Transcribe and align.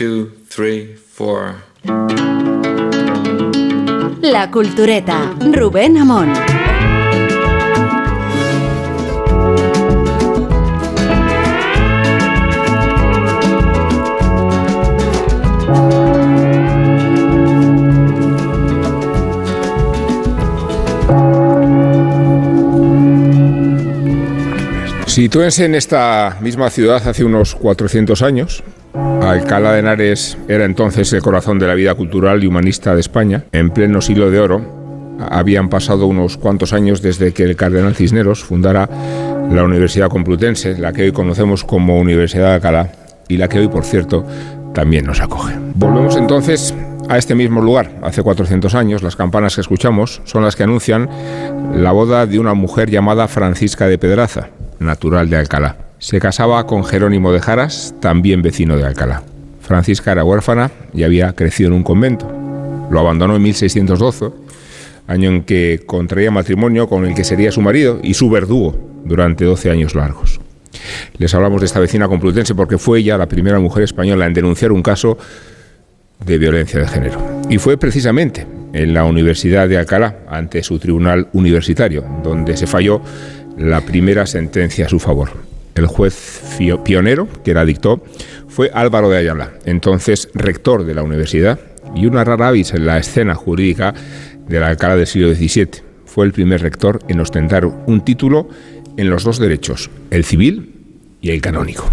two, 0.00 0.30
three, 0.48 0.96
four. 0.96 1.56
La 4.22 4.50
Cultureta, 4.50 5.34
Rubén 5.52 5.98
Amón. 5.98 6.32
Sitúense 25.06 25.66
en 25.66 25.74
esta 25.74 26.38
misma 26.40 26.70
ciudad 26.70 27.06
hace 27.06 27.22
unos 27.22 27.54
400 27.54 28.22
años. 28.22 28.64
Alcalá 28.94 29.72
de 29.72 29.80
Henares 29.80 30.36
era 30.48 30.64
entonces 30.64 31.12
el 31.12 31.22
corazón 31.22 31.58
de 31.58 31.66
la 31.66 31.74
vida 31.74 31.94
cultural 31.94 32.42
y 32.42 32.46
humanista 32.46 32.94
de 32.94 33.00
España. 33.00 33.44
En 33.52 33.70
pleno 33.70 34.00
siglo 34.00 34.30
de 34.30 34.40
oro, 34.40 35.16
habían 35.30 35.68
pasado 35.68 36.06
unos 36.06 36.36
cuantos 36.36 36.72
años 36.72 37.02
desde 37.02 37.32
que 37.32 37.44
el 37.44 37.56
cardenal 37.56 37.94
Cisneros 37.94 38.42
fundara 38.42 38.88
la 39.50 39.64
Universidad 39.64 40.08
Complutense, 40.08 40.78
la 40.78 40.92
que 40.92 41.02
hoy 41.02 41.12
conocemos 41.12 41.64
como 41.64 41.98
Universidad 41.98 42.48
de 42.48 42.54
Alcalá 42.54 42.92
y 43.28 43.36
la 43.36 43.48
que 43.48 43.58
hoy, 43.60 43.68
por 43.68 43.84
cierto, 43.84 44.26
también 44.74 45.06
nos 45.06 45.20
acoge. 45.20 45.54
Volvemos 45.74 46.16
entonces 46.16 46.74
a 47.08 47.18
este 47.18 47.34
mismo 47.34 47.60
lugar. 47.60 47.90
Hace 48.02 48.22
400 48.22 48.74
años, 48.74 49.02
las 49.02 49.16
campanas 49.16 49.54
que 49.54 49.60
escuchamos 49.60 50.22
son 50.24 50.44
las 50.44 50.56
que 50.56 50.62
anuncian 50.62 51.08
la 51.74 51.92
boda 51.92 52.26
de 52.26 52.38
una 52.38 52.54
mujer 52.54 52.90
llamada 52.90 53.28
Francisca 53.28 53.86
de 53.86 53.98
Pedraza 53.98 54.48
natural 54.78 55.28
de 55.28 55.36
Alcalá. 55.36 55.89
Se 56.00 56.18
casaba 56.18 56.66
con 56.66 56.82
Jerónimo 56.82 57.30
de 57.30 57.40
Jaras, 57.40 57.94
también 58.00 58.40
vecino 58.40 58.74
de 58.78 58.86
Alcalá. 58.86 59.22
Francisca 59.60 60.12
era 60.12 60.24
huérfana 60.24 60.70
y 60.94 61.02
había 61.02 61.34
crecido 61.34 61.68
en 61.68 61.74
un 61.74 61.82
convento. 61.82 62.26
Lo 62.90 63.00
abandonó 63.00 63.36
en 63.36 63.42
1612, 63.42 64.30
año 65.06 65.28
en 65.28 65.42
que 65.42 65.82
contraía 65.84 66.30
matrimonio 66.30 66.88
con 66.88 67.04
el 67.04 67.14
que 67.14 67.22
sería 67.22 67.52
su 67.52 67.60
marido 67.60 68.00
y 68.02 68.14
su 68.14 68.30
verdugo 68.30 68.78
durante 69.04 69.44
12 69.44 69.70
años 69.70 69.94
largos. 69.94 70.40
Les 71.18 71.34
hablamos 71.34 71.60
de 71.60 71.66
esta 71.66 71.80
vecina 71.80 72.08
complutense 72.08 72.54
porque 72.54 72.78
fue 72.78 73.00
ella 73.00 73.18
la 73.18 73.28
primera 73.28 73.60
mujer 73.60 73.82
española 73.82 74.24
en 74.24 74.32
denunciar 74.32 74.72
un 74.72 74.82
caso 74.82 75.18
de 76.24 76.38
violencia 76.38 76.80
de 76.80 76.88
género. 76.88 77.42
Y 77.50 77.58
fue 77.58 77.76
precisamente 77.76 78.46
en 78.72 78.94
la 78.94 79.04
Universidad 79.04 79.68
de 79.68 79.76
Alcalá, 79.76 80.20
ante 80.30 80.62
su 80.62 80.78
tribunal 80.78 81.28
universitario, 81.34 82.06
donde 82.22 82.56
se 82.56 82.66
falló 82.66 83.02
la 83.58 83.82
primera 83.82 84.26
sentencia 84.26 84.86
a 84.86 84.88
su 84.88 84.98
favor. 84.98 85.49
El 85.74 85.86
juez 85.86 86.42
pionero 86.84 87.28
que 87.44 87.54
la 87.54 87.64
dictó 87.64 88.02
fue 88.48 88.70
Álvaro 88.74 89.08
de 89.08 89.18
Ayala, 89.18 89.52
entonces 89.64 90.28
rector 90.34 90.84
de 90.84 90.94
la 90.94 91.02
universidad 91.02 91.58
y 91.94 92.06
una 92.06 92.24
rara 92.24 92.48
avis 92.48 92.72
en 92.74 92.86
la 92.86 92.98
escena 92.98 93.34
jurídica 93.34 93.94
de 94.48 94.60
la 94.60 94.68
Alcalá 94.68 94.96
del 94.96 95.06
siglo 95.06 95.34
XVII. 95.34 95.68
Fue 96.04 96.26
el 96.26 96.32
primer 96.32 96.60
rector 96.60 97.00
en 97.08 97.20
ostentar 97.20 97.64
un 97.64 98.04
título 98.04 98.48
en 98.96 99.10
los 99.10 99.24
dos 99.24 99.38
derechos, 99.38 99.90
el 100.10 100.24
civil 100.24 100.74
y 101.20 101.30
el 101.30 101.40
canónico. 101.40 101.88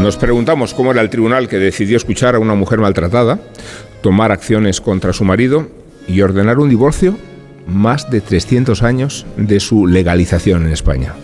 Nos 0.00 0.16
preguntamos 0.16 0.74
cómo 0.74 0.92
era 0.92 1.00
el 1.00 1.10
tribunal 1.10 1.48
que 1.48 1.58
decidió 1.58 1.96
escuchar 1.96 2.36
a 2.36 2.38
una 2.38 2.54
mujer 2.54 2.78
maltratada, 2.78 3.40
tomar 4.00 4.30
acciones 4.30 4.80
contra 4.80 5.12
su 5.12 5.24
marido 5.24 5.68
y 6.06 6.20
ordenar 6.20 6.60
un 6.60 6.70
divorcio 6.70 7.18
más 7.66 8.08
de 8.08 8.20
300 8.20 8.82
años 8.84 9.26
de 9.36 9.58
su 9.58 9.86
legalización 9.88 10.66
en 10.66 10.72
España. 10.72 11.14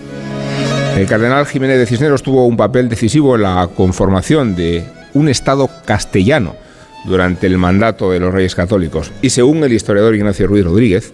El 0.97 1.07
cardenal 1.07 1.47
Jiménez 1.47 1.79
de 1.79 1.87
Cisneros 1.87 2.23
tuvo 2.23 2.47
un 2.47 2.57
papel 2.57 2.89
decisivo 2.89 3.37
en 3.37 3.43
la 3.43 3.69
conformación 3.75 4.57
de 4.57 4.85
un 5.15 5.29
Estado 5.29 5.71
castellano 5.87 6.57
durante 7.05 7.47
el 7.47 7.59
mandato 7.59 8.11
de 8.11 8.21
los 8.21 8.35
reyes 8.35 8.55
católicos 8.55 9.13
y 9.23 9.31
según 9.31 9.63
el 9.63 9.73
historiador 9.73 10.15
Ignacio 10.15 10.47
Ruiz 10.47 10.65
Rodríguez, 10.65 11.13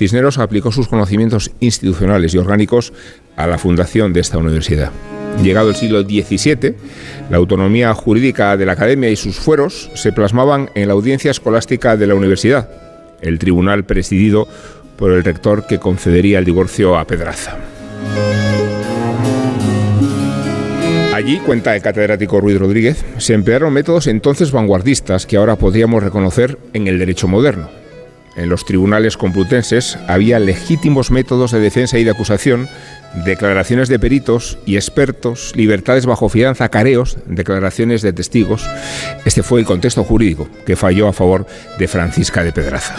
Cisneros 0.00 0.38
aplicó 0.38 0.72
sus 0.72 0.88
conocimientos 0.88 1.50
institucionales 1.60 2.32
y 2.32 2.38
orgánicos 2.38 2.94
a 3.36 3.46
la 3.46 3.58
fundación 3.58 4.14
de 4.14 4.20
esta 4.20 4.38
universidad. 4.38 4.90
Llegado 5.42 5.68
el 5.68 5.76
siglo 5.76 6.00
XVII, 6.00 6.74
la 7.28 7.36
autonomía 7.36 7.92
jurídica 7.92 8.56
de 8.56 8.64
la 8.64 8.72
academia 8.72 9.10
y 9.10 9.16
sus 9.16 9.36
fueros 9.36 9.90
se 9.92 10.10
plasmaban 10.12 10.70
en 10.74 10.88
la 10.88 10.94
audiencia 10.94 11.30
escolástica 11.30 11.98
de 11.98 12.06
la 12.06 12.14
universidad, 12.14 12.70
el 13.20 13.38
tribunal 13.38 13.84
presidido 13.84 14.48
por 14.96 15.12
el 15.12 15.22
rector 15.22 15.66
que 15.66 15.78
concedería 15.78 16.38
el 16.38 16.46
divorcio 16.46 16.96
a 16.96 17.06
Pedraza. 17.06 17.58
Allí, 21.12 21.40
cuenta 21.40 21.76
el 21.76 21.82
catedrático 21.82 22.40
Ruiz 22.40 22.58
Rodríguez, 22.58 23.04
se 23.18 23.34
emplearon 23.34 23.74
métodos 23.74 24.06
entonces 24.06 24.50
vanguardistas 24.50 25.26
que 25.26 25.36
ahora 25.36 25.56
podríamos 25.56 26.02
reconocer 26.02 26.56
en 26.72 26.86
el 26.86 26.98
derecho 26.98 27.28
moderno. 27.28 27.79
En 28.40 28.48
los 28.48 28.64
tribunales 28.64 29.18
complutenses 29.18 29.98
había 30.08 30.38
legítimos 30.38 31.10
métodos 31.10 31.50
de 31.50 31.60
defensa 31.60 31.98
y 31.98 32.04
de 32.04 32.12
acusación 32.12 32.70
declaraciones 33.22 33.90
de 33.90 33.98
peritos 33.98 34.56
y 34.64 34.76
expertos, 34.76 35.52
libertades 35.56 36.06
bajo 36.06 36.30
fianza, 36.30 36.70
careos, 36.70 37.18
declaraciones 37.26 38.00
de 38.00 38.14
testigos. 38.14 38.66
Este 39.26 39.42
fue 39.42 39.60
el 39.60 39.66
contexto 39.66 40.04
jurídico 40.04 40.48
que 40.64 40.74
falló 40.74 41.06
a 41.06 41.12
favor 41.12 41.46
de 41.78 41.86
Francisca 41.86 42.42
de 42.42 42.52
Pedraza. 42.52 42.94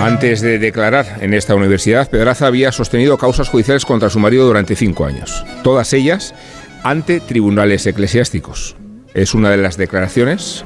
Antes 0.00 0.40
de 0.40 0.58
declarar 0.58 1.18
en 1.20 1.32
esta 1.32 1.54
universidad, 1.54 2.10
Pedraza 2.10 2.48
había 2.48 2.72
sostenido 2.72 3.18
causas 3.18 3.48
judiciales 3.48 3.84
contra 3.84 4.10
su 4.10 4.18
marido 4.18 4.46
durante 4.46 4.74
cinco 4.74 5.06
años, 5.06 5.44
todas 5.62 5.92
ellas 5.92 6.34
ante 6.82 7.20
tribunales 7.20 7.86
eclesiásticos. 7.86 8.74
Es 9.16 9.34
una 9.34 9.50
de 9.50 9.56
las 9.56 9.78
declaraciones. 9.78 10.64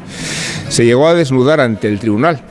Se 0.68 0.84
llegó 0.84 1.06
a 1.08 1.14
desnudar 1.14 1.60
ante 1.60 1.88
el 1.88 2.00
tribunal 2.00 2.42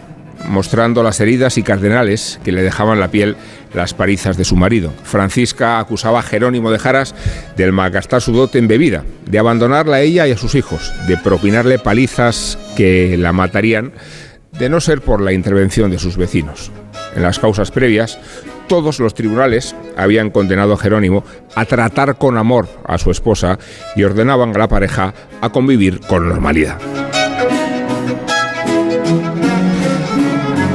mostrando 0.47 1.03
las 1.03 1.19
heridas 1.19 1.57
y 1.57 1.63
cardenales 1.63 2.39
que 2.43 2.53
le 2.53 2.63
dejaban 2.63 3.01
la 3.01 3.11
piel 3.11 3.35
las 3.73 3.93
parizas 3.93 4.37
de 4.37 4.45
su 4.45 4.55
marido. 4.55 4.93
Francisca 5.03 5.77
acusaba 5.77 6.19
a 6.19 6.23
Jerónimo 6.23 6.71
de 6.71 6.79
Jaras 6.79 7.13
de 7.57 7.69
malgastar 7.71 8.21
su 8.21 8.31
dote 8.31 8.57
en 8.57 8.69
bebida, 8.69 9.03
de 9.25 9.39
abandonarla 9.39 9.97
a 9.97 10.01
ella 10.01 10.25
y 10.25 10.31
a 10.31 10.37
sus 10.37 10.55
hijos, 10.55 10.93
de 11.07 11.17
propinarle 11.17 11.77
palizas 11.77 12.57
que 12.77 13.17
la 13.17 13.33
matarían, 13.33 13.91
de 14.57 14.69
no 14.69 14.79
ser 14.79 15.01
por 15.01 15.21
la 15.21 15.33
intervención 15.33 15.91
de 15.91 15.99
sus 15.99 16.15
vecinos. 16.15 16.71
En 17.13 17.23
las 17.23 17.39
causas 17.39 17.71
previas, 17.71 18.17
todos 18.69 18.99
los 18.99 19.15
tribunales 19.15 19.75
habían 19.97 20.29
condenado 20.29 20.73
a 20.73 20.77
Jerónimo 20.77 21.25
a 21.55 21.65
tratar 21.65 22.17
con 22.17 22.37
amor 22.37 22.69
a 22.85 22.97
su 22.97 23.11
esposa 23.11 23.59
y 23.95 24.03
ordenaban 24.03 24.55
a 24.55 24.59
la 24.59 24.67
pareja 24.69 25.13
a 25.41 25.49
convivir 25.49 25.99
con 26.01 26.29
normalidad. 26.29 26.77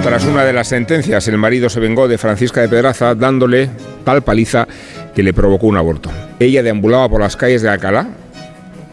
Tras 0.03 0.25
una 0.27 0.44
de 0.44 0.53
las 0.53 0.69
sentencias, 0.69 1.27
el 1.28 1.38
marido 1.38 1.71
se 1.71 1.81
vengó 1.81 2.09
de 2.09 2.19
Francisca 2.19 2.60
de 2.60 2.69
Pedraza 2.69 3.15
dándole 3.15 3.71
tal 4.05 4.22
paliza 4.22 4.66
que 5.15 5.22
le 5.22 5.32
provocó 5.32 5.69
un 5.69 5.76
aborto. 5.76 6.11
Ella 6.41 6.62
deambulaba 6.62 7.09
por 7.09 7.21
las 7.21 7.37
calles 7.37 7.62
de 7.62 7.71
Alcalá 7.71 8.09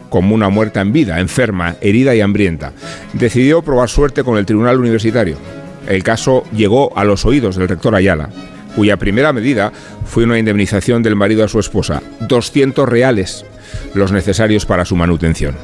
como 0.08 0.34
una 0.34 0.48
muerta 0.48 0.80
en 0.80 0.92
vida, 0.92 1.18
enferma, 1.18 1.74
herida 1.80 2.14
y 2.14 2.20
hambrienta. 2.20 2.72
Decidió 3.14 3.62
probar 3.62 3.88
suerte 3.88 4.22
con 4.22 4.38
el 4.38 4.46
tribunal 4.46 4.78
universitario. 4.78 5.36
El 5.88 6.04
caso 6.04 6.44
llegó 6.52 6.96
a 6.96 7.04
los 7.04 7.26
oídos 7.26 7.56
del 7.56 7.68
rector 7.68 7.94
Ayala, 7.94 8.30
cuya 8.74 8.96
primera 8.96 9.32
medida 9.32 9.72
fue 10.04 10.24
una 10.24 10.38
indemnización 10.38 11.02
del 11.02 11.16
marido 11.16 11.44
a 11.44 11.48
su 11.48 11.58
esposa, 11.58 12.02
200 12.20 12.88
reales, 12.88 13.44
los 13.94 14.12
necesarios 14.12 14.66
para 14.66 14.84
su 14.84 14.96
manutención. 14.96 15.56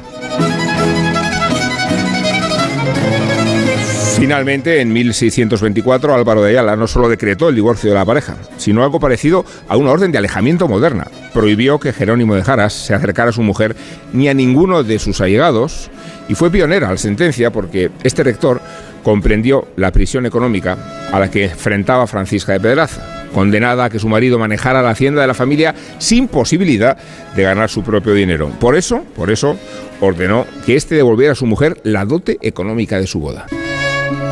Finalmente, 4.19 4.81
en 4.81 4.91
1624, 4.91 6.13
Álvaro 6.13 6.43
de 6.43 6.49
Ayala 6.49 6.75
no 6.75 6.87
solo 6.87 7.07
decretó 7.07 7.47
el 7.47 7.55
divorcio 7.55 7.89
de 7.89 7.95
la 7.95 8.03
pareja, 8.03 8.35
sino 8.57 8.83
algo 8.83 8.99
parecido 8.99 9.45
a 9.69 9.77
una 9.77 9.91
orden 9.91 10.11
de 10.11 10.17
alejamiento 10.17 10.67
moderna. 10.67 11.07
Prohibió 11.33 11.79
que 11.79 11.93
Jerónimo 11.93 12.35
de 12.35 12.43
Jaras 12.43 12.73
se 12.73 12.93
acercara 12.93 13.29
a 13.29 13.33
su 13.33 13.43
mujer 13.43 13.77
ni 14.11 14.27
a 14.27 14.33
ninguno 14.33 14.83
de 14.83 14.99
sus 14.99 15.21
allegados 15.21 15.89
y 16.27 16.35
fue 16.35 16.51
pionera 16.51 16.91
la 16.91 16.97
sentencia 16.97 17.51
porque 17.51 17.91
este 18.03 18.23
rector 18.23 18.61
comprendió 19.03 19.67
la 19.75 19.91
prisión 19.91 20.25
económica 20.25 20.77
a 21.11 21.19
la 21.19 21.31
que 21.31 21.45
enfrentaba 21.45 22.07
Francisca 22.07 22.53
de 22.53 22.59
Pedraza, 22.59 23.27
condenada 23.33 23.85
a 23.85 23.89
que 23.89 23.99
su 23.99 24.07
marido 24.07 24.39
manejara 24.39 24.81
la 24.81 24.91
hacienda 24.91 25.21
de 25.21 25.27
la 25.27 25.33
familia 25.33 25.75
sin 25.97 26.27
posibilidad 26.27 26.97
de 27.35 27.43
ganar 27.43 27.69
su 27.69 27.83
propio 27.83 28.13
dinero. 28.13 28.49
Por 28.59 28.75
eso, 28.75 29.03
por 29.15 29.31
eso, 29.31 29.57
ordenó 30.01 30.45
que 30.65 30.75
éste 30.75 30.95
devolviera 30.95 31.33
a 31.33 31.35
su 31.35 31.45
mujer 31.45 31.79
la 31.83 32.05
dote 32.05 32.37
económica 32.41 32.99
de 32.99 33.07
su 33.07 33.19
boda. 33.19 33.45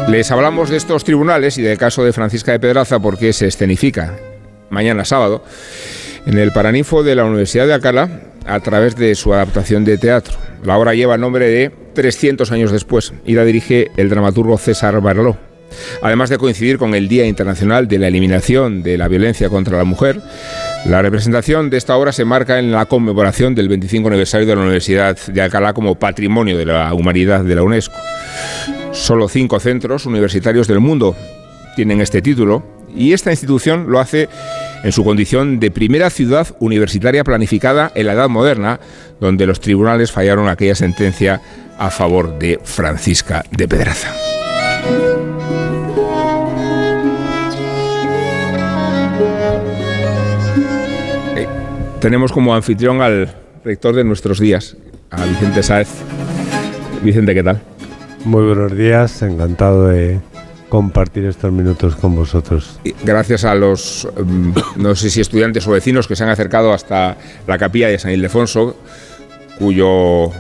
Les 0.10 0.32
hablamos 0.32 0.70
de 0.70 0.78
estos 0.78 1.04
tribunales 1.04 1.58
y 1.58 1.62
del 1.62 1.78
caso 1.78 2.04
de 2.04 2.14
Francisca 2.14 2.52
de 2.52 2.60
Pedraza 2.60 3.00
porque 3.00 3.34
se 3.34 3.48
escenifica 3.48 4.16
mañana 4.70 5.06
sábado 5.06 5.44
en 6.26 6.38
el 6.38 6.52
Paraninfo 6.52 7.04
de 7.04 7.16
la 7.16 7.26
Universidad 7.26 7.68
de 7.68 7.74
Alcalá 7.74 8.10
a 8.46 8.60
través 8.62 8.96
de 8.96 9.16
su 9.16 9.34
adaptación 9.34 9.84
de 9.84 9.98
teatro. 9.98 10.38
La 10.64 10.78
obra 10.78 10.94
lleva 10.94 11.16
el 11.16 11.22
nombre 11.22 11.50
de 11.50 11.72
300 11.98 12.52
años 12.52 12.72
después 12.72 13.12
y 13.26 13.34
la 13.34 13.44
dirige 13.44 13.90
el 13.98 14.08
dramaturgo 14.08 14.60
César 14.60 15.02
Baraló. 15.02 15.36
Además 16.04 16.30
de 16.30 16.38
coincidir 16.38 16.78
con 16.78 16.94
el 16.94 17.08
Día 17.08 17.26
Internacional 17.26 17.88
de 17.88 17.98
la 17.98 18.08
Eliminación 18.08 18.84
de 18.84 19.00
la 19.00 19.08
Violencia 19.08 19.50
contra 19.50 19.80
la 19.80 19.84
Mujer, 19.84 20.22
la 20.86 21.02
representación 21.02 21.72
de 21.72 21.78
esta 21.78 21.98
obra 21.98 22.12
se 22.12 22.24
marca 22.24 22.60
en 22.60 22.72
la 22.72 22.86
conmemoración 22.86 23.56
del 23.56 23.68
25 23.68 24.10
aniversario 24.10 24.46
de 24.46 24.56
la 24.56 24.62
Universidad 24.62 25.18
de 25.18 25.42
Alcalá 25.42 25.74
como 25.74 25.96
Patrimonio 25.96 26.56
de 26.56 26.68
la 26.68 26.94
Humanidad 26.94 27.44
de 27.44 27.56
la 27.56 27.64
UNESCO. 27.64 27.96
Solo 28.92 29.28
cinco 29.28 29.60
centros 29.60 30.06
universitarios 30.06 30.68
del 30.68 30.80
mundo 30.80 31.16
tienen 31.76 32.00
este 32.00 32.22
título 32.22 32.64
y 32.96 33.14
esta 33.14 33.32
institución 33.32 33.88
lo 33.90 34.00
hace 34.00 34.30
en 34.84 34.92
su 34.92 35.04
condición 35.04 35.60
de 35.60 35.72
primera 35.72 36.12
ciudad 36.12 36.48
universitaria 36.60 37.24
planificada 37.24 37.92
en 37.96 38.06
la 38.06 38.14
Edad 38.14 38.30
Moderna, 38.30 38.80
donde 39.20 39.48
los 39.48 39.60
tribunales 39.60 40.12
fallaron 40.12 40.48
aquella 40.48 40.76
sentencia 40.76 41.42
a 41.78 41.90
favor 41.92 42.38
de 42.40 42.60
Francisca 42.64 43.44
de 43.52 43.68
Pedraza. 43.68 44.14
Eh, 51.36 51.48
tenemos 52.00 52.32
como 52.32 52.56
anfitrión 52.56 53.02
al 53.02 53.34
rector 53.64 53.96
de 53.96 54.04
nuestros 54.04 54.40
días, 54.40 54.78
a 55.12 55.26
Vicente 55.26 55.64
Sáez. 55.64 55.90
Vicente, 57.04 57.34
¿qué 57.34 57.44
tal? 57.44 57.62
Muy 58.26 58.46
buenos 58.46 58.76
días, 58.76 59.22
encantado 59.22 59.88
de 59.88 60.20
compartir 60.70 61.26
estos 61.26 61.52
minutos 61.52 61.96
con 61.96 62.16
vosotros. 62.16 62.80
Gracias 63.04 63.46
a 63.46 63.56
los, 63.56 64.08
mm, 64.22 64.52
no 64.78 64.96
sé 64.96 65.10
si 65.10 65.22
estudiantes 65.22 65.66
o 65.68 65.72
vecinos 65.72 66.08
que 66.08 66.16
se 66.16 66.24
han 66.24 66.30
acercado 66.30 66.74
hasta 66.74 67.18
la 67.46 67.58
capilla 67.58 67.88
de 67.88 68.00
San 68.00 68.12
Ildefonso, 68.12 68.76
cuyo 69.60 70.32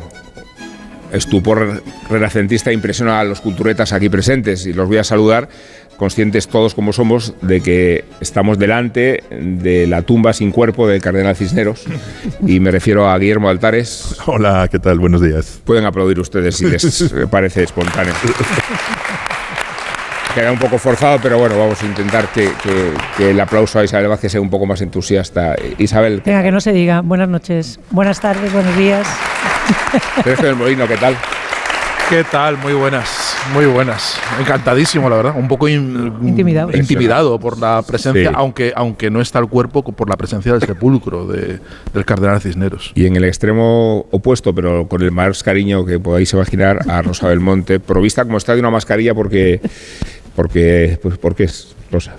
estupor 1.13 1.81
renacentista 2.09 2.71
impresiona 2.71 3.19
a 3.19 3.23
los 3.23 3.41
culturetas 3.41 3.93
aquí 3.93 4.09
presentes 4.09 4.65
y 4.65 4.73
los 4.73 4.87
voy 4.87 4.97
a 4.97 5.03
saludar 5.03 5.47
conscientes 5.97 6.47
todos 6.47 6.75
como 6.75 6.93
somos 6.93 7.33
de 7.41 7.59
que 7.61 8.05
estamos 8.21 8.59
delante 8.59 9.23
de 9.31 9.87
la 9.87 10.03
tumba 10.03 10.31
sin 10.33 10.51
cuerpo 10.51 10.87
del 10.87 11.01
cardenal 11.01 11.35
Cisneros 11.35 11.85
y 12.45 12.59
me 12.59 12.69
refiero 12.69 13.09
a 13.09 13.17
Guillermo 13.17 13.49
Altares. 13.49 14.15
Hola, 14.27 14.67
¿qué 14.71 14.77
tal? 14.77 14.99
Buenos 14.99 15.21
días. 15.21 15.59
Pueden 15.65 15.85
aplaudir 15.85 16.19
ustedes 16.19 16.55
si 16.57 16.65
les 16.65 17.13
parece 17.31 17.63
espontáneo. 17.63 18.13
Queda 20.35 20.51
un 20.51 20.59
poco 20.59 20.77
forzado, 20.77 21.17
pero 21.23 21.39
bueno, 21.39 21.57
vamos 21.57 21.81
a 21.81 21.85
intentar 21.87 22.27
que, 22.27 22.51
que- 22.61 22.91
que 23.17 23.31
el 23.31 23.39
aplauso 23.39 23.79
a 23.79 23.83
Isabel 23.83 24.07
Vázquez 24.07 24.33
sea 24.33 24.41
un 24.41 24.51
poco 24.51 24.67
más 24.67 24.81
entusiasta. 24.81 25.55
Isabel, 25.79 26.21
Venga, 26.23 26.43
que 26.43 26.51
no 26.51 26.61
se 26.61 26.73
diga. 26.73 27.01
Buenas 27.01 27.27
noches, 27.27 27.79
buenas 27.89 28.19
tardes, 28.21 28.53
buenos 28.53 28.77
días. 28.77 29.07
Del 30.41 30.55
Molino, 30.55 30.87
¿qué 30.87 30.97
tal? 30.97 31.15
¿Qué 32.09 32.23
tal? 32.23 32.57
Muy 32.57 32.71
buenas, 32.71 33.35
muy 33.53 33.65
buenas. 33.65 34.17
Encantadísimo, 34.39 35.09
la 35.09 35.17
verdad. 35.17 35.33
Un 35.35 35.49
poco 35.49 35.67
in- 35.67 36.13
Intimidado. 36.21 36.69
intimidado 36.73 37.37
por 37.37 37.59
la 37.59 37.81
presencia, 37.85 38.29
Sí. 38.29 38.35
aunque, 38.37 38.71
aunque 38.77 39.09
no 39.11 39.19
está 39.19 39.39
el 39.39 39.47
cuerpo, 39.47 39.83
por 39.83 40.09
la 40.09 40.15
presencia 40.15 40.53
del 40.53 40.61
sepulcro 40.61 41.27
de- 41.27 41.59
del 41.93 42.05
cardenal 42.05 42.39
Cisneros. 42.39 42.93
Y 42.95 43.07
en 43.07 43.17
el 43.17 43.25
extremo 43.25 44.05
opuesto, 44.11 44.55
pero 44.55 44.87
con 44.87 45.01
el 45.01 45.11
más 45.11 45.43
cariño 45.43 45.85
que 45.85 45.99
podáis 45.99 46.31
imaginar, 46.31 46.79
a 46.87 47.01
Rosa 47.01 47.27
Belmonte, 47.27 47.81
provista 47.81 48.23
como 48.23 48.37
está 48.37 48.53
de 48.53 48.61
una 48.61 48.69
mascarilla 48.71 49.13
porque, 49.13 49.59
porque, 50.37 50.99
pues 51.01 51.17
porque 51.17 51.45
es 51.45 51.75
Rosa. 51.91 52.13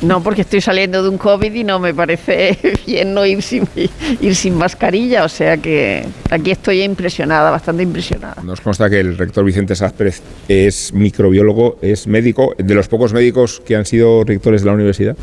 No, 0.00 0.22
porque 0.22 0.40
estoy 0.40 0.62
saliendo 0.62 1.02
de 1.02 1.10
un 1.10 1.18
COVID 1.18 1.52
y 1.52 1.64
no 1.64 1.78
me 1.78 1.92
parece 1.92 2.56
bien 2.86 3.12
no 3.12 3.26
ir 3.26 3.42
sin, 3.42 3.68
ir 4.22 4.34
sin 4.34 4.54
mascarilla. 4.54 5.24
O 5.24 5.28
sea 5.28 5.58
que 5.58 6.06
aquí 6.30 6.50
estoy 6.50 6.80
impresionada, 6.82 7.50
bastante 7.50 7.82
impresionada. 7.82 8.42
Nos 8.42 8.62
consta 8.62 8.88
que 8.88 9.00
el 9.00 9.18
rector 9.18 9.44
Vicente 9.44 9.76
Sáz 9.76 9.92
Pérez 9.92 10.22
es 10.48 10.94
microbiólogo, 10.94 11.78
es 11.82 12.06
médico, 12.06 12.54
de 12.56 12.74
los 12.74 12.88
pocos 12.88 13.12
médicos 13.12 13.60
que 13.66 13.76
han 13.76 13.84
sido 13.84 14.24
rectores 14.24 14.62
de 14.62 14.66
la 14.66 14.72
universidad. 14.72 15.14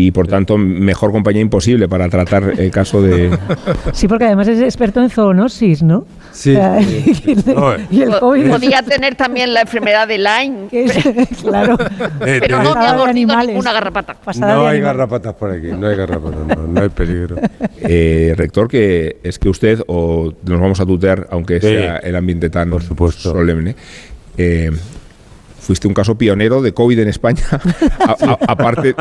Y 0.00 0.12
por 0.12 0.28
tanto, 0.28 0.56
mejor 0.56 1.10
compañía 1.12 1.42
imposible 1.42 1.88
para 1.88 2.08
tratar 2.08 2.54
el 2.56 2.70
caso 2.70 3.02
de. 3.02 3.36
Sí, 3.92 4.06
porque 4.08 4.24
además 4.26 4.46
es 4.48 4.62
experto 4.62 5.02
en 5.02 5.10
zoonosis, 5.10 5.82
¿no? 5.82 6.06
Sí. 6.32 6.56
Y, 7.28 7.96
y 7.96 8.02
el 8.02 8.18
COVID. 8.18 8.48
Podía 8.50 8.82
tener 8.82 9.16
también 9.16 9.52
la 9.52 9.62
enfermedad 9.62 10.06
de 10.06 10.18
Lyme, 10.18 10.68
que 10.70 10.84
es- 10.84 11.42
claro. 11.42 11.76
Eh, 12.24 12.38
pero 12.40 12.62
no 12.62 12.74
me 12.74 12.86
ha 12.86 12.92
mordido 12.92 13.04
animales. 13.04 13.48
ninguna 13.48 13.72
garrapata. 13.72 14.14
Pasada 14.14 14.54
no 14.54 14.66
hay 14.68 14.80
garrapatas 14.80 15.34
por 15.34 15.50
aquí, 15.50 15.66
no 15.76 15.88
hay 15.88 15.96
garrapatas, 15.96 16.46
no, 16.46 16.66
no 16.68 16.80
hay 16.80 16.88
peligro. 16.90 17.36
Eh, 17.80 18.34
rector, 18.36 18.68
que 18.68 19.16
es 19.24 19.38
que 19.38 19.48
usted, 19.48 19.80
o 19.88 20.32
nos 20.46 20.60
vamos 20.60 20.80
a 20.80 20.86
tutear, 20.86 21.26
aunque 21.32 21.60
Sí. 21.60 21.66
sea 21.66 21.96
el 21.96 22.14
ambiente 22.14 22.50
tan 22.50 22.70
Por 22.70 22.82
supuesto. 22.84 23.32
solemne, 23.32 23.74
eh, 24.36 24.70
fuiste 25.68 25.86
un 25.86 25.92
caso 25.92 26.16
pionero 26.16 26.62
de 26.62 26.72
COVID 26.72 27.00
en 27.00 27.08
España, 27.08 27.42
aparte 28.48 28.94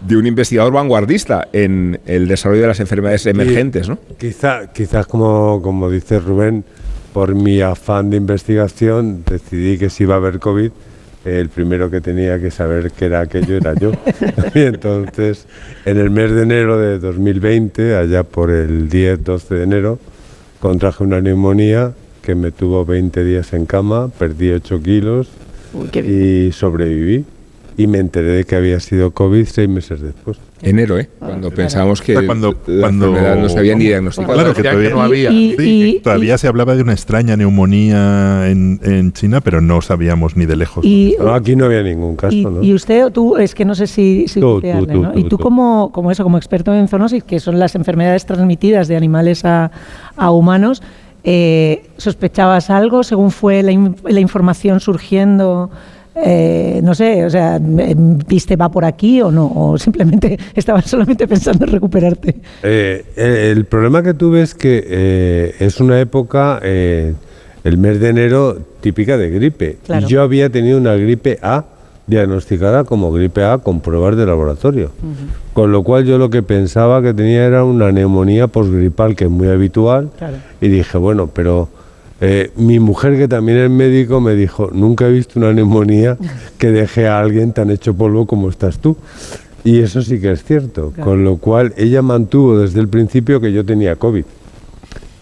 de 0.00 0.16
un 0.16 0.26
investigador 0.26 0.72
vanguardista 0.72 1.46
en 1.52 2.00
el 2.06 2.26
desarrollo 2.26 2.62
de 2.62 2.66
las 2.66 2.80
enfermedades 2.80 3.24
emergentes, 3.26 3.88
¿no? 3.88 3.96
Quizá, 4.18 4.72
quizás 4.72 5.06
como, 5.06 5.62
como 5.62 5.88
dice 5.88 6.18
Rubén, 6.18 6.64
por 7.12 7.36
mi 7.36 7.60
afán 7.60 8.10
de 8.10 8.16
investigación 8.16 9.22
decidí 9.24 9.78
que 9.78 9.90
si 9.90 10.02
iba 10.02 10.14
a 10.14 10.16
haber 10.16 10.40
COVID, 10.40 10.72
el 11.24 11.48
primero 11.50 11.88
que 11.88 12.00
tenía 12.00 12.40
que 12.40 12.50
saber 12.50 12.90
qué 12.90 13.04
era 13.04 13.20
aquello 13.20 13.58
era 13.58 13.74
yo. 13.74 13.92
y 14.56 14.58
entonces, 14.58 15.46
en 15.84 15.98
el 15.98 16.10
mes 16.10 16.32
de 16.32 16.42
enero 16.42 16.80
de 16.80 16.98
2020, 16.98 17.94
allá 17.94 18.24
por 18.24 18.50
el 18.50 18.90
10-12 18.90 19.48
de 19.50 19.62
enero, 19.62 19.98
contraje 20.58 21.04
una 21.04 21.20
neumonía 21.20 21.92
que 22.22 22.34
me 22.34 22.50
tuvo 22.50 22.84
20 22.84 23.22
días 23.22 23.52
en 23.52 23.66
cama, 23.66 24.08
perdí 24.18 24.50
8 24.50 24.82
kilos 24.82 25.30
Uy, 25.74 25.88
qué 25.90 26.02
bien. 26.02 26.48
y 26.48 26.52
sobreviví. 26.52 27.24
Y 27.74 27.86
me 27.86 27.98
enteré 27.98 28.28
de 28.32 28.44
que 28.44 28.54
había 28.54 28.78
sido 28.80 29.12
COVID 29.12 29.46
seis 29.46 29.66
meses 29.66 30.02
después. 30.02 30.36
Enero, 30.60 30.98
¿eh? 30.98 31.08
Cuando 31.18 31.50
pensábamos 31.50 32.02
que 32.02 32.14
O 32.14 32.18
sea, 32.20 32.26
cuando- 32.26 32.54
la 32.66 32.80
cuando- 32.82 33.06
enfermedad 33.08 33.36
no 33.38 33.48
se 33.48 33.58
había 33.58 33.74
ni 33.74 33.84
diagnosticado. 33.86 34.34
Claro, 34.34 34.54
que 34.54 34.62
todavía- 34.62 34.90
no 34.90 35.00
había. 35.00 35.30
Y- 35.30 35.56
Sí, 35.58 35.82
y- 35.96 36.00
todavía 36.00 36.34
y- 36.34 36.38
se 36.38 36.48
hablaba 36.48 36.76
de 36.76 36.82
una 36.82 36.92
extraña 36.92 37.34
neumonía 37.36 38.50
en, 38.50 38.78
en 38.82 39.12
China, 39.14 39.40
pero 39.40 39.62
no 39.62 39.80
sabíamos 39.80 40.36
ni 40.36 40.44
de 40.44 40.56
lejos. 40.56 40.84
Y, 40.84 41.16
No, 41.18 41.32
aquí 41.34 41.56
no 41.56 41.64
había 41.64 41.82
ningún 41.82 42.14
caso, 42.16 42.36
y, 42.36 42.44
¿no? 42.44 42.62
y 42.62 42.74
usted 42.74 43.06
o 43.06 43.10
tú, 43.10 43.38
es 43.38 43.54
que 43.54 43.64
no 43.64 43.74
sé 43.74 43.86
si, 43.86 44.26
si 44.28 44.38
Tú, 44.38 44.56
tutearle, 44.56 44.86
tú, 44.88 44.92
tú, 44.92 45.02
¿no? 45.02 45.18
y 45.18 45.22
tú 45.24 45.28
tú. 45.30 45.38
como, 45.38 45.90
como 45.92 46.10
eso, 46.10 46.22
como 46.24 46.36
experto 46.36 46.74
en 46.74 46.88
zoonosis, 46.88 47.24
que 47.24 47.40
son 47.40 47.58
las 47.58 47.74
enfermedades 47.74 48.26
transmitidas 48.26 48.86
de 48.86 48.96
animales 48.96 49.46
a, 49.46 49.70
a 50.16 50.30
humanos, 50.30 50.82
eh, 51.24 51.84
¿sospechabas 51.96 52.70
algo 52.70 53.02
según 53.02 53.30
fue 53.30 53.62
la, 53.62 53.72
in- 53.72 53.96
la 54.04 54.20
información 54.20 54.80
surgiendo? 54.80 55.70
Eh, 56.14 56.80
no 56.84 56.94
sé, 56.94 57.24
o 57.24 57.30
sea, 57.30 57.58
¿viste 57.60 58.56
va 58.56 58.70
por 58.70 58.84
aquí 58.84 59.22
o 59.22 59.30
no? 59.30 59.50
¿O 59.54 59.78
simplemente 59.78 60.38
estabas 60.54 60.84
solamente 60.84 61.26
pensando 61.26 61.64
en 61.64 61.72
recuperarte? 61.72 62.36
Eh, 62.62 63.04
eh, 63.16 63.52
el 63.56 63.64
problema 63.64 64.02
que 64.02 64.12
tuve 64.14 64.42
es 64.42 64.54
que 64.54 65.54
es 65.58 65.80
una 65.80 65.98
época, 66.00 66.60
el 66.62 67.78
mes 67.78 67.98
de 68.00 68.08
enero, 68.10 68.58
típica 68.80 69.16
de 69.16 69.30
gripe. 69.30 69.78
Claro. 69.86 70.06
Yo 70.06 70.20
había 70.22 70.50
tenido 70.50 70.76
una 70.78 70.94
gripe 70.96 71.38
A 71.40 71.64
diagnosticada 72.06 72.84
como 72.84 73.12
gripe 73.12 73.44
A 73.44 73.58
con 73.58 73.80
pruebas 73.80 74.16
de 74.16 74.26
laboratorio. 74.26 74.90
Con 75.52 75.72
lo 75.72 75.82
cual 75.82 76.04
yo 76.04 76.18
lo 76.18 76.30
que 76.30 76.42
pensaba 76.42 77.02
que 77.02 77.14
tenía 77.14 77.44
era 77.44 77.64
una 77.64 77.92
neumonía 77.92 78.48
posgripal, 78.48 79.14
que 79.14 79.24
es 79.24 79.30
muy 79.30 79.48
habitual. 79.48 80.10
Claro. 80.18 80.36
Y 80.60 80.68
dije, 80.68 80.98
bueno, 80.98 81.28
pero 81.32 81.68
eh, 82.20 82.50
mi 82.56 82.78
mujer, 82.78 83.16
que 83.16 83.28
también 83.28 83.58
es 83.58 83.70
médico, 83.70 84.20
me 84.20 84.34
dijo, 84.34 84.70
nunca 84.72 85.06
he 85.06 85.12
visto 85.12 85.38
una 85.38 85.52
neumonía 85.52 86.16
que 86.58 86.70
deje 86.70 87.08
a 87.08 87.20
alguien 87.20 87.52
tan 87.52 87.70
hecho 87.70 87.94
polvo 87.94 88.26
como 88.26 88.48
estás 88.48 88.78
tú. 88.78 88.96
Y 89.64 89.78
eso 89.78 90.02
sí 90.02 90.20
que 90.20 90.32
es 90.32 90.42
cierto. 90.42 90.90
Claro. 90.90 91.10
Con 91.10 91.24
lo 91.24 91.36
cual 91.36 91.72
ella 91.76 92.02
mantuvo 92.02 92.58
desde 92.58 92.80
el 92.80 92.88
principio 92.88 93.40
que 93.40 93.52
yo 93.52 93.64
tenía 93.64 93.96
COVID. 93.96 94.24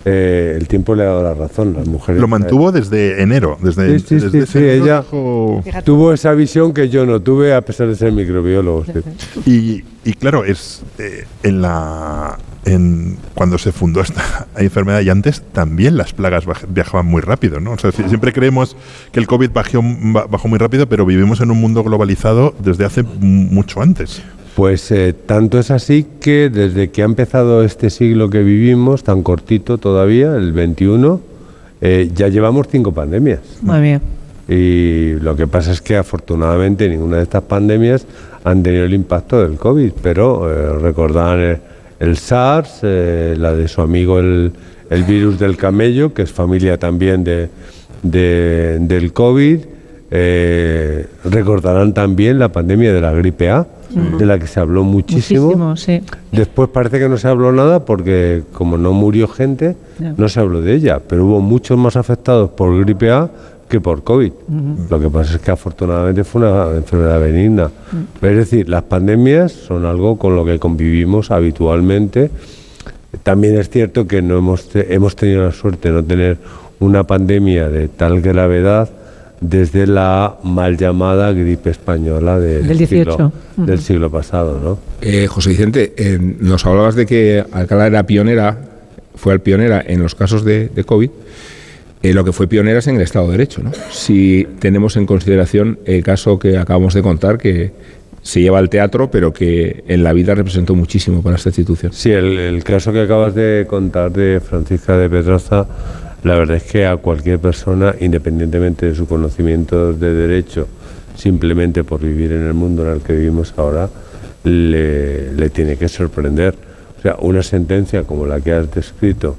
Eh, 0.04 0.57
el 0.59 0.66
tiempo 0.66 0.95
le 0.95 1.02
ha 1.02 1.07
dado 1.07 1.23
la 1.23 1.35
razón. 1.35 1.75
Las 1.75 1.87
mujeres 1.87 2.21
Lo 2.21 2.26
mantuvo 2.28 2.73
desde 2.73 3.23
enero. 3.23 3.59
Desde, 3.62 3.99
Sí, 3.99 4.07
sí, 4.09 4.14
desde 4.14 4.30
sí, 4.30 4.38
ese 4.38 4.47
sí, 4.52 4.59
enero 4.59 4.85
ella- 4.85 5.00
dijo- 5.02 5.62
Tuvo 5.85 6.12
esa 6.14 6.33
visión 6.33 6.73
que 6.73 6.88
yo 6.88 7.04
no 7.04 7.21
tuve 7.21 7.52
a 7.54 7.61
pesar 7.61 7.87
de 7.88 7.95
ser 7.97 8.11
microbiólogo. 8.12 8.85
sí. 8.87 9.85
Y, 10.04 10.09
y 10.09 10.14
claro, 10.14 10.45
es 10.47 10.83
eh, 10.99 11.26
en 11.42 11.61
la 11.62 12.38
en 12.66 13.16
cuando 13.35 13.57
se 13.59 13.73
fundó 13.73 14.00
esta 14.02 14.47
enfermedad 14.57 15.00
y 15.00 15.09
antes 15.11 15.42
también 15.52 15.97
las 15.97 16.12
plagas 16.12 16.45
viajaban 16.69 17.07
muy 17.07 17.21
rápido, 17.23 17.59
¿no? 17.61 17.73
O 17.73 17.78
sea, 17.78 17.90
si- 17.92 18.02
siempre 18.04 18.33
creemos 18.33 18.76
que 19.12 19.21
el 19.21 19.26
COVID 19.26 19.50
bajó, 19.50 19.80
ba- 19.83 20.26
bajó 20.26 20.49
muy 20.49 20.59
rápido, 20.59 20.87
pero 20.88 21.04
vivimos 21.07 21.40
en 21.42 21.50
un 21.50 21.61
mundo 21.61 21.83
globalizado 21.85 22.54
desde 22.62 22.85
hace 22.87 23.02
mucho 23.02 23.80
antes. 23.83 24.23
Pues 24.57 24.90
eh, 24.90 25.14
tanto 25.26 25.59
es 25.59 25.71
así 25.71 26.04
que 26.21 26.50
desde 26.50 26.90
que 26.90 27.02
ha 27.02 27.04
empezado 27.04 27.62
este 27.62 27.88
siglo 27.88 28.28
que 28.30 28.42
vivimos, 28.42 29.04
tan 29.04 29.23
cortito 29.23 29.78
todavía, 29.78 30.35
el 30.37 30.52
21, 30.52 31.21
eh, 31.80 32.11
ya 32.14 32.28
llevamos 32.28 32.66
cinco 32.71 32.92
pandemias. 32.92 33.40
Madre 33.62 33.83
mía. 33.83 34.00
Y 34.49 35.14
lo 35.21 35.37
que 35.37 35.47
pasa 35.47 35.71
es 35.73 35.80
que 35.80 35.97
afortunadamente 35.97 36.88
ninguna 36.88 37.19
de 37.19 37.23
estas 37.23 37.42
pandemias 37.45 38.04
han 38.42 38.62
tenido 38.62 38.85
el 38.85 38.95
impacto 38.95 39.40
del 39.40 39.57
COVID, 39.57 39.92
pero 40.02 40.50
eh, 40.50 40.78
recordaban 40.80 41.38
el, 41.40 41.59
el 42.00 42.16
SARS, 42.16 42.80
eh, 42.83 43.37
la 43.38 43.54
de 43.54 43.69
su 43.69 43.80
amigo 43.80 44.19
el, 44.19 44.50
el 44.90 45.04
virus 45.04 45.38
del 45.38 45.57
camello, 45.57 46.12
que 46.12 46.23
es 46.23 46.33
familia 46.33 46.76
también 46.78 47.23
de, 47.23 47.49
de- 48.02 48.78
del 48.80 49.12
COVID. 49.12 49.61
Eh, 50.12 51.06
recordarán 51.24 51.94
también 51.94 52.38
la 52.38 52.50
pandemia 52.50 52.92
de 52.92 53.00
la 53.00 53.12
gripe 53.12 53.50
A, 53.50 53.66
de 54.18 54.26
la 54.26 54.38
que 54.38 54.46
se 54.46 54.60
habló 54.60 54.82
muchísimo. 54.82 55.46
Muchísimo, 55.46 55.76
sí. 55.76 56.00
Después 56.32 56.68
parece 56.68 56.98
que 56.98 57.08
no 57.08 57.16
se 57.16 57.28
habló 57.28 57.52
nada 57.52 57.84
porque 57.84 58.42
como 58.52 58.76
no 58.76 58.92
murió 58.92 59.28
gente, 59.28 59.76
no 60.16 60.28
se 60.28 60.40
habló 60.40 60.60
de 60.60 60.74
ella, 60.74 61.00
pero 61.00 61.26
hubo 61.26 61.40
muchos 61.40 61.78
más 61.78 61.96
afectados 61.96 62.50
por 62.50 62.78
gripe 62.80 63.10
A 63.10 63.30
que 63.68 63.80
por 63.80 64.02
COVID. 64.02 64.32
Lo 64.90 65.00
que 65.00 65.08
pasa 65.08 65.36
es 65.36 65.40
que 65.40 65.52
afortunadamente 65.52 66.24
fue 66.24 66.40
una 66.42 66.76
enfermedad 66.76 67.20
benigna. 67.20 67.70
Es 68.20 68.36
decir, 68.36 68.68
las 68.68 68.82
pandemias 68.82 69.52
son 69.52 69.84
algo 69.84 70.18
con 70.18 70.34
lo 70.34 70.44
que 70.44 70.58
convivimos 70.58 71.30
habitualmente. 71.30 72.30
También 73.22 73.58
es 73.58 73.70
cierto 73.70 74.06
que 74.06 74.22
no 74.22 74.38
hemos, 74.38 74.68
hemos 74.74 75.14
tenido 75.14 75.44
la 75.44 75.52
suerte 75.52 75.88
de 75.88 75.94
no 75.94 76.04
tener 76.04 76.38
una 76.80 77.04
pandemia 77.04 77.68
de 77.68 77.88
tal 77.88 78.20
gravedad 78.20 78.88
desde 79.40 79.87
la 79.87 80.37
mal 80.44 80.76
llamada 80.76 81.32
gripe 81.32 81.70
española 81.70 82.38
del, 82.38 82.66
Del 82.68 82.78
18. 82.78 83.11
siglo, 83.11 83.32
Ujú. 83.56 83.66
del 83.66 83.80
siglo 83.80 84.11
pasado, 84.11 84.61
¿no? 84.62 84.78
Eh, 85.00 85.26
José 85.26 85.50
Vicente, 85.50 85.94
eh, 85.97 86.18
nos 86.20 86.66
hablabas 86.66 86.94
de 86.94 87.06
que 87.06 87.44
Alcalá 87.52 87.87
era 87.87 88.02
pionera, 88.04 88.59
fue 89.14 89.32
al 89.32 89.40
pionera 89.40 89.82
en 89.87 90.02
los 90.02 90.14
casos 90.14 90.44
de, 90.44 90.68
de 90.68 90.85
COVID. 90.85 91.11
Eh, 92.02 92.14
lo 92.14 92.25
que 92.25 92.32
fue 92.32 92.47
pionera 92.49 92.78
es 92.78 92.87
en 92.87 92.97
el 92.97 93.02
Estado 93.02 93.26
de 93.26 93.32
Derecho, 93.32 93.62
¿no? 93.62 93.73
Si 93.90 94.47
tenemos 94.59 94.97
en 94.97 95.04
consideración 95.06 95.78
el 95.85 96.02
caso 96.02 96.38
que 96.38 96.56
acabamos 96.56 96.94
de 96.94 97.02
contar, 97.02 97.37
que 97.38 97.73
se 98.23 98.40
lleva 98.42 98.59
al 98.59 98.68
teatro, 98.68 99.11
pero 99.11 99.32
que 99.32 99.85
en 99.88 100.02
la 100.02 100.12
vida 100.12 100.35
representó 100.35 100.75
muchísimo 100.75 101.23
para 101.23 101.37
esta 101.37 101.49
institución. 101.50 101.92
Sí, 101.94 102.11
el, 102.11 102.38
el 102.38 102.62
caso 102.64 102.92
que 102.92 103.00
acabas 103.00 103.35
de 103.35 103.66
contar 103.68 104.12
de 104.12 104.40
Francisca 104.40 104.97
de 104.99 105.09
Pedraza, 105.09 105.66
la 106.22 106.34
verdad 106.34 106.56
es 106.56 106.64
que 106.64 106.86
a 106.86 106.96
cualquier 106.96 107.38
persona, 107.38 107.94
independientemente 108.00 108.86
de 108.86 108.94
su 108.94 109.06
conocimiento 109.06 109.92
de 109.92 110.12
derecho, 110.12 110.68
simplemente 111.16 111.84
por 111.84 112.00
vivir 112.00 112.32
en 112.32 112.42
el 112.42 112.54
mundo 112.54 112.86
en 112.86 112.94
el 112.94 113.00
que 113.00 113.14
vivimos 113.14 113.54
ahora, 113.56 113.88
le, 114.44 115.32
le 115.32 115.50
tiene 115.50 115.76
que 115.76 115.88
sorprender. 115.88 116.54
O 116.98 117.02
sea, 117.02 117.16
una 117.20 117.42
sentencia 117.42 118.04
como 118.04 118.26
la 118.26 118.40
que 118.40 118.52
has 118.52 118.70
descrito 118.70 119.36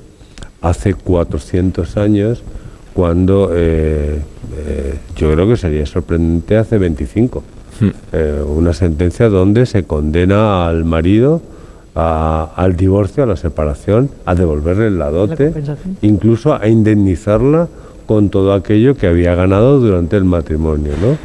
hace 0.61 0.93
400 0.93 1.97
años, 1.97 2.43
cuando 2.93 3.51
eh, 3.53 4.19
eh, 4.57 4.95
yo 5.15 5.31
creo 5.31 5.47
que 5.47 5.57
sería 5.57 5.85
sorprendente 5.85 6.57
hace 6.57 6.77
25. 6.77 7.43
Eh, 8.11 8.43
una 8.45 8.73
sentencia 8.73 9.27
donde 9.27 9.65
se 9.65 9.85
condena 9.85 10.67
al 10.67 10.85
marido 10.85 11.41
a- 11.95 12.51
al 12.55 12.75
divorcio, 12.75 13.23
a 13.23 13.25
la 13.25 13.35
separación, 13.35 14.09
a 14.25 14.35
devolverle 14.35 14.91
la 14.91 15.09
dote, 15.11 15.51
incluso 16.01 16.53
a 16.53 16.67
indemnizarla 16.67 17.67
con 18.05 18.29
todo 18.29 18.53
aquello 18.53 18.95
que 18.95 19.07
había 19.07 19.35
ganado 19.35 19.79
durante 19.79 20.17
el 20.17 20.23
matrimonio, 20.25 20.93
¿no? 21.01 21.17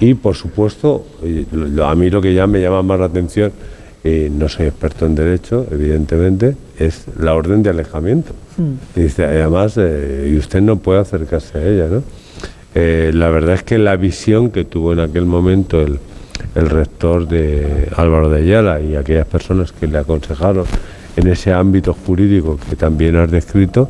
Y 0.00 0.14
por 0.14 0.34
supuesto, 0.36 1.04
a 1.84 1.94
mí 1.94 2.10
lo 2.10 2.20
que 2.20 2.32
ya 2.34 2.46
me 2.46 2.60
llama 2.60 2.82
más 2.82 3.00
la 3.00 3.06
atención, 3.06 3.50
y 4.04 4.28
no 4.30 4.48
soy 4.48 4.66
experto 4.66 5.06
en 5.06 5.14
derecho, 5.16 5.66
evidentemente, 5.70 6.56
es 6.78 7.04
la 7.18 7.34
orden 7.34 7.62
de 7.62 7.70
alejamiento. 7.70 8.32
Y 8.96 9.00
dice, 9.02 9.24
además, 9.24 9.74
eh, 9.76 10.30
y 10.32 10.36
usted 10.38 10.60
no 10.60 10.76
puede 10.76 11.00
acercarse 11.00 11.58
a 11.58 11.66
ella, 11.66 11.88
¿no? 11.88 12.02
Eh, 12.74 13.10
la 13.12 13.28
verdad 13.30 13.54
es 13.54 13.62
que 13.64 13.76
la 13.78 13.96
visión 13.96 14.50
que 14.50 14.64
tuvo 14.64 14.92
en 14.92 15.00
aquel 15.00 15.24
momento 15.26 15.80
el, 15.80 15.98
el 16.54 16.68
rector 16.68 17.28
de 17.28 17.88
Álvaro 17.96 18.28
de 18.28 18.42
Ayala 18.42 18.80
y 18.80 18.96
aquellas 18.96 19.26
personas 19.26 19.72
que 19.72 19.86
le 19.86 19.98
aconsejaron 19.98 20.64
en 21.16 21.26
ese 21.28 21.52
ámbito 21.52 21.94
jurídico 21.94 22.58
que 22.68 22.76
también 22.76 23.16
has 23.16 23.30
descrito, 23.30 23.88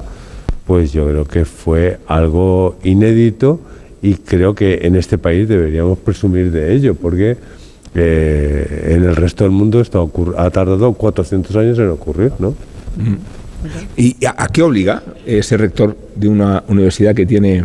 pues 0.67 0.93
yo 0.93 1.07
creo 1.07 1.25
que 1.25 1.45
fue 1.45 1.99
algo 2.07 2.79
inédito 2.85 3.61
y 4.03 4.15
creo 4.15 4.55
que 4.55 4.81
en 4.83 4.97
este 4.97 5.19
país 5.19 5.49
deberíamos 5.49 5.99
presumir 5.99 6.51
de 6.51 6.75
ello, 6.75 6.95
porque 6.95 7.37
eh, 7.95 8.95
en 8.95 9.05
el 9.05 9.17
resto 9.17 9.45
del 9.45 9.51
mundo 9.51 9.81
esto 9.81 10.11
ha 10.37 10.51
tardado 10.51 10.93
400 10.93 11.57
años 11.57 11.79
en 11.79 11.89
ocurrir, 11.89 12.33
¿no? 12.39 12.55
¿Y 13.97 14.25
a, 14.25 14.35
a 14.45 14.49
qué 14.49 14.63
obliga 14.63 15.03
ser 15.43 15.61
rector 15.61 15.97
de 16.15 16.29
una 16.29 16.63
universidad 16.69 17.15
que 17.15 17.27
tiene 17.27 17.65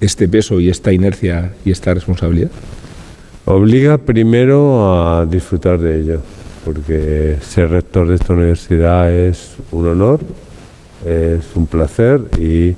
este 0.00 0.28
peso 0.28 0.60
y 0.60 0.68
esta 0.68 0.92
inercia 0.92 1.52
y 1.64 1.70
esta 1.70 1.94
responsabilidad? 1.94 2.50
Obliga 3.50 3.98
primero 3.98 4.94
a 4.94 5.26
disfrutar 5.26 5.80
de 5.80 6.00
ello, 6.00 6.20
porque 6.64 7.36
ser 7.42 7.70
rector 7.70 8.06
de 8.06 8.14
esta 8.14 8.32
universidad 8.32 9.12
es 9.12 9.56
un 9.72 9.88
honor, 9.88 10.20
es 11.04 11.44
un 11.56 11.66
placer 11.66 12.20
y, 12.38 12.76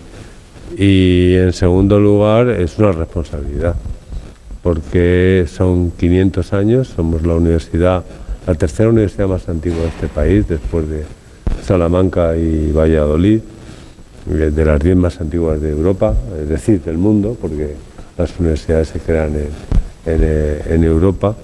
y 0.83 1.35
en 1.35 1.53
segundo 1.53 2.01
lugar 2.01 2.49
es 2.49 2.79
una 2.79 2.91
responsabilidad, 2.91 3.75
porque 4.63 5.45
son 5.47 5.91
500 5.91 6.53
años, 6.55 6.89
somos 6.89 7.23
la 7.23 7.35
universidad, 7.35 8.03
la 8.47 8.55
tercera 8.55 8.89
universidad 8.89 9.29
más 9.29 9.47
antigua 9.51 9.83
de 9.83 9.89
este 9.89 10.09
país, 10.09 10.49
después 10.49 10.89
de 10.89 11.05
Salamanca 11.67 12.35
y 12.35 12.73
Valladolid, 12.73 13.41
eh, 14.31 14.51
de 14.51 14.65
las 14.65 14.81
10 14.81 14.97
más 14.97 15.21
antiguas 15.21 15.61
de 15.61 15.73
Europa, 15.73 16.15
es 16.41 16.49
decir, 16.49 16.81
del 16.81 16.97
mundo, 16.97 17.37
porque 17.39 17.75
las 18.17 18.41
universidades 18.41 18.89
se 18.89 19.01
crean 19.01 19.35
en, 19.37 19.82
en, 20.07 20.21
eh, 20.23 20.63
en 20.71 20.85
Europa 20.85 21.37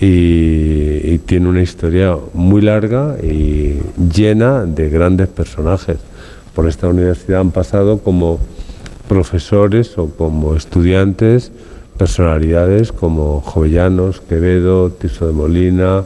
y, 0.00 1.18
tiene 1.26 1.48
una 1.48 1.62
historia 1.62 2.16
muy 2.34 2.60
larga 2.60 3.16
y 3.22 3.80
llena 4.12 4.64
de 4.64 4.90
grandes 4.90 5.28
personajes. 5.28 5.98
Por 6.54 6.68
esta 6.68 6.88
universidad 6.88 7.40
han 7.40 7.50
pasado 7.50 7.98
como 7.98 8.38
profesores 9.08 9.96
o 9.96 10.08
como 10.08 10.54
estudiantes 10.54 11.52
personalidades 11.96 12.90
como 12.92 13.40
Jovellanos, 13.40 14.20
Quevedo, 14.20 14.90
Tirso 14.90 15.28
de 15.28 15.32
Molina, 15.32 16.02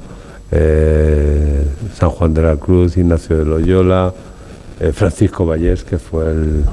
eh, 0.51 1.65
San 1.95 2.11
Juan 2.11 2.35
de 2.35 2.43
la 2.43 2.57
Cruz, 2.57 2.97
Ignacio 2.97 3.39
de 3.39 3.45
Loyola, 3.45 4.13
eh, 4.81 4.93
Francisco 4.93 5.47
Vallés, 5.47 5.85
que 5.85 5.99
fue 5.99 6.31
el, 6.31 6.65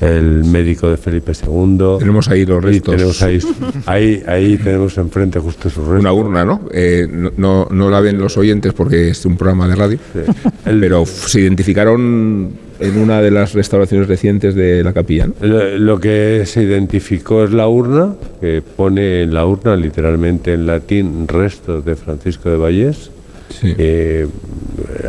el 0.00 0.44
médico 0.44 0.90
de 0.90 0.96
Felipe 0.96 1.32
II. 1.32 1.98
Tenemos 1.98 2.28
ahí 2.28 2.44
los 2.44 2.62
restos. 2.62 2.94
tenemos 2.94 3.22
ahí, 3.22 3.38
ahí, 3.86 4.22
ahí 4.26 4.56
tenemos 4.58 4.96
enfrente 4.98 5.38
justo 5.38 5.70
sus 5.70 5.84
restos. 5.86 6.00
Una 6.00 6.12
urna, 6.12 6.44
¿no? 6.44 6.62
Eh, 6.72 7.06
no, 7.10 7.30
no, 7.36 7.68
no 7.70 7.90
la 7.90 8.00
ven 8.00 8.18
los 8.18 8.36
oyentes 8.36 8.72
porque 8.72 9.10
es 9.10 9.24
un 9.24 9.36
programa 9.36 9.68
de 9.68 9.74
radio, 9.76 9.98
Sí. 10.12 10.20
El- 10.66 10.80
pero 10.80 11.06
se 11.06 11.40
identificaron 11.40 12.50
en 12.80 12.98
una 12.98 13.22
de 13.22 13.30
las 13.30 13.54
restauraciones 13.54 14.08
recientes 14.08 14.54
de 14.56 14.82
la 14.82 14.92
capilla, 14.92 15.28
¿no? 15.28 15.34
Lo, 15.46 15.78
lo 15.78 16.00
que 16.00 16.42
se 16.44 16.64
identificó 16.64 17.44
es 17.44 17.52
la 17.52 17.68
urna, 17.68 18.14
que 18.40 18.62
pone 18.62 19.22
en 19.22 19.32
la 19.32 19.46
urna 19.46 19.76
literalmente 19.76 20.52
en 20.54 20.66
latín 20.66 21.28
restos 21.28 21.84
de 21.84 21.94
Francisco 21.94 22.50
de 22.50 22.56
Vallés. 22.56 23.10
Sí. 23.60 23.72
Eh, 23.78 24.26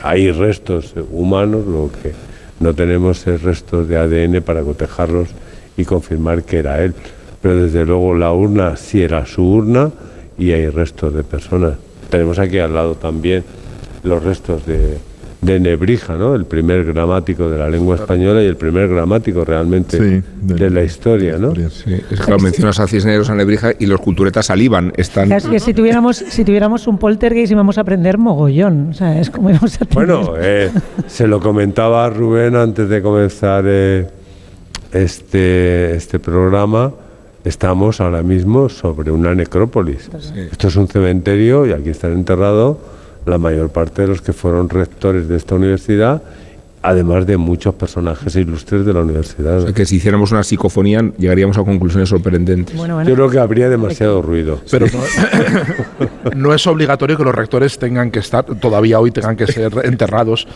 hay 0.04 0.32
restos 0.32 0.94
humanos, 1.12 1.65
lo 1.65 1.89
que 2.04 2.12
no 2.59 2.74
tenemos 2.74 3.25
es 3.27 3.41
restos 3.41 3.88
de 3.88 3.97
ADN 3.97 4.41
para 4.41 4.62
cotejarlos 4.62 5.29
y 5.77 5.85
confirmar 5.85 6.43
que 6.43 6.59
era 6.59 6.83
él. 6.83 6.93
Pero 7.41 7.63
desde 7.63 7.85
luego 7.85 8.15
la 8.15 8.31
urna 8.31 8.75
sí 8.75 9.01
era 9.01 9.25
su 9.25 9.43
urna 9.43 9.91
y 10.38 10.51
hay 10.51 10.69
restos 10.69 11.13
de 11.13 11.24
personas. 11.24 11.74
Tenemos 12.09 12.39
aquí 12.39 12.59
al 12.59 12.74
lado 12.74 12.95
también 12.95 13.43
los 14.03 14.24
restos 14.24 14.65
de, 14.65 14.97
de 15.45 15.59
Nebrija, 15.59 16.15
¿no? 16.15 16.35
el 16.35 16.45
primer 16.45 16.83
gramático 16.85 17.49
de 17.49 17.57
la 17.57 17.69
lengua 17.69 17.95
española 17.95 18.41
y 18.41 18.47
el 18.47 18.57
primer 18.57 18.87
gramático 18.87 19.45
realmente 19.45 19.97
Sí, 19.97 20.23
de, 20.41 20.69
la 20.69 20.83
historia. 20.83 21.37
¿no? 21.37 21.53
Sí, 21.55 21.95
es 22.11 22.19
que 22.21 22.37
mencionas 22.37 22.79
a 22.79 22.87
Cisneros, 22.87 23.29
a 23.29 23.35
Nebrija 23.35 23.71
y 23.77 23.85
los 23.85 24.01
culturetas 24.01 24.47
salivan. 24.47 24.91
Están, 24.97 25.31
Es 25.31 25.45
que 25.45 25.59
si 25.59 25.73
tuviéramos, 25.73 26.17
si 26.17 26.43
tuviéramos 26.43 26.87
un 26.87 26.97
poltergeist 26.97 27.51
íbamos 27.51 27.77
a 27.77 27.81
aprender 27.81 28.17
mogollón. 28.17 28.89
O 28.89 28.93
sea, 28.93 29.19
es 29.19 29.29
como 29.29 29.49
íbamos 29.51 29.75
a 29.75 29.85
tener- 29.85 29.93
Bueno, 29.93 30.33
eh, 30.37 30.71
se 31.07 31.27
lo 31.27 31.39
comentaba 31.39 32.05
a 32.05 32.09
Rubén 32.09 32.55
antes 32.55 32.89
de 32.89 33.01
comenzar 33.01 33.63
eh, 33.67 34.07
este, 34.93 35.95
este 35.95 36.19
programa. 36.19 36.91
Estamos 37.43 38.01
ahora 38.01 38.23
mismo 38.23 38.69
sobre 38.69 39.11
una 39.11 39.35
necrópolis. 39.35 40.09
Esto 40.51 40.67
es 40.67 40.75
un 40.75 40.87
cementerio 40.87 41.67
y 41.67 41.73
aquí 41.73 41.89
están 41.89 42.13
enterrados 42.13 42.77
la 43.25 43.38
mayor 43.38 43.70
parte 43.70 44.03
de 44.03 44.08
los 44.10 44.22
que 44.22 44.34
fueron 44.34 44.70
rectores 44.70 45.27
de 45.27 45.38
esta 45.38 45.55
universidad, 45.55 46.22
además 46.86 47.25
de 47.25 47.38
muchos 47.38 47.74
personajes 47.75 48.36
ilustres 48.36 48.86
de 48.86 48.94
la 48.94 49.01
universidad. 49.01 49.58
O 49.58 49.62
sea, 49.63 49.74
que 49.74 49.86
si 49.86 49.96
hiciéramos 49.96 50.32
una 50.32 50.44
psicofonía 50.44 51.01
llegaríamos 51.18 51.58
a 51.58 51.63
conclusiones 51.63 52.10
sorprendentes. 52.10 52.75
Bueno, 52.75 52.96
bueno. 52.96 53.10
Yo 53.10 53.15
creo 53.15 53.30
que 53.30 53.39
habría 53.39 53.70
demasiado 53.70 54.22
ruido. 54.22 54.60
Pero 54.70 54.86
no, 56.24 56.32
no 56.36 56.54
es 56.54 56.65
obligatorio 56.68 57.18
que 57.18 57.24
los 57.24 57.34
rectores 57.34 57.80
tengan 57.80 58.12
que 58.12 58.20
estar, 58.20 58.46
todavía 58.46 59.00
hoy 59.00 59.12
tengan 59.12 59.36
que 59.36 59.48
ser 59.48 59.74
enterrados. 59.84 60.48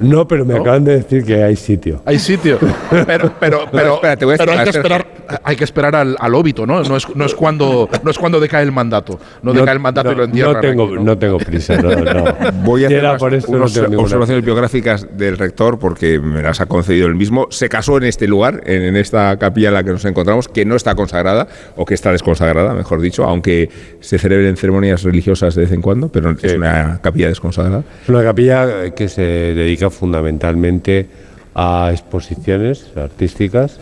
No, 0.00 0.28
pero 0.28 0.44
me 0.44 0.54
¿No? 0.54 0.60
acaban 0.60 0.84
de 0.84 0.96
decir 0.96 1.24
que 1.24 1.42
hay 1.42 1.56
sitio. 1.56 2.02
Hay 2.04 2.18
sitio, 2.20 2.58
pero, 3.06 3.32
pero, 3.40 3.64
pero, 3.72 3.94
espera, 3.94 4.16
te 4.16 4.24
voy 4.24 4.34
a 4.34 4.38
pero 4.38 4.52
hay, 4.52 4.64
que 4.64 4.70
esperar, 4.70 5.06
hay 5.42 5.56
que 5.56 5.64
esperar 5.64 5.96
al, 5.96 6.16
al 6.20 6.34
óbito, 6.34 6.66
¿no? 6.66 6.82
No 6.84 6.96
es, 6.96 7.16
no, 7.16 7.24
es 7.24 7.34
cuando, 7.34 7.88
no 8.02 8.10
es 8.10 8.18
cuando 8.18 8.38
decae 8.38 8.62
el 8.62 8.72
mandato. 8.72 9.18
No, 9.42 9.52
decae 9.52 9.74
el 9.74 9.80
mandato 9.80 10.12
y 10.12 10.14
lo 10.14 10.24
entierran. 10.24 10.54
no 10.54 10.60
tengo, 10.60 10.84
aquí, 10.84 11.04
no 11.04 11.18
tengo 11.18 11.38
prisa, 11.38 11.76
no, 11.78 11.90
no. 11.90 12.24
Voy 12.62 12.84
a 12.84 12.86
hacer 12.86 13.04
unas, 13.48 13.88
no 13.90 14.00
observaciones 14.00 14.44
biográficas 14.44 15.06
del 15.16 15.36
rector 15.36 15.63
porque 15.78 16.18
me 16.20 16.42
las 16.42 16.60
ha 16.60 16.66
concedido 16.66 17.06
él 17.06 17.14
mismo. 17.14 17.46
Se 17.50 17.68
casó 17.68 17.96
en 17.96 18.04
este 18.04 18.26
lugar, 18.26 18.62
en, 18.66 18.82
en 18.82 18.96
esta 18.96 19.36
capilla 19.38 19.68
en 19.68 19.74
la 19.74 19.84
que 19.84 19.90
nos 19.90 20.04
encontramos, 20.04 20.48
que 20.48 20.64
no 20.64 20.76
está 20.76 20.94
consagrada 20.94 21.48
o 21.76 21.84
que 21.84 21.94
está 21.94 22.12
desconsagrada, 22.12 22.74
mejor 22.74 23.00
dicho, 23.00 23.24
aunque 23.24 23.70
se 24.00 24.18
celebren 24.18 24.56
ceremonias 24.56 25.02
religiosas 25.02 25.54
de 25.54 25.62
vez 25.62 25.72
en 25.72 25.82
cuando, 25.82 26.08
pero 26.08 26.30
es 26.40 26.54
una 26.54 27.00
capilla 27.02 27.28
desconsagrada. 27.28 27.82
Es 28.02 28.08
una 28.08 28.22
capilla 28.22 28.90
que 28.94 29.08
se 29.08 29.22
dedica 29.22 29.90
fundamentalmente 29.90 31.08
a 31.54 31.90
exposiciones 31.92 32.86
artísticas 32.96 33.78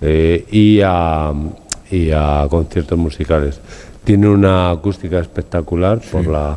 eh, 0.00 0.44
y, 0.50 0.80
a, 0.84 1.32
y 1.90 2.10
a 2.12 2.46
conciertos 2.48 2.98
musicales. 2.98 3.60
Tiene 4.04 4.28
una 4.28 4.70
acústica 4.70 5.18
espectacular 5.18 6.00
por 6.10 6.26
la 6.26 6.56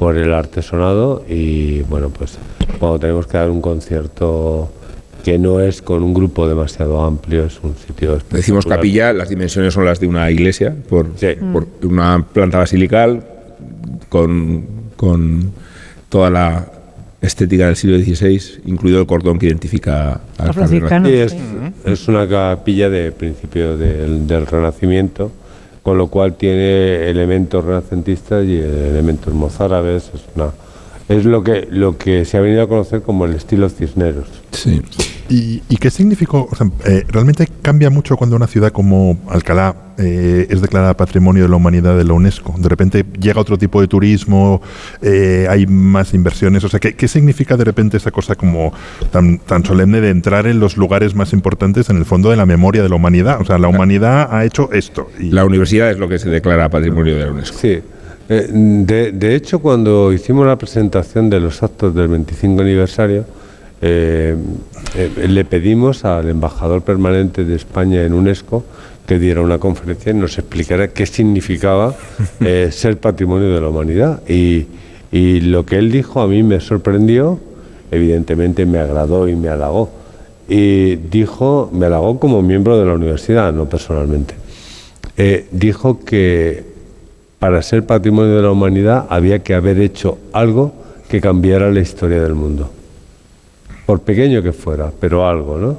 por 0.00 0.16
el 0.16 0.32
artesonado 0.32 1.22
y 1.28 1.82
bueno 1.82 2.08
pues 2.08 2.38
cuando 2.78 2.98
tenemos 2.98 3.26
que 3.26 3.36
dar 3.36 3.50
un 3.50 3.60
concierto 3.60 4.72
que 5.22 5.38
no 5.38 5.60
es 5.60 5.82
con 5.82 6.02
un 6.02 6.14
grupo 6.14 6.48
demasiado 6.48 7.02
amplio 7.04 7.44
es 7.44 7.60
un 7.62 7.76
sitio. 7.76 8.18
Decimos 8.30 8.64
capilla, 8.64 9.12
las 9.12 9.28
dimensiones 9.28 9.74
son 9.74 9.84
las 9.84 10.00
de 10.00 10.06
una 10.06 10.30
iglesia, 10.30 10.74
por, 10.88 11.08
Sí. 11.16 11.26
por 11.52 11.66
una 11.82 12.24
planta 12.32 12.56
basilical 12.56 13.22
con, 14.08 14.64
con 14.96 15.52
toda 16.08 16.30
la 16.30 16.66
estética 17.20 17.66
del 17.66 17.76
siglo 17.76 17.98
XVI, 17.98 18.62
incluido 18.64 19.00
el 19.00 19.06
cordón 19.06 19.38
que 19.38 19.48
identifica 19.48 20.18
al 20.38 20.46
Los 20.46 20.56
franciscanos. 20.56 21.10
Sí, 21.10 21.14
es, 21.16 21.32
sí. 21.32 21.38
es 21.84 22.08
una 22.08 22.26
capilla 22.26 22.88
de 22.88 23.12
principio 23.12 23.76
del, 23.76 24.26
del 24.26 24.46
Renacimiento, 24.46 25.30
con 25.82 25.98
lo 25.98 26.08
cual 26.08 26.34
tiene 26.34 27.08
elementos 27.08 27.64
renacentistas 27.64 28.44
y 28.44 28.58
elementos 28.58 29.32
mozárabes. 29.34 30.10
Es, 30.14 30.22
una, 30.34 30.50
es 31.08 31.24
lo, 31.24 31.42
que, 31.42 31.66
lo 31.70 31.96
que 31.96 32.24
se 32.24 32.36
ha 32.36 32.40
venido 32.40 32.62
a 32.62 32.68
conocer 32.68 33.02
como 33.02 33.24
el 33.24 33.34
estilo 33.34 33.68
Cisneros. 33.68 34.28
Sí. 34.52 34.82
¿Y, 35.30 35.62
y 35.68 35.76
qué 35.76 35.90
significó? 35.90 36.48
O 36.50 36.56
sea, 36.56 36.68
eh, 36.84 37.04
¿Realmente 37.08 37.48
cambia 37.62 37.88
mucho 37.88 38.16
cuando 38.16 38.34
una 38.34 38.48
ciudad 38.48 38.72
como 38.72 39.16
Alcalá 39.28 39.76
eh, 39.96 40.48
es 40.50 40.60
declarada 40.60 40.96
Patrimonio 40.96 41.44
de 41.44 41.48
la 41.48 41.54
Humanidad 41.54 41.96
de 41.96 42.02
la 42.02 42.14
UNESCO? 42.14 42.56
De 42.58 42.68
repente 42.68 43.04
llega 43.20 43.40
otro 43.40 43.56
tipo 43.56 43.80
de 43.80 43.86
turismo, 43.86 44.60
eh, 45.02 45.46
hay 45.48 45.68
más 45.68 46.14
inversiones. 46.14 46.64
O 46.64 46.68
sea, 46.68 46.80
¿qué, 46.80 46.96
qué 46.96 47.06
significa 47.06 47.56
de 47.56 47.62
repente 47.62 47.96
esa 47.96 48.10
cosa 48.10 48.34
como 48.34 48.72
tan, 49.12 49.38
tan 49.38 49.64
solemne 49.64 50.00
de 50.00 50.10
entrar 50.10 50.48
en 50.48 50.58
los 50.58 50.76
lugares 50.76 51.14
más 51.14 51.32
importantes 51.32 51.88
en 51.90 51.96
el 51.96 52.04
fondo 52.04 52.30
de 52.30 52.36
la 52.36 52.44
memoria 52.44 52.82
de 52.82 52.88
la 52.88 52.96
humanidad? 52.96 53.40
O 53.40 53.44
sea, 53.44 53.56
la 53.58 53.68
humanidad 53.68 54.34
ha 54.34 54.44
hecho 54.44 54.72
esto. 54.72 55.10
Y, 55.20 55.30
La 55.30 55.44
universidad 55.44 55.92
es 55.92 55.98
lo 55.98 56.08
que 56.08 56.18
se 56.18 56.28
declara 56.28 56.68
patrimonio 56.68 57.16
de 57.16 57.24
la 57.24 57.30
UNESCO. 57.30 57.56
Sí. 57.56 57.78
De, 58.28 59.10
de 59.12 59.34
hecho, 59.34 59.60
cuando 59.60 60.12
hicimos 60.12 60.46
la 60.46 60.56
presentación 60.56 61.30
de 61.30 61.40
los 61.40 61.62
actos 61.62 61.94
del 61.94 62.08
25 62.08 62.62
aniversario, 62.62 63.26
eh, 63.82 64.36
eh, 64.94 65.26
le 65.28 65.44
pedimos 65.46 66.04
al 66.04 66.28
embajador 66.28 66.82
permanente 66.82 67.44
de 67.44 67.56
España 67.56 68.04
en 68.04 68.12
UNESCO 68.12 68.62
que 69.06 69.18
diera 69.18 69.40
una 69.40 69.58
conferencia 69.58 70.12
y 70.12 70.14
nos 70.14 70.38
explicara 70.38 70.88
qué 70.88 71.06
significaba 71.06 71.94
eh, 72.40 72.68
ser 72.70 72.98
patrimonio 72.98 73.52
de 73.54 73.60
la 73.60 73.68
humanidad. 73.68 74.22
Y, 74.28 74.66
y 75.10 75.40
lo 75.40 75.64
que 75.64 75.78
él 75.78 75.90
dijo 75.90 76.20
a 76.20 76.26
mí 76.26 76.42
me 76.42 76.60
sorprendió, 76.60 77.40
evidentemente 77.90 78.66
me 78.66 78.78
agradó 78.78 79.28
y 79.28 79.34
me 79.34 79.48
halagó. 79.48 79.90
Y 80.48 80.96
dijo, 80.96 81.70
me 81.72 81.86
halagó 81.86 82.18
como 82.18 82.42
miembro 82.42 82.78
de 82.78 82.84
la 82.84 82.94
universidad, 82.94 83.52
no 83.52 83.68
personalmente. 83.68 84.34
Dijo 85.52 86.00
que 86.00 86.64
para 87.38 87.62
ser 87.62 87.84
patrimonio 87.84 88.36
de 88.36 88.42
la 88.42 88.50
humanidad 88.50 89.06
había 89.10 89.40
que 89.40 89.54
haber 89.54 89.78
hecho 89.78 90.18
algo 90.32 90.72
que 91.08 91.20
cambiara 91.20 91.70
la 91.70 91.80
historia 91.80 92.20
del 92.22 92.34
mundo. 92.34 92.70
Por 93.90 94.00
pequeño 94.02 94.40
que 94.40 94.52
fuera, 94.52 94.90
pero 95.00 95.26
algo, 95.26 95.58
¿no? 95.58 95.78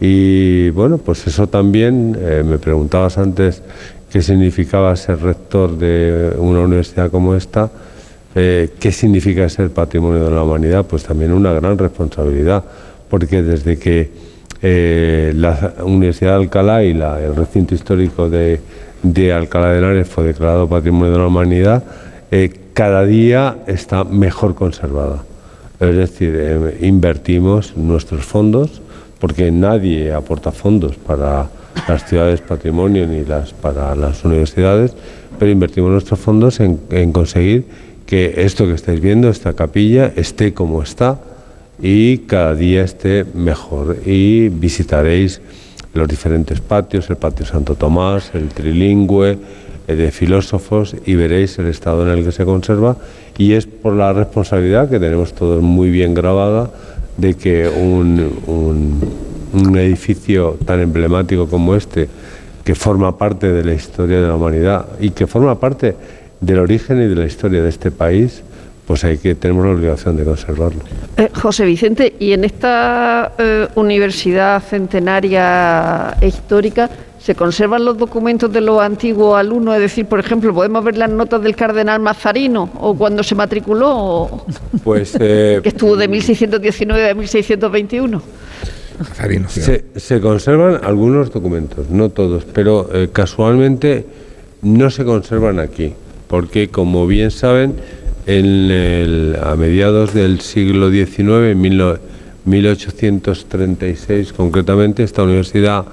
Y 0.00 0.70
bueno, 0.70 0.96
pues 0.96 1.26
eso 1.26 1.46
también, 1.48 2.16
eh, 2.18 2.42
me 2.44 2.56
preguntabas 2.56 3.18
antes 3.18 3.62
qué 4.10 4.22
significaba 4.22 4.96
ser 4.96 5.20
rector 5.20 5.76
de 5.76 6.32
una 6.38 6.60
universidad 6.60 7.10
como 7.10 7.34
esta, 7.34 7.70
eh, 8.34 8.70
qué 8.80 8.90
significa 8.90 9.46
ser 9.50 9.68
patrimonio 9.70 10.24
de 10.24 10.30
la 10.30 10.42
humanidad, 10.42 10.86
pues 10.86 11.02
también 11.04 11.30
una 11.32 11.52
gran 11.52 11.76
responsabilidad, 11.76 12.64
porque 13.10 13.42
desde 13.42 13.78
que 13.78 14.10
eh, 14.62 15.32
la 15.36 15.74
Universidad 15.84 16.30
de 16.30 16.36
Alcalá 16.44 16.82
y 16.84 16.94
la- 16.94 17.20
el 17.20 17.34
recinto 17.36 17.74
histórico 17.74 18.30
de, 18.30 18.60
de 19.02 19.32
Alcalá 19.32 19.72
de 19.72 19.78
Henares 19.78 20.08
fue 20.08 20.24
declarado 20.24 20.68
Patrimonio 20.68 21.12
de 21.12 21.18
la 21.18 21.26
Humanidad, 21.26 21.84
cada 22.72 23.04
día 23.04 23.56
está 23.66 24.04
mejor 24.04 24.54
conservada. 24.54 25.22
Es 25.82 25.96
decir, 25.96 26.36
eh, 26.38 26.78
invertimos 26.82 27.76
nuestros 27.76 28.24
fondos, 28.24 28.80
porque 29.18 29.50
nadie 29.50 30.12
aporta 30.12 30.52
fondos 30.52 30.94
para 30.94 31.50
las 31.88 32.08
ciudades 32.08 32.40
patrimonio 32.40 33.04
ni 33.04 33.24
las 33.24 33.52
para 33.52 33.96
las 33.96 34.24
universidades, 34.24 34.94
pero 35.40 35.50
invertimos 35.50 35.90
nuestros 35.90 36.20
fondos 36.20 36.60
en, 36.60 36.78
en 36.90 37.10
conseguir 37.10 37.64
que 38.06 38.44
esto 38.44 38.66
que 38.66 38.74
estáis 38.74 39.00
viendo, 39.00 39.28
esta 39.28 39.54
capilla, 39.54 40.12
esté 40.14 40.54
como 40.54 40.84
está 40.84 41.18
y 41.82 42.18
cada 42.18 42.54
día 42.54 42.84
esté 42.84 43.24
mejor. 43.34 43.96
Y 44.06 44.50
visitaréis 44.50 45.40
los 45.94 46.06
diferentes 46.06 46.60
patios, 46.60 47.10
el 47.10 47.16
patio 47.16 47.44
Santo 47.44 47.74
Tomás, 47.74 48.30
el 48.34 48.50
trilingüe, 48.50 49.36
de 49.86 50.10
filósofos 50.10 50.94
y 51.06 51.14
veréis 51.14 51.58
el 51.58 51.66
estado 51.66 52.02
en 52.10 52.18
el 52.18 52.24
que 52.24 52.32
se 52.32 52.44
conserva 52.44 52.96
y 53.38 53.52
es 53.54 53.66
por 53.66 53.94
la 53.94 54.12
responsabilidad 54.12 54.88
que 54.90 55.00
tenemos 55.00 55.32
todos 55.32 55.62
muy 55.62 55.90
bien 55.90 56.14
grabada 56.14 56.70
de 57.16 57.34
que 57.34 57.68
un, 57.68 58.32
un- 58.46 59.32
un 59.54 59.76
edificio 59.76 60.56
tan 60.64 60.80
emblemático 60.80 61.46
como 61.46 61.74
este, 61.76 62.08
que 62.64 62.74
forma 62.74 63.18
parte 63.18 63.52
de 63.52 63.62
la 63.64 63.74
historia 63.74 64.20
de 64.22 64.26
la 64.28 64.34
humanidad 64.36 64.86
y 65.00 65.10
que 65.10 65.26
forma 65.26 65.60
parte 65.60 65.94
del 66.40 66.58
origen 66.58 67.02
y 67.02 67.06
de 67.06 67.14
la 67.16 67.26
historia 67.26 67.62
de 67.62 67.68
este 67.68 67.90
país, 67.90 68.42
pues 68.86 69.04
hay 69.04 69.18
que 69.18 69.34
tenemos 69.34 69.64
la 69.66 69.72
obligación 69.72 70.16
de 70.16 70.24
conservarlo. 70.24 70.80
Eh, 71.16 71.28
José 71.34 71.64
Vicente, 71.66 72.14
y 72.18 72.32
en 72.32 72.44
esta 72.44 73.32
eh, 73.38 73.68
universidad 73.74 74.62
centenaria 74.62 76.16
e 76.20 76.28
histórica, 76.28 76.88
¿se 77.22 77.34
conservan 77.34 77.84
los 77.84 77.96
documentos 77.98 78.52
de 78.52 78.60
los 78.60 78.80
antiguos 78.80 79.38
alumnos? 79.38 79.74
Es 79.76 79.80
decir, 79.82 80.06
por 80.06 80.18
ejemplo, 80.18 80.52
¿podemos 80.52 80.82
ver 80.84 80.96
las 80.96 81.10
notas 81.10 81.40
del 81.42 81.54
cardenal 81.54 82.00
Mazarino 82.00 82.70
o 82.80 82.94
cuando 82.96 83.22
se 83.22 83.34
matriculó, 83.34 83.90
o- 83.96 84.46
Pues 84.82 85.16
eh, 85.20 85.60
que 85.62 85.68
estuvo 85.68 85.96
de 85.96 86.08
1619 86.08 87.10
a 87.10 87.14
1621? 87.14 88.22
Nazarino, 88.98 89.48
sí. 89.48 89.60
Se, 89.62 89.84
se 89.96 90.20
conservan 90.20 90.80
algunos 90.84 91.32
documentos, 91.32 91.88
no 91.90 92.08
todos, 92.10 92.44
pero 92.44 92.88
eh, 92.92 93.08
casualmente 93.12 94.04
no 94.62 94.90
se 94.90 95.04
conservan 95.04 95.58
aquí, 95.60 95.94
porque 96.28 96.68
como 96.68 97.06
bien 97.06 97.30
saben, 97.30 97.76
en 98.26 98.70
el- 98.70 99.36
a 99.42 99.56
mediados 99.56 100.12
del 100.14 100.40
siglo 100.40 100.90
XIX, 100.90 101.50
en 101.52 101.60
mil 101.60 101.76
no- 101.78 101.96
1836 102.44 104.32
concretamente, 104.32 105.02
esta 105.02 105.22
universidad 105.22 105.84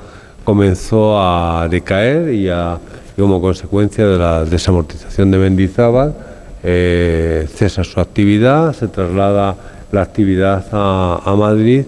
comenzó 0.53 1.19
a 1.21 1.67
decaer 1.69 2.33
y, 2.33 2.49
a- 2.49 2.79
como 3.15 3.39
consecuencia 3.39 4.07
de 4.07 4.17
la 4.17 4.45
desamortización 4.45 5.29
de 5.29 5.37
Mendizábal, 5.37 6.15
eh, 6.63 7.45
cesa 7.53 7.83
su 7.83 7.99
actividad, 7.99 8.73
se 8.73 8.87
traslada 8.87 9.55
la 9.91 10.01
actividad 10.01 10.65
a, 10.71 11.21
a 11.23 11.35
Madrid 11.35 11.83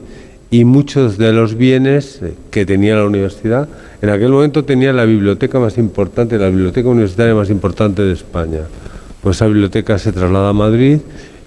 y 0.51 0.63
muchos 0.63 1.17
de 1.17 1.31
los 1.33 1.55
bienes 1.55 2.19
eh, 2.21 2.35
que 2.51 2.63
tenía 2.67 2.95
la 2.97 3.05
universidad, 3.05 3.67
en 3.99 4.09
aquel 4.11 4.29
momento 4.29 4.63
tenía 4.63 4.93
la 4.93 5.05
biblioteca 5.05 5.57
más 5.59 5.79
importante, 5.79 6.37
la 6.37 6.49
biblioteca 6.49 6.87
universitaria 6.87 7.33
más 7.33 7.49
importante 7.49 8.03
de 8.03 8.13
España. 8.13 8.61
Pues 9.23 9.37
esa 9.37 9.47
biblioteca 9.47 9.97
se 9.97 10.11
traslada 10.11 10.49
a 10.49 10.53
Madrid 10.53 10.99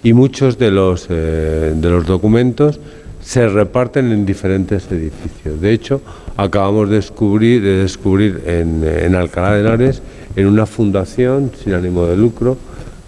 y 0.03 0.13
muchos 0.15 0.59
de 0.59 0.71
los, 0.73 1.07
eh, 1.11 1.75
de 1.77 1.91
los 1.91 2.07
documentos 2.07 2.81
se 3.25 3.49
reparten 3.49 4.13
en 4.13 4.27
diferentes 4.27 4.91
edificios. 4.93 5.61
De 5.61 5.73
hecho, 5.73 6.03
acabamos 6.37 6.91
de 6.91 6.97
descubrir, 6.97 7.63
de 7.63 7.79
descubrir 7.79 8.43
en, 8.47 8.85
en 8.85 9.15
Alcalá 9.15 9.55
de 9.55 9.61
Henares, 9.61 10.03
en 10.37 10.47
una 10.47 10.67
fundación 10.67 11.51
sin 11.63 11.73
ánimo 11.73 12.07
de 12.07 12.17
lucro, 12.17 12.59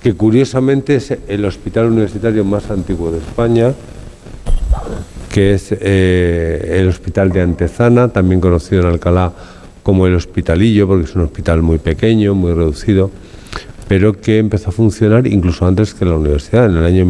que 0.02 0.14
curiosamente 0.14 0.96
es 0.96 1.16
el 1.28 1.44
hospital 1.44 1.86
universitario 1.86 2.44
más 2.44 2.70
antiguo 2.70 3.10
de 3.10 3.18
España, 3.18 3.74
que 5.30 5.52
es 5.52 5.68
eh, 5.70 6.78
el 6.80 6.88
Hospital 6.88 7.30
de 7.30 7.42
Antezana, 7.42 8.08
también 8.08 8.40
conocido 8.40 8.82
en 8.82 8.88
Alcalá 8.88 9.32
como 9.82 10.06
el 10.06 10.14
Hospitalillo, 10.14 10.86
porque 10.86 11.04
es 11.04 11.14
un 11.14 11.22
hospital 11.22 11.60
muy 11.60 11.78
pequeño, 11.78 12.34
muy 12.34 12.54
reducido, 12.54 13.10
pero 13.86 14.14
que 14.14 14.38
empezó 14.38 14.70
a 14.70 14.72
funcionar 14.72 15.26
incluso 15.26 15.66
antes 15.66 15.92
que 15.92 16.06
la 16.06 16.14
universidad, 16.14 16.66
en 16.66 16.78
el 16.78 16.84
año 16.84 17.04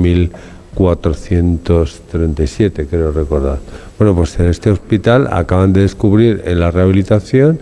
1437, 0.79 2.87
creo 2.87 3.12
recordar. 3.12 3.59
Bueno, 3.99 4.15
pues 4.15 4.39
en 4.39 4.47
este 4.47 4.71
hospital 4.71 5.29
acaban 5.33 5.73
de 5.73 5.81
descubrir 5.83 6.43
en 6.45 6.61
la 6.61 6.71
rehabilitación 6.71 7.59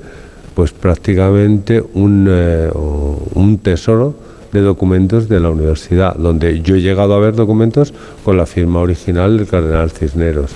pues 0.55 0.73
prácticamente 0.73 1.83
un, 1.95 2.27
eh, 2.29 2.71
un 2.73 3.59
tesoro 3.59 4.15
de 4.53 4.61
documentos 4.61 5.29
de 5.29 5.41
la 5.41 5.51
universidad, 5.51 6.15
donde 6.15 6.61
yo 6.61 6.77
he 6.77 6.81
llegado 6.81 7.15
a 7.15 7.19
ver 7.19 7.35
documentos 7.35 7.93
con 8.25 8.37
la 8.37 8.47
firma 8.47 8.79
original 8.81 9.37
del 9.37 9.49
cardenal 9.49 9.91
Cisneros. 9.91 10.53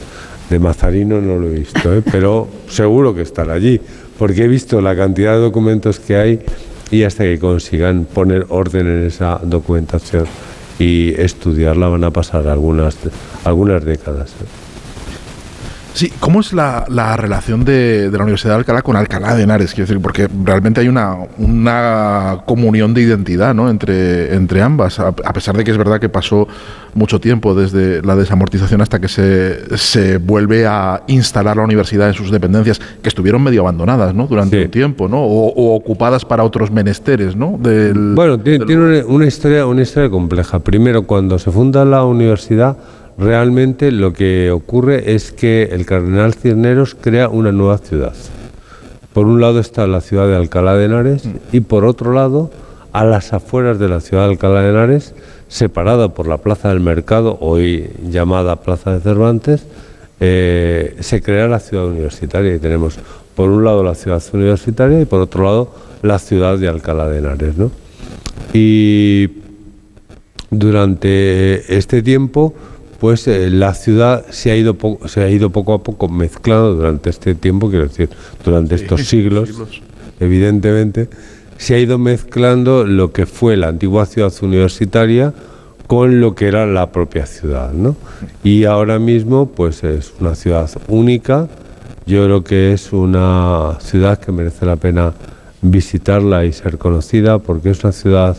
De 0.51 0.61
Mazarino 0.61 1.21
no 1.21 1.39
lo 1.39 1.49
he 1.49 1.59
visto, 1.59 1.93
¿eh? 1.93 2.03
pero 2.13 2.49
seguro 2.69 3.15
que 3.15 3.23
estará 3.23 3.55
allí, 3.55 3.81
porque 4.19 4.45
he 4.45 4.49
visto 4.49 4.81
la 4.81 4.97
cantidad 4.97 5.35
de 5.35 5.41
documentos 5.41 5.99
que 5.99 6.17
hay 6.17 6.41
y 6.91 7.03
hasta 7.03 7.25
que 7.25 7.39
consigan 7.39 8.05
poner 8.05 8.47
orden 8.49 8.87
en 8.87 9.07
esa 9.07 9.41
documentación 9.43 10.27
y 10.79 11.15
estudiarla 11.21 11.89
van 11.89 12.05
a 12.05 12.11
pasar 12.11 12.47
algunas, 12.47 12.97
algunas 13.45 13.85
décadas. 13.85 14.33
Sí, 15.95 16.13
¿cómo 16.21 16.41
es 16.41 16.53
la, 16.53 16.85
la 16.89 17.17
relación 17.17 17.65
de, 17.65 18.11
de, 18.11 18.17
la 18.17 18.23
Universidad 18.23 18.53
de 18.53 18.59
Alcalá 18.59 18.83
con 18.83 18.95
Alcalá 18.97 19.35
de 19.35 19.43
Henares? 19.43 19.73
Quiero 19.73 19.87
decir, 19.87 20.01
porque 20.01 20.29
realmente 20.45 20.81
hay 20.81 20.89
una, 20.89 21.17
una 21.39 22.43
comunión 22.47 22.95
de 22.95 23.03
identidad 23.03 23.55
¿no? 23.55 23.69
entre, 23.69 24.35
entre 24.35 24.63
ambas, 24.63 25.01
a, 25.01 25.09
a, 25.09 25.33
pesar 25.33 25.57
de 25.57 25.65
que 25.65 25.71
es 25.71 25.79
verdad 25.79 25.99
que 25.99 26.09
pasó 26.09 26.47
mucho 26.95 27.21
tiempo 27.21 27.55
desde 27.55 28.03
la 28.03 28.17
desamortización 28.17 28.81
hasta 28.81 29.01
que 29.01 29.09
se, 29.09 29.77
se 29.77 30.19
vuelve 30.19 30.67
a 30.67 31.03
instalar 31.09 31.57
la 31.57 31.65
universidad 31.65 32.09
en 32.09 32.15
sus 32.15 32.31
dependencias, 32.31 32.81
que 33.03 33.09
estuvieron 33.09 33.43
medio 33.43 33.63
abandonadas 33.63 34.15
¿no? 34.15 34.27
durante 34.27 34.59
sí. 34.59 34.65
un 34.65 34.71
tiempo, 34.71 35.09
¿no? 35.09 35.19
O, 35.23 35.49
o, 35.49 35.75
ocupadas 35.75 36.25
para 36.25 36.45
otros 36.45 36.71
menesteres. 36.71 37.35
¿no? 37.35 37.59
Del, 37.59 38.15
bueno, 38.15 38.39
tiene, 38.39 38.59
del... 38.59 38.67
tiene 38.67 38.83
una, 38.83 39.07
una, 39.07 39.27
historia, 39.27 39.67
una 39.67 39.83
historia 39.83 40.11
compleja. 40.11 40.59
Primero, 40.61 41.03
cuando 41.03 41.39
se 41.39 41.51
funda 41.51 41.85
la 41.85 42.05
universidad, 42.05 42.77
realmente 43.19 43.91
lo 43.91 44.13
que 44.13 44.51
ocurre 44.51 45.15
es 45.15 45.33
que 45.33 45.65
el 45.73 45.85
cardenal 45.85 46.35
Cisneros 46.35 46.95
crea 46.95 47.29
una 47.29 47.51
nueva 47.53 47.79
ciudad. 47.79 48.15
Por 49.13 49.27
un 49.27 49.41
lado 49.41 49.59
está 49.59 49.87
la 49.89 50.01
ciudad 50.01 50.29
de 50.29 50.37
Alcalá 50.37 50.75
de 50.75 50.85
Henares 50.85 51.27
mm. 51.27 51.31
y 51.53 51.61
por 51.61 51.85
otro 51.85 52.13
lado, 52.13 52.51
a 52.93 53.05
las 53.05 53.33
afueras 53.33 53.79
de 53.79 53.89
la 53.89 54.01
ciudad 54.01 54.25
de 54.25 54.31
Alcalá 54.31 54.63
de 54.63 54.71
Henares, 54.71 55.15
separada 55.49 56.11
por 56.11 56.29
la 56.29 56.39
Plaza 56.39 56.69
del 56.69 56.81
Mercado, 56.81 57.37
hoy 57.41 57.91
llamada 58.09 58.57
Plaza 58.57 58.93
de 58.93 59.01
Cervantes, 59.01 59.67
eh, 60.21 60.97
se 61.01 61.21
crea 61.21 61.49
la 61.49 61.59
ciudad 61.59 61.87
universitaria 61.87 62.55
y 62.55 62.59
tenemos 62.59 62.99
por 63.35 63.51
un 63.51 63.65
lado 63.65 63.83
la 63.83 63.95
ciudad 63.95 64.23
universitaria 64.33 65.01
y 65.01 65.05
por 65.05 65.21
otro 65.21 65.45
lado 65.45 65.75
la 66.03 66.19
ciudad 66.19 66.59
de 66.59 66.69
Alcalá 66.69 67.09
de 67.09 67.19
Henares. 67.19 67.57
¿no? 67.57 67.71
Y 68.53 69.29
durante 70.51 71.77
este 71.77 72.03
tiempo 72.03 72.55
pues 72.99 73.29
eh, 73.29 73.51
la 73.51 73.75
ciudad 73.75 74.27
se 74.31 74.51
ha, 74.51 74.57
ido 74.57 74.77
se 75.07 75.23
ha 75.23 75.31
ido 75.31 75.51
poco 75.51 75.75
a 75.75 75.83
poco 75.83 76.09
mezclando 76.09 76.75
durante 76.75 77.11
este 77.11 77.35
tiempo, 77.35 77.71
quiero 77.71 77.87
decir, 77.87 78.11
durante 78.45 78.75
estos 78.75 79.03
siglos, 79.07 79.49
siglos, 79.49 79.83
evidentemente, 80.21 81.09
se 81.59 81.75
ha 81.75 81.79
ido 81.79 81.99
mezclando 81.99 82.85
lo 82.85 83.13
que 83.13 83.27
fue 83.27 83.57
la 83.57 83.69
antigua 83.69 84.07
ciudad 84.07 84.33
universitaria 84.43 85.33
con 85.87 86.21
lo 86.21 86.35
que 86.35 86.47
era 86.47 86.67
la 86.67 86.93
propia 86.93 87.27
ciudad, 87.27 87.73
¿no? 87.73 87.97
Y 88.45 88.65
ahora 88.65 88.99
mismo, 88.99 89.47
pues 89.47 89.83
es 89.85 90.13
una 90.21 90.35
ciudad 90.35 90.71
única, 90.87 91.49
yo 92.07 92.25
creo 92.25 92.45
que 92.45 92.73
es 92.73 92.93
una 92.93 93.79
ciudad 93.81 94.19
que 94.19 94.33
merece 94.33 94.67
la 94.67 94.77
pena 94.77 95.15
visitarla 95.63 96.45
y 96.45 96.53
ser 96.53 96.79
conocida 96.79 97.39
porque 97.39 97.71
es 97.71 97.83
una 97.85 97.93
ciudad 97.93 98.37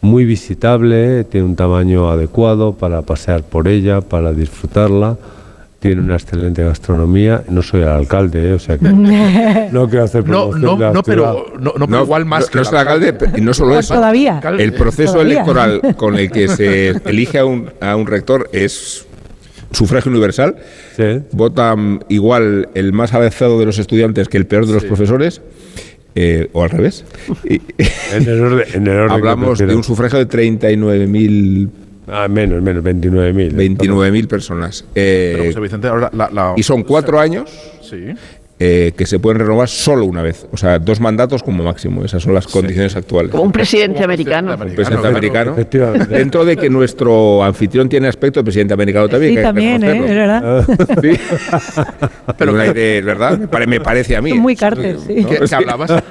muy 0.00 0.24
visitable, 0.24 1.24
tiene 1.24 1.46
un 1.46 1.56
tamaño 1.56 2.10
adecuado 2.10 2.74
para 2.74 3.02
pasear 3.02 3.42
por 3.42 3.66
ella, 3.68 4.00
para 4.00 4.32
disfrutarla, 4.32 5.16
tiene 5.80 6.00
una 6.00 6.14
excelente 6.14 6.62
gastronomía. 6.64 7.42
No 7.48 7.62
soy 7.62 7.82
el 7.82 7.88
alcalde, 7.88 8.50
¿eh? 8.50 8.52
o 8.52 8.58
sea 8.58 8.78
que 8.78 8.88
no 9.72 9.88
quiero 9.88 10.04
hacer 10.04 10.24
promoción 10.24 10.60
no, 10.60 10.68
no, 10.72 10.76
de 10.76 10.84
la 10.86 10.92
no, 10.92 11.02
pero, 11.02 11.46
no, 11.58 11.72
no, 11.76 11.86
pero 11.86 12.02
igual 12.04 12.24
más 12.24 12.42
no, 12.44 12.48
que 12.48 12.56
no 12.58 12.62
es 12.62 12.68
el 12.70 12.76
alcalde 12.76 13.14
y 13.36 13.40
no 13.40 13.54
solo 13.54 13.78
eso. 13.78 13.94
Todavía. 13.94 14.40
El 14.58 14.72
proceso 14.72 15.12
Todavía. 15.14 15.34
electoral 15.34 15.80
con 15.96 16.16
el 16.16 16.30
que 16.30 16.48
se 16.48 16.90
elige 17.04 17.38
a 17.38 17.44
un, 17.44 17.70
a 17.80 17.94
un 17.96 18.06
rector 18.06 18.48
es 18.52 19.06
sufragio 19.72 20.10
universal. 20.10 20.56
Sí. 20.96 21.22
Votan 21.32 22.04
igual 22.08 22.68
el 22.74 22.92
más 22.92 23.14
avanzado 23.14 23.58
de 23.60 23.66
los 23.66 23.78
estudiantes 23.78 24.28
que 24.28 24.36
el 24.38 24.46
peor 24.46 24.66
de 24.66 24.72
los 24.74 24.82
Sí. 24.82 24.88
profesores. 24.88 25.42
Eh, 26.20 26.48
o 26.52 26.62
al 26.64 26.70
revés. 26.70 27.04
En 28.12 28.26
el 28.28 28.40
orden, 28.42 28.66
en 28.74 28.86
el 28.86 28.96
orden 28.98 29.10
hablamos 29.12 29.58
de 29.58 29.74
un 29.74 29.84
sufragio 29.84 30.18
de 30.18 30.26
39.000, 30.28 31.68
Ah, 32.10 32.26
menos, 32.26 32.62
menos, 32.62 32.82
29.000. 32.82 33.52
29.000 33.54 34.26
personas. 34.28 34.84
Eh, 34.94 35.32
Pero, 35.36 35.44
José 35.50 35.60
Vicente, 35.60 35.88
ahora 35.88 36.10
la, 36.14 36.30
la- 36.32 36.54
y 36.56 36.62
son 36.62 36.82
cuatro 36.82 37.20
años 37.20 37.50
Sí. 37.82 38.04
Eh, 38.60 38.92
que 38.96 39.06
se 39.06 39.18
pueden 39.18 39.38
renovar 39.40 39.68
solo 39.68 40.04
una 40.04 40.22
vez. 40.22 40.46
O 40.52 40.56
sea, 40.56 40.78
dos 40.78 41.00
mandatos 41.00 41.42
como 41.42 41.62
máximo. 41.62 42.04
Esas 42.04 42.22
son 42.22 42.34
las 42.34 42.46
condiciones 42.46 42.96
actuales. 42.96 43.30
Como 43.30 43.44
un 43.44 43.52
presidente 43.52 44.02
americano. 44.02 44.52
Un 44.52 44.58
presidente 44.58 44.94
claro. 44.96 45.08
americano. 45.08 45.54
Dentro 46.08 46.44
de 46.44 46.56
que 46.56 46.68
nuestro 46.68 47.44
anfitrión 47.44 47.88
tiene 47.88 48.08
aspecto 48.08 48.40
de 48.40 48.44
presidente 48.44 48.74
americano 48.74 49.08
también. 49.08 49.30
Sí, 49.30 49.34
que 49.36 49.40
hay 49.40 49.44
que 49.44 49.48
también, 49.48 49.84
¿eh? 49.84 50.00
verdad. 50.14 50.66
Sí. 51.02 51.12
Pero 52.36 52.52
un 52.52 52.60
aire, 52.60 53.00
¿verdad? 53.02 53.38
Me, 53.38 53.46
pare- 53.48 53.66
me 53.66 53.80
parece 53.80 54.16
a 54.16 54.22
mí. 54.22 54.32
Muy 54.34 54.56
Carter, 54.56 54.98
sí. 55.06 55.22
¿no? 55.22 55.28
¿Qué, 55.28 55.38
qué 55.48 55.54
hablabas? 55.54 55.90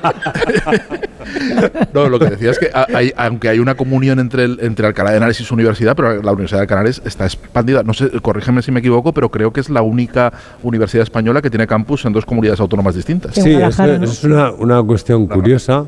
no, 1.94 2.08
lo 2.10 2.20
que 2.20 2.26
decía 2.28 2.52
es 2.52 2.60
que 2.60 2.70
hay- 2.74 3.12
aunque 3.18 3.50
hay 3.50 3.60
una 3.60 3.76
comunión 3.76 4.20
entre, 4.20 4.46
el- 4.46 4.60
entre 4.62 4.88
Alcalá 4.88 5.12
de 5.12 5.18
Henares 5.18 5.40
y 5.42 5.44
su 5.44 5.54
universidad, 5.54 5.96
pero 5.96 6.22
la 6.22 6.32
Universidad 6.32 6.66
de 6.66 6.74
Henares 6.74 7.02
está 7.06 7.26
expandida. 7.26 7.84
No 7.84 7.94
sé, 7.94 8.10
corrígeme 8.22 8.62
si 8.62 8.72
me 8.72 8.80
equivoco, 8.80 9.14
pero 9.14 9.30
creo 9.30 9.52
que 9.52 9.60
es 9.60 9.70
la 9.70 9.82
única 9.82 10.32
universidad 10.64 11.04
española 11.04 11.42
que 11.42 11.50
tiene 11.50 11.68
campus 11.68 12.06
en 12.06 12.14
dos 12.14 12.24
comunidades 12.26 12.37
autónomas 12.60 12.96
distintas. 12.96 13.36
Sí, 13.36 13.54
es 13.54 14.24
una, 14.24 14.52
una 14.52 14.84
cuestión 14.84 15.28
curiosa 15.28 15.86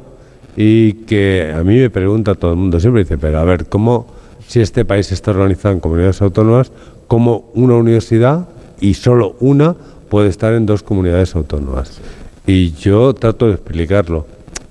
y 0.55 0.93
que 1.05 1.53
a 1.55 1.63
mí 1.63 1.77
me 1.77 1.89
pregunta 1.89 2.35
todo 2.35 2.51
el 2.51 2.57
mundo 2.57 2.79
siempre, 2.79 3.03
dice, 3.03 3.17
pero 3.17 3.39
a 3.39 3.43
ver, 3.43 3.67
¿cómo, 3.67 4.07
si 4.45 4.61
este 4.61 4.85
país 4.85 5.11
está 5.11 5.31
organizado 5.31 5.73
en 5.73 5.79
comunidades 5.79 6.21
autónomas, 6.21 6.71
cómo 7.07 7.49
una 7.53 7.75
universidad 7.75 8.47
y 8.81 8.95
solo 8.95 9.35
una 9.39 9.75
puede 10.09 10.29
estar 10.29 10.53
en 10.53 10.65
dos 10.65 10.83
comunidades 10.83 11.35
autónomas? 11.35 11.99
Y 12.45 12.71
yo 12.73 13.13
trato 13.13 13.47
de 13.47 13.53
explicarlo. 13.53 14.25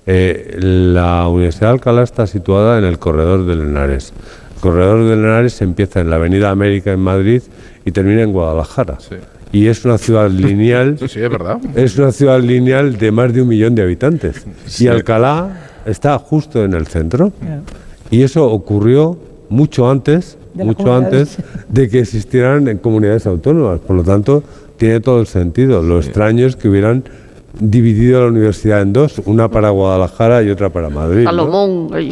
Eh, 0.05 0.57
la 0.61 1.29
Universidad 1.29 1.69
de 1.69 1.73
Alcalá 1.75 2.03
está 2.03 2.27
situada 2.27 2.79
en 2.79 2.85
el 2.85 2.99
corredor 2.99 3.47
del 3.47 3.61
Henares. 3.61 4.13
El 4.57 4.61
corredor 4.61 5.09
del 5.09 5.21
Henares 5.21 5.61
empieza 5.63 6.01
en 6.01 6.11
la 6.11 6.17
Avenida 6.17 6.51
América 6.51 6.93
en 6.93 7.01
Madrid 7.01 7.43
y 7.85 7.93
termina 7.93 8.23
en 8.23 8.33
Guadalajara. 8.33 8.99
Sí. 9.01 9.17
Y 9.53 9.67
es 9.67 9.85
una 9.85 9.99
ciudad 9.99 10.31
lineal 10.31 10.99
Sí, 10.99 11.09
sí, 11.09 11.21
es 11.21 11.31
verdad. 11.31 11.59
es 11.75 11.97
una 11.99 12.13
ciudad 12.13 12.41
lineal 12.41 12.97
de 12.99 13.11
más 13.11 13.33
de 13.33 13.43
un 13.43 13.49
millón 13.49 13.75
de 13.75 13.83
habitantes. 13.83 14.45
Y 14.79 14.87
Alcalá 14.89 15.69
está 15.87 16.19
justo 16.19 16.65
en 16.65 16.75
el 16.75 16.87
centro. 16.87 17.33
Y 18.11 18.23
eso 18.23 18.51
ocurrió 18.51 19.19
mucho 19.49 19.91
antes, 19.91 20.37
mucho 20.55 20.95
antes 20.95 21.37
de 21.69 21.89
que 21.89 22.01
existieran 22.01 22.69
en 22.69 22.79
comunidades 22.79 23.27
autónomas. 23.27 23.81
Por 23.81 23.97
lo 23.97 24.03
tanto, 24.03 24.43
tiene 24.77 25.01
todo 25.01 25.21
el 25.21 25.27
sentido. 25.27 25.83
Lo 25.83 25.99
extraño 25.99 26.47
es 26.47 26.57
que 26.57 26.69
hubieran 26.69 27.05
dividido 27.61 28.21
la 28.23 28.29
universidad 28.29 28.83
en 28.83 28.93
dos, 28.93 29.21
una 29.25 29.49
para 29.51 29.71
Guadalajara 29.71 30.43
y 30.43 30.51
otra 30.51 30.71
para 30.71 30.91
Madrid. 30.91 31.25
¿no? 31.25 31.31
Salomón. 31.31 31.89
ay, 31.93 32.11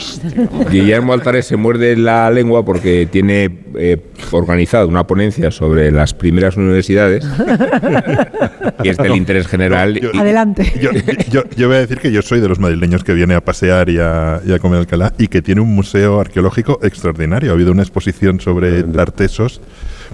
Guillermo 0.70 1.12
Altares 1.12 1.46
se 1.46 1.56
muerde 1.56 1.96
la 1.96 2.30
lengua 2.30 2.64
porque 2.64 3.06
tiene 3.10 3.60
eh, 3.76 3.98
organizado 4.32 4.88
una 4.88 5.06
ponencia 5.06 5.50
sobre 5.50 5.90
las 5.92 6.14
primeras 6.14 6.56
universidades 6.56 7.24
y 8.82 8.88
es 8.88 8.96
del 8.96 9.16
interés 9.16 9.46
general. 9.46 9.98
yo- 10.00 10.10
y- 10.12 10.18
Adelante. 10.18 10.72
Yo, 10.80 10.90
yo- 11.30 11.44
yo 11.56 11.68
voy 11.68 11.76
a 11.76 11.80
decir 11.80 11.98
que 11.98 12.10
yo 12.10 12.22
soy 12.22 12.40
de 12.40 12.48
los 12.48 12.58
madrileños 12.58 13.04
que 13.04 13.14
viene 13.14 13.34
a 13.34 13.40
pasear 13.44 13.88
y 13.88 13.98
a, 13.98 14.40
y 14.46 14.52
a 14.52 14.58
comer 14.58 14.80
Alcalá 14.80 15.12
y 15.18 15.28
que 15.28 15.42
tiene 15.42 15.60
un 15.60 15.74
museo 15.74 16.20
arqueológico 16.20 16.78
extraordinario. 16.82 17.50
Ha 17.50 17.54
habido 17.54 17.72
una 17.72 17.82
exposición 17.82 18.40
sobre 18.40 18.82
tartesos 18.82 19.60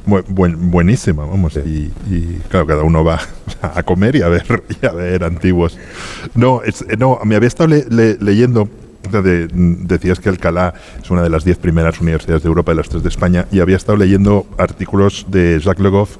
buen- 0.06 0.70
buenísima, 0.70 1.24
vamos. 1.24 1.56
Y, 1.56 1.90
y, 2.10 2.40
claro, 2.48 2.66
cada 2.66 2.82
uno 2.82 3.04
va 3.04 3.20
a 3.62 3.82
comer 3.82 4.16
y 4.16 4.22
a 4.22 4.28
ver, 4.28 4.62
y 4.82 4.86
a 4.86 4.92
ver 4.92 5.24
antiguos. 5.24 5.78
No, 6.34 6.62
es- 6.62 6.82
eh, 6.88 6.96
no 6.98 7.18
me 7.24 7.36
había 7.36 7.48
estado 7.48 7.68
le- 7.68 7.86
le- 7.88 8.16
leyendo. 8.20 8.68
de- 9.10 9.48
decías 9.52 10.20
que 10.20 10.28
Alcalá 10.28 10.74
es 11.02 11.10
una 11.10 11.22
de 11.22 11.28
las 11.28 11.44
diez 11.44 11.58
primeras 11.58 12.00
universidades 12.00 12.44
de 12.44 12.48
Europa, 12.48 12.70
de 12.70 12.76
las 12.76 12.88
tres 12.88 13.02
de 13.02 13.08
España, 13.08 13.46
y 13.50 13.58
había 13.58 13.76
estado 13.76 13.98
leyendo 13.98 14.46
artículos 14.58 15.26
de 15.28 15.58
Jacques 15.60 15.82
Le 15.82 15.88
Goff 15.90 16.18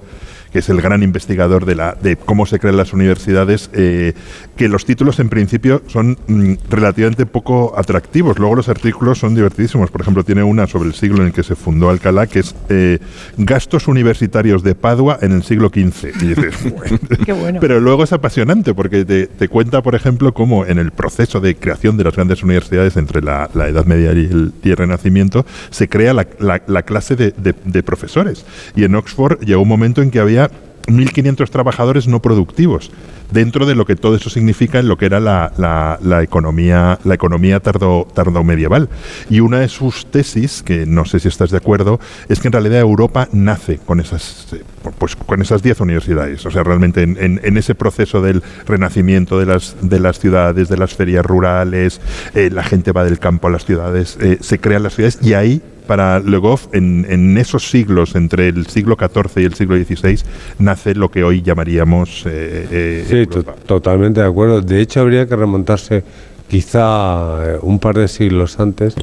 que 0.52 0.58
es 0.58 0.68
el 0.68 0.80
gran 0.80 1.02
investigador 1.02 1.64
de, 1.64 1.74
la, 1.74 1.96
de 2.00 2.16
cómo 2.16 2.46
se 2.46 2.58
crean 2.58 2.76
las 2.76 2.92
universidades, 2.92 3.70
eh, 3.72 4.12
que 4.56 4.68
los 4.68 4.84
títulos 4.84 5.18
en 5.18 5.28
principio 5.28 5.82
son 5.86 6.18
mm, 6.26 6.54
relativamente 6.70 7.26
poco 7.26 7.72
atractivos. 7.76 8.38
Luego 8.38 8.56
los 8.56 8.68
artículos 8.68 9.18
son 9.18 9.34
divertidísimos. 9.34 9.90
Por 9.90 10.02
ejemplo, 10.02 10.24
tiene 10.24 10.42
una 10.42 10.66
sobre 10.66 10.88
el 10.88 10.94
siglo 10.94 11.18
en 11.22 11.28
el 11.28 11.32
que 11.32 11.42
se 11.42 11.54
fundó 11.56 11.88
Alcalá, 11.90 12.26
que 12.26 12.40
es 12.40 12.54
eh, 12.68 12.98
Gastos 13.38 13.88
universitarios 13.88 14.62
de 14.62 14.74
Padua 14.74 15.18
en 15.22 15.32
el 15.32 15.42
siglo 15.42 15.68
XV. 15.68 16.22
Y 16.22 16.26
dices, 16.26 16.54
Qué 17.24 17.32
bueno. 17.32 17.58
Pero 17.60 17.80
luego 17.80 18.04
es 18.04 18.12
apasionante 18.12 18.74
porque 18.74 19.04
te, 19.04 19.26
te 19.26 19.48
cuenta, 19.48 19.82
por 19.82 19.94
ejemplo, 19.94 20.34
cómo 20.34 20.66
en 20.66 20.78
el 20.78 20.90
proceso 20.90 21.40
de 21.40 21.56
creación 21.56 21.96
de 21.96 22.04
las 22.04 22.14
grandes 22.14 22.42
universidades 22.42 22.96
entre 22.96 23.22
la, 23.22 23.48
la 23.54 23.68
Edad 23.68 23.86
Media 23.86 24.12
y 24.12 24.26
el, 24.26 24.52
y 24.62 24.70
el 24.70 24.76
Renacimiento 24.76 25.46
se 25.70 25.88
crea 25.88 26.12
la, 26.12 26.26
la- 26.38 26.62
la 26.66 26.82
clase 26.82 27.16
de, 27.16 27.30
de- 27.32 27.54
de 27.64 27.82
profesores. 27.82 28.44
Y 28.76 28.84
en 28.84 28.94
Oxford 28.94 29.40
llegó 29.40 29.62
un 29.62 29.68
momento 29.68 30.02
en 30.02 30.10
que 30.10 30.18
había 30.20 30.41
1.500 30.87 31.49
trabajadores 31.51 32.09
no 32.09 32.21
productivos 32.21 32.90
dentro 33.31 33.64
de 33.64 33.75
lo 33.75 33.87
que 33.87 33.97
todo 33.97 34.14
eso 34.16 34.29
significa 34.29 34.79
en 34.79 34.88
lo 34.88 34.99
que 34.99 35.07
era 35.07 35.18
la, 35.21 35.53
la- 35.57 36.23
economía 36.23 36.99
la 37.05 37.14
economía 37.14 37.61
tardo, 37.61 38.07
tardo 38.12 38.45
medieval 38.45 38.88
y 39.31 39.40
una 39.40 39.61
de 39.61 39.68
sus 39.68 40.07
tesis 40.11 40.62
que 40.62 40.85
no 40.87 41.05
sé 41.07 41.18
si 41.21 41.29
estás 41.29 41.51
de 41.51 41.57
acuerdo 41.57 41.99
es 42.29 42.40
que 42.40 42.49
en 42.49 42.53
realidad 42.53 42.81
Europa 42.81 43.29
nace 43.33 43.79
con 43.79 44.01
esas 44.01 44.49
eh, 44.53 44.62
pues 44.99 45.16
con 45.16 45.40
esas 45.40 45.62
10 45.62 45.81
universidades. 45.81 46.45
O 46.45 46.51
sea 46.51 46.62
realmente 46.62 47.03
en, 47.03 47.16
en- 47.18 47.40
en 47.42 47.57
ese 47.57 47.75
proceso 47.75 48.21
del 48.21 48.42
renacimiento 48.66 49.38
de 49.38 49.47
las 49.47 49.77
de 49.81 49.99
las 50.01 50.18
ciudades 50.18 50.68
de 50.68 50.77
las 50.77 50.95
ferias 50.95 51.25
rurales 51.25 52.01
eh, 52.35 52.51
la 52.53 52.62
gente 52.64 52.92
va 52.92 53.05
del 53.05 53.18
campo 53.18 53.49
a 53.49 53.51
las 53.51 53.64
ciudades 53.64 54.18
eh, 54.21 54.38
se 54.40 54.59
crean 54.59 54.83
las 54.83 54.95
ciudades 54.95 55.18
y 55.23 55.33
ahí 55.35 55.62
para 55.92 56.20
Le 56.20 56.38
Goff, 56.38 56.68
en, 56.72 57.05
en 57.11 57.37
esos 57.37 57.68
siglos, 57.68 58.14
entre 58.14 58.48
el 58.48 58.66
siglo 58.66 58.96
XIV 58.98 59.42
y 59.42 59.44
el 59.44 59.52
siglo 59.52 59.76
XVI, 59.76 60.20
nace 60.59 60.94
lo 60.94 61.11
que 61.11 61.22
hoy 61.22 61.42
llamaríamos 61.42 62.24
eh, 62.24 62.66
eh, 62.70 63.05
Sí, 63.07 63.16
Europa. 63.16 63.57
totalmente 63.66 64.22
de 64.22 64.26
acuerdo. 64.26 64.62
De 64.62 64.81
hecho, 64.81 65.00
habría 65.02 65.26
que 65.26 65.37
remontarse 65.37 66.02
quizá 66.48 67.44
eh, 67.44 67.59
un 67.61 67.78
par 67.78 67.96
de 67.96 68.09
siglos 68.09 68.59
antes 68.59 68.94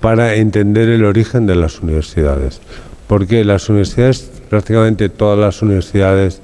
para 0.00 0.36
entender 0.36 0.88
el 0.88 1.04
origen 1.04 1.46
de 1.48 1.56
las 1.56 1.80
universidades. 1.80 2.60
Porque 3.08 3.44
las 3.44 3.68
universidades, 3.68 4.30
prácticamente 4.48 5.08
todas 5.08 5.40
las 5.40 5.60
universidades, 5.62 6.40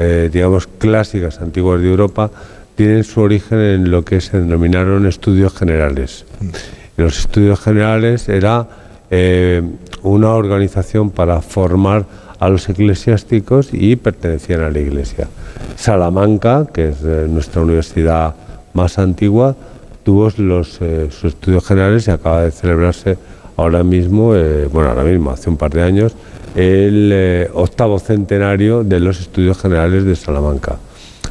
eh, 0.00 0.30
digamos, 0.32 0.66
clásicas, 0.66 1.40
antiguas 1.40 1.80
de 1.80 1.90
Europa, 1.90 2.28
tienen 2.74 3.04
su 3.04 3.20
origen 3.20 3.60
en 3.60 3.92
lo 3.92 4.04
que 4.04 4.20
se 4.20 4.40
denominaron 4.40 5.06
estudios 5.06 5.54
generales. 5.54 6.24
Y 6.98 7.02
los 7.02 7.20
estudios 7.20 7.60
generales 7.60 8.28
era 8.28 8.82
eh, 9.16 9.62
una 10.02 10.34
organización 10.34 11.10
para 11.10 11.40
formar 11.40 12.04
a 12.40 12.48
los 12.48 12.68
eclesiásticos 12.68 13.68
y 13.72 13.94
pertenecían 13.94 14.62
a 14.62 14.70
la 14.70 14.80
iglesia. 14.80 15.28
Salamanca, 15.76 16.66
que 16.74 16.88
es 16.88 16.96
eh, 17.04 17.28
nuestra 17.30 17.62
universidad 17.62 18.34
más 18.72 18.98
antigua, 18.98 19.54
tuvo 20.02 20.30
los, 20.38 20.78
eh, 20.80 21.06
sus 21.12 21.34
estudios 21.34 21.64
generales 21.64 22.08
y 22.08 22.10
acaba 22.10 22.42
de 22.42 22.50
celebrarse 22.50 23.16
ahora 23.56 23.84
mismo, 23.84 24.30
bueno, 24.72 24.88
ahora 24.88 25.04
mismo, 25.04 25.30
hace 25.30 25.48
un 25.48 25.58
par 25.58 25.70
de 25.70 25.82
años, 25.82 26.16
el 26.56 27.48
octavo 27.54 28.00
centenario 28.00 28.82
de 28.82 28.98
los 28.98 29.20
estudios 29.20 29.58
generales 29.58 30.04
de 30.04 30.16
Salamanca. 30.16 30.78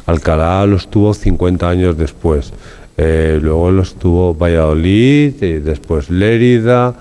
Alcalá 0.06 0.64
los 0.64 0.88
tuvo 0.88 1.12
50 1.12 1.68
años 1.68 1.98
después. 1.98 2.50
Luego 2.96 3.70
los 3.70 3.96
tuvo 3.96 4.34
Valladolid, 4.34 5.34
y 5.42 5.58
después 5.58 6.08
Lérida. 6.08 6.94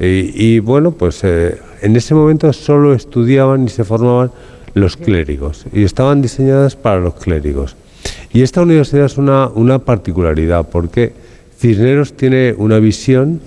Y, 0.00 0.32
y 0.34 0.58
bueno, 0.58 0.92
pues 0.92 1.22
eh, 1.22 1.58
en 1.82 1.96
ese 1.96 2.14
momento 2.14 2.52
solo 2.52 2.94
estudiaban 2.94 3.64
y 3.64 3.68
se 3.68 3.84
formaban 3.84 4.30
los 4.74 4.96
clérigos. 4.96 5.66
Y 5.72 5.84
estaban 5.84 6.22
diseñadas 6.22 6.76
para 6.76 7.00
los 7.00 7.14
clérigos. 7.14 7.76
Y 8.32 8.42
esta 8.42 8.62
universidad 8.62 9.06
es 9.06 9.18
una, 9.18 9.48
una 9.48 9.78
particularidad 9.78 10.68
porque 10.68 11.12
Cisneros 11.58 12.14
tiene 12.14 12.54
una 12.58 12.78
visión 12.78 13.40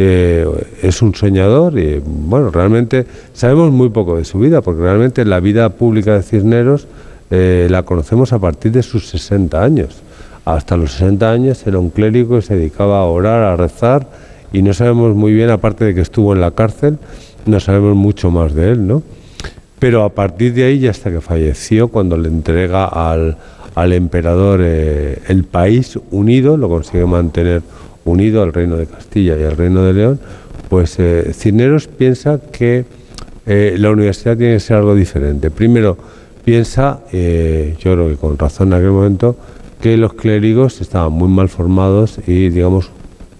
eh, 0.00 0.46
es 0.80 1.02
un 1.02 1.12
soñador 1.12 1.76
y 1.76 2.00
bueno, 2.04 2.50
realmente 2.50 3.04
sabemos 3.32 3.72
muy 3.72 3.88
poco 3.88 4.16
de 4.16 4.24
su 4.24 4.38
vida, 4.38 4.60
porque 4.62 4.82
realmente 4.82 5.24
la 5.24 5.40
vida 5.40 5.70
pública 5.70 6.14
de 6.14 6.22
Cisneros 6.22 6.86
eh, 7.32 7.66
la 7.68 7.82
conocemos 7.82 8.32
a 8.32 8.38
partir 8.38 8.70
de 8.70 8.84
sus 8.84 9.08
60 9.08 9.60
años. 9.60 9.96
Hasta 10.44 10.76
los 10.76 10.92
60 10.92 11.28
años 11.28 11.66
era 11.66 11.80
un 11.80 11.90
clérigo 11.90 12.36
que 12.36 12.42
se 12.42 12.54
dedicaba 12.54 13.00
a 13.00 13.04
orar, 13.06 13.42
a 13.42 13.56
rezar 13.56 14.06
y 14.52 14.62
no 14.62 14.72
sabemos 14.72 15.14
muy 15.14 15.32
bien, 15.32 15.50
aparte 15.50 15.84
de 15.84 15.94
que 15.94 16.00
estuvo 16.00 16.32
en 16.32 16.40
la 16.40 16.50
cárcel, 16.50 16.98
no 17.46 17.60
sabemos 17.60 17.96
mucho 17.96 18.30
más 18.30 18.54
de 18.54 18.72
él, 18.72 18.86
¿no? 18.86 19.02
Pero 19.78 20.04
a 20.04 20.10
partir 20.10 20.54
de 20.54 20.64
ahí, 20.64 20.80
ya 20.80 20.90
hasta 20.90 21.10
que 21.10 21.20
falleció, 21.20 21.88
cuando 21.88 22.16
le 22.16 22.28
entrega 22.28 22.86
al, 22.86 23.36
al 23.74 23.92
emperador 23.92 24.60
eh, 24.62 25.20
el 25.28 25.44
país 25.44 25.98
unido, 26.10 26.56
lo 26.56 26.68
consigue 26.68 27.06
mantener 27.06 27.62
unido 28.04 28.42
al 28.42 28.52
reino 28.52 28.76
de 28.76 28.86
Castilla 28.86 29.36
y 29.38 29.44
al 29.44 29.56
reino 29.56 29.82
de 29.82 29.92
León, 29.92 30.20
pues 30.68 30.96
eh, 30.98 31.32
Cisneros 31.32 31.86
piensa 31.86 32.40
que 32.52 32.84
eh, 33.46 33.76
la 33.78 33.90
universidad 33.90 34.36
tiene 34.36 34.54
que 34.54 34.60
ser 34.60 34.76
algo 34.76 34.94
diferente. 34.94 35.50
Primero, 35.50 35.96
piensa, 36.44 37.00
eh, 37.12 37.76
yo 37.78 37.94
creo 37.94 38.08
que 38.08 38.16
con 38.16 38.38
razón 38.38 38.68
en 38.68 38.74
aquel 38.74 38.90
momento, 38.90 39.36
que 39.80 39.96
los 39.96 40.14
clérigos 40.14 40.80
estaban 40.80 41.12
muy 41.12 41.28
mal 41.28 41.48
formados 41.48 42.18
y, 42.26 42.50
digamos, 42.50 42.90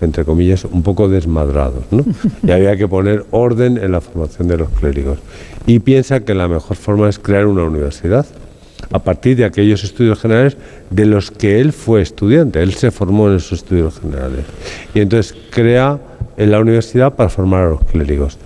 entre 0.01 0.25
comillas, 0.25 0.65
un 0.65 0.83
poco 0.83 1.09
desmadrados, 1.09 1.85
¿no? 1.91 2.05
Y 2.43 2.51
había 2.51 2.77
que 2.77 2.87
poner 2.87 3.25
orden 3.31 3.79
en 3.79 3.93
la 3.93 4.01
formación 4.01 4.49
de 4.49 4.59
los 4.59 4.69
clérigos. 4.71 5.19
Y 5.67 5.81
piensa 5.81 6.21
que 6.21 6.35
la 6.35 6.49
mejor 6.49 6.77
forma 6.77 7.09
es 7.09 7.19
crear 7.19 7.47
una 7.47 7.65
universidad 7.65 8.27
a 8.91 8.99
partir 9.01 9.37
de 9.37 9.45
aquellos 9.45 9.85
estudios 9.85 10.21
generales 10.21 10.57
de 10.91 11.05
los 11.05 11.31
que 11.31 11.61
él 11.61 11.73
fue 11.73 12.01
estudiante. 12.01 12.63
Él 12.63 12.75
se 12.75 12.91
formó 12.91 13.29
en 13.29 13.37
esos 13.37 13.61
estudios 13.61 14.01
generales. 14.01 14.45
Y 14.95 15.01
entonces 15.01 15.37
crea 15.51 15.99
en 16.37 16.51
la 16.51 16.61
universidad 16.61 17.15
para 17.15 17.29
formar 17.29 17.65
a 17.65 17.71
los 17.71 17.85
clérigos. 17.85 18.39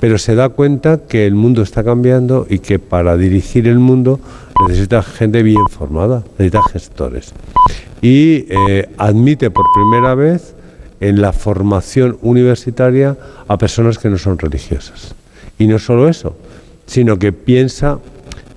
Pero 0.00 0.18
se 0.18 0.36
da 0.36 0.50
cuenta 0.50 1.00
que 1.08 1.26
el 1.26 1.34
mundo 1.34 1.62
está 1.62 1.82
cambiando 1.82 2.46
y 2.48 2.60
que 2.60 2.78
para 2.78 3.16
dirigir 3.16 3.66
el 3.66 3.80
mundo 3.80 4.20
necesita 4.68 5.02
gente 5.02 5.42
bien 5.42 5.66
formada, 5.68 6.22
necesita 6.38 6.62
gestores. 6.70 7.32
Y 8.00 8.46
eh, 8.48 8.88
admite 8.96 9.50
por 9.50 9.64
primera 9.74 10.14
vez 10.14 10.54
en 11.00 11.20
la 11.20 11.32
formación 11.32 12.18
universitaria 12.22 13.16
a 13.46 13.58
personas 13.58 13.98
que 13.98 14.10
no 14.10 14.18
son 14.18 14.38
religiosas. 14.38 15.14
Y 15.58 15.66
no 15.66 15.78
solo 15.78 16.08
eso, 16.08 16.36
sino 16.86 17.18
que 17.18 17.32
piensa 17.32 17.98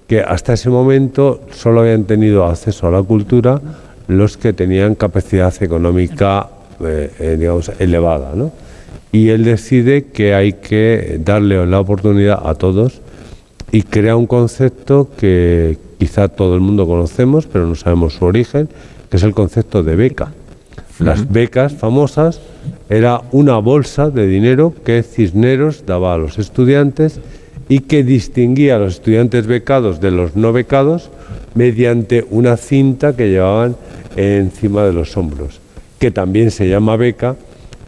que 0.08 0.22
hasta 0.22 0.54
ese 0.54 0.70
momento 0.70 1.42
solo 1.52 1.82
habían 1.82 2.06
tenido 2.06 2.46
acceso 2.46 2.88
a 2.88 2.92
la 2.92 3.02
cultura 3.02 3.62
los 4.08 4.38
que 4.38 4.54
tenían 4.54 4.96
capacidad 4.96 5.54
económica 5.64 6.48
eh, 6.84 7.12
eh, 7.20 7.36
digamos, 7.40 7.72
elevada. 7.80 8.34
¿no? 8.36 8.52
Y 9.12 9.30
él 9.30 9.44
decide 9.44 10.06
que 10.06 10.34
hay 10.34 10.54
que 10.54 11.20
darle 11.24 11.66
la 11.66 11.80
oportunidad 11.80 12.42
a 12.44 12.56
todos 12.56 13.02
y 13.72 13.84
crea 13.84 14.16
un 14.16 14.28
concepto 14.28 15.10
que 15.18 15.78
quizá 16.00 16.28
todo 16.28 16.56
el 16.56 16.62
mundo 16.62 16.88
conocemos, 16.88 17.46
pero 17.46 17.68
no 17.68 17.76
sabemos 17.76 18.16
su 18.16 18.26
origen, 18.26 18.68
que 19.10 19.18
es 19.18 19.24
el 19.24 19.34
concepto 19.34 19.84
de 19.84 19.96
beca. 19.96 20.34
Las 21.02 21.32
becas 21.32 21.74
famosas 21.74 22.40
era 22.88 23.22
una 23.32 23.58
bolsa 23.58 24.12
de 24.12 24.28
dinero 24.28 24.74
que 24.86 25.02
Cisneros 25.02 25.86
daba 25.88 26.14
a 26.14 26.18
los 26.18 26.38
estudiantes 26.38 27.20
y 27.70 27.80
que 27.80 28.04
distinguía 28.04 28.76
a 28.76 28.80
los 28.80 28.96
estudiantes 28.96 29.48
becados 29.48 30.00
de 30.00 30.12
los 30.12 30.36
no 30.36 30.54
becados 30.54 31.10
mediante 31.56 32.26
una 32.30 32.56
cinta 32.56 33.16
que 33.16 33.30
llevaban 33.30 33.76
encima 34.16 34.84
de 34.84 34.94
los 34.94 35.18
hombros, 35.18 35.60
que 35.98 36.12
también 36.12 36.52
se 36.52 36.70
llama 36.70 36.98
beca 36.98 37.36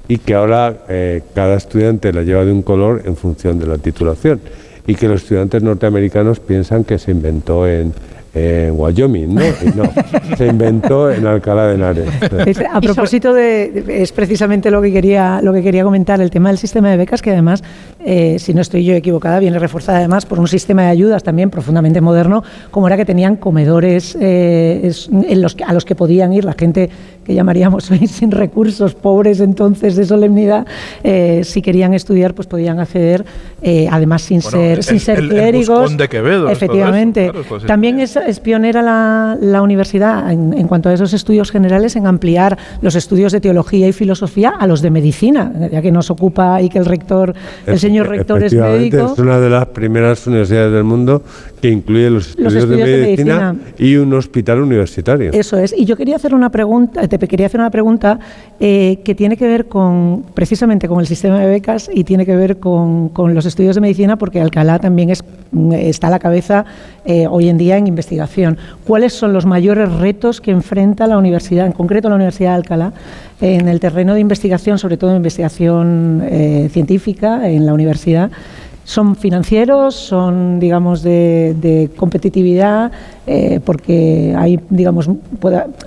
y 0.08 0.18
que 0.18 0.34
ahora 0.34 0.86
eh, 0.90 1.22
cada 1.36 1.56
estudiante 1.56 2.12
la 2.14 2.24
lleva 2.24 2.46
de 2.46 2.52
un 2.52 2.64
color 2.64 3.04
en 3.06 3.16
función 3.16 3.60
de 3.60 3.68
la 3.68 3.78
titulación 3.78 4.42
y 4.88 4.96
que 4.96 5.08
los 5.08 5.22
estudiantes 5.22 5.62
norteamericanos 5.62 6.40
piensan 6.40 6.84
que 6.84 6.98
se 6.98 7.12
inventó 7.12 7.68
en, 7.68 7.94
en 8.36 8.74
Wyoming, 8.76 9.36
¿no? 9.36 9.42
Se 10.38 10.48
inventó 10.48 11.12
en 11.12 11.26
Alcalá 11.28 11.68
de 11.68 11.76
Henares. 11.76 12.08
Es- 12.48 12.60
a 12.60 12.82
propósito 12.82 13.32
de, 13.34 13.84
es 14.02 14.12
precisamente 14.12 14.72
lo 14.72 14.82
que 14.82 14.92
quería 14.92 15.40
lo 15.44 15.54
que 15.54 15.62
quería 15.62 15.84
comentar 15.84 16.20
el 16.20 16.32
tema 16.32 16.50
del 16.50 16.58
sistema 16.58 16.90
de 16.90 16.98
becas 16.98 17.22
que 17.22 17.30
además 17.32 17.64
eh, 18.04 18.38
si 18.40 18.54
no 18.56 18.62
estoy 18.62 18.84
yo 18.86 18.96
equivocada 18.96 19.38
viene 19.40 19.60
reforzada 19.60 20.00
además 20.00 20.26
por 20.26 20.40
un 20.40 20.48
sistema 20.48 20.84
de 20.84 20.88
ayudas 20.90 21.22
también 21.24 21.50
profundamente 21.52 22.02
moderno 22.02 22.44
como 22.72 22.88
era 22.88 22.98
que 22.98 23.06
tenían 23.06 23.36
comedores 23.36 24.18
eh, 24.20 24.82
es- 24.84 25.10
en 25.12 25.42
los 25.42 25.54
que- 25.56 25.64
a 25.64 25.74
los 25.74 25.86
que 25.86 25.94
podían 25.96 26.34
ir 26.34 26.44
la 26.46 26.54
gente 26.54 26.90
que 27.24 27.34
llamaríamos 27.36 27.90
hoy 27.92 28.08
sin 28.08 28.32
recursos 28.32 28.96
pobres 28.96 29.40
entonces 29.42 29.96
de 29.96 30.06
solemnidad 30.06 30.66
eh, 31.04 31.42
si 31.44 31.62
querían 31.62 31.94
estudiar 31.94 32.34
pues 32.34 32.48
podían 32.48 32.80
acceder 32.80 33.24
eh, 33.62 33.88
además 33.92 34.24
sin 34.24 34.40
Bueno, 34.42 34.58
ser 34.58 34.78
el- 34.80 34.84
sin 34.84 35.00
ser 35.00 35.20
el- 35.20 35.30
clérigos 35.30 35.80
Buscón 35.82 35.98
de 35.98 36.10
Quevedo, 36.10 36.40
todo 36.42 36.52
eso, 36.52 36.58
efectivamente 36.66 37.30
claro, 37.32 37.66
también 37.68 38.00
es 38.00 38.18
es 38.26 38.40
pionera 38.40 38.82
la, 38.82 39.38
la 39.40 39.62
universidad 39.62 40.32
en, 40.32 40.54
en, 40.54 40.68
cuanto 40.68 40.90
a 40.90 40.94
esos 40.94 41.14
estudios 41.14 41.52
generales 41.52 41.96
en 41.96 42.08
ampliar 42.08 42.58
los 42.82 42.96
estudios 42.96 43.32
de 43.32 43.42
teología 43.42 43.88
y 43.88 43.94
filosofía 43.94 44.50
a 44.50 44.68
los 44.68 44.82
de 44.82 44.90
medicina, 44.90 45.52
ya 45.72 45.82
que 45.82 45.92
nos 45.92 46.10
ocupa 46.10 46.62
y 46.62 46.70
que 46.70 46.80
el 46.80 46.86
rector, 46.86 47.34
el 47.66 47.80
señor 47.80 48.10
rector 48.10 48.44
es 48.44 48.54
médico. 48.54 49.14
Es 49.14 49.20
una 49.20 49.40
de 49.40 49.50
las 49.50 49.68
primeras 49.68 50.26
universidades 50.28 50.74
del 50.74 50.84
mundo 50.84 51.24
que 51.62 51.70
incluye 51.70 52.10
los 52.10 52.30
estudios, 52.30 52.54
los 52.54 52.64
estudios 52.64 52.88
de, 52.88 52.98
de, 52.98 53.02
medicina 53.02 53.54
medicina 53.54 53.74
y 53.78 53.96
un 53.96 54.14
hospital 54.14 54.62
universitario. 54.62 55.32
Eso 55.32 55.58
es. 55.58 55.74
Y 55.78 55.86
yo 55.86 55.96
quería 55.96 56.16
hacer 56.16 56.34
una 56.34 56.50
pregunta, 56.50 57.08
te 57.08 57.28
quería 57.28 57.48
hacer 57.48 57.60
una 57.60 57.70
pregunta 57.70 58.20
eh, 58.60 59.00
que 59.04 59.16
tiene 59.16 59.38
que 59.38 59.48
ver 59.48 59.68
con 59.68 60.24
precisamente 60.34 60.88
con 60.88 61.00
el 61.00 61.08
sistema 61.08 61.40
de 61.40 61.48
becas 61.48 61.90
y 61.94 62.04
tiene 62.04 62.26
que 62.26 62.36
ver 62.36 62.60
con, 62.60 63.10
con 63.10 63.34
los 63.34 63.46
estudios 63.46 63.76
de 63.76 63.82
medicina, 63.82 64.18
porque 64.18 64.42
Alcalá 64.42 64.80
también 64.80 65.10
es, 65.10 65.24
está 65.72 66.08
a 66.08 66.12
la 66.12 66.20
cabeza 66.20 66.66
eh, 67.06 67.28
hoy 67.28 67.50
en 67.50 67.58
día 67.58 67.78
en 67.78 67.88
investigación. 67.88 68.58
¿Cuáles 68.86 69.14
son 69.14 69.34
los 69.34 69.46
mayores 69.46 69.92
retos 69.92 70.42
que 70.42 70.52
enfrenta 70.52 71.08
la 71.08 71.18
universidad, 71.18 71.66
en 71.66 71.74
concreto 71.74 72.10
la 72.10 72.16
Universidad 72.16 72.52
de 72.52 72.56
Alcalá, 72.56 72.94
en 73.42 73.68
el 73.68 73.80
terreno 73.80 74.14
de 74.14 74.20
investigación, 74.20 74.80
sobre 74.80 74.98
todo 74.98 75.16
investigación 75.16 76.24
eh, 76.26 76.70
científica 76.72 77.50
en 77.50 77.66
la 77.66 77.74
universidad? 77.74 78.32
son 78.86 79.16
financieros, 79.16 79.96
son, 79.96 80.60
digamos, 80.60 81.04
de, 81.04 81.56
de 81.60 81.90
competitividad, 81.96 82.92
eh, 83.26 83.60
porque 83.64 84.36
hay, 84.38 84.60
digamos, 84.70 85.10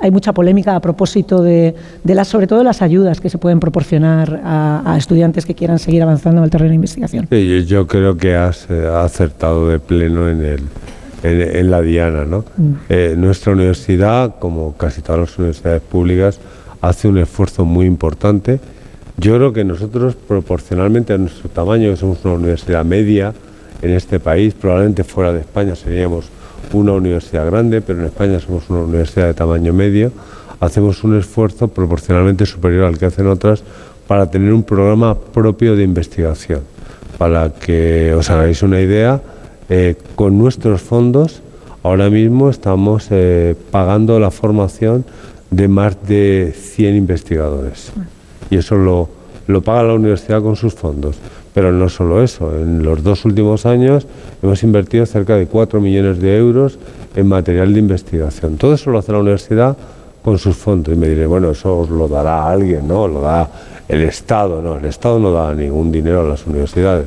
hay 0.00 0.11
mucha 0.11 0.33
polémica 0.33 0.74
a 0.74 0.81
propósito 0.81 1.42
de, 1.42 1.74
las, 2.05 2.29
sobre 2.29 2.46
todo 2.46 2.64
las 2.64 2.81
ayudas 2.81 3.20
que 3.20 3.29
se 3.29 3.38
pueden 3.38 3.61
proporcionar 3.61 4.40
a, 4.42 4.94
estudiantes 4.96 5.44
que 5.44 5.55
quieran 5.55 5.79
seguir 5.79 6.02
avanzando 6.02 6.38
en 6.38 6.44
el 6.44 6.50
terreno 6.50 6.70
de 6.70 6.76
investigación. 6.76 7.29
Yo 7.66 7.87
creo 7.87 8.16
que 8.16 8.35
has 8.35 8.70
acertado 8.70 9.68
de 9.68 9.79
pleno 9.79 10.31
en 10.31 10.42
el 10.42 10.61
en, 11.22 11.40
en 11.40 11.70
la 11.70 11.83
diana, 11.83 12.24
¿no? 12.24 12.44
Mm. 12.57 12.72
Eh, 12.88 13.14
nuestra 13.16 13.52
universidad, 13.52 14.37
como 14.38 14.76
casi 14.76 15.02
todas 15.02 15.20
las 15.20 15.38
universidades 15.38 15.83
públicas, 15.83 16.38
hace 16.81 17.09
un 17.09 17.18
esfuerzo 17.18 17.64
muy 17.64 17.87
importante 17.87 18.61
yo 19.18 19.37
creo 19.37 19.52
que 19.52 19.64
nosotros, 19.64 20.14
proporcionalmente 20.14 21.14
a 21.14 21.18
nuestro 21.18 21.48
tamaño, 21.48 21.90
que 21.90 21.96
somos 21.96 22.22
una 22.24 22.35
universidad 22.35 22.85
media 22.85 23.33
en 23.81 23.90
este 23.90 24.20
país, 24.20 24.52
probablemente 24.52 25.05
fuera 25.05 25.33
de 25.33 25.40
España 25.40 25.74
seríamos 25.74 26.26
una 26.72 26.92
universidad 26.92 27.46
grande, 27.46 27.81
pero 27.81 28.00
en 28.00 28.07
España 28.07 28.38
somos 28.40 28.68
una 28.68 28.81
universidad 28.81 29.26
de 29.26 29.35
tamaño 29.35 29.72
medio, 29.72 30.12
hacemos 30.61 31.02
un 31.02 31.18
esfuerzo 31.18 31.68
proporcionalmente 31.68 32.44
superior 32.44 32.85
al 32.85 32.98
que 32.98 33.07
hacen 33.07 33.26
otras 33.26 33.62
para 34.07 34.31
tener 34.31 34.52
un 34.52 34.62
programa 34.62 35.18
propio 35.18 35.76
de 35.76 35.83
investigación. 35.85 36.61
Para 37.16 37.48
que 37.55 38.12
os 38.14 38.29
hagáis 38.29 38.62
una 38.62 38.81
idea, 38.81 39.22
eh, 39.68 39.96
con 40.14 40.38
nuestros 40.38 40.83
fondos 40.83 41.42
ahora 41.83 42.11
mismo 42.11 42.50
estamos 42.50 43.09
eh, 43.11 43.55
pagando 43.70 44.18
la 44.18 44.31
formación 44.31 45.05
de 45.50 45.68
más 45.68 45.96
de 46.07 46.55
100 46.57 46.96
investigadores 46.96 47.92
y 48.50 48.57
eso 48.57 48.76
lo, 48.76 49.09
lo 49.46 49.62
paga 49.62 49.85
la 49.85 49.94
universidad 49.94 50.42
con 50.42 50.57
sus 50.57 50.74
fondos. 50.74 51.16
Pero 51.55 51.72
no 51.72 51.88
solo 51.88 52.22
eso, 52.22 52.55
en 52.55 52.83
los 52.83 53.02
dos 53.02 53.24
últimos 53.24 53.64
años 53.64 54.07
hemos 54.42 54.62
invertido 54.62 55.07
cerca 55.07 55.37
de 55.37 55.46
4 55.46 55.81
millones 55.81 56.20
de 56.20 56.37
euros 56.37 56.79
en 57.14 57.26
material 57.26 57.72
de 57.72 57.81
investigación. 57.81 58.59
Todo 58.59 58.74
eso 58.74 58.90
lo 58.90 58.98
hace 58.98 59.12
la 59.12 59.20
universidad 59.20 59.74
con 60.22 60.38
sus 60.38 60.55
fondos. 60.55 60.92
Y 60.92 60.98
me 60.98 61.09
diré, 61.09 61.24
bueno, 61.26 61.52
eso 61.52 61.79
os 61.79 61.88
lo 61.88 62.09
dará 62.09 62.46
alguien, 62.46 62.87
¿no? 62.87 63.09
Lo 63.09 63.22
da 63.22 63.48
el 63.88 64.02
Estado. 64.02 64.61
No, 64.61 64.76
el 64.76 64.85
Estado 64.85 65.18
no 65.18 65.33
da 65.33 65.55
ningún 65.55 65.90
dinero 65.90 66.20
a 66.20 66.24
las 66.24 66.46
universidades. 66.46 67.07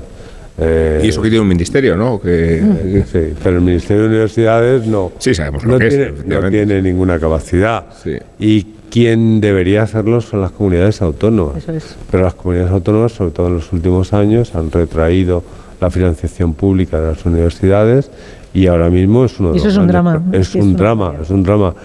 Eh, 0.61 1.01
y 1.03 1.07
eso 1.09 1.21
que 1.21 1.29
tiene 1.29 1.41
un 1.41 1.47
ministerio, 1.47 1.95
¿no? 1.95 2.19
Que, 2.19 3.03
sí, 3.11 3.33
pero 3.43 3.55
el 3.57 3.61
Ministerio 3.61 4.03
de 4.03 4.09
Universidades 4.09 4.85
no, 4.85 5.11
sí, 5.17 5.33
sabemos 5.33 5.63
no, 5.65 5.73
lo 5.73 5.79
que 5.79 5.87
tiene, 5.89 6.03
es, 6.05 6.25
no 6.25 6.49
tiene 6.49 6.81
ninguna 6.81 7.19
capacidad. 7.19 7.85
Sí. 8.03 8.17
Y 8.39 8.63
quien 8.89 9.39
debería 9.39 9.83
hacerlo 9.83 10.19
son 10.21 10.41
las 10.41 10.51
comunidades 10.51 11.01
autónomas. 11.01 11.57
Eso 11.57 11.71
es. 11.73 11.95
Pero 12.11 12.23
las 12.23 12.33
comunidades 12.33 12.71
autónomas, 12.71 13.11
sobre 13.13 13.31
todo 13.31 13.47
en 13.47 13.55
los 13.55 13.71
últimos 13.71 14.13
años, 14.13 14.55
han 14.55 14.71
retraído 14.71 15.43
la 15.79 15.89
financiación 15.89 16.53
pública 16.53 16.99
de 16.99 17.07
las 17.11 17.25
universidades 17.25 18.11
y 18.53 18.67
ahora 18.67 18.89
mismo 18.89 19.25
es 19.25 19.39
uno 19.39 19.51
de 19.51 19.55
y 19.55 19.57
eso 19.59 19.67
los 19.67 19.75
es 19.75 19.79
un 19.79 19.87
drama. 19.87 20.23
es 20.33 20.55
un- 20.55 20.75
drama, 20.75 21.13
es 21.21 21.29
un 21.29 21.43
drama. 21.43 21.75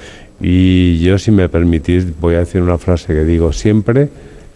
Y 0.40 0.98
yo, 0.98 1.16
si 1.18 1.30
me 1.30 1.48
permitís, 1.48 2.06
voy 2.18 2.34
a 2.34 2.38
decir 2.40 2.60
una 2.60 2.76
frase 2.78 3.12
que 3.14 3.24
digo 3.24 3.52
siempre 3.52 4.08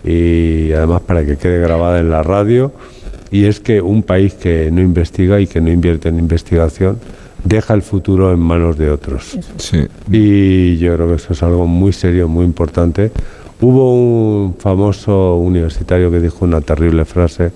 y 0.04 0.72
además 0.72 1.02
para 1.02 1.24
que 1.24 1.36
quede 1.36 1.60
grabada 1.60 2.00
en 2.00 2.10
la 2.10 2.22
radio, 2.22 2.72
y 3.30 3.44
es 3.44 3.60
que 3.60 3.80
un 3.80 4.02
país 4.02 4.34
que 4.34 4.70
no 4.70 4.80
investiga 4.80 5.40
y 5.40 5.46
que 5.46 5.60
no 5.60 5.70
invierte 5.70 6.08
en 6.08 6.18
investigación 6.18 6.98
deja 7.44 7.74
el 7.74 7.82
futuro 7.82 8.32
en 8.32 8.40
manos 8.40 8.76
de 8.78 8.90
otros. 8.90 9.38
Sí. 9.58 9.86
Y 10.10 10.76
yo 10.78 10.94
creo 10.96 11.08
que 11.08 11.14
eso 11.14 11.32
es 11.32 11.42
algo 11.42 11.66
muy 11.66 11.92
serio, 11.92 12.28
muy 12.28 12.44
importante. 12.44 13.10
Hubo 13.60 13.94
un 13.94 14.54
famoso 14.58 15.36
universitario 15.36 16.10
que 16.10 16.20
dijo 16.20 16.44
una 16.44 16.60
terrible 16.60 17.04
frase, 17.04 17.50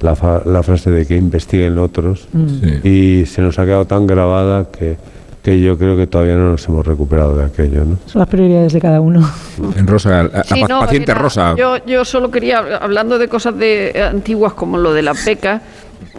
la, 0.00 0.14
fa- 0.16 0.42
la 0.44 0.62
frase 0.62 0.90
de 0.90 1.06
que 1.06 1.16
investiguen 1.16 1.78
otros, 1.78 2.28
Sí. 2.82 2.88
y 2.88 3.26
se 3.26 3.40
nos 3.42 3.58
ha 3.58 3.64
quedado 3.64 3.86
tan 3.86 4.06
grabada 4.06 4.66
que, 4.70 4.96
que 5.44 5.60
yo 5.60 5.76
creo 5.76 5.94
que 5.96 6.06
todavía 6.06 6.34
no 6.36 6.52
nos 6.52 6.66
hemos 6.66 6.86
recuperado 6.86 7.36
de 7.36 7.44
aquello. 7.44 7.84
¿no? 7.84 7.98
Son 8.06 8.18
las 8.20 8.28
prioridades 8.28 8.72
de 8.72 8.80
cada 8.80 9.00
uno. 9.02 9.20
En 9.76 9.86
Rosa, 9.86 10.20
a- 10.22 10.40
a- 10.40 10.44
Sí, 10.44 10.62
no, 10.66 10.80
paciente 10.80 11.12
mira, 11.12 11.22
Rosa. 11.22 11.54
Yo, 11.56 11.76
yo 11.84 12.04
solo 12.06 12.30
quería, 12.30 12.58
hablando 12.80 13.18
de 13.18 13.28
cosas 13.28 13.56
de, 13.58 13.90
eh, 13.94 14.02
antiguas 14.02 14.54
como 14.54 14.78
lo 14.78 14.94
de 14.94 15.02
la 15.02 15.12
beca, 15.12 15.60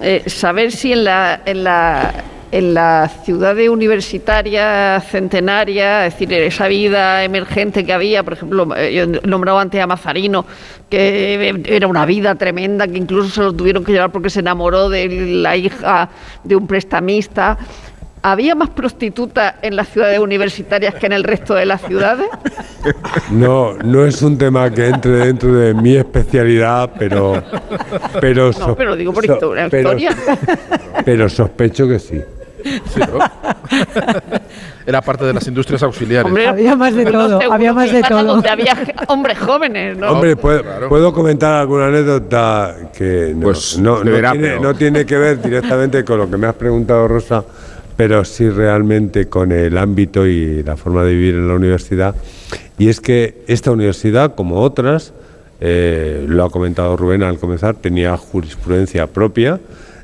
eh, 0.02 0.22
saber 0.28 0.72
si 0.72 0.94
en 0.94 1.04
la, 1.06 1.42
en 1.46 1.64
la 1.64 2.14
en 2.52 2.74
la 2.74 3.10
ciudad 3.26 3.58
universitaria 3.68 5.02
centenaria, 5.02 6.06
es 6.06 6.14
decir, 6.14 6.32
esa 6.32 6.68
vida 6.70 7.24
emergente 7.26 7.84
que 7.86 7.92
había, 7.92 8.24
por 8.24 8.34
ejemplo, 8.34 8.68
eh, 8.78 8.94
yo 8.94 9.04
he 9.04 9.28
nombrado 9.28 9.60
antes 9.60 9.82
a 9.82 9.88
Mazarino, 9.88 10.46
que 10.90 11.64
era 11.68 11.88
una 11.88 12.06
vida 12.06 12.36
tremenda, 12.36 12.88
que 12.88 12.98
incluso 12.98 13.30
se 13.30 13.42
lo 13.42 13.52
tuvieron 13.52 13.84
que 13.84 13.92
llevar 13.92 14.12
porque 14.12 14.30
se 14.30 14.40
enamoró 14.40 14.88
de 14.90 15.10
la 15.42 15.58
hija 15.58 16.08
de 16.46 16.56
un 16.56 16.66
prestamista. 16.68 17.58
¿Había 18.28 18.56
más 18.56 18.72
prostitutas 18.72 19.54
en 19.62 19.76
las 19.76 19.88
ciudades 19.90 20.18
universitarias 20.18 20.96
que 20.96 21.06
en 21.06 21.14
el 21.14 21.24
resto 21.24 21.54
de 21.54 21.68
las 21.68 21.80
ciudades? 21.84 22.26
No, 23.30 23.74
no 23.84 24.04
es 24.04 24.20
un 24.24 24.36
tema 24.36 24.72
que 24.72 24.88
entre 24.88 25.12
dentro 25.12 25.54
de 25.54 25.76
mi 25.76 25.96
especialidad, 25.96 26.90
pero... 26.98 27.44
pero 28.20 28.48
No, 28.48 28.54
so- 28.54 28.76
pero 28.76 28.96
digo 28.96 29.14
por 29.14 29.24
so- 29.28 29.34
historia. 29.34 29.68
pero- 29.70 29.92
pero 31.06 31.30
sospecho 31.30 31.88
que 31.88 32.00
sí. 32.00 32.20
Sí, 32.64 33.00
¿no? 33.00 33.20
Era 34.88 35.02
parte 35.02 35.24
de 35.26 35.34
las 35.34 35.48
industrias 35.48 35.84
auxiliares. 35.84 36.26
Hombre, 36.26 36.48
Había 36.48 36.76
más 36.76 36.96
de 36.96 37.06
no 37.06 37.12
todo, 37.12 37.54
había 37.54 37.74
más 37.74 37.92
de 37.92 38.02
todo. 38.02 38.24
donde 38.24 38.50
había 38.50 38.76
ge- 38.76 38.96
hombres 39.08 39.38
jóvenes, 39.38 39.96
¿no? 40.00 40.10
Hombre, 40.14 40.36
¿puedo, 40.36 40.64
claro. 40.64 40.90
puedo 40.90 41.14
comentar 41.14 41.54
alguna 41.54 41.88
anécdota 41.90 42.76
que 42.98 43.34
no, 43.36 43.42
Pues, 43.44 43.78
no, 43.78 44.00
no 44.00 44.04
deberá, 44.04 44.32
tiene, 44.32 44.48
pero- 44.48 44.62
no 44.62 44.74
tiene 44.74 45.06
que 45.06 45.16
ver 45.16 45.40
directamente 45.44 46.04
con 46.04 46.18
lo 46.18 46.28
que 46.30 46.38
me 46.38 46.48
has 46.48 46.56
preguntado, 46.56 47.08
Rosa, 47.08 47.44
pero 47.98 48.26
sí 48.26 48.50
realmente 48.50 49.28
con 49.28 49.52
el 49.52 49.78
ámbito 49.78 50.26
y 50.28 50.64
la 50.64 50.76
forma 50.78 51.04
de 51.04 51.14
vivir 51.14 51.36
en 51.36 51.48
la 51.48 51.54
universidad. 51.56 52.16
Y 52.78 52.90
es 52.90 53.00
que 53.00 53.44
esta 53.48 53.72
universidad, 53.72 54.36
como 54.36 54.60
otras, 54.62 55.14
eh, 55.62 56.26
lo 56.28 56.44
ha 56.44 56.50
comentado 56.50 56.98
Rubén 56.98 57.24
al 57.24 57.40
comenzar, 57.40 57.76
tenía 57.76 58.18
jurisprudencia 58.18 59.08
propia. 59.08 59.60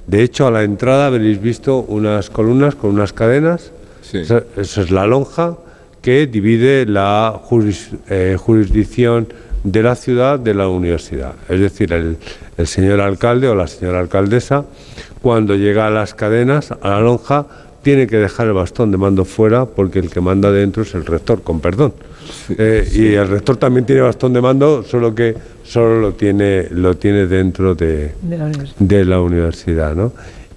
De 0.08 0.24
hecho, 0.24 0.48
a 0.48 0.52
la 0.52 0.64
entrada 0.64 1.08
habréis 1.08 1.42
visto 1.42 1.80
unas 1.80 2.30
columnas 2.30 2.76
con 2.76 2.92
unas 2.92 3.12
cadenas. 3.14 3.72
Sí. 4.02 4.20
Esa- 4.20 4.44
eso 4.58 4.82
es 4.82 4.92
la 4.92 5.06
lonja 5.06 5.58
que 6.02 6.26
divide 6.28 6.86
la 6.86 7.40
juris- 7.50 7.96
eh, 8.10 8.38
jurisdicción 8.40 9.28
de 9.64 9.84
la 9.84 9.96
ciudad 9.96 10.40
de 10.40 10.54
la 10.56 10.68
universidad. 10.68 11.34
Es 11.48 11.60
decir, 11.60 11.94
el, 11.94 12.18
el 12.58 12.66
señor 12.68 13.00
alcalde 13.02 13.48
o 13.48 13.54
la 13.54 13.68
señora 13.68 14.00
alcaldesa, 14.00 14.66
cuando 15.22 15.56
llega 15.56 15.86
a 15.86 15.92
las 15.92 16.16
cadenas, 16.16 16.72
a 16.72 16.90
la 16.90 17.00
lonja, 17.02 17.46
tiene 17.82 18.08
que 18.08 18.18
dejar 18.18 18.48
el 18.48 18.54
bastón 18.54 18.92
de 18.92 18.98
mando 18.98 19.26
fuera 19.26 19.66
porque 19.66 20.00
el 20.00 20.10
que 20.10 20.22
manda 20.22 20.52
dentro 20.52 20.84
es 20.84 20.94
el 20.94 21.06
rector, 21.06 21.42
con 21.42 21.60
perdón. 21.60 21.94
Eh, 22.58 22.88
Y 22.94 23.08
el 23.14 23.28
rector 23.28 23.58
también 23.58 23.86
tiene 23.86 24.02
bastón 24.02 24.34
de 24.34 24.42
mando, 24.42 24.84
solo 24.84 25.14
que 25.16 25.36
solo 25.64 26.00
lo 26.00 26.14
tiene, 26.14 26.68
lo 26.72 26.96
tiene 26.98 27.26
dentro 27.26 27.74
de, 27.76 28.12
De 28.22 28.38
la 28.38 28.46
universidad. 28.46 28.76
de 28.80 29.06
la 29.06 29.22
universidad. 29.22 29.96
¿no? 29.96 30.14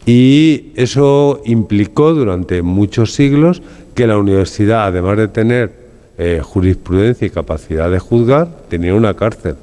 Y 0.06 0.72
eso 0.76 1.40
implicó 1.46 2.12
durante 2.12 2.60
muchos 2.62 3.14
siglos 3.14 3.62
que 3.94 4.06
la 4.06 4.18
universidad, 4.18 4.86
además 4.86 5.16
de 5.16 5.28
tener 5.28 5.72
eh, 6.18 6.40
jurisprudencia 6.42 7.26
y 7.26 7.30
capacidad 7.30 7.90
de 7.90 7.98
juzgar, 7.98 8.48
tenía 8.68 8.94
una 8.94 9.14
cárcel. 9.14 9.56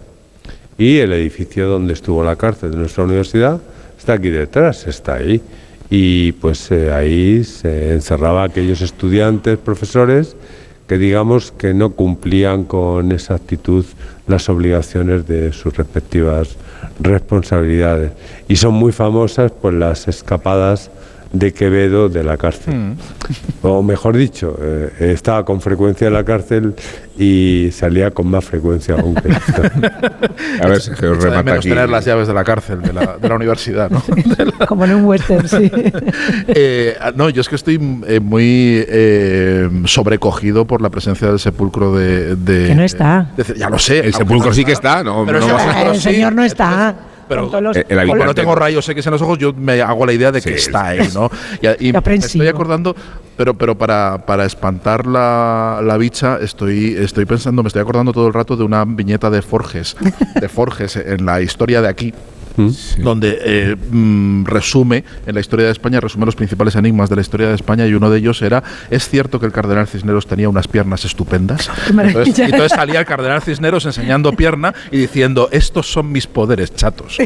Y 0.78 0.98
el 0.98 1.14
edificio 1.14 1.68
donde 1.68 1.94
estuvo 1.94 2.24
la 2.24 2.36
cárcel 2.36 2.72
de 2.72 2.78
nuestra 2.78 3.04
universidad 3.04 3.62
está 3.98 4.14
aquí 4.14 4.30
detrás, 4.30 4.88
está 4.88 5.16
ahí. 5.16 5.40
Y 5.94 6.32
pues 6.32 6.72
eh, 6.72 6.94
ahí 6.94 7.44
se 7.44 7.92
encerraba 7.92 8.44
a 8.44 8.46
aquellos 8.46 8.82
estudiantes, 8.82 9.58
profesores, 9.58 10.38
que 10.88 10.98
digamos 10.98 11.52
que 11.52 11.74
no 11.74 11.92
cumplían 11.92 12.64
con 12.64 13.12
exactitud 13.12 13.86
las 14.26 14.48
obligaciones 14.48 15.28
de 15.28 15.52
sus 15.52 15.76
respectivas 15.76 16.56
responsabilidades. 17.00 18.14
Y 18.48 18.56
son 18.56 18.74
muy 18.74 18.94
famosas 18.94 19.52
pues 19.52 19.74
las 19.74 20.08
escapadas 20.08 20.90
de 21.34 21.54
Quevedo 21.54 22.10
de 22.10 22.24
la 22.24 22.38
cárcel. 22.38 22.74
Mm. 22.76 22.94
O 23.64 23.84
mejor 23.84 24.18
dicho, 24.18 24.58
eh, 24.60 25.12
estaba 25.14 25.46
con 25.46 25.62
frecuencia 25.62 26.08
en 26.08 26.14
la 26.14 26.24
cárcel 26.26 26.74
y 27.16 27.70
salía 27.72 28.10
con 28.10 28.28
más 28.28 28.44
frecuencia 28.44 28.96
aún 28.96 29.14
que 29.14 29.30
esto. 29.30 29.62
A 30.64 30.68
ver, 30.68 30.82
Sergio, 30.82 31.14
remata 31.14 31.44
menos 31.44 31.60
aquí. 31.60 31.70
tener 31.70 31.88
las 31.88 32.04
llaves 32.04 32.28
de 32.28 32.34
la 32.34 32.44
cárcel, 32.44 32.82
de 32.82 32.92
la, 32.92 33.18
de 33.22 33.30
la 33.30 33.36
universidad, 33.36 33.92
¿no? 33.92 34.02
Como 34.68 34.86
en 34.86 34.96
un 34.96 35.06
western, 35.06 35.48
sí. 35.48 35.72
Eh, 36.48 36.98
no, 37.16 37.30
yo 37.30 37.42
es 37.42 37.50
que 37.50 37.56
estoy 37.56 37.76
eh, 38.08 38.20
muy 38.20 38.84
eh, 38.88 39.70
sobrecogido 39.86 40.66
por 40.66 40.82
la 40.82 40.90
presencia 40.90 41.28
del 41.28 41.38
sepulcro 41.40 41.96
de. 41.96 42.36
de- 42.36 42.68
Que 42.70 42.76
no 42.76 42.84
está. 42.84 43.30
de- 43.38 43.56
ya 43.60 43.70
lo 43.70 43.78
sé. 43.78 44.00
El 44.00 44.16
sepulcro 44.16 44.50
no 44.50 44.56
sí 44.56 44.66
que 44.66 44.72
está, 44.72 45.04
no, 45.04 45.24
Pero 45.28 45.40
no 45.42 45.92
el 45.92 45.96
sí, 45.98 46.02
señor 46.02 46.34
no 46.34 46.44
está. 46.44 46.96
Pero- 47.36 47.62
los- 47.62 47.76
el 47.78 47.84
Como 47.86 48.00
habitante. 48.02 48.26
no 48.26 48.34
tengo 48.36 48.56
rayos 48.56 48.88
X 48.90 49.06
en 49.06 49.12
los 49.12 49.22
ojos, 49.22 49.38
yo 49.38 49.54
me 49.54 49.82
hago 49.82 50.06
la 50.06 50.14
idea 50.14 50.32
de 50.32 50.42
que 50.42 50.50
Sí, 50.50 50.56
está 50.56 50.88
ahí, 50.88 51.10
¿no? 51.14 51.30
Y, 51.80 51.90
y 51.90 51.94
me 51.94 52.16
estoy 52.16 52.48
acordando, 52.48 52.96
pero, 53.38 53.54
pero 53.54 53.78
para, 53.78 54.26
para 54.26 54.46
espantar 54.46 55.06
la, 55.08 55.80
la 55.84 55.98
bicha, 55.98 56.38
estoy, 56.42 56.96
estoy 56.98 57.26
pensando, 57.26 57.64
me 57.64 57.68
estoy 57.68 57.82
acordando 57.82 58.14
todo 58.14 58.28
el 58.28 58.34
rato 58.34 58.56
de 58.56 58.64
una 58.64 58.86
viñeta 58.86 59.30
de 59.30 59.42
Forges, 59.42 59.96
de 60.40 60.50
Forges 60.50 60.96
en 60.96 61.26
la 61.26 61.42
historia 61.42 61.82
de 61.82 61.88
aquí. 61.88 62.14
Donde 63.00 63.38
eh, 63.44 63.76
mm, 63.92 64.46
resume, 64.46 65.04
en 65.26 65.34
la 65.36 65.40
historia 65.42 65.66
de 65.68 65.72
España, 65.72 66.00
resume 66.00 66.26
los 66.26 66.36
principales 66.36 66.76
enigmas 66.76 67.10
de 67.10 67.16
la 67.16 67.22
historia 67.22 67.48
de 67.50 67.56
España 67.56 67.86
y 67.88 67.94
uno 67.94 68.10
de 68.10 68.20
ellos 68.20 68.42
era, 68.42 68.64
¿es 68.90 69.08
cierto 69.10 69.40
que 69.40 69.46
el 69.46 69.52
cardenal 69.52 69.88
Cisneros 69.88 70.28
tenía 70.28 70.50
unas 70.50 70.68
piernas 70.68 71.06
estupendas? 71.06 71.70
Entonces, 71.90 72.40
y 72.40 72.42
entonces 72.44 72.72
salía 72.72 73.00
el 73.00 73.06
cardenal 73.06 73.42
Cisneros 73.42 73.86
enseñando 73.86 74.32
pierna 74.34 74.74
y 74.92 74.98
diciendo, 74.98 75.50
estos 75.52 75.92
son 75.92 76.12
mis 76.12 76.28
poderes, 76.28 76.74
chatos. 76.76 77.18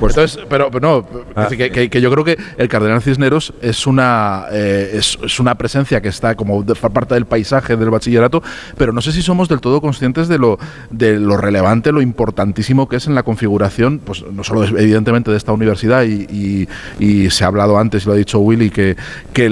Entonces, 0.00 0.38
pero, 0.48 0.70
pero 0.70 1.04
no, 1.34 1.48
que, 1.48 1.70
que- 1.70 1.90
que 1.90 2.00
yo 2.00 2.10
creo 2.10 2.24
que 2.24 2.36
el 2.58 2.68
cardenal 2.68 3.02
Cisneros 3.02 3.52
es 3.60 3.86
una, 3.86 4.44
eh, 4.50 4.90
es, 4.94 5.18
es 5.22 5.40
una 5.40 5.54
presencia 5.56 6.00
que 6.00 6.08
está 6.08 6.34
como 6.34 6.62
de- 6.62 6.74
parte 6.74 7.14
del 7.14 7.26
paisaje 7.26 7.76
del 7.76 7.90
bachillerato, 7.90 8.42
pero 8.76 8.92
no 8.92 9.00
sé 9.00 9.12
si 9.12 9.22
somos 9.22 9.48
del 9.48 9.60
todo 9.60 9.80
conscientes 9.80 10.28
de 10.28 10.38
lo, 10.38 10.58
de 10.90 11.18
lo 11.18 11.36
relevante, 11.36 11.92
lo 11.92 12.00
importantísimo 12.02 12.88
que 12.88 12.96
es 12.96 13.06
en 13.06 13.14
la 13.14 13.22
configuración, 13.22 13.98
pues 14.04 14.23
no 14.32 14.44
solo 14.44 14.62
de- 14.62 14.82
evidentemente 14.82 15.30
de 15.30 15.36
esta 15.36 15.52
universidad, 15.52 16.04
y, 16.04 16.66
se 17.30 17.44
ha 17.44 17.46
hablado 17.48 17.78
antes, 17.78 18.04
y 18.04 18.06
lo 18.06 18.12
ha 18.12 18.16
dicho 18.16 18.38
Willy, 18.38 18.70
que, 18.70 18.96
que, 19.32 19.48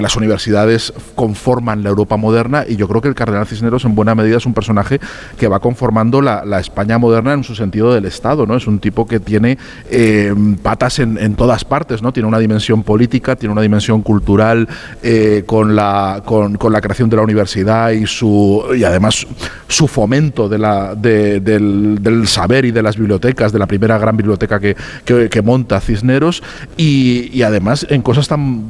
las 0.00 0.16
universidades 0.16 0.92
conforman 1.14 1.82
la 1.82 1.88
Europa 1.90 2.16
moderna, 2.16 2.64
y 2.68 2.76
yo 2.76 2.88
creo 2.88 3.00
que 3.02 3.08
el 3.08 3.14
cardenal 3.14 3.46
Cisneros 3.46 3.84
en 3.84 3.94
buena 3.94 4.14
medida 4.14 4.36
es 4.36 4.46
un 4.46 4.54
personaje 4.54 5.00
que 5.38 5.48
va 5.48 5.60
conformando 5.60 6.20
la, 6.20 6.58
España 6.58 6.98
moderna 6.98 7.32
en 7.34 7.44
su 7.44 7.54
sentido 7.54 7.94
del 7.94 8.04
Estado, 8.04 8.44
¿no? 8.46 8.56
Es 8.56 8.66
un 8.66 8.78
tipo 8.80 9.06
que 9.06 9.20
tiene 9.20 9.58
eh, 9.90 10.34
patas 10.62 10.98
en, 10.98 11.34
todas 11.34 11.64
partes, 11.64 12.02
¿no? 12.02 12.12
Tiene 12.12 12.28
una 12.28 12.38
dimensión 12.38 12.82
política, 12.82 13.36
tiene 13.36 13.52
una 13.52 13.62
dimensión 13.62 14.02
cultural 14.02 14.68
eh, 15.02 15.44
con, 15.46 15.76
la, 15.76 16.22
con, 16.24 16.58
la 16.72 16.80
creación 16.80 17.08
de 17.10 17.16
la 17.16 17.22
universidad 17.22 17.90
y 17.90 18.06
su 18.06 18.64
y 18.76 18.84
además 18.84 19.26
su 19.68 19.86
fomento 19.86 20.48
de 20.48 20.58
la, 20.58 20.94
de- 20.94 21.40
del, 21.40 21.98
del 22.00 22.26
saber 22.26 22.64
y 22.64 22.70
de 22.70 22.82
las 22.82 22.96
bibliotecas, 22.96 23.52
de 23.52 23.58
la 23.58 23.66
primera 23.66 23.98
gran 23.98 24.07
biblioteca 24.16 24.58
que, 24.60 24.76
que- 25.04 25.28
que 25.28 25.42
monta 25.42 25.80
Cisneros, 25.80 26.42
y, 26.76 27.30
y 27.32 27.42
además 27.42 27.86
en 27.90 28.02
cosas 28.02 28.28
tan 28.28 28.64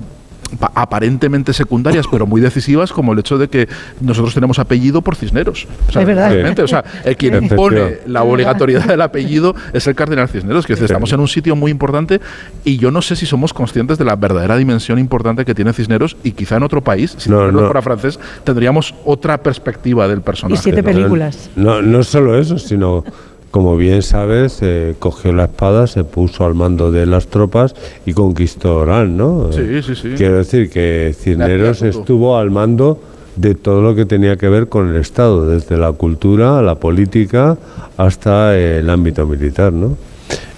pa- 0.59 0.72
aparentemente 0.74 1.53
secundarias, 1.53 2.07
pero 2.11 2.26
muy 2.26 2.41
decisivas, 2.41 2.91
como 2.93 3.12
el 3.12 3.18
hecho 3.18 3.36
de 3.36 3.49
que 3.49 3.68
nosotros 4.01 4.32
tenemos 4.32 4.59
apellido 4.59 5.03
por 5.03 5.14
Cisneros. 5.14 5.66
O 5.89 5.93
sea, 5.93 6.01
Es 6.03 6.09
verdad. 6.09 6.30
realmente, 6.30 6.62
o 6.62 6.66
sea, 6.68 6.82
el 7.05 7.16
quien 7.18 7.34
impone 7.43 7.99
la 8.07 8.22
obligatoriedad 8.22 8.86
del 8.86 9.03
apellido 9.03 9.55
es 9.74 9.86
el 9.86 9.95
cardenal 9.95 10.28
Cisneros, 10.28 10.64
que 10.66 10.72
estamos 10.72 11.12
en 11.12 11.20
un 11.20 11.28
sitio 11.28 11.55
muy 11.55 11.70
importante 11.70 12.20
y 12.64 12.78
yo 12.78 12.91
no 12.91 13.03
sé 13.03 13.14
si 13.14 13.26
somos 13.26 13.53
conscientes 13.53 13.99
de 13.99 14.07
la 14.07 14.16
verdadera 14.16 14.57
dimensión 14.57 14.99
importante 14.99 15.45
que 15.45 15.55
tiene 15.55 15.72
Cisneros 15.74 16.16
y 16.24 16.30
quizá 16.32 16.57
en 16.57 16.62
otro 16.62 16.82
país, 16.82 17.14
si 17.18 17.28
No, 17.28 17.53
no. 17.53 17.61
fuera 17.66 17.82
francés, 17.82 18.18
tendríamos 18.45 18.95
otra 19.05 19.36
perspectiva 19.43 20.09
del 20.09 20.20
Y 20.20 20.22
personaje. 20.22 20.62
siete 20.62 20.80
¿no? 20.82 20.89
películas. 20.89 21.51
No, 21.57 21.82
no 21.82 22.03
solo 22.03 22.39
eso, 22.39 22.59
sino, 22.59 23.05
como 23.51 23.77
bien 23.77 24.03
sabes, 24.03 24.59
eh, 24.63 24.95
cogió 24.99 25.33
la 25.33 25.45
espada, 25.45 25.87
se 25.87 26.05
puso 26.05 26.45
al 26.45 26.55
mando 26.55 26.93
de 26.93 27.07
las 27.07 27.29
tropas 27.29 27.75
y 28.05 28.13
conquistó 28.13 28.79
Orán, 28.79 29.17
¿no? 29.17 29.51
Sí, 29.53 29.83
sí, 29.83 29.95
sí. 29.95 30.11
Quiero 30.17 30.37
decir 30.37 30.69
que 30.71 31.15
Cisneros 31.19 31.83
estuvo 31.83 32.37
al 32.37 32.51
mando 32.51 33.01
de 33.37 33.55
todo 33.55 33.81
lo 33.81 33.95
que 33.95 34.05
tenía 34.05 34.37
que 34.37 34.49
ver 34.49 34.69
con 34.69 34.89
el 34.89 34.97
Estado, 35.01 35.49
desde 35.49 35.77
la 35.77 35.93
cultura, 35.93 36.61
la 36.61 36.75
política, 36.75 37.57
hasta 37.97 38.57
el 38.59 38.91
ámbito 38.91 39.27
militar, 39.27 39.73
¿no? 39.73 39.97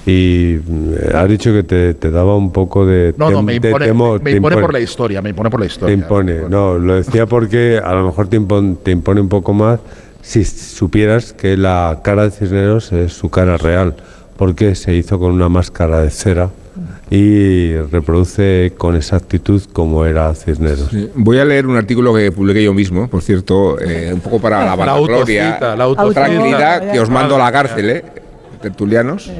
Y 0.06 0.56
mm, 0.66 1.14
has 1.14 1.28
dicho 1.28 1.52
que 1.52 1.62
te, 1.62 1.94
te 1.94 2.10
daba 2.10 2.34
un 2.36 2.50
poco 2.52 2.86
de, 2.86 3.14
No, 3.18 3.30
no, 3.30 3.42
me 3.42 3.54
impone, 3.56 3.86
temor, 3.86 4.22
me 4.22 4.30
te 4.30 4.36
impone 4.38 4.56
por 4.56 4.72
la 4.72 4.80
historia, 4.80 5.20
me 5.20 5.30
impone 5.30 5.50
por 5.50 5.60
la 5.60 5.66
Te 5.66 5.72
historia. 5.72 5.94
impone, 5.94 6.48
no, 6.48 6.78
lo 6.78 6.94
decía 6.94 7.26
porque 7.26 7.78
a 7.82 7.92
lo 7.94 8.06
mejor 8.06 8.28
te 8.28 8.36
impone, 8.36 8.76
te 8.82 8.90
impone 8.90 9.20
un 9.20 9.28
poco 9.28 9.52
más 9.52 9.78
si 10.22 10.44
supieras 10.44 11.32
que 11.32 11.56
la 11.56 12.00
cara 12.02 12.24
de 12.24 12.30
Cisneros 12.30 12.92
es 12.92 13.12
su 13.12 13.30
cara 13.30 13.56
real, 13.56 13.94
porque 14.36 14.74
se 14.74 14.94
hizo 14.94 15.18
con 15.18 15.32
una 15.32 15.48
máscara 15.48 16.00
de 16.00 16.10
cera 16.10 16.50
y 17.10 17.74
reproduce 17.76 18.72
con 18.78 18.94
exactitud 18.96 19.62
como 19.72 20.06
era 20.06 20.32
Cisneros. 20.34 20.88
Sí. 20.90 21.10
Voy 21.14 21.38
a 21.38 21.44
leer 21.44 21.66
un 21.66 21.76
artículo 21.76 22.14
que 22.14 22.30
publiqué 22.30 22.62
yo 22.62 22.72
mismo, 22.72 23.08
por 23.08 23.22
cierto, 23.22 23.80
eh, 23.80 24.12
un 24.14 24.20
poco 24.20 24.40
para 24.40 24.60
la 24.60 24.66
La 24.66 24.76
vanagloria, 24.76 25.46
autocita, 25.46 25.76
la 25.76 25.84
autocita. 25.84 26.24
tranquilidad, 26.24 26.92
que 26.92 27.00
os 27.00 27.10
mando 27.10 27.34
a 27.34 27.38
la 27.38 27.52
cárcel, 27.52 27.90
¿eh? 27.90 28.04
tertulianos, 28.62 29.30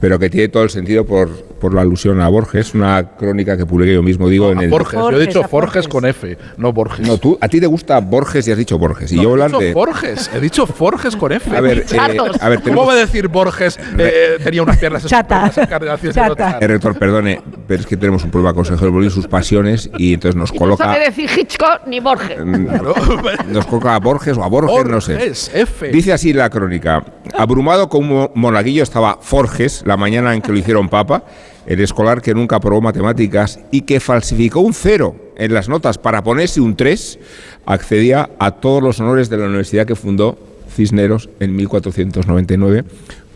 pero 0.00 0.18
que 0.18 0.30
tiene 0.30 0.48
todo 0.48 0.62
el 0.62 0.70
sentido 0.70 1.04
por, 1.04 1.30
por 1.60 1.74
la 1.74 1.82
alusión 1.82 2.20
a 2.20 2.28
Borges, 2.28 2.74
una 2.74 3.10
crónica 3.16 3.56
que 3.56 3.66
publiqué 3.66 3.94
yo 3.94 4.02
mismo, 4.02 4.28
digo, 4.28 4.50
en 4.50 4.58
A 4.58 4.62
el... 4.64 4.70
Borges, 4.70 4.98
yo 4.98 5.10
he 5.12 5.20
dicho 5.26 5.44
a 5.44 5.48
Forges 5.48 5.84
Forges. 5.84 5.88
con 5.88 6.06
F, 6.06 6.38
no 6.56 6.72
Borges. 6.72 7.06
No, 7.06 7.18
tú, 7.18 7.38
a 7.40 7.48
ti 7.48 7.60
te 7.60 7.66
gusta 7.66 8.00
Borges 8.00 8.48
y 8.48 8.52
has 8.52 8.58
dicho 8.58 8.78
Borges, 8.78 9.12
y 9.12 9.16
No, 9.16 9.22
yo 9.22 9.28
he 9.28 9.32
hablar 9.32 9.50
dicho 9.50 9.60
de... 9.60 9.72
Forges, 9.72 10.30
he 10.34 10.40
dicho 10.40 10.66
Forges 10.66 11.14
con 11.14 11.32
F. 11.32 11.56
A 11.56 11.60
ver, 11.60 11.84
eh, 11.90 11.98
a 12.40 12.48
ver, 12.48 12.62
¿Cómo 12.62 12.86
va 12.86 12.94
a 12.94 12.96
decir 12.96 13.28
Borges 13.28 13.78
eh, 13.98 14.38
tenía 14.42 14.62
unas 14.62 14.78
piernas 14.78 15.04
Chata. 15.06 15.46
estupendas, 15.46 16.02
el. 16.02 16.62
Eh, 16.62 16.66
rector, 16.66 16.98
perdone, 16.98 17.40
pero 17.68 17.80
es 17.80 17.86
que 17.86 17.96
tenemos 17.96 18.24
un 18.24 18.30
problema 18.30 18.54
con 18.54 18.64
Sergio 18.64 18.90
Bolín, 18.90 19.10
sus 19.10 19.26
pasiones, 19.28 19.90
y 19.98 20.14
entonces 20.14 20.36
nos 20.36 20.50
Y 20.50 20.54
no 20.54 20.58
coloca... 20.58 20.84
sabe 20.84 21.04
decir 21.04 21.28
Hitchcock 21.36 21.82
ni 21.86 22.00
Borges. 22.00 22.38
Claro. 22.40 22.94
Nos 23.50 23.66
coloca 23.66 23.94
a 23.94 23.98
Borges 23.98 24.36
o 24.38 24.42
a 24.44 24.48
Borges, 24.48 24.86
no 24.86 25.00
sé. 25.00 25.14
Borges, 25.14 25.50
F. 25.54 25.88
Dice 25.88 26.12
así 26.12 26.32
la 26.32 26.48
crónica. 26.50 27.04
Abrumado 27.36 27.88
como 27.88 28.30
monaguillo 28.34 28.82
estaba 28.82 29.18
Forges 29.20 29.82
la 29.84 29.96
mañana 29.96 30.34
en 30.34 30.40
que 30.42 30.52
lo 30.52 30.58
hicieron 30.58 30.88
papa, 30.88 31.24
el 31.70 31.78
escolar 31.80 32.20
que 32.20 32.34
nunca 32.34 32.56
aprobó 32.56 32.80
matemáticas 32.80 33.60
y 33.70 33.82
que 33.82 34.00
falsificó 34.00 34.58
un 34.58 34.74
cero 34.74 35.14
en 35.36 35.54
las 35.54 35.68
notas 35.68 35.98
para 35.98 36.24
ponerse 36.24 36.60
un 36.60 36.74
3, 36.74 37.20
accedía 37.64 38.28
a 38.40 38.50
todos 38.50 38.82
los 38.82 38.98
honores 38.98 39.30
de 39.30 39.36
la 39.36 39.46
universidad 39.46 39.86
que 39.86 39.94
fundó 39.94 40.36
Cisneros 40.74 41.30
en 41.38 41.54
1499 41.54 42.84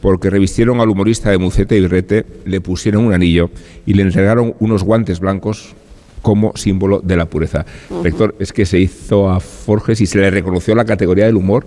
porque 0.01 0.31
revistieron 0.31 0.81
al 0.81 0.89
humorista 0.89 1.31
de 1.31 1.39
Mucete 1.39 1.77
y 1.77 1.81
Birrete, 1.83 2.27
le 2.45 2.61
pusieron 2.61 3.07
un 3.07 3.15
anillo 3.15 3.51
y 3.87 3.95
le 3.95 4.03
entregaron 4.03 4.57
unos 4.59 4.83
guantes 4.83 5.21
blancos 5.21 5.73
como 6.21 6.57
símbolo 6.57 7.01
de 7.01 7.17
la 7.17 7.27
pureza. 7.27 7.65
Rector, 8.03 8.35
es 8.41 8.53
que 8.53 8.67
se 8.67 8.81
hizo 8.81 9.31
a 9.31 9.39
Forges 9.39 10.01
y 10.01 10.07
se 10.07 10.19
le 10.19 10.29
reconoció 10.31 10.75
la 10.75 10.85
categoría 10.85 11.27
del 11.27 11.37
humor 11.37 11.67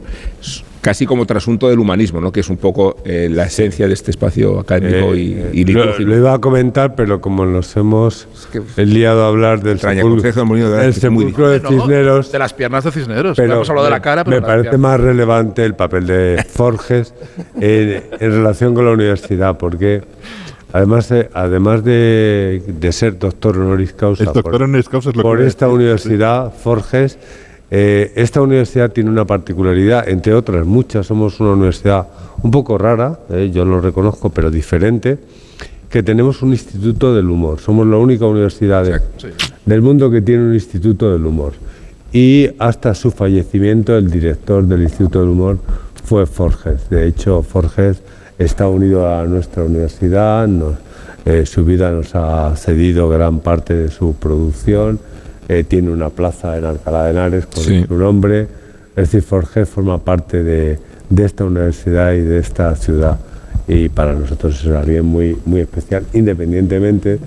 casi 0.82 1.05
como 1.05 1.25
trasunto 1.25 1.67
del 1.69 1.80
humanismo, 1.80 2.21
¿no? 2.21 2.32
que 2.32 2.39
es 2.41 2.49
un 2.49 2.57
poco 2.57 2.97
eh, 3.03 3.28
la 3.32 3.43
esencia 3.45 3.88
de 3.88 3.93
este 3.93 4.11
espacio 4.11 4.59
académico 4.59 5.15
y, 5.15 5.34
Eh, 5.34 5.49
y 5.53 5.65
lo, 5.65 5.82
litúrgico. 5.86 6.09
lo 6.09 6.17
iba 6.17 6.34
a 6.34 6.39
comentar, 6.39 6.95
pero 6.95 7.19
como 7.19 7.45
nos 7.45 7.75
hemos 7.75 8.28
que- 8.51 8.61
liado 8.86 9.25
a 9.25 9.28
hablar 9.28 9.61
del 9.61 9.73
Extraña, 9.73 10.01
sepulcro, 10.01 10.69
de 10.71 10.86
el 10.86 10.93
sepulcro 10.93 11.49
de 11.49 11.59
No, 11.59 11.69
Cisneros, 11.69 12.32
De 12.32 12.39
las 12.39 12.53
piernas 12.53 12.84
de 12.84 12.91
Cisneros. 12.91 13.36
pero 13.36 13.55
Hemos 13.55 13.69
hablado 13.69 13.86
de 13.86 13.91
la 13.91 13.97
me- 13.97 14.01
cara, 14.03 14.23
pero 14.23 14.38
me 14.38 14.41
parece 14.41 14.69
piernas. 14.69 14.80
más 14.82 14.99
relevante 15.01 15.65
el 15.65 15.75
papel 15.75 16.07
de 16.07 16.45
Forges 16.49 17.13
en, 17.59 18.03
en 18.19 18.32
relación 18.32 18.73
con 18.73 18.86
la 18.86 18.91
universidad, 18.91 19.57
porque 19.57 20.03
además, 20.71 21.09
de- 21.09 21.30
además 21.34 21.84
de, 21.84 22.61
de 22.67 22.91
ser 22.91 23.17
doctor 23.19 23.57
honoris 23.57 23.93
causa 23.93 24.23
doctor 24.25 24.63
honoris 24.63 24.88
causa, 24.89 25.09
es 25.09 25.15
lo 25.15 25.23
que 25.23 25.28
por 25.28 25.41
a 25.41 25.47
esta 25.47 25.65
decir, 25.65 25.75
universidad, 25.75 26.53
Forges, 26.53 27.17
eh, 27.70 28.13
esta 28.15 28.41
universidad 28.41 28.91
tiene 28.91 29.09
una 29.09 29.26
particularidad, 29.26 30.07
entre 30.07 30.34
otras 30.34 30.65
muchas, 30.65 31.05
somos 31.05 31.39
una 31.39 31.51
universidad 31.51 32.07
un 32.43 32.51
poco 32.51 32.78
rara, 32.78 33.20
eh, 33.30 33.51
yo 33.53 33.65
lo 33.65 33.82
reconozco, 33.82 34.30
pero 34.30 34.49
diferente, 34.49 35.18
que 35.89 36.03
tenemos 36.03 36.41
un 36.41 36.51
instituto 36.51 37.13
del 37.15 37.30
humor. 37.30 37.59
Somos 37.59 37.88
la 37.88 37.97
única 37.97 38.26
universidad 38.26 38.84
de- 38.84 38.91
del 39.65 39.82
mundo 39.82 40.09
que 40.11 40.22
tiene 40.22 40.43
un 40.43 40.53
instituto 40.53 41.11
del 41.11 41.26
humor. 41.26 41.53
Y 42.13 42.49
hasta 42.59 42.93
su 42.95 43.11
fallecimiento, 43.11 43.97
el 43.97 44.09
director 44.09 44.63
del 44.65 44.84
Instituto 44.84 45.20
del 45.20 45.30
Humor 45.30 45.57
fue 46.05 46.26
Forges. 46.26 46.89
De 46.89 47.05
hecho, 47.05 47.43
Forges 47.43 48.01
está 48.39 48.68
unido 48.70 49.13
a 49.13 49.26
nuestra 49.26 49.63
universidad, 49.63 50.47
nos- 50.47 50.76
eh, 51.26 51.45
su 51.45 51.65
vida 51.65 51.91
nos 51.91 52.15
ha 52.15 52.55
cedido 52.55 53.09
gran 53.09 53.39
parte 53.39 53.74
de 53.74 53.89
su 53.89 54.13
producción, 54.15 54.99
eh, 55.48 55.64
tiene 55.64 55.91
una 55.91 56.10
plaza 56.10 56.58
en 56.58 56.66
Alcalá 56.66 57.06
de 57.06 57.12
Henares 57.12 57.45
con 57.45 57.64
Sí. 57.64 57.86
su 57.88 57.95
nombre. 57.95 58.41
Es 58.95 59.12
decir, 59.12 59.22
Forges 59.22 59.70
forma 59.70 59.98
parte 60.00 60.43
de, 60.43 60.80
de 61.10 61.26
esta 61.26 61.45
universidad 61.45 62.14
y 62.14 62.22
de 62.22 62.39
esta 62.39 62.76
ciudad. 62.76 63.20
Y 63.68 63.89
para 63.89 64.14
nosotros 64.14 64.64
es 64.64 64.72
alguien 64.72 65.06
muy, 65.06 65.38
muy 65.45 65.62
especial, 65.62 66.04
independientemente 66.14 67.20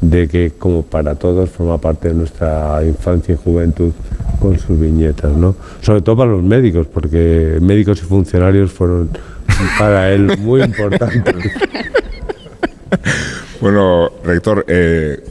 de 0.00 0.28
que 0.28 0.52
como 0.58 0.82
para 0.82 1.14
todos 1.16 1.50
forma 1.50 1.78
parte 1.78 2.08
de 2.08 2.14
nuestra 2.14 2.80
infancia 2.84 3.34
y 3.34 3.36
juventud 3.36 3.92
con 4.40 4.58
sus 4.58 4.78
viñetas, 4.78 5.32
¿no? 5.36 5.54
Sobre 5.80 6.02
todo 6.02 6.16
para 6.16 6.30
los 6.32 6.42
médicos, 6.42 6.86
porque 6.86 7.58
médicos 7.60 8.00
y 8.00 8.04
funcionarios 8.06 8.72
fueron 8.72 9.10
para 9.78 10.10
él 10.12 10.38
muy 10.38 10.62
importantes. 10.62 11.34
Bueno, 13.60 14.10
rector, 14.24 14.64
eh, 14.68 15.22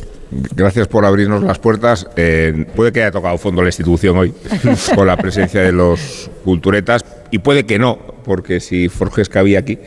gracias 0.55 0.87
por 0.87 1.05
abrirnos 1.05 1.43
las 1.43 1.59
puertas. 1.59 2.07
Eh, 2.15 2.65
puede 2.75 2.91
que 2.91 3.01
haya 3.01 3.11
tocado 3.11 3.37
fondo 3.37 3.61
la 3.61 3.69
institución 3.69 4.17
hoy 4.17 4.33
con 4.95 5.07
la 5.07 5.17
presencia 5.17 5.61
de 5.61 5.71
los 5.71 6.29
culturetas 6.43 7.05
y 7.31 7.39
puede 7.39 7.65
que 7.65 7.79
no, 7.79 7.97
porque 8.23 8.59
si 8.59 8.89
Forges 8.89 9.29
cabía 9.29 9.59
aquí, 9.59 9.77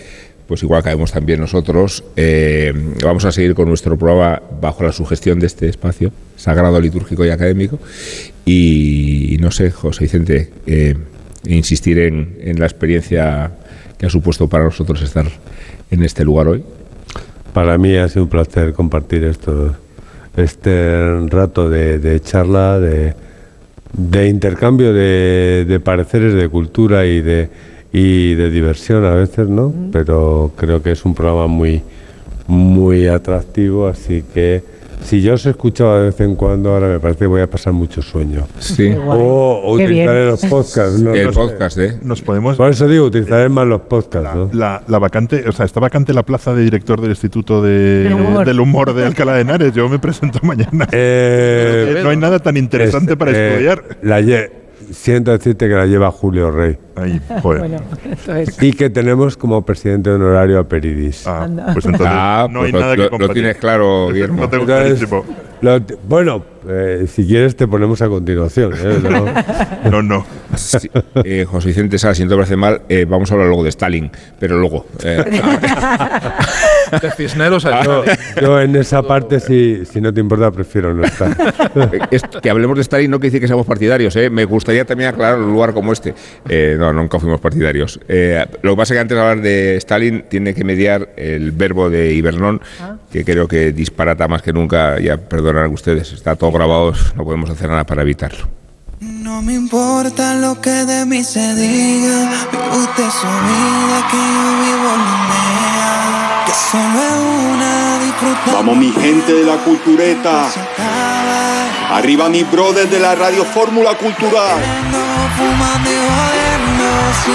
pues 0.47 0.62
igual 0.62 0.82
caemos 0.82 1.12
también 1.12 1.40
nosotros. 1.40 2.05
Eh, 2.16 2.72
vamos 3.03 3.24
a 3.24 3.32
seguir 3.32 3.55
con 3.55 3.68
nuestro 3.68 3.97
programa 3.97 4.42
bajo 4.61 4.84
la 4.84 4.92
sugestión 4.92 5.40
de 5.40 5.47
este 5.47 5.68
espacio 5.68 6.12
sagrado, 6.36 6.80
litúrgico 6.80 7.24
y 7.24 7.30
académico. 7.30 7.78
Y, 8.45 9.38
no 9.40 9.51
sé, 9.51 9.70
José 9.70 10.05
Vicente, 10.05 10.51
eh, 10.66 10.95
insistir 11.47 11.99
en, 11.99 12.36
en 12.40 12.61
la 12.61 12.66
experiencia 12.66 13.51
que 13.97 14.07
ha 14.07 14.11
supuesto 14.11 14.49
para 14.49 14.64
nosotros 14.64 15.01
estar 15.01 15.26
en 15.90 16.03
este 16.03 16.24
lugar 16.24 16.49
hoy. 16.49 16.62
Para 17.55 17.78
mí 17.78 17.97
ha 17.97 18.09
sido 18.09 18.24
un 18.24 18.30
placer 18.30 18.72
compartir 18.72 19.24
esto, 19.24 19.76
este 20.37 21.20
rato 21.28 21.68
de, 21.68 21.99
de 21.99 22.20
charla, 22.20 22.80
de, 22.80 23.14
de 23.93 24.28
intercambio 24.28 24.93
de, 24.93 25.64
de 25.66 25.80
pareceres 25.80 26.35
de 26.35 26.49
cultura 26.49 27.07
y 27.07 27.20
de, 27.20 27.49
y 27.93 28.35
de 28.35 28.51
diversión 28.51 29.05
a 29.05 29.14
veces, 29.14 29.49
¿no? 29.49 29.72
Pero 29.93 30.53
creo 30.57 30.82
que 30.82 30.93
es 30.93 31.05
un 31.05 31.14
programa 31.14 31.47
muy, 31.47 31.82
muy 32.47 33.07
atractivo, 33.07 33.87
así 33.87 34.24
que 34.35 34.62
si 35.05 35.20
yo 35.22 35.34
os 35.34 35.46
he 35.46 35.50
escuchado 35.50 35.98
de 35.98 36.07
vez 36.07 36.20
en 36.20 36.34
cuando, 36.34 36.70
ahora 36.72 36.88
me 36.88 36.98
parece 36.98 37.20
que 37.20 37.26
voy 37.26 37.40
a 37.42 37.48
pasar 37.48 37.72
mucho 37.72 38.02
sueño. 38.02 38.46
Sí. 38.59 38.92
O, 39.07 39.61
o 39.64 39.74
utilizaré 39.74 40.26
los 40.26 40.40
podcasts. 40.46 40.98
¿no? 41.00 41.14
el 41.14 41.26
No 41.26 41.32
sé. 41.32 41.38
podcast, 41.38 41.78
¿eh? 41.78 41.98
Nos 42.02 42.22
podemos. 42.22 42.57
Por 42.57 42.70
eso 42.70 42.88
digo, 42.88 43.05
utilizaré 43.05 43.48
más 43.48 43.66
los 43.66 43.82
podcasts, 43.82 44.34
¿no? 44.34 44.50
La, 44.52 44.82
la 44.88 44.98
vacante, 44.98 45.44
o 45.48 45.52
sea, 45.52 45.66
está 45.66 45.78
vacante 45.80 46.12
la 46.14 46.22
plaza 46.24 46.55
de 46.55 46.62
director 46.64 47.00
del 47.00 47.11
Instituto 47.11 47.62
de- 47.62 48.05
Del 48.05 48.12
Humor. 48.14 48.46
del 48.46 48.61
Humor 48.61 48.94
de 48.94 49.05
Alcalá 49.05 49.34
de 49.34 49.42
Henares. 49.42 49.72
Yo 49.74 49.88
me 49.88 49.98
presento 49.98 50.40
mañana. 50.42 50.88
Eh, 50.92 52.00
no 52.02 52.09
hay 52.11 52.16
nada 52.16 52.38
tan 52.38 52.57
interesante 52.57 53.12
es- 53.12 53.18
para 53.18 53.30
eh, 53.32 53.48
estudiar. 53.50 53.84
La 54.02 54.20
lle- 54.20 54.50
siento 54.90 55.30
decirte 55.32 55.68
que 55.68 55.74
la 55.74 55.86
lleva 55.86 56.11
Julio 56.11 56.50
Rey. 56.50 56.78
Ahí, 56.97 57.20
joder. 57.42 57.61
Bueno, 57.61 57.76
es. 58.40 58.62
Y 58.62 58.72
que 58.72 58.88
tenemos 58.90 59.36
como 59.36 59.62
presidente 59.66 60.11
honorario 60.11 60.59
a 60.61 60.64
Peridis. 60.64 61.26
Ah, 61.26 61.45
Anda. 61.45 61.72
pues 61.72 61.84
entonces 61.86 62.09
Ah, 62.11 62.47
no 62.51 62.61
pues 62.61 62.66
hay 62.66 62.72
lo- 62.72 62.80
nada 62.80 62.97
que 62.97 63.09
lo- 63.11 63.18
lo 63.18 63.28
tienes 63.30 63.57
claro, 63.57 64.09
Guillermo. 64.12 64.42
Lo 64.42 64.49
tengo 64.49 64.62
Entonces, 64.64 65.11
lo- 65.11 65.24
bueno, 66.09 66.45
eh, 66.68 67.07
si 67.09 67.26
quieres 67.26 67.57
te 67.57 67.66
ponemos 67.66 68.01
a 68.03 68.09
continuación. 68.09 68.72
¿eh? 68.78 68.99
No- 69.84 69.90
No, 69.90 70.03
no. 70.03 70.26
Sí, 70.57 70.88
eh, 71.24 71.45
José 71.49 71.68
Vicente 71.68 71.99
Sala, 71.99 72.14
si 72.14 72.22
no 72.22 72.28
te 72.30 72.36
parece 72.36 72.55
mal, 72.57 72.82
eh, 72.88 73.07
vamos 73.09 73.28
a 73.30 73.34
hablar 73.34 73.49
luego 73.49 73.64
de 73.64 73.70
Stalin, 73.70 74.11
pero 74.38 74.57
luego. 74.59 74.86
eh, 75.03 75.24
De 77.03 77.11
Cisneros 77.11 77.64
a 77.66 77.82
yo, 77.82 78.05
yo 78.40 78.61
en 78.61 78.76
esa 78.76 79.03
parte, 79.03 79.40
si, 79.40 79.84
si 79.84 80.01
no 80.01 80.12
te 80.12 80.20
importa, 80.20 80.51
prefiero 80.53 80.95
no 80.95 81.03
estar. 81.05 81.34
es- 82.11 82.22
que 82.40 82.51
hablemos 82.51 82.76
de 82.76 82.82
Stalin 82.82 83.11
no 83.11 83.18
quiere 83.18 83.30
decir 83.30 83.40
que 83.40 83.49
seamos 83.49 83.66
partidarios. 83.66 84.14
¿eh? 84.16 84.30
Me 84.30 84.45
gustaría 84.45 84.84
también 84.84 85.11
aclarar 85.11 85.38
un 85.40 85.53
lugar 85.53 85.72
como 85.74 85.92
este. 85.92 86.14
Eh, 86.49 86.76
no, 86.93 87.03
nunca 87.03 87.18
fuimos 87.18 87.41
partidarios. 87.41 88.01
Eh, 88.09 88.45
lo 88.62 88.72
que 88.72 88.76
pasa 88.76 88.95
es 88.95 88.97
que 88.97 89.01
antes 89.01 89.16
de 89.16 89.22
hablar 89.22 89.43
de 89.43 89.76
Stalin 89.76 90.24
tiene 90.28 90.55
que 90.55 90.64
mediar 90.64 91.11
el 91.16 91.53
verbo 91.53 91.91
de 91.91 92.12
Ibernón, 92.12 92.61
que 93.11 93.24
creo 93.24 93.49
que 93.49 93.72
disparata 93.72 94.28
más 94.28 94.43
que 94.43 94.53
nunca. 94.53 94.99
Ya 95.01 95.16
perdonarán 95.16 95.72
ustedes, 95.72 96.12
está 96.12 96.37
todo 96.37 96.53
grabado, 96.53 96.93
no 97.16 97.24
podemos 97.24 97.51
hacer 97.51 97.68
nada 97.68 97.85
para 97.85 98.03
evitarlo. 98.03 98.49
No 99.01 99.43
me 99.43 99.55
importa 99.55 100.35
lo 100.35 100.61
que 100.61 100.70
de 100.70 101.05
mí 101.07 101.24
se 101.24 101.55
diga, 101.55 102.30
vive 102.53 102.76
usted 102.78 103.09
su 103.11 103.26
vida, 103.26 104.09
que 104.11 104.16
yo 104.16 104.47
vivo 104.64 104.91
la 105.07 105.16
mía, 105.30 106.45
que 106.47 106.53
solo 106.53 107.01
es 107.03 107.55
una. 107.55 107.85
Vamos 108.53 108.76
mi 108.76 108.91
gente 108.91 109.32
de 109.32 109.45
la 109.45 109.57
cultureta, 109.57 110.47
arriba 111.91 112.28
mis 112.28 112.51
brothers 112.51 112.91
de 112.91 113.01
la 113.01 113.14
radio 113.14 113.45
Fórmula 113.45 113.97
Cultural. 113.97 114.61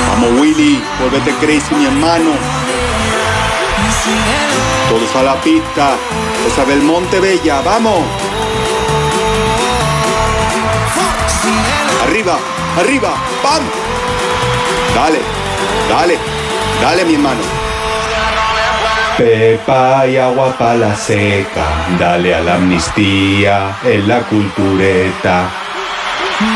Vamos 0.09 0.39
Willy, 0.39 0.84
vuélvete 0.99 1.34
crazy 1.39 1.73
mi 1.75 1.86
hermano, 1.86 2.32
todos 4.89 5.15
a 5.15 5.23
la 5.23 5.36
pista, 5.41 5.95
esa 6.47 6.63
Belmonte 6.65 7.19
Bella, 7.19 7.61
vamos. 7.61 8.03
Arriba, 12.03 12.38
arriba, 12.77 13.13
¡pam! 13.41 13.63
Dale, 14.95 15.19
dale, 15.89 16.17
dale 16.82 17.05
mi 17.05 17.13
hermano. 17.15 17.41
Pepa 19.17 20.07
y 20.07 20.17
agua 20.17 20.55
para 20.57 20.75
la 20.75 20.95
seca, 20.95 21.65
dale 21.99 22.34
a 22.36 22.41
la 22.41 22.55
amnistía 22.55 23.77
en 23.84 24.07
la 24.07 24.21
cultureta. 24.21 25.49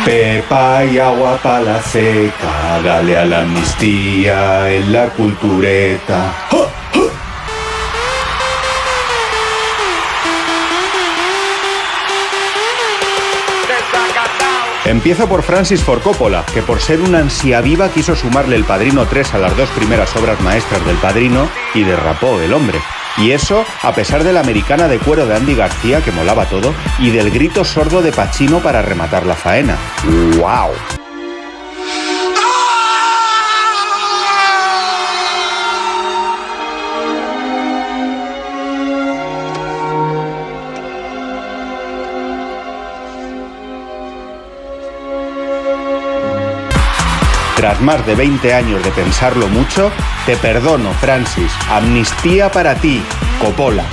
Pepa 0.06 0.86
y 0.86 0.98
agua 0.98 1.38
para 1.42 1.62
la 1.62 1.82
seca, 1.82 2.82
dale 2.84 3.18
a 3.18 3.26
la 3.26 3.42
amnistía 3.42 4.72
en 4.72 4.94
la 4.94 5.10
cultureta. 5.10 6.34
Empiezo 14.86 15.28
por 15.28 15.44
Francis 15.44 15.82
Ford 15.82 16.02
Coppola, 16.02 16.46
que 16.54 16.62
por 16.62 16.82
ser 16.82 17.00
una 17.02 17.20
ansia 17.20 17.62
viva 17.62 17.90
quiso 17.90 18.16
sumarle 18.16 18.58
el 18.58 18.66
Padrino 18.66 19.06
3 19.06 19.34
a 19.34 19.38
las 19.38 19.56
dos 19.56 19.70
primeras 19.70 20.14
obras 20.16 20.40
maestras 20.42 20.86
del 20.86 20.98
Padrino 20.98 21.50
y 21.74 21.84
derrapó 21.84 22.40
el 22.42 22.54
hombre. 22.54 22.80
Y 23.18 23.32
eso 23.32 23.64
a 23.82 23.94
pesar 23.94 24.24
de 24.24 24.34
la 24.34 24.40
americana 24.40 24.88
de 24.88 25.00
cuero 25.00 25.26
de 25.26 25.36
Andy 25.36 25.56
García, 25.56 26.02
que 26.02 26.12
molaba 26.12 26.46
todo, 26.46 26.74
y 27.00 27.12
del 27.12 27.32
grito 27.32 27.64
sordo 27.64 28.02
de 28.02 28.12
Pacino 28.12 28.60
para 28.60 28.82
rematar 28.82 29.26
la 29.26 29.36
faena. 29.36 29.78
¡Wow! 30.38 31.03
Tras 47.64 47.80
más 47.80 48.06
de 48.06 48.14
20 48.14 48.54
años 48.54 48.84
de 48.84 48.92
pensarlo 48.92 49.48
mucho, 49.48 49.90
te 50.26 50.36
perdono, 50.36 50.92
Francis. 50.96 51.50
Amnistía 51.70 52.52
para 52.52 52.76
ti, 52.76 53.02
Coppola. 53.40 53.86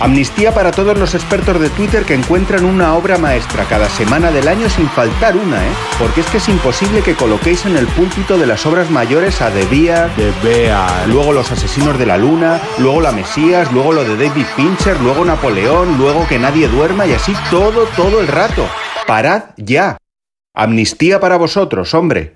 Amnistía 0.00 0.52
para 0.52 0.72
todos 0.72 0.98
los 0.98 1.14
expertos 1.14 1.60
de 1.60 1.70
Twitter 1.70 2.04
que 2.04 2.14
encuentran 2.14 2.64
una 2.64 2.94
obra 2.94 3.16
maestra 3.16 3.64
cada 3.66 3.88
semana 3.88 4.32
del 4.32 4.48
año 4.48 4.68
sin 4.68 4.88
faltar 4.88 5.36
una, 5.36 5.64
¿eh? 5.64 5.70
Porque 6.00 6.22
es 6.22 6.26
que 6.26 6.38
es 6.38 6.48
imposible 6.48 7.00
que 7.02 7.14
coloquéis 7.14 7.64
en 7.66 7.76
el 7.76 7.86
púlpito 7.86 8.38
de 8.38 8.48
las 8.48 8.66
obras 8.66 8.90
mayores 8.90 9.40
a 9.40 9.50
De 9.50 9.64
Beer, 9.66 10.10
De 10.16 10.32
Bea. 10.42 11.04
luego 11.06 11.32
Los 11.32 11.52
Asesinos 11.52 11.96
de 12.00 12.06
la 12.06 12.18
Luna, 12.18 12.60
luego 12.78 13.00
La 13.00 13.12
Mesías, 13.12 13.70
luego 13.70 13.92
lo 13.92 14.02
de 14.02 14.16
David 14.16 14.46
Fincher, 14.56 15.00
luego 15.00 15.24
Napoleón, 15.24 15.96
luego 15.96 16.26
Que 16.26 16.40
Nadie 16.40 16.66
Duerma 16.66 17.06
y 17.06 17.12
así 17.12 17.32
todo, 17.52 17.84
todo 17.94 18.18
el 18.18 18.26
rato. 18.26 18.66
Parad 19.06 19.50
ya. 19.56 19.96
Amnistía 20.58 21.20
para 21.20 21.36
vosotros, 21.36 21.92
hombre. 21.92 22.35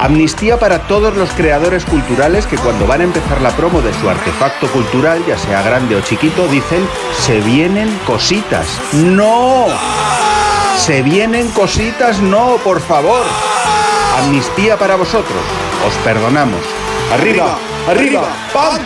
Amnistía 0.00 0.58
para 0.58 0.86
todos 0.86 1.16
los 1.16 1.28
creadores 1.30 1.84
culturales 1.84 2.46
que 2.46 2.56
cuando 2.56 2.86
van 2.86 3.00
a 3.00 3.04
empezar 3.04 3.40
la 3.40 3.50
promo 3.50 3.82
de 3.82 3.92
su 3.94 4.08
artefacto 4.08 4.68
cultural, 4.68 5.24
ya 5.26 5.36
sea 5.36 5.60
grande 5.62 5.96
o 5.96 6.00
chiquito, 6.00 6.46
dicen, 6.46 6.88
se 7.18 7.40
vienen 7.40 7.88
cositas. 8.06 8.66
¡No! 8.92 9.66
Se 10.76 11.02
vienen 11.02 11.48
cositas, 11.50 12.20
no, 12.20 12.58
por 12.62 12.80
favor. 12.80 13.24
Amnistía 14.18 14.78
para 14.78 14.94
vosotros. 14.94 15.42
Os 15.86 15.94
perdonamos. 16.04 16.60
Arriba, 17.12 17.58
arriba, 17.88 18.22
¡pam! 18.52 18.78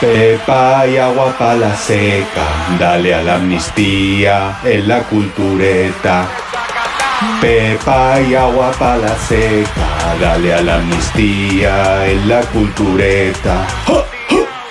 Pepa 0.00 0.86
y 0.86 0.96
agua 0.96 1.34
para 1.38 1.56
la 1.56 1.76
seca, 1.76 2.42
dale 2.78 3.14
a 3.14 3.22
la 3.22 3.34
amnistía 3.36 4.58
en 4.64 4.88
la 4.88 5.02
cultureta. 5.02 6.26
Pepa 7.40 8.20
y 8.20 8.34
agua 8.34 8.72
para 8.72 8.96
la 8.98 9.18
seca, 9.18 10.16
dale 10.20 10.54
a 10.54 10.62
la 10.62 10.76
amnistía 10.76 12.06
en 12.06 12.28
la 12.28 12.40
cultureta. 12.42 13.66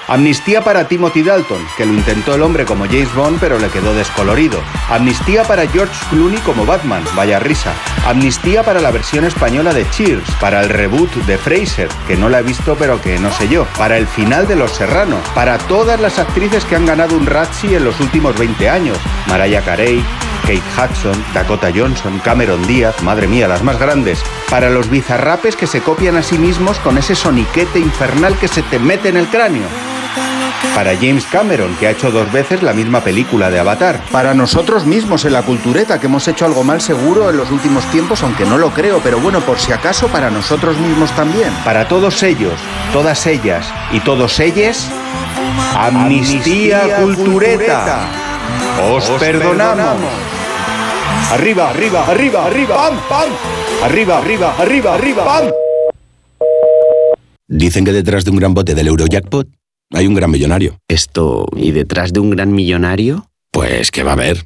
Amnistía 0.08 0.62
para 0.62 0.88
Timothy 0.88 1.24
Dalton, 1.24 1.66
que 1.78 1.86
lo 1.86 1.94
intentó 1.94 2.36
el 2.36 2.41
hombre 2.41 2.66
como 2.66 2.86
James 2.86 3.14
Bond 3.16 3.39
pero 3.39 3.58
le 3.58 3.70
quedó 3.70 3.96
descolorido. 3.96 4.60
Amnistía 4.89 5.44
para 5.44 5.68
George 5.68 5.96
Clooney 6.10 6.39
como 6.39 6.66
Batman, 6.66 7.04
vaya 7.16 7.39
risa. 7.39 7.74
Amnistía 8.06 8.64
para 8.64 8.82
la 8.82 8.91
versión 8.91 9.24
española 9.24 9.74
de 9.74 9.89
Cheers, 9.89 10.30
para 10.41 10.62
el 10.62 10.70
reboot 10.70 11.12
de 11.26 11.38
Fraser, 11.38 11.88
que 12.06 12.18
no 12.18 12.28
la 12.28 12.39
he 12.39 12.44
visto 12.44 12.76
pero 12.78 13.02
que 13.02 13.18
no 13.18 13.32
sé 13.32 13.48
yo, 13.48 13.66
para 13.78 13.98
el 13.98 14.06
final 14.06 14.48
de 14.48 14.58
Los 14.58 14.74
Serranos, 14.74 15.22
para 15.34 15.58
todas 15.58 16.00
las 16.00 16.20
actrices 16.20 16.66
que 16.66 16.76
han 16.76 16.86
ganado 16.86 17.18
un 17.18 17.26
Razzie 17.26 17.78
en 17.78 17.86
los 17.86 18.00
últimos 18.02 18.38
20 18.38 18.70
años. 18.70 18.98
Mariah 19.28 19.62
Carey, 19.62 20.04
Kate 20.44 20.62
Hudson, 20.78 21.24
Dakota 21.34 21.72
Johnson, 21.74 22.20
Cameron 22.24 22.66
Díaz, 22.68 23.02
madre 23.02 23.28
mía, 23.28 23.48
las 23.48 23.64
más 23.64 23.80
grandes. 23.80 24.22
Para 24.50 24.70
los 24.70 24.89
bizarrapes 24.89 25.56
que 25.56 25.68
se 25.68 25.82
copian 25.82 26.16
a 26.16 26.24
sí 26.24 26.38
mismos 26.38 26.80
con 26.80 26.98
ese 26.98 27.16
soniquete 27.16 27.80
infernal 27.80 28.38
que 28.38 28.48
se 28.48 28.62
te 28.62 28.80
mete 28.80 29.10
en 29.10 29.18
el 29.18 29.28
cráneo. 29.28 29.68
Para 30.76 30.96
James 30.96 31.26
Cameron, 31.26 31.76
que 31.76 31.88
ha 31.88 31.91
hecho 31.91 32.10
dos 32.10 32.32
veces 32.32 32.64
la 32.64 32.74
misma 32.74 33.02
película 33.02 33.52
de 33.52 33.60
Avatar. 33.60 34.02
Para 34.12 34.34
nosotros 34.34 34.86
mismos 34.86 35.24
en 35.24 35.34
la 35.34 35.44
cultureta, 35.44 36.00
que 36.00 36.08
hemos 36.08 36.28
hecho 36.28 36.46
algo 36.46 36.64
mal 36.64 36.82
seguro 36.82 37.30
en 37.30 37.38
los 37.38 37.52
últimos 37.52 37.86
tiempos, 37.91 38.24
aunque 38.24 38.46
no 38.46 38.58
lo 38.58 38.72
creo, 38.72 39.00
pero 39.04 39.20
bueno, 39.20 39.41
por 39.41 39.60
si 39.60 39.72
acaso, 39.72 40.08
para 40.08 40.32
nosotros 40.32 40.78
mismos 40.78 41.12
también. 41.12 41.54
Para 41.64 41.88
todos 41.88 42.24
ellos, 42.24 42.54
todas 42.91 43.28
ellas 43.28 43.68
y 43.91 44.00
todos 44.00 44.39
ellos, 44.39 44.89
Amnistía, 45.76 46.98
Cultureta. 46.98 48.23
Os, 48.92 49.10
perdonamos. 49.20 50.12
Arriba, 51.32 51.70
arriba, 51.70 52.06
arriba, 52.06 52.46
arriba, 52.46 52.76
pam, 52.76 53.00
pam. 53.08 53.30
Arriba, 53.84 54.18
arriba, 54.18 54.56
arriba, 54.58 54.94
arriba, 54.96 55.24
pam. 55.24 55.52
Dicen 57.48 57.86
que 57.86 57.94
detrás 57.94 58.26
de 58.26 58.32
un 58.32 58.38
gran 58.38 58.54
bote 58.54 58.76
del 58.76 58.88
Eurojackpot 58.88 59.48
hay 59.94 60.08
un 60.08 60.16
gran 60.16 60.32
millonario. 60.32 60.80
Esto, 60.88 61.46
¿y 61.56 61.72
detrás 61.72 62.12
de 62.12 62.20
un 62.20 62.32
gran 62.32 62.52
millonario? 62.52 63.28
Pues 63.52 63.92
que 63.92 64.04
va 64.04 64.12
a 64.12 64.14
haber 64.16 64.46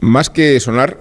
Más 0.00 0.30
que 0.30 0.60
sonar, 0.60 0.96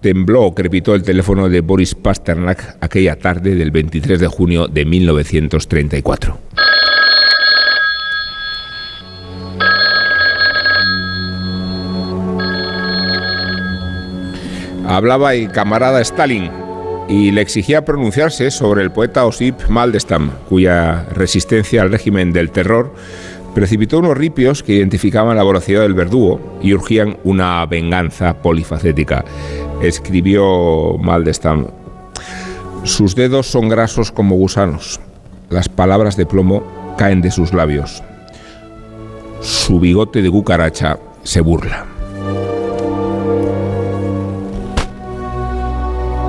tembló 0.00 0.44
o 0.44 0.54
crepitó 0.54 0.94
el 0.94 1.02
teléfono 1.02 1.48
de 1.48 1.60
Boris 1.60 1.96
Pasternak 1.96 2.76
aquella 2.80 3.18
tarde 3.18 3.56
del 3.56 3.72
23 3.72 4.20
de 4.20 4.28
junio 4.28 4.68
de 4.68 4.84
1934. 4.84 6.38
Hablaba 14.86 15.34
el 15.34 15.50
camarada 15.50 16.00
Stalin 16.00 16.48
y 17.08 17.32
le 17.32 17.40
exigía 17.40 17.84
pronunciarse 17.84 18.52
sobre 18.52 18.82
el 18.82 18.92
poeta 18.92 19.26
Osip 19.26 19.68
Maldestam, 19.68 20.30
cuya 20.48 21.06
resistencia 21.12 21.82
al 21.82 21.90
régimen 21.90 22.32
del 22.32 22.52
terror 22.52 22.94
precipitó 23.58 23.98
unos 23.98 24.16
ripios 24.16 24.62
que 24.62 24.74
identificaban 24.74 25.36
la 25.36 25.42
voracidad 25.42 25.80
del 25.80 25.92
verdugo 25.92 26.58
y 26.62 26.74
urgían 26.74 27.16
una 27.24 27.66
venganza 27.66 28.40
polifacética. 28.40 29.24
Escribió 29.82 30.96
Maldestam. 30.96 31.66
Sus 32.84 33.16
dedos 33.16 33.48
son 33.48 33.68
grasos 33.68 34.12
como 34.12 34.36
gusanos. 34.36 35.00
Las 35.50 35.68
palabras 35.68 36.16
de 36.16 36.24
plomo 36.24 36.94
caen 36.96 37.20
de 37.20 37.32
sus 37.32 37.52
labios. 37.52 38.04
Su 39.40 39.80
bigote 39.80 40.22
de 40.22 40.30
cucaracha 40.30 41.00
se 41.24 41.40
burla. 41.40 41.84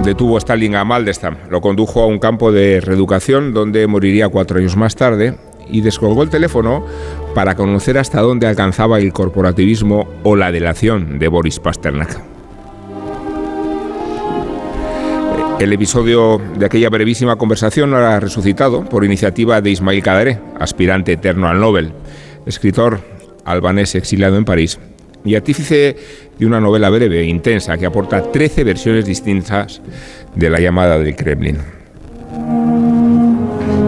Detuvo 0.04 0.40
Stalin 0.40 0.78
a 0.78 0.84
Maldestam, 0.84 1.36
lo 1.52 1.62
condujo 1.62 2.02
a 2.02 2.08
un 2.08 2.18
campo 2.18 2.52
de 2.52 2.82
reeducación 2.82 3.54
donde 3.54 3.86
moriría 3.86 4.30
cuatro 4.30 4.58
años 4.58 4.76
más 4.76 4.96
tarde 4.96 5.38
y 5.72 5.82
descolgó 5.82 6.24
el 6.24 6.30
teléfono 6.30 6.86
para 7.36 7.56
conocer 7.56 7.98
hasta 7.98 8.22
dónde 8.22 8.48
alcanzaba 8.48 9.00
el 9.00 9.14
corporativismo 9.14 10.08
o 10.24 10.36
la 10.36 10.52
delación 10.52 11.20
de 11.20 11.28
Boris 11.28 11.60
Pasternak. 11.60 12.20
El 15.60 15.74
episodio 15.74 16.42
de 16.58 16.66
aquella 16.66 16.90
brevísima 16.90 17.36
conversación 17.36 17.94
ha 17.94 18.20
resucitado 18.20 18.86
por 18.86 19.04
iniciativa 19.04 19.60
de 19.60 19.72
Ismail 19.72 20.02
Kaderé, 20.02 20.40
aspirante 20.58 21.14
eterno 21.14 21.50
al 21.50 21.60
Nobel, 21.60 21.92
escritor 22.46 23.02
albanés 23.44 23.94
exiliado 23.96 24.38
en 24.38 24.46
París 24.46 24.80
y 25.26 25.36
artífice 25.36 25.98
de 26.38 26.46
una 26.46 26.62
novela 26.62 26.90
breve 26.90 27.20
e 27.20 27.26
intensa 27.26 27.78
que 27.78 27.86
aporta 27.86 28.32
13 28.32 28.64
versiones 28.64 29.06
distintas 29.06 29.82
de 30.34 30.50
la 30.50 30.62
llamada 30.62 30.98
del 30.98 31.16
Kremlin. 31.16 31.58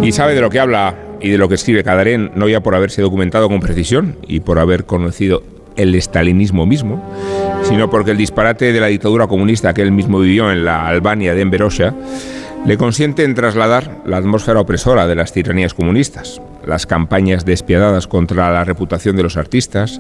Y 0.02 0.12
sabe 0.12 0.36
de 0.36 0.42
lo 0.42 0.50
que 0.50 0.60
habla 0.60 0.96
y 1.22 1.30
de 1.30 1.38
lo 1.38 1.48
que 1.50 1.56
escribe 1.56 1.84
Kadarén, 1.84 2.32
no 2.36 2.50
ya 2.50 2.62
por 2.62 2.76
haberse 2.76 3.02
documentado 3.02 3.48
con 3.50 3.60
precisión 3.60 4.18
y 4.28 4.40
por 4.42 4.60
haber 4.60 4.86
conocido 4.86 5.44
el 5.76 5.96
estalinismo 5.96 6.66
mismo, 6.66 7.02
sino 7.64 7.90
porque 7.90 8.12
el 8.12 8.18
disparate 8.18 8.74
de 8.74 8.80
la 8.80 8.88
dictadura 8.88 9.28
comunista 9.28 9.74
que 9.74 9.82
él 9.82 9.92
mismo 9.92 10.20
vivió 10.20 10.52
en 10.52 10.66
la 10.66 10.88
Albania 10.88 11.34
de 11.34 11.42
Enverosia 11.42 11.94
le 12.66 12.78
consiente 12.78 13.24
en 13.24 13.34
trasladar 13.34 14.02
la 14.06 14.18
atmósfera 14.18 14.60
opresora 14.60 15.08
de 15.08 15.16
las 15.16 15.34
tiranías 15.34 15.74
comunistas, 15.74 16.42
las 16.66 16.86
campañas 16.86 17.44
despiadadas 17.46 18.08
contra 18.08 18.52
la 18.52 18.64
reputación 18.64 19.16
de 19.16 19.24
los 19.24 19.38
artistas, 19.38 20.00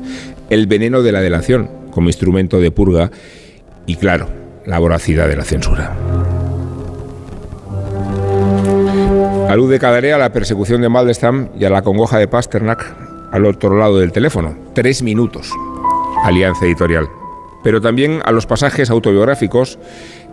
el 0.49 0.67
veneno 0.67 1.01
de 1.01 1.11
la 1.11 1.21
delación 1.21 1.69
como 1.89 2.09
instrumento 2.09 2.59
de 2.59 2.71
purga 2.71 3.11
y, 3.87 3.95
claro, 3.95 4.29
la 4.65 4.77
voracidad 4.77 5.27
de 5.27 5.37
la 5.37 5.43
censura. 5.43 5.95
Alude 9.51 9.79
Cadaré 9.79 10.13
a 10.13 10.17
la 10.17 10.31
persecución 10.31 10.79
de 10.79 10.87
Maldestam 10.87 11.49
y 11.59 11.65
a 11.65 11.69
la 11.69 11.81
congoja 11.81 12.17
de 12.17 12.29
Pasternak 12.29 12.95
al 13.33 13.45
otro 13.45 13.77
lado 13.77 13.99
del 13.99 14.13
teléfono. 14.13 14.55
Tres 14.73 15.03
minutos. 15.03 15.51
Alianza 16.23 16.65
editorial. 16.65 17.09
Pero 17.61 17.81
también 17.81 18.21
a 18.23 18.31
los 18.31 18.45
pasajes 18.45 18.89
autobiográficos 18.89 19.77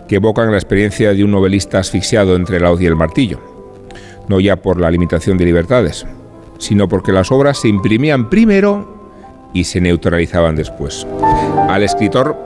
que 0.07 0.14
evocan 0.14 0.53
la 0.53 0.57
experiencia 0.57 1.14
de 1.14 1.25
un 1.25 1.33
novelista 1.33 1.81
asfixiado 1.81 2.37
entre 2.37 2.61
la 2.61 2.71
hoz 2.71 2.81
y 2.81 2.87
el 2.87 2.95
martillo. 2.95 3.41
No 4.29 4.39
ya 4.39 4.55
por 4.55 4.79
la 4.79 4.89
limitación 4.89 5.37
de 5.37 5.47
libertades, 5.47 6.07
sino 6.59 6.87
porque 6.87 7.11
las 7.11 7.33
obras 7.33 7.61
se 7.61 7.66
imprimían 7.66 8.31
primero 8.31 9.11
y 9.53 9.64
se 9.64 9.81
neutralizaban 9.81 10.55
después. 10.55 11.09
Al 11.69 11.83
escritor 11.83 12.37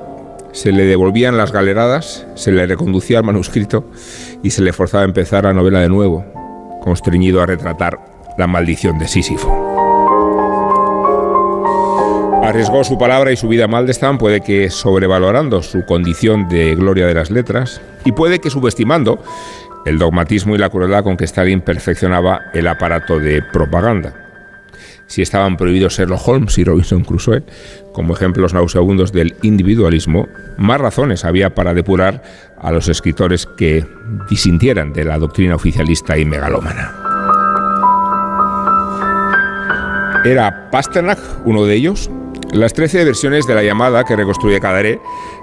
se 0.53 0.73
le 0.73 0.87
devolvían 0.87 1.37
las 1.37 1.53
galeradas, 1.53 2.27
se 2.35 2.51
le 2.51 2.66
reconducía 2.66 3.18
al 3.18 3.25
manuscrito 3.25 3.85
y 4.43 4.49
se 4.53 4.62
le 4.62 4.73
forzaba 4.73 5.03
a 5.03 5.07
empezar 5.07 5.45
la 5.45 5.53
novela 5.53 5.81
de 5.81 5.91
nuevo, 5.91 6.25
constreñido 6.83 7.41
a 7.41 7.47
retratar 7.47 7.99
la 8.37 8.47
maldición 8.47 8.99
de 8.99 9.09
Sísifo. 9.09 9.51
Arriesgó 12.43 12.83
su 12.85 12.99
palabra 12.99 13.33
y 13.33 13.37
su 13.37 13.49
vida 13.49 13.68
Maldestam, 13.68 14.18
puede 14.18 14.41
que 14.41 14.68
sobrevalorando 14.68 15.62
su 15.62 15.85
condición 15.87 16.49
de 16.49 16.74
gloria 16.74 17.07
de 17.07 17.14
las 17.14 17.30
letras, 17.30 17.80
y 18.05 18.12
puede 18.12 18.41
que 18.41 18.51
subestimando 18.51 19.22
el 19.87 19.99
dogmatismo 19.99 20.55
y 20.55 20.59
la 20.59 20.68
crueldad 20.68 21.05
con 21.05 21.16
que 21.16 21.24
Stalin 21.24 21.61
perfeccionaba 21.61 22.43
el 22.53 22.66
aparato 22.66 23.18
de 23.18 23.43
propaganda. 23.43 24.32
Si 25.13 25.21
estaban 25.21 25.59
prohibidos 25.59 25.99
Sherlock 25.99 26.27
Holmes 26.27 26.57
y 26.57 26.65
Robinson 26.65 27.05
Crusoe, 27.05 27.43
como 27.93 28.15
ejemplos 28.15 28.55
nauseabundos 28.55 29.13
del 29.13 29.37
individualismo, 29.43 30.27
más 30.57 30.81
razones 30.81 31.27
había 31.27 31.55
para 31.55 31.75
depurar 31.75 32.23
a 32.59 32.73
los 32.73 32.89
escritores 32.89 33.45
que 33.45 33.85
disintieran 34.31 34.95
de 34.95 35.05
la 35.05 35.19
doctrina 35.19 35.55
oficialista 35.55 36.17
y 36.17 36.25
megalómana. 36.25 36.95
¿Era 40.25 40.71
Pasternak 40.71 41.19
uno 41.45 41.67
de 41.67 41.75
ellos? 41.75 42.11
Las 42.55 42.73
13 42.73 43.05
versiones 43.05 43.47
de 43.47 43.55
la 43.55 43.63
llamada 43.63 44.05
que 44.05 44.17
reconstruye 44.17 44.61
Cadaré 44.61 44.99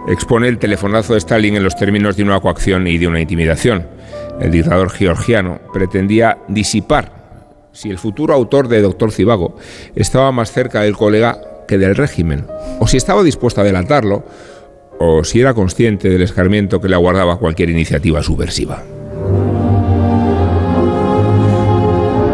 expone 0.07 0.47
el 0.47 0.57
telefonazo 0.57 1.13
de 1.13 1.19
Stalin 1.19 1.57
en 1.57 1.63
los 1.63 1.75
términos 1.75 2.17
de 2.17 2.23
una 2.23 2.39
coacción 2.39 2.87
y 2.87 2.97
de 2.97 3.07
una 3.07 3.21
intimidación. 3.21 3.85
El 4.41 4.49
dictador 4.49 4.89
georgiano 4.89 5.59
pretendía 5.71 6.39
disipar 6.47 7.18
si 7.79 7.89
el 7.89 7.97
futuro 7.97 8.33
autor 8.33 8.67
de 8.67 8.81
Doctor 8.81 9.13
Cibago 9.13 9.55
estaba 9.95 10.33
más 10.33 10.51
cerca 10.51 10.81
del 10.81 10.97
colega 10.97 11.39
que 11.65 11.77
del 11.77 11.95
régimen, 11.95 12.45
o 12.81 12.87
si 12.89 12.97
estaba 12.97 13.23
dispuesto 13.23 13.61
a 13.61 13.63
adelantarlo, 13.63 14.25
o 14.99 15.23
si 15.23 15.39
era 15.39 15.53
consciente 15.53 16.09
del 16.09 16.21
escarmiento 16.21 16.81
que 16.81 16.89
le 16.89 16.95
aguardaba 16.95 17.39
cualquier 17.39 17.69
iniciativa 17.69 18.21
subversiva. 18.21 18.83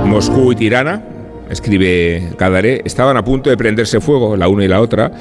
Moscú 0.08 0.54
y 0.54 0.56
Tirana, 0.56 1.06
escribe 1.48 2.28
Cadaré, 2.40 2.82
estaban 2.84 3.16
a 3.16 3.24
punto 3.24 3.52
de 3.52 3.58
prenderse 3.58 4.02
fuego, 4.02 4.36
la 4.36 4.48
una 4.48 4.66
y 4.66 4.68
la 4.68 4.82
otra, 4.82 5.12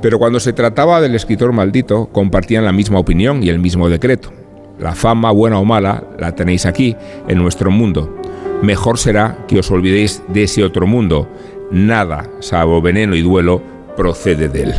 pero 0.00 0.20
cuando 0.20 0.38
se 0.38 0.52
trataba 0.52 1.00
del 1.00 1.16
escritor 1.16 1.52
maldito, 1.52 2.06
compartían 2.12 2.64
la 2.64 2.70
misma 2.70 3.00
opinión 3.00 3.42
y 3.42 3.48
el 3.48 3.58
mismo 3.58 3.88
decreto. 3.88 4.32
La 4.78 4.94
fama, 4.94 5.32
buena 5.32 5.58
o 5.58 5.64
mala, 5.64 6.04
la 6.20 6.36
tenéis 6.36 6.66
aquí, 6.66 6.94
en 7.26 7.38
nuestro 7.38 7.72
mundo. 7.72 8.22
Mejor 8.62 8.98
será 8.98 9.38
que 9.48 9.58
os 9.58 9.70
olvidéis 9.70 10.22
de 10.28 10.44
ese 10.44 10.62
otro 10.62 10.86
mundo. 10.86 11.28
Nada, 11.70 12.30
salvo 12.40 12.80
veneno 12.80 13.16
y 13.16 13.22
duelo, 13.22 13.62
procede 13.96 14.48
de 14.48 14.62
él. 14.62 14.74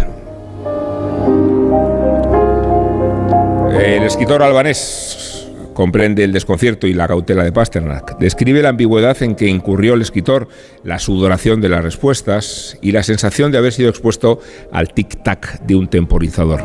El 3.77 4.03
escritor 4.03 4.41
albanés 4.41 5.47
comprende 5.73 6.23
el 6.23 6.31
desconcierto 6.31 6.87
y 6.87 6.93
la 6.93 7.07
cautela 7.07 7.43
de 7.43 7.51
Pasternak. 7.51 8.17
Describe 8.19 8.61
la 8.61 8.69
ambigüedad 8.69 9.21
en 9.21 9.35
que 9.35 9.47
incurrió 9.47 9.95
el 9.95 10.01
escritor, 10.01 10.47
la 10.83 10.99
sudoración 10.99 11.61
de 11.61 11.69
las 11.69 11.83
respuestas 11.83 12.77
y 12.81 12.91
la 12.91 13.03
sensación 13.03 13.51
de 13.51 13.57
haber 13.57 13.73
sido 13.73 13.89
expuesto 13.89 14.39
al 14.71 14.93
tic-tac 14.93 15.59
de 15.61 15.75
un 15.75 15.87
temporizador. 15.87 16.63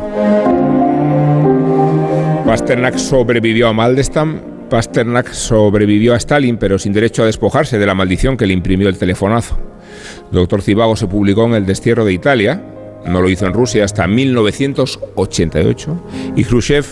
Pasternak 2.45 2.97
sobrevivió 2.97 3.67
a 3.67 3.73
Maldestam, 3.73 4.41
Pasternak 4.69 5.31
sobrevivió 5.33 6.13
a 6.13 6.17
Stalin, 6.17 6.57
pero 6.57 6.77
sin 6.79 6.93
derecho 6.93 7.23
a 7.23 7.25
despojarse 7.25 7.79
de 7.79 7.85
la 7.85 7.95
maldición 7.95 8.37
que 8.37 8.45
le 8.47 8.53
imprimió 8.53 8.87
el 8.87 8.97
telefonazo. 8.97 9.57
Doctor 10.31 10.61
Cibago 10.61 10.95
se 10.95 11.07
publicó 11.07 11.45
en 11.45 11.55
El 11.55 11.65
destierro 11.65 12.05
de 12.05 12.13
Italia, 12.13 12.63
no 13.05 13.21
lo 13.21 13.29
hizo 13.29 13.45
en 13.45 13.53
Rusia 13.53 13.83
hasta 13.83 14.07
1988, 14.07 16.03
y 16.35 16.43
Khrushchev 16.43 16.85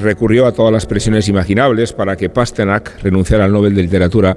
recurrió 0.00 0.46
a 0.46 0.52
todas 0.52 0.72
las 0.72 0.86
presiones 0.86 1.28
imaginables 1.28 1.92
para 1.92 2.16
que 2.16 2.30
Pasternak 2.30 3.02
renunciara 3.02 3.44
al 3.44 3.52
Nobel 3.52 3.74
de 3.74 3.82
Literatura 3.82 4.36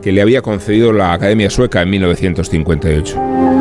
que 0.00 0.12
le 0.12 0.22
había 0.22 0.42
concedido 0.42 0.92
la 0.92 1.12
Academia 1.12 1.50
Sueca 1.50 1.82
en 1.82 1.90
1958. 1.90 3.53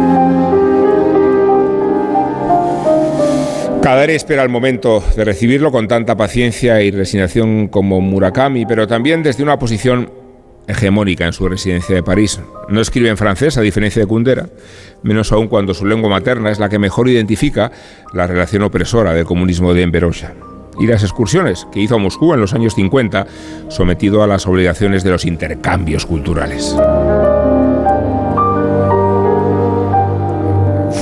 Kadare 3.83 4.15
espera 4.15 4.43
el 4.43 4.49
momento 4.49 5.03
de 5.17 5.25
recibirlo 5.25 5.69
con 5.69 5.89
tanta 5.89 6.15
paciencia 6.15 6.81
y 6.81 6.89
resignación 6.89 7.67
como 7.67 7.99
Murakami, 7.99 8.65
pero 8.65 8.87
también 8.87 9.23
desde 9.23 9.43
una 9.43 9.59
posición 9.59 10.09
hegemónica 10.69 11.25
en 11.25 11.33
su 11.33 11.49
residencia 11.49 11.93
de 11.93 12.01
París. 12.01 12.39
No 12.69 12.79
escribe 12.79 13.09
en 13.09 13.17
francés, 13.17 13.57
a 13.57 13.61
diferencia 13.61 14.01
de 14.01 14.07
Kundera, 14.07 14.47
menos 15.01 15.33
aún 15.33 15.49
cuando 15.49 15.73
su 15.73 15.85
lengua 15.85 16.09
materna 16.09 16.49
es 16.49 16.59
la 16.59 16.69
que 16.69 16.79
mejor 16.79 17.09
identifica 17.09 17.73
la 18.13 18.25
relación 18.25 18.63
opresora 18.63 19.13
del 19.13 19.25
comunismo 19.25 19.73
de 19.73 19.81
Enver 19.81 20.05
Hoxha. 20.05 20.33
Y 20.79 20.87
las 20.87 21.03
excursiones 21.03 21.67
que 21.73 21.81
hizo 21.81 21.95
a 21.95 21.99
Moscú 21.99 22.33
en 22.33 22.39
los 22.39 22.53
años 22.53 22.75
50, 22.75 23.27
sometido 23.67 24.23
a 24.23 24.27
las 24.27 24.47
obligaciones 24.47 25.03
de 25.03 25.09
los 25.09 25.25
intercambios 25.25 26.05
culturales. 26.05 26.73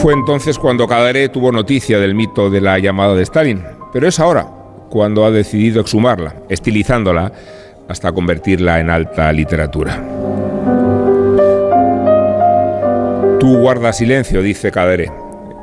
Fue 0.01 0.13
entonces 0.13 0.57
cuando 0.57 0.87
Kadare 0.87 1.29
tuvo 1.29 1.51
noticia 1.51 1.99
del 1.99 2.15
mito 2.15 2.49
de 2.49 2.59
la 2.59 2.79
llamada 2.79 3.13
de 3.13 3.21
Stalin, 3.21 3.61
pero 3.93 4.07
es 4.07 4.19
ahora 4.19 4.47
cuando 4.89 5.25
ha 5.25 5.29
decidido 5.29 5.79
exhumarla, 5.79 6.33
estilizándola 6.49 7.31
hasta 7.87 8.11
convertirla 8.11 8.79
en 8.79 8.89
alta 8.89 9.31
literatura. 9.31 10.03
Tú 13.39 13.59
guardas 13.59 13.99
silencio, 13.99 14.41
dice 14.41 14.71
Kadere, 14.71 15.11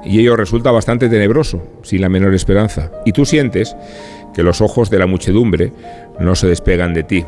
y 0.05 0.21
ello 0.21 0.37
resulta 0.37 0.71
bastante 0.71 1.09
tenebroso, 1.09 1.61
sin 1.83 2.01
la 2.01 2.09
menor 2.09 2.33
esperanza. 2.33 2.93
Y 3.05 3.11
tú 3.11 3.27
sientes 3.27 3.77
que 4.35 4.45
los 4.45 4.61
ojos 4.61 4.89
de 4.89 5.01
la 5.01 5.07
muchedumbre 5.09 5.73
no 6.21 6.37
se 6.37 6.47
despegan 6.47 6.95
de 6.95 7.03
ti, 7.03 7.25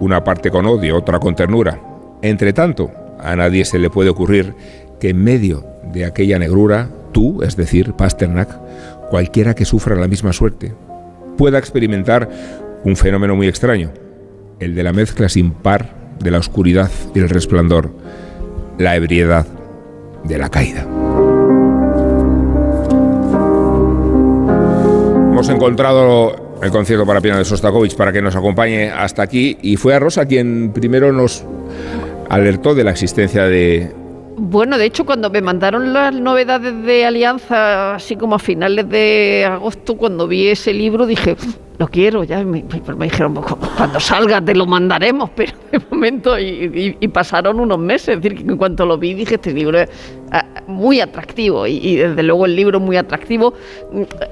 una 0.00 0.22
parte 0.22 0.50
con 0.50 0.66
odio, 0.66 0.98
otra 0.98 1.18
con 1.18 1.34
ternura. 1.34 1.80
Entre 2.20 2.52
tanto, 2.52 2.90
a 3.18 3.36
nadie 3.36 3.64
se 3.64 3.78
le 3.78 3.88
puede 3.88 4.10
ocurrir 4.10 4.54
que 5.02 5.08
en 5.08 5.24
medio 5.24 5.66
de 5.92 6.04
aquella 6.04 6.38
negrura, 6.38 6.88
tú, 7.10 7.42
es 7.42 7.56
decir, 7.56 7.94
Pasternak, 7.94 8.48
cualquiera 9.10 9.52
que 9.52 9.64
sufra 9.64 9.96
la 9.96 10.06
misma 10.06 10.32
suerte, 10.32 10.74
pueda 11.36 11.58
experimentar 11.58 12.30
un 12.84 12.94
fenómeno 12.94 13.34
muy 13.34 13.48
extraño, 13.48 13.90
el 14.60 14.76
de 14.76 14.84
la 14.84 14.92
mezcla 14.92 15.28
sin 15.28 15.54
par 15.54 16.14
de 16.20 16.30
la 16.30 16.38
oscuridad 16.38 16.88
y 17.16 17.18
el 17.18 17.28
resplandor, 17.28 17.90
la 18.78 18.94
ebriedad 18.94 19.44
de 20.22 20.38
la 20.38 20.48
caída. 20.50 20.86
Hemos 25.32 25.48
encontrado 25.48 26.60
el 26.62 26.70
concierto 26.70 27.04
para 27.04 27.20
piano 27.20 27.38
de 27.38 27.44
Sostakovich 27.44 27.96
para 27.96 28.12
que 28.12 28.22
nos 28.22 28.36
acompañe 28.36 28.92
hasta 28.92 29.22
aquí 29.22 29.58
y 29.62 29.74
fue 29.74 29.96
a 29.96 29.98
Rosa 29.98 30.26
quien 30.26 30.70
primero 30.72 31.10
nos 31.10 31.44
alertó 32.30 32.76
de 32.76 32.84
la 32.84 32.92
existencia 32.92 33.46
de 33.46 34.00
bueno, 34.36 34.78
de 34.78 34.86
hecho, 34.86 35.04
cuando 35.04 35.30
me 35.30 35.42
mandaron 35.42 35.92
las 35.92 36.14
novedades 36.14 36.82
de 36.84 37.04
Alianza, 37.04 37.94
así 37.94 38.16
como 38.16 38.36
a 38.36 38.38
finales 38.38 38.88
de 38.88 39.46
agosto, 39.48 39.96
cuando 39.96 40.26
vi 40.26 40.48
ese 40.48 40.72
libro, 40.72 41.06
dije, 41.06 41.36
lo 41.78 41.88
quiero, 41.88 42.22
ya 42.24 42.44
me, 42.44 42.62
dijeron, 42.62 43.34
cuando 43.76 43.98
salga 43.98 44.40
te 44.40 44.54
lo 44.54 44.66
mandaremos, 44.66 45.30
pero 45.36 45.52
de 45.70 45.80
momento, 45.90 46.38
y, 46.38 47.08
pasaron 47.08 47.60
unos 47.60 47.78
meses, 47.78 48.16
es 48.16 48.22
decir, 48.22 48.44
que 48.44 48.50
en 48.50 48.56
cuanto 48.56 48.86
lo 48.86 48.98
vi 48.98 49.14
dije, 49.14 49.34
este 49.34 49.52
libro 49.52 49.80
es 49.80 49.88
ah, 50.30 50.44
muy 50.66 51.00
atractivo, 51.00 51.66
y, 51.66 51.96
desde 51.96 52.22
luego 52.22 52.46
el 52.46 52.56
libro 52.56 52.78
es 52.78 52.84
muy 52.84 52.96
atractivo. 52.96 53.54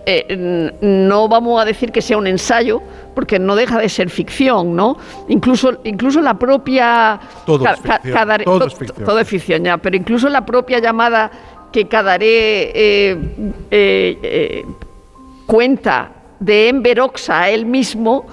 Eh, 0.06 0.70
no 0.80 1.28
vamos 1.28 1.60
a 1.60 1.64
decir 1.64 1.92
que 1.92 2.02
sea 2.02 2.18
un 2.18 2.26
ensayo, 2.26 2.80
porque 3.14 3.38
no 3.38 3.56
deja 3.56 3.78
de 3.78 3.88
ser 3.88 4.10
ficción, 4.10 4.76
¿no? 4.76 4.96
Incluso, 5.28 5.80
incluso 5.84 6.20
la 6.20 6.38
propia... 6.38 7.18
Todo, 7.46 7.66
es, 7.66 7.80
ficción, 7.80 9.04
todo, 9.04 9.18
es 9.18 9.28
ficción. 9.28 9.64
ya, 9.64 9.78
pero 9.78 9.96
incluso 9.96 10.28
la 10.28 10.44
propia 10.44 10.78
llamada 10.78 11.30
que 11.72 11.86
Cadaré 11.86 12.72
eh, 12.74 13.18
eh, 13.70 14.64
cuenta 15.46 16.19
de 16.40 16.68
Enveroxa 16.68 17.42
a 17.42 17.50
él 17.50 17.66
mismo 17.66 18.26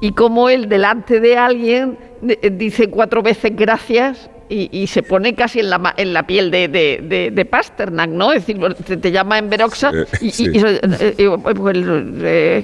y 0.00 0.12
como 0.12 0.48
él 0.48 0.68
delante 0.68 1.20
de 1.20 1.36
alguien 1.36 1.98
eh, 2.26 2.50
dice 2.50 2.88
cuatro 2.88 3.22
veces 3.22 3.54
gracias 3.54 4.30
y, 4.50 4.86
se 4.88 5.02
pone 5.02 5.34
casi 5.34 5.60
en 5.60 5.70
la, 5.70 5.94
en 5.96 6.12
la 6.12 6.24
piel 6.24 6.50
de, 6.50 6.68
de, 6.68 7.30
de, 7.32 7.44
Pasternak, 7.44 8.10
¿no? 8.10 8.32
Es 8.32 8.46
decir, 8.46 8.60
te, 9.00 9.12
llama 9.12 9.38
en 9.38 9.48
Veroxa 9.48 9.92
y, 10.20 10.58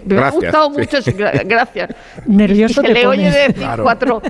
me 0.04 0.18
ha 0.18 0.30
gustado 0.30 0.70
mucho, 0.70 0.98
gracias. 1.44 1.90
Nervioso 2.26 2.82
se 2.82 2.92
le 2.92 3.06
oye 3.06 3.30
decir 3.30 3.66
cuatro, 3.82 4.20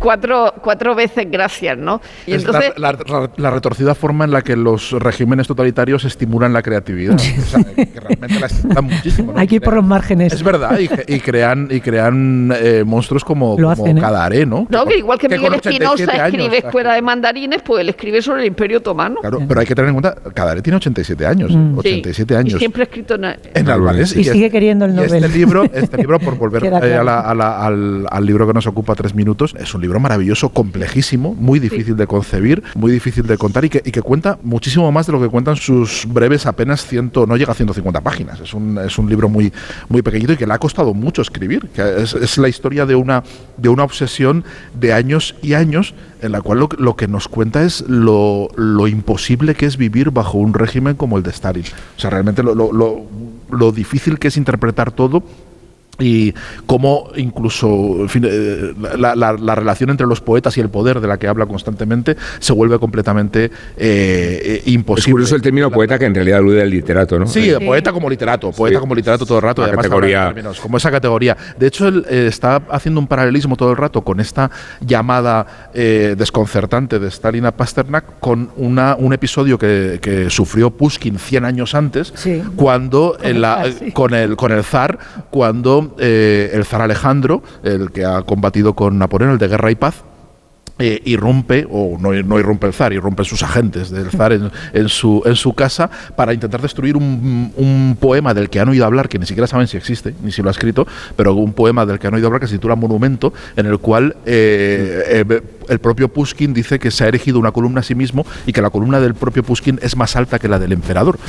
cuatro, 0.00 0.54
cuatro 0.62 0.94
veces 0.94 1.30
gracias, 1.30 1.78
¿no? 1.78 2.00
Y 2.26 2.34
entonces, 2.34 2.72
la, 2.76 3.50
retorcida 3.50 3.94
forma 3.94 4.24
en 4.24 4.32
la 4.32 4.42
que 4.42 4.56
los 4.56 4.92
regímenes 4.92 5.46
totalitarios 5.46 6.04
estimulan 6.04 6.52
la 6.52 6.62
creatividad. 6.62 7.14
o 7.14 7.18
sea, 7.18 7.64
que 7.64 8.00
realmente 8.00 8.40
la 8.40 8.46
estimulan 8.46 8.84
muchísimo. 8.84 9.32
Hay 9.36 9.46
que 9.46 9.56
ir 9.56 9.62
por 9.62 9.74
los 9.74 9.84
márgenes. 9.84 10.32
Es 10.32 10.42
verdad, 10.42 10.78
y, 10.78 11.20
crean, 11.20 11.68
y 11.70 11.80
crean 11.80 12.52
eh, 12.60 12.82
monstruos 12.84 13.24
como, 13.24 13.56
Lo 13.58 13.70
hacen, 13.70 13.98
¿eh? 13.98 14.46
¿no? 14.46 14.66
No, 14.68 14.84
que 14.86 14.98
igual 14.98 15.18
que, 15.18 15.28
Miguel 15.28 15.54
Espinosa 15.54 16.26
escribe 16.26 16.58
Escuela 16.58 16.95
de 16.96 17.02
mandarines, 17.02 17.62
pues 17.62 17.82
él 17.82 17.88
escribe 17.88 18.20
sobre 18.22 18.42
el 18.42 18.48
Imperio 18.48 18.78
Otomano. 18.78 19.20
Claro, 19.20 19.40
pero 19.46 19.60
hay 19.60 19.66
que 19.66 19.74
tener 19.74 19.88
en 19.88 19.94
cuenta, 19.94 20.14
Cadaré 20.34 20.62
tiene 20.62 20.76
87 20.76 21.26
años, 21.26 21.52
87 21.76 22.34
mm. 22.34 22.36
años. 22.36 22.54
Y 22.54 22.58
siempre 22.58 22.82
ha 22.82 22.84
escrito 22.84 23.14
en, 23.14 23.24
en 23.54 23.68
albanés. 23.68 24.16
Y, 24.16 24.24
sigue 24.24 24.50
queriendo 24.50 24.84
el 24.84 24.94
Nobel. 24.94 25.24
este 25.24 25.28
libro, 25.28 25.64
este 25.72 25.96
libro, 25.96 26.18
por 26.18 26.36
volver 26.36 26.64
eh, 26.64 26.96
al, 26.96 28.26
libro 28.26 28.46
que 28.46 28.52
nos 28.52 28.66
ocupa 28.66 28.94
tres 28.94 29.14
minutos, 29.14 29.54
es 29.58 29.74
un 29.74 29.82
libro 29.82 30.00
maravilloso, 30.00 30.48
complejísimo, 30.48 31.34
muy 31.34 31.58
difícil 31.58 31.96
de 31.96 32.06
concebir, 32.06 32.62
muy 32.74 32.90
difícil 32.90 33.26
de 33.26 33.38
contar 33.38 33.64
y 33.64 33.68
que, 33.68 33.82
y 33.84 33.92
que 33.92 34.02
cuenta 34.02 34.38
muchísimo 34.42 34.90
más 34.90 35.06
de 35.06 35.12
lo 35.12 35.20
que 35.20 35.28
cuentan 35.28 35.56
sus 35.56 36.06
breves 36.08 36.46
apenas 36.46 36.84
ciento, 36.84 37.26
no 37.26 37.36
llega 37.36 37.52
a 37.52 37.54
150 37.54 38.00
páginas. 38.00 38.40
Es 38.40 38.54
un, 38.54 38.78
es 38.78 38.98
un 38.98 39.08
libro 39.08 39.28
muy, 39.28 39.52
muy 39.88 40.02
pequeñito 40.02 40.32
y 40.32 40.36
que 40.36 40.46
le 40.46 40.54
ha 40.54 40.58
costado 40.58 40.94
mucho 40.94 41.22
escribir. 41.22 41.68
Que 41.68 42.02
es, 42.02 42.14
es 42.14 42.38
la 42.38 42.48
historia 42.48 42.86
de 42.86 42.94
una, 42.94 43.22
de 43.56 43.68
una 43.68 43.84
obsesión 43.84 44.44
de 44.74 44.92
años 44.92 45.34
y 45.42 45.54
años 45.54 45.94
en 46.22 46.32
la 46.32 46.40
cual 46.40 46.66
lo, 46.78 46.96
que 46.96 47.08
nos 47.08 47.28
cuenta 47.28 47.62
es 47.62 47.84
lo, 47.88 48.48
imposible 48.88 49.54
que 49.54 49.66
es 49.66 49.76
vivir 49.76 50.10
bajo 50.10 50.38
un 50.38 50.54
régimen 50.54 50.94
como 50.94 51.16
el 51.16 51.22
de 51.22 51.30
Stalin. 51.30 51.64
O 51.96 52.00
sea, 52.00 52.10
realmente 52.10 52.42
lo, 52.42 52.54
lo 52.54 53.72
difícil 53.72 54.18
que 54.18 54.28
es 54.28 54.36
interpretar 54.36 54.92
todo 54.92 55.22
y 55.98 56.34
cómo 56.66 57.10
incluso 57.16 57.66
en 58.00 58.08
fin, 58.08 58.24
eh, 58.28 58.74
la, 58.98 59.14
la- 59.14 59.32
la 59.32 59.54
relación 59.54 59.90
entre 59.90 60.06
los 60.06 60.20
poetas 60.20 60.56
y 60.58 60.60
el 60.60 60.68
poder 60.68 61.00
de 61.00 61.08
la 61.08 61.18
que 61.18 61.26
habla 61.28 61.46
constantemente 61.46 62.16
se 62.38 62.52
vuelve 62.52 62.78
completamente 62.78 63.44
eh, 63.44 63.50
eh, 63.78 64.62
Es 64.64 64.68
imposible. 64.68 65.12
curioso 65.12 65.36
el 65.36 65.42
término 65.42 65.70
poeta 65.70 65.98
que 65.98 66.04
en 66.04 66.14
realidad 66.14 66.38
alude 66.38 66.62
al 66.62 66.70
literato, 66.70 67.18
¿no? 67.18 67.26
Sí, 67.26 67.50
Eh, 67.50 67.58
poeta 67.64 67.92
como 67.92 68.10
literato, 68.10 68.50
poeta 68.52 68.76
Sí. 68.76 68.80
como 68.80 68.94
literato 68.94 69.24
todo 69.26 69.38
el 69.38 69.42
rato. 69.42 69.62
La 69.62 69.68
además 69.68 69.84
categoría. 69.86 70.26
términos, 70.26 70.60
como 70.60 70.76
esa 70.76 70.90
categoría. 70.90 71.36
De 71.58 71.66
hecho, 71.66 71.88
él 71.88 72.04
eh, 72.08 72.26
está 72.28 72.62
haciendo 72.70 73.00
un 73.00 73.06
paralelismo 73.06 73.56
todo 73.56 73.70
el 73.70 73.76
rato 73.76 74.02
con 74.02 74.20
esta 74.20 74.50
llamada 74.80 75.70
eh, 75.74 76.14
desconcertante 76.16 76.98
de 76.98 77.08
Stalin 77.08 77.46
a 77.46 77.52
Pasternak 77.52 78.18
con 78.20 78.50
una, 78.56 78.96
un 78.98 79.12
episodio 79.12 79.58
que, 79.58 79.98
que 80.02 80.30
sufrió 80.30 80.70
Pushkin 80.70 81.18
100 81.18 81.44
años 81.44 81.74
antes, 81.74 82.12
cuando 82.56 83.16
en 83.22 83.40
la- 83.40 83.64
el 83.64 83.72
zar, 83.72 83.84
sí. 83.86 83.92
con 83.92 84.14
el 84.14 84.36
con 84.36 84.52
el 84.52 84.62
zar, 84.64 84.98
cuando 85.30 85.85
eh, 85.98 86.50
el 86.52 86.64
zar 86.64 86.80
Alejandro, 86.80 87.42
el 87.62 87.90
que 87.90 88.04
ha 88.04 88.22
combatido 88.22 88.74
con 88.74 88.98
Napoleón, 88.98 89.32
el 89.32 89.38
de 89.38 89.48
Guerra 89.48 89.70
y 89.70 89.74
Paz, 89.74 90.04
eh, 90.78 91.00
irrumpe, 91.06 91.66
o 91.70 91.96
no, 91.98 92.12
no 92.12 92.38
irrumpe 92.38 92.66
el 92.66 92.74
zar, 92.74 92.92
irrumpen 92.92 93.24
sus 93.24 93.42
agentes 93.42 93.90
del 93.90 94.10
zar 94.10 94.34
en, 94.34 94.88
su, 94.90 95.22
en 95.24 95.34
su 95.34 95.54
casa 95.54 95.88
para 96.16 96.34
intentar 96.34 96.60
destruir 96.60 96.98
un, 96.98 97.50
un 97.56 97.96
poema 97.98 98.34
del 98.34 98.50
que 98.50 98.60
han 98.60 98.68
oído 98.68 98.84
hablar, 98.84 99.08
que 99.08 99.18
ni 99.18 99.24
siquiera 99.24 99.46
saben 99.46 99.68
si 99.68 99.78
existe, 99.78 100.12
ni 100.22 100.32
si 100.32 100.42
lo 100.42 100.48
ha 100.48 100.50
escrito, 100.50 100.86
pero 101.16 101.32
un 101.32 101.54
poema 101.54 101.86
del 101.86 101.98
que 101.98 102.08
han 102.08 102.14
oído 102.14 102.26
hablar 102.26 102.42
que 102.42 102.46
se 102.46 102.56
titula 102.56 102.76
Monumento, 102.76 103.32
en 103.56 103.64
el 103.64 103.78
cual 103.78 104.16
eh, 104.26 105.24
eh, 105.30 105.42
el 105.68 105.78
propio 105.78 106.08
Pushkin 106.08 106.52
dice 106.54 106.78
que 106.78 106.90
se 106.90 107.04
ha 107.04 107.08
erigido 107.08 107.38
una 107.38 107.52
columna 107.52 107.80
a 107.80 107.82
sí 107.82 107.94
mismo 107.94 108.26
y 108.46 108.52
que 108.52 108.62
la 108.62 108.70
columna 108.70 109.00
del 109.00 109.14
propio 109.14 109.42
Pushkin 109.42 109.78
es 109.82 109.96
más 109.96 110.16
alta 110.16 110.38
que 110.38 110.48
la 110.48 110.58
del 110.58 110.72
emperador. 110.72 111.18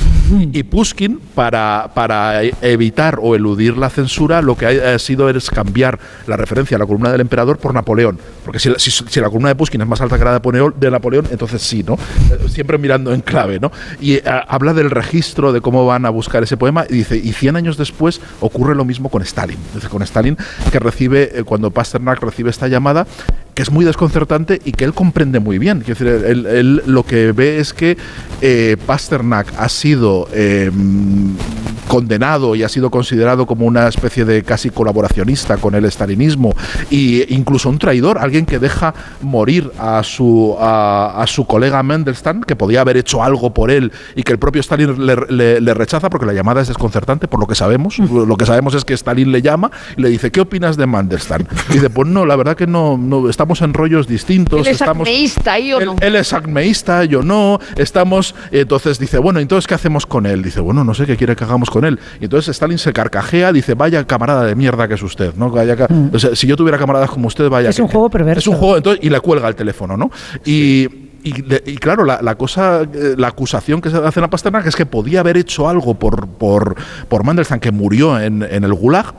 Y 0.52 0.62
Pushkin, 0.62 1.20
para, 1.34 1.90
para 1.94 2.42
evitar 2.42 3.18
o 3.22 3.34
eludir 3.34 3.76
la 3.76 3.90
censura, 3.90 4.40
lo 4.42 4.56
que 4.56 4.66
ha, 4.66 4.94
ha 4.94 4.98
sido 4.98 5.28
es 5.30 5.50
cambiar 5.50 5.98
la 6.26 6.36
referencia 6.36 6.76
a 6.76 6.78
la 6.80 6.86
columna 6.86 7.10
del 7.10 7.20
emperador 7.20 7.58
por 7.58 7.74
Napoleón. 7.74 8.18
Porque 8.44 8.58
si, 8.58 8.68
la- 8.70 8.78
si- 8.78 8.90
si 8.90 9.20
la 9.20 9.28
columna 9.28 9.48
de 9.48 9.54
Pushkin 9.56 9.80
es 9.80 9.86
más 9.86 10.00
alta 10.00 10.18
que 10.18 10.24
la 10.24 10.30
de 10.30 10.36
Napoleón, 10.36 10.74
de 10.78 10.90
Napoleón 10.90 11.26
entonces 11.30 11.62
sí, 11.62 11.82
¿no? 11.86 11.94
Eh, 11.94 12.48
Siempre 12.48 12.78
mirando 12.78 13.12
en 13.12 13.20
clave, 13.20 13.58
¿no? 13.60 13.70
Y 14.00 14.14
eh, 14.14 14.22
habla 14.48 14.72
del 14.74 14.90
registro 14.90 15.52
de 15.52 15.60
cómo 15.60 15.86
van 15.86 16.06
a 16.06 16.10
buscar 16.10 16.42
ese 16.42 16.56
poema 16.56 16.84
y 16.88 16.94
dice, 16.94 17.16
y 17.16 17.32
100 17.32 17.56
años 17.56 17.76
después 17.76 18.20
ocurre 18.40 18.74
lo 18.74 18.84
mismo 18.84 19.08
con 19.10 19.22
Stalin. 19.22 19.58
Dice, 19.74 19.88
con 19.88 20.02
Stalin, 20.02 20.36
que 20.72 20.78
recibe, 20.78 21.38
eh, 21.40 21.44
cuando 21.44 21.70
Pasternak 21.70 22.22
recibe 22.22 22.50
esta 22.50 22.68
llamada, 22.68 23.06
que 23.54 23.62
es 23.62 23.70
muy 23.70 23.84
desconcertante 23.84 24.27
y 24.64 24.72
que 24.72 24.84
él 24.84 24.92
comprende 24.92 25.40
muy 25.40 25.58
bien. 25.58 25.80
Quiero 25.80 26.18
decir, 26.18 26.46
él, 26.46 26.82
lo 26.86 27.02
que 27.02 27.32
ve 27.32 27.58
es 27.58 27.72
que 27.72 27.96
eh, 28.40 28.76
Pasternak 28.86 29.52
ha 29.56 29.68
sido 29.68 30.28
mm, 30.32 31.57
condenado 31.88 32.54
y 32.54 32.62
ha 32.62 32.68
sido 32.68 32.90
considerado 32.90 33.46
como 33.46 33.66
una 33.66 33.88
especie 33.88 34.24
de 34.24 34.42
casi 34.42 34.70
colaboracionista 34.70 35.56
con 35.56 35.74
el 35.74 35.90
stalinismo 35.90 36.54
e 36.90 37.26
incluso 37.30 37.68
un 37.68 37.78
traidor, 37.78 38.18
alguien 38.18 38.46
que 38.46 38.58
deja 38.58 38.94
morir 39.22 39.70
a 39.78 40.02
su, 40.04 40.56
a, 40.60 41.20
a 41.22 41.26
su 41.26 41.46
colega 41.46 41.82
Mendelstam, 41.82 42.42
que 42.42 42.54
podía 42.56 42.82
haber 42.82 42.96
hecho 42.96 43.22
algo 43.22 43.52
por 43.52 43.70
él 43.70 43.90
y 44.14 44.22
que 44.22 44.32
el 44.32 44.38
propio 44.38 44.60
Stalin 44.60 45.04
le, 45.06 45.16
le- 45.28 45.60
le 45.60 45.74
rechaza 45.74 46.10
porque 46.10 46.26
la 46.26 46.32
llamada 46.32 46.60
es 46.60 46.68
desconcertante, 46.68 47.26
por 47.28 47.40
lo 47.40 47.46
que 47.46 47.54
sabemos. 47.54 47.98
Lo 47.98 48.36
que 48.36 48.46
sabemos 48.46 48.74
es 48.74 48.84
que 48.84 48.94
Stalin 48.94 49.32
le 49.32 49.42
llama 49.42 49.70
y 49.96 50.02
le 50.02 50.08
dice, 50.10 50.30
¿qué 50.30 50.40
opinas 50.40 50.76
de 50.76 50.86
Mandelstam? 50.86 51.42
Y 51.70 51.74
dice, 51.74 51.90
pues 51.90 52.06
no, 52.08 52.26
la 52.26 52.36
verdad 52.36 52.56
que 52.56 52.66
no, 52.66 52.96
no 52.98 53.28
estamos 53.28 53.62
en 53.62 53.72
rollos 53.74 54.06
distintos. 54.06 54.60
Él 54.60 54.66
es 54.68 54.80
estamos, 54.80 55.08
acmeísta, 55.08 55.58
¿y 55.58 55.72
o 55.72 55.80
no? 55.80 55.96
él 56.00 56.16
es 56.16 56.32
acmeísta, 56.32 57.04
yo 57.04 57.22
no, 57.22 57.58
estamos... 57.76 58.34
Entonces 58.50 58.98
dice, 58.98 59.18
bueno, 59.18 59.40
entonces 59.40 59.66
¿qué 59.66 59.74
hacemos 59.74 60.06
con 60.06 60.26
él? 60.26 60.42
Dice, 60.42 60.60
bueno, 60.60 60.84
no 60.84 60.94
sé 60.94 61.06
qué 61.06 61.16
quiere 61.16 61.34
que 61.36 61.44
hagamos 61.44 61.70
con 61.70 61.77
él. 61.84 61.98
Y 62.20 62.24
entonces 62.24 62.48
Stalin 62.50 62.78
se 62.78 62.92
carcajea, 62.92 63.52
dice, 63.52 63.74
vaya 63.74 64.06
camarada 64.06 64.44
de 64.44 64.54
mierda 64.54 64.88
que 64.88 64.94
es 64.94 65.02
usted, 65.02 65.34
¿no? 65.34 65.50
Vaya 65.50 65.76
ca- 65.76 65.88
o 66.12 66.18
sea, 66.18 66.34
si 66.36 66.46
yo 66.46 66.56
tuviera 66.56 66.78
camaradas 66.78 67.10
como 67.10 67.26
usted, 67.28 67.48
vaya... 67.48 67.70
Es 67.70 67.76
que- 67.76 67.82
un 67.82 67.88
juego 67.88 68.10
perverso. 68.10 68.38
Es 68.40 68.46
un 68.46 68.56
juego, 68.56 68.76
entonces, 68.76 69.04
y 69.04 69.10
le 69.10 69.20
cuelga 69.20 69.48
el 69.48 69.54
teléfono, 69.54 69.96
¿no? 69.96 70.10
Y... 70.44 70.88
Y, 71.20 71.42
de- 71.42 71.62
y 71.66 71.76
claro, 71.78 72.04
la, 72.04 72.22
la 72.22 72.36
cosa, 72.36 72.82
eh, 72.82 73.14
la 73.18 73.26
acusación 73.28 73.80
que 73.80 73.90
se 73.90 73.96
hace 73.96 74.20
a 74.20 74.30
Pasternak 74.30 74.64
es 74.66 74.76
que 74.76 74.86
podía 74.86 75.18
haber 75.20 75.36
hecho 75.36 75.68
algo 75.68 75.94
por, 75.94 76.28
por, 76.28 76.76
por 77.08 77.24
Mandelstam, 77.24 77.58
que 77.58 77.72
murió 77.72 78.18
en, 78.20 78.44
en 78.48 78.62
el 78.62 78.72
Gulag, 78.72 79.12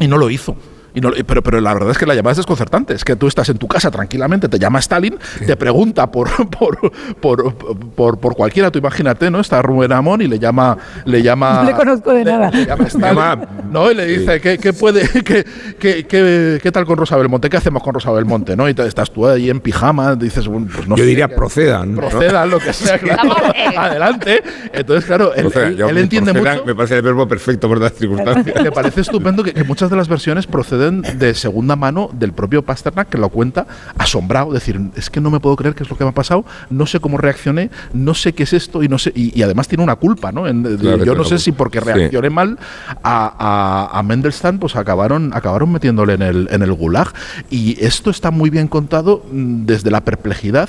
y 0.00 0.08
no 0.08 0.16
lo 0.16 0.30
hizo. 0.30 0.56
Y 0.94 1.00
no- 1.00 1.10
pero, 1.26 1.42
pero 1.42 1.60
la 1.60 1.72
verdad 1.74 1.90
es 1.90 1.98
que 1.98 2.06
la 2.06 2.14
llamada 2.14 2.32
es 2.32 2.36
desconcertante. 2.38 2.94
Es 2.94 3.04
que 3.04 3.16
tú 3.16 3.26
estás 3.28 3.48
en 3.48 3.58
tu 3.58 3.68
casa 3.68 3.90
tranquilamente, 3.90 4.48
te 4.48 4.58
llama 4.58 4.78
Stalin, 4.80 5.16
te 5.46 5.56
pregunta 5.56 6.10
por, 6.10 6.28
por, 6.50 6.78
por, 7.20 7.54
por, 7.54 8.18
por 8.18 8.34
cualquiera, 8.36 8.70
tú 8.70 8.78
imagínate, 8.78 9.30
¿no? 9.30 9.40
Está 9.40 9.62
Rubén 9.62 9.92
Amón 9.92 10.22
y 10.22 10.26
le 10.26 10.38
llama. 10.38 10.76
Le 11.04 11.22
llama 11.22 11.60
No 11.62 11.64
le 11.70 11.72
conozco 11.76 12.12
de 12.12 12.24
nada. 12.24 12.50
le 12.50 12.66
llama 12.66 12.84
Stalin, 12.86 13.46
¿no? 13.70 13.90
Y 13.90 13.94
le 13.94 14.06
dice, 14.06 14.40
¿qué, 14.40 14.58
qué 14.58 14.72
puede, 14.72 15.08
qué, 15.24 15.44
qué, 15.78 16.06
qué- 16.06 16.58
qué 16.62 16.72
tal 16.72 16.84
con 16.84 16.96
Rosa 16.98 17.16
Belmonte? 17.16 17.48
¿Qué 17.48 17.56
hacemos 17.56 17.82
con 17.82 17.94
Rosa 17.94 18.10
Belmonte? 18.12 18.56
¿no? 18.56 18.68
Y 18.68 18.74
te- 18.74 18.86
estás 18.86 19.10
tú 19.10 19.26
ahí 19.26 19.50
en 19.50 19.60
pijama, 19.60 20.14
dices, 20.16 20.46
bueno, 20.48 20.66
pues 20.74 20.88
no 20.88 20.96
Yo 20.96 21.04
sé, 21.04 21.08
diría 21.08 21.28
que- 21.28 21.34
procedan. 21.36 21.94
¿no? 21.94 22.00
Procedan, 22.00 22.50
lo 22.50 22.58
que 22.58 22.72
sea. 22.72 22.98
claro. 22.98 23.30
Adelante. 23.76 24.42
Entonces, 24.72 25.04
claro, 25.04 25.34
él, 25.34 25.42
Procedan. 25.42 25.68
él- 25.72 25.76
Yo- 25.76 25.88
él 25.88 25.98
entiende 25.98 26.32
procedan 26.32 26.56
mucho. 26.56 26.66
Me 26.66 26.74
parece 26.74 26.96
el 26.96 27.02
verbo 27.02 27.28
perfecto 27.28 27.68
por 27.68 27.80
las 27.80 27.92
circunstancias. 27.94 28.62
Me 28.62 28.72
parece 28.72 29.00
estupendo 29.00 29.42
que, 29.42 29.52
que 29.52 29.64
muchas 29.64 29.90
de 29.90 29.96
las 29.96 30.08
versiones 30.08 30.46
proceden 30.80 31.18
de 31.18 31.34
segunda 31.34 31.76
mano 31.76 32.10
del 32.12 32.32
propio 32.32 32.62
Pasternak, 32.62 33.08
que 33.08 33.18
lo 33.18 33.28
cuenta 33.28 33.66
asombrado. 33.98 34.52
Decir, 34.52 34.80
es 34.96 35.10
que 35.10 35.20
no 35.20 35.30
me 35.30 35.40
puedo 35.40 35.56
creer 35.56 35.74
qué 35.74 35.82
es 35.82 35.90
lo 35.90 35.96
que 35.96 36.04
me 36.04 36.10
ha 36.10 36.14
pasado, 36.14 36.44
no 36.70 36.86
sé 36.86 37.00
cómo 37.00 37.18
reaccioné, 37.18 37.70
no 37.92 38.14
sé 38.14 38.32
qué 38.32 38.44
es 38.44 38.52
esto 38.52 38.82
y 38.82 38.88
no 38.88 38.98
sé. 38.98 39.12
Y, 39.14 39.38
y 39.38 39.42
además 39.42 39.68
tiene 39.68 39.84
una 39.84 39.96
culpa, 39.96 40.32
¿no? 40.32 40.46
En- 40.46 40.60
Claro 40.80 41.04
yo 41.04 41.14
no 41.14 41.24
sé 41.24 41.30
culpa. 41.30 41.38
si 41.44 41.52
porque 41.52 41.80
Sí. 41.80 41.84
reaccioné 41.86 42.30
mal 42.30 42.58
a, 43.02 43.88
a, 43.92 43.98
a 43.98 44.02
Mendelstam, 44.02 44.58
pues 44.58 44.76
acabaron, 44.76 45.30
acabaron 45.34 45.72
metiéndole 45.72 46.14
en 46.14 46.22
el, 46.22 46.48
en 46.50 46.62
el 46.62 46.72
gulag. 46.72 47.08
Y 47.50 47.82
esto 47.84 48.10
está 48.10 48.30
muy 48.30 48.50
bien 48.50 48.68
contado 48.68 49.24
mm, 49.30 49.64
desde 49.66 49.90
la 49.90 50.02
perplejidad 50.02 50.68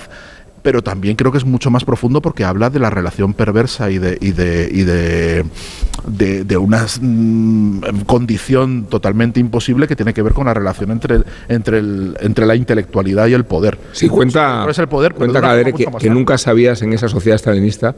pero 0.62 0.82
también 0.84 1.16
creo 1.16 1.32
que 1.32 1.38
es 1.38 1.46
mucho 1.46 1.70
más 1.72 1.84
profundo 1.86 2.22
porque 2.22 2.44
habla 2.44 2.70
de 2.70 2.80
la 2.80 2.90
relación 2.90 3.34
perversa 3.34 3.90
y 3.90 3.98
de, 3.98 4.18
y 4.22 4.32
de, 4.32 4.70
y 4.72 4.84
de, 4.84 5.44
de, 6.08 6.44
de 6.44 6.58
una 6.58 6.86
mm, 7.02 8.02
condición 8.06 8.86
totalmente 8.90 9.40
imposible 9.40 9.88
que 9.88 9.96
tiene 9.96 10.14
que 10.14 10.22
ver 10.22 10.34
con 10.34 10.46
la 10.46 10.54
relación 10.54 10.92
entre, 10.92 11.16
el- 11.16 11.26
entre, 11.50 11.80
el, 11.80 12.18
entre 12.22 12.46
la 12.46 12.56
intelectualidad 12.56 13.28
y 13.28 13.34
el 13.34 13.46
poder. 13.46 13.78
Sí, 13.92 14.08
cuenta, 14.10 14.66
es 14.70 14.78
el 14.80 14.88
poder, 14.88 15.14
cuenta 15.14 15.42
Cadere 15.42 15.74
que, 15.74 16.10
nunca 16.10 16.38
sabías 16.38 16.82
en 16.82 16.94
esa 16.94 17.08
sociedad 17.08 17.38
stalinista 17.38 17.96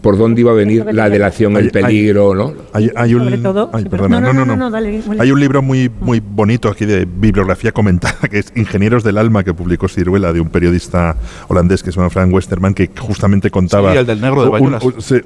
por 0.00 0.18
dónde 0.18 0.40
iba 0.42 0.50
a 0.52 0.54
venir 0.54 0.84
la 0.92 1.08
delación, 1.08 1.56
el 1.56 1.64
hay- 1.64 1.70
peligro, 1.70 2.34
¿no? 2.34 2.52
Hay, 2.72 2.90
hay 2.94 3.14
un, 3.14 3.24
Sobre 3.24 3.38
todo- 3.38 3.70
ay, 3.72 3.82
sí, 3.84 3.88
perdona, 3.88 4.20
no, 4.20 4.26
no, 4.28 4.32
no, 4.32 4.44
no, 4.44 4.56
no, 4.56 4.64
no, 4.64 4.70
dale, 4.70 5.02
muy 5.06 5.18
Hay 5.20 5.30
un 5.30 5.40
libro 5.40 5.62
muy, 5.62 5.90
muy 6.00 6.20
bonito 6.20 6.68
aquí 6.68 6.84
de 6.84 7.04
bibliografía 7.06 7.72
comentada 7.72 8.18
que 8.30 8.38
es 8.38 8.52
Ingenieros 8.56 9.04
del 9.04 9.18
Alma 9.18 9.44
que 9.44 9.54
publicó 9.54 9.88
Ciruela 9.88 10.32
de 10.32 10.40
un 10.40 10.48
periodista 10.48 11.16
holandés 11.48 11.82
que 11.82 11.92
se 11.92 12.01
llama 12.02 12.10
Frank 12.10 12.32
Westerman 12.32 12.74
que 12.74 12.90
justamente 12.98 13.50
contaba 13.50 13.92
Sí, 13.92 13.98
el 13.98 14.06
del 14.06 14.20
negro 14.20 14.44
de 14.44 14.50
un- 14.60 14.72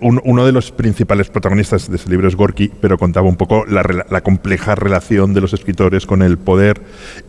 un- 0.01 0.21
uno 0.25 0.47
de 0.47 0.53
los 0.53 0.71
principales 0.73 1.29
protagonistas 1.29 1.91
de 1.91 1.97
ese 1.97 2.09
libro 2.11 2.29
es 2.29 2.37
Gorky, 2.37 2.71
pero 2.81 2.99
contaba 2.99 3.29
un 3.29 3.37
poco 3.37 3.65
la, 3.67 3.83
compleja 4.23 4.75
relación 4.75 5.35
de 5.35 5.41
los 5.41 5.53
escritores 5.53 6.07
con 6.07 6.23
el 6.23 6.39
poder 6.39 6.83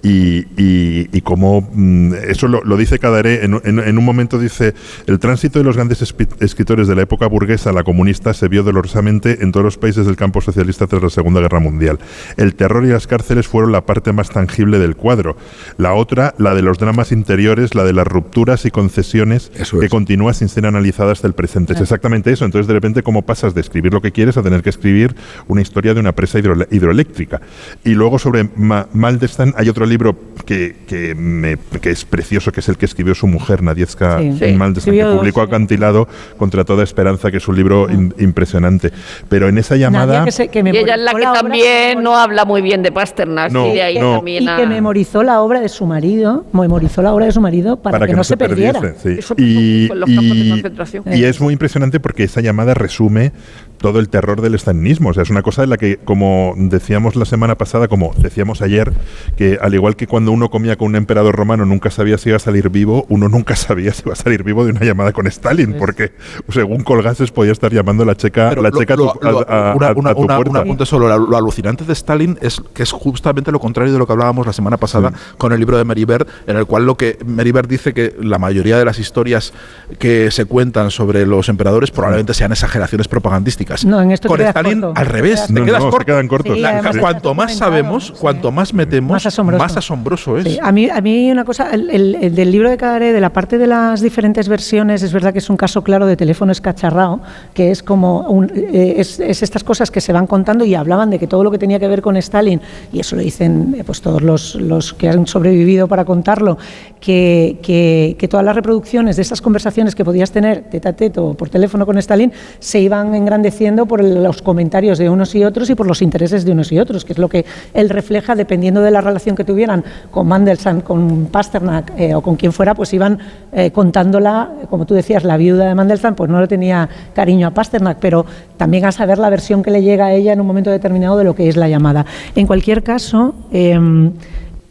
y, 0.04 0.40
y- 0.62 1.10
y 1.12 1.22
cómo 1.22 1.70
mm, 1.74 2.14
eso 2.28 2.48
lo, 2.48 2.64
lo 2.64 2.78
dice 2.78 3.00
Cadaré 3.00 3.44
en, 3.46 3.54
un- 3.56 3.62
en- 3.64 3.80
en 3.80 3.98
un 3.98 4.06
momento 4.06 4.40
dice 4.40 4.74
el 5.06 5.20
tránsito 5.20 5.60
de 5.60 5.66
los 5.66 5.76
grandes 5.76 6.02
escritores 6.40 6.88
de 6.88 6.96
la 6.96 7.02
época 7.04 7.28
burguesa 7.28 7.70
a 7.70 7.74
la 7.74 7.84
comunista 7.84 8.34
se 8.34 8.48
vio 8.48 8.64
dolorosamente 8.64 9.44
en 9.44 9.52
todos 9.52 9.64
los 9.64 9.78
países 9.78 10.06
del 10.06 10.16
campo 10.16 10.42
socialista 10.42 10.88
tras 10.88 11.04
la 11.04 11.10
Segunda 11.10 11.42
Guerra 11.42 11.60
Mundial. 11.60 12.00
El 12.38 12.56
terror 12.56 12.84
y 12.86 12.90
las 12.90 13.08
cárceles 13.08 13.48
fueron 13.48 13.72
la 13.72 13.86
parte 13.86 14.12
más 14.14 14.30
tangible 14.30 14.80
del 14.80 14.96
cuadro. 14.96 15.38
La 15.78 15.94
otra, 15.94 16.34
la 16.38 16.54
de 16.56 16.62
los 16.62 16.78
dramas 16.78 17.12
interiores, 17.12 17.76
la 17.76 17.84
de 17.84 17.94
las 17.94 18.08
rupturas 18.08 18.66
y 18.66 18.72
concesiones 18.72 19.37
que 19.80 19.90
continúa 19.90 20.34
sin 20.34 20.50
ser 20.50 20.66
analizada 20.66 21.12
hasta 21.12 21.28
el 21.28 21.34
presente. 21.34 21.74
Es 21.74 21.82
exactamente 21.82 22.32
eso. 22.32 22.46
Entonces, 22.46 22.68
de 22.68 22.74
repente, 22.74 23.04
¿cómo 23.04 23.22
pasas 23.22 23.54
de 23.54 23.62
escribir 23.62 23.94
lo 23.94 24.02
que 24.02 24.12
quieres 24.12 24.38
a 24.38 24.44
tener 24.44 24.62
que 24.64 24.70
escribir 24.70 25.16
una 25.48 25.62
historia 25.62 25.94
de 25.94 26.00
una 26.00 26.12
presa 26.14 26.40
hidroeléctrica? 26.40 27.42
Y 27.84 27.92
luego 27.92 28.20
sobre 28.20 28.50
Ma- 28.56 28.88
Maldestan 28.94 29.54
hay 29.58 29.70
otro 29.70 29.86
libro 29.86 30.16
que, 30.46 30.76
que, 30.88 31.16
me- 31.16 31.58
que 31.82 31.90
es 31.92 32.06
precioso, 32.06 32.52
que 32.52 32.60
es 32.62 32.70
el 32.70 32.78
que 32.78 32.86
escribió 32.86 33.16
su 33.16 33.28
mujer, 33.28 33.62
Nadiezka 33.64 34.20
Sí. 34.20 34.38
Sí. 34.40 34.54
Maldestan, 34.54 34.94
que 34.94 35.04
dos, 35.04 35.18
publicó. 35.18 35.42
Acantilado 35.42 36.08
contra 36.38 36.64
toda 36.66 36.84
esperanza, 36.84 37.32
que 37.32 37.38
es 37.38 37.48
un 37.48 37.56
libro 37.56 37.88
im- 37.90 38.14
impresionante. 38.20 38.92
Pero 39.30 39.48
en 39.48 39.58
esa 39.58 39.76
llamada... 39.76 40.06
Nadia 40.20 40.26
que 40.26 40.32
se- 40.32 40.48
que 40.50 40.60
y 40.60 40.78
ella 40.78 40.96
es 40.96 41.02
la 41.02 41.14
que 41.14 41.22
también 41.24 42.04
no 42.04 42.16
habla 42.18 42.46
muy 42.46 42.62
bien 42.62 42.82
de 42.84 42.92
Pasternak. 42.92 43.52
No, 43.52 43.68
y 43.68 43.74
de 43.74 43.82
ahí 43.84 44.00
no. 44.00 44.16
también 44.18 44.44
y 44.44 44.46
que 44.46 44.66
memorizó 44.68 45.24
la 45.24 45.42
obra 45.42 45.62
de 45.62 45.70
su 45.70 45.86
marido, 45.86 46.46
memorizó 46.54 47.02
la 47.02 47.14
obra 47.14 47.26
de 47.26 47.32
su 47.32 47.42
marido 47.42 47.78
para, 47.78 48.06
que, 48.06 48.14
no 48.14 48.24
se, 48.24 48.36
perdiera. 48.38 48.80
perdiese, 48.82 49.16
sí. 49.16 49.22
Eso 49.34 49.36
Y, 49.38 49.82
mucho 49.90 49.94
en 49.94 50.00
los 50.00 50.10
campos 50.10 50.38
de 50.38 50.46
y- 50.46 50.50
concentración. 50.50 51.04
y 51.14 51.24
es 51.24 51.42
muy 51.42 51.54
impresionante 51.54 52.00
porque 52.00 52.24
esa 52.24 52.42
llamada 52.42 52.74
resume 52.74 53.32
todo 53.78 54.00
el 54.00 54.10
terror 54.10 54.42
del 54.42 54.56
estalinismo. 54.56 55.10
O 55.10 55.14
sea, 55.14 55.24
es 55.24 55.30
una 55.30 55.42
cosa 55.44 55.62
de 55.62 55.68
la 55.68 55.78
que, 55.78 55.98
como 55.98 56.54
decíamos 56.58 57.16
la 57.16 57.26
semana 57.26 57.56
pasada, 57.56 57.88
como 57.88 58.14
decíamos 58.18 58.62
ayer, 58.62 58.92
que 59.38 59.58
al 59.62 59.74
igual 59.74 59.96
que 59.96 60.08
cuando 60.08 60.32
uno 60.32 60.50
comía 60.50 60.76
con 60.78 60.88
un 60.88 60.96
emperador 60.96 61.36
romano 61.36 61.66
nunca 61.66 61.92
sabía 61.92 62.18
si 62.18 62.30
iba 62.30 62.38
a 62.38 62.40
salir 62.40 62.70
vivo, 62.70 63.06
uno 63.10 63.30
nunca 63.30 63.56
sabía 63.56 63.94
si 63.94 64.04
iba 64.04 64.14
a 64.14 64.16
salir 64.16 64.44
vivo 64.44 64.66
de 64.66 64.72
una 64.72 64.82
llamada 64.82 65.12
con 65.14 65.28
Stalin, 65.28 65.76
porque 65.78 66.12
según 66.50 66.84
colgases 66.84 67.32
podía 67.32 67.52
estar 67.52 67.72
llamando 67.74 68.04
la 68.06 68.16
checa, 68.16 68.50
Pero 68.50 68.62
la 68.62 68.70
lo- 68.70 68.80
checa 68.80 68.94
a 68.94 68.98
tu- 68.98 69.04
lo- 69.22 69.50
a- 69.50 69.72
a- 69.72 69.76
una- 69.76 69.88
a 69.90 69.94
una- 69.94 70.14
tu 70.14 70.22
una- 70.22 70.36
puerta. 70.36 70.52
un 70.52 70.58
apunte 70.58 70.86
solo. 70.86 71.08
Lo, 71.08 71.18
lo 71.28 71.38
alucinante 71.38 71.84
de 71.86 71.94
Stalin 71.94 72.38
es 72.42 72.62
que 72.74 72.84
es 72.84 72.92
justamente 72.92 73.52
lo 73.52 73.60
contrario 73.60 73.94
de 73.94 74.00
lo 74.00 74.08
que 74.08 74.14
hablábamos 74.14 74.46
la 74.48 74.54
semana 74.54 74.78
pasada 74.78 75.12
con 75.38 75.54
el 75.54 75.60
libro 75.60 75.78
de 75.78 75.86
Meribert, 75.86 76.28
en 76.48 76.58
el 76.58 76.66
cual 76.66 76.86
lo 76.86 76.96
que 76.98 77.18
Meribert 77.26 77.70
dice 77.70 77.94
que 77.94 78.16
la 78.22 78.40
mayoría 78.40 78.78
de 78.78 78.86
las 78.86 79.00
historias 79.00 79.54
que 80.00 80.32
se 80.32 80.46
cuentan 80.46 80.92
sobre 80.92 81.26
los 81.26 81.50
emperadores 81.50 81.92
probablemente 81.92 82.34
sean 82.34 82.52
exageraciones 82.52 83.08
propagandísticas. 83.08 83.67
No, 83.86 84.02
en 84.02 84.12
esto 84.12 84.28
con 84.28 84.40
Stalin 84.42 84.82
corto. 84.82 85.00
al 85.00 85.06
revés, 85.06 85.48
Te 85.48 85.54
quedas 85.54 85.80
no, 85.80 85.86
se 85.88 85.92
corto. 85.92 86.06
quedan 86.06 86.28
cortos. 86.28 86.56
Sí, 86.56 86.62
La- 86.62 86.70
además 86.70 86.98
cuanto 86.98 87.34
más 87.34 87.56
sabemos, 87.56 88.12
cuanto 88.20 88.52
más 88.52 88.74
metemos, 88.74 89.12
Más 89.12 89.26
asombroso. 89.26 89.64
más 89.64 89.78
asombroso 89.78 90.38
es. 90.38 90.44
Sí, 90.46 90.60
a 90.62 90.72
mí, 90.72 90.90
a 90.90 91.02
mí 91.02 91.32
una 91.32 91.44
cosa, 91.46 91.70
el, 91.72 91.90
el- 91.90 92.16
el 92.22 92.36
del 92.36 92.52
libro 92.52 92.70
de 92.70 92.78
Cadaré, 92.78 93.14
de 93.14 93.20
la 93.20 93.32
parte 93.32 93.58
de 93.58 93.68
las 93.68 94.02
diferentes 94.02 94.48
versiones, 94.48 95.04
es 95.04 95.12
verdad 95.12 95.34
que 95.34 95.40
es 95.40 95.50
un 95.50 95.58
caso 95.58 95.84
claro 95.84 96.06
de 96.08 96.16
teléfono 96.16 96.52
escacharrado, 96.52 97.20
que 97.54 97.72
es 97.72 97.84
como 97.84 98.22
un- 98.30 98.52
eh, 98.56 98.96
es, 98.98 99.20
es 99.20 99.44
estas 99.44 99.64
cosas 99.64 99.92
que 99.92 100.00
se 100.02 100.14
van 100.14 100.28
contando 100.28 100.64
y 100.64 100.74
hablaban 100.76 101.10
de 101.10 101.20
que 101.20 101.28
todo 101.28 101.44
lo 101.44 101.52
que 101.52 101.58
tenía 101.58 101.80
que 101.80 101.88
ver 101.88 102.02
con 102.02 102.16
Stalin, 102.18 102.62
y 102.94 103.00
eso 103.00 103.16
lo 103.16 103.22
dicen 103.22 103.76
eh, 103.78 103.84
pues 103.84 104.02
todos 104.02 104.22
los, 104.22 104.56
los 104.56 104.94
que 104.94 105.10
han 105.10 105.28
sobrevivido 105.28 105.88
para 105.88 106.06
contarlo, 106.06 106.58
que, 107.02 107.58
que- 107.62 108.16
que 108.18 108.28
todas 108.28 108.46
las 108.46 108.56
reproducciones 108.56 109.16
de 109.16 109.22
estas 109.24 109.42
conversaciones 109.42 109.94
que 109.96 110.06
podías 110.06 110.32
tener 110.32 110.62
tete 110.70 110.88
a 110.88 110.94
tete 110.94 111.20
o 111.20 111.34
por 111.34 111.50
teléfono 111.50 111.86
con 111.86 111.98
Stalin 111.98 112.32
se 112.60 112.80
iban 112.80 113.14
engrandeciendo 113.16 113.57
por 113.88 114.04
los 114.04 114.42
comentarios 114.42 114.98
de 114.98 115.10
unos 115.10 115.34
y 115.36 115.44
otros 115.44 115.70
y 115.70 115.76
por 115.76 115.88
los 115.88 116.02
intereses 116.02 116.46
de 116.46 116.52
unos 116.52 116.72
y 116.72 116.80
otros, 116.80 117.04
que 117.04 117.14
es 117.14 117.20
lo 117.20 117.28
que 117.28 117.46
él 117.74 117.90
refleja 117.90 118.36
dependiendo 118.36 118.82
de 118.82 118.92
la 118.92 119.02
relación 119.02 119.36
que 119.36 119.44
tuvieran 119.44 119.84
con 120.12 120.28
Mandelstam, 120.28 120.82
con 120.82 121.26
Pasternak 121.26 121.94
eh, 121.98 122.14
o 122.14 122.22
con 122.22 122.36
quien 122.36 122.54
fuera, 122.54 122.76
pues 122.76 122.94
iban 122.94 123.18
eh, 123.52 123.72
contándola, 123.72 124.52
como 124.70 124.86
tú 124.86 124.94
decías, 124.94 125.24
la 125.24 125.38
viuda 125.38 125.68
de 125.68 125.76
Mandelstam, 125.76 126.16
pues 126.16 126.30
no 126.30 126.40
le 126.40 126.48
tenía 126.48 126.88
cariño 127.14 127.48
a 127.48 127.52
Pasternak, 127.52 127.98
pero 128.00 128.26
también 128.58 128.86
a 128.86 128.92
saber 128.92 129.18
la 129.18 129.30
versión 129.30 129.64
que 129.64 129.72
le 129.72 129.82
llega 129.82 130.08
a 130.08 130.14
ella 130.14 130.34
en 130.34 130.42
un 130.42 130.48
momento 130.48 130.70
determinado 130.70 131.18
de 131.18 131.24
lo 131.24 131.36
que 131.36 131.50
es 131.50 131.58
la 131.58 131.68
llamada. 131.68 132.06
En 132.36 132.46
cualquier 132.46 132.84
caso, 132.84 133.34
em, 133.52 134.12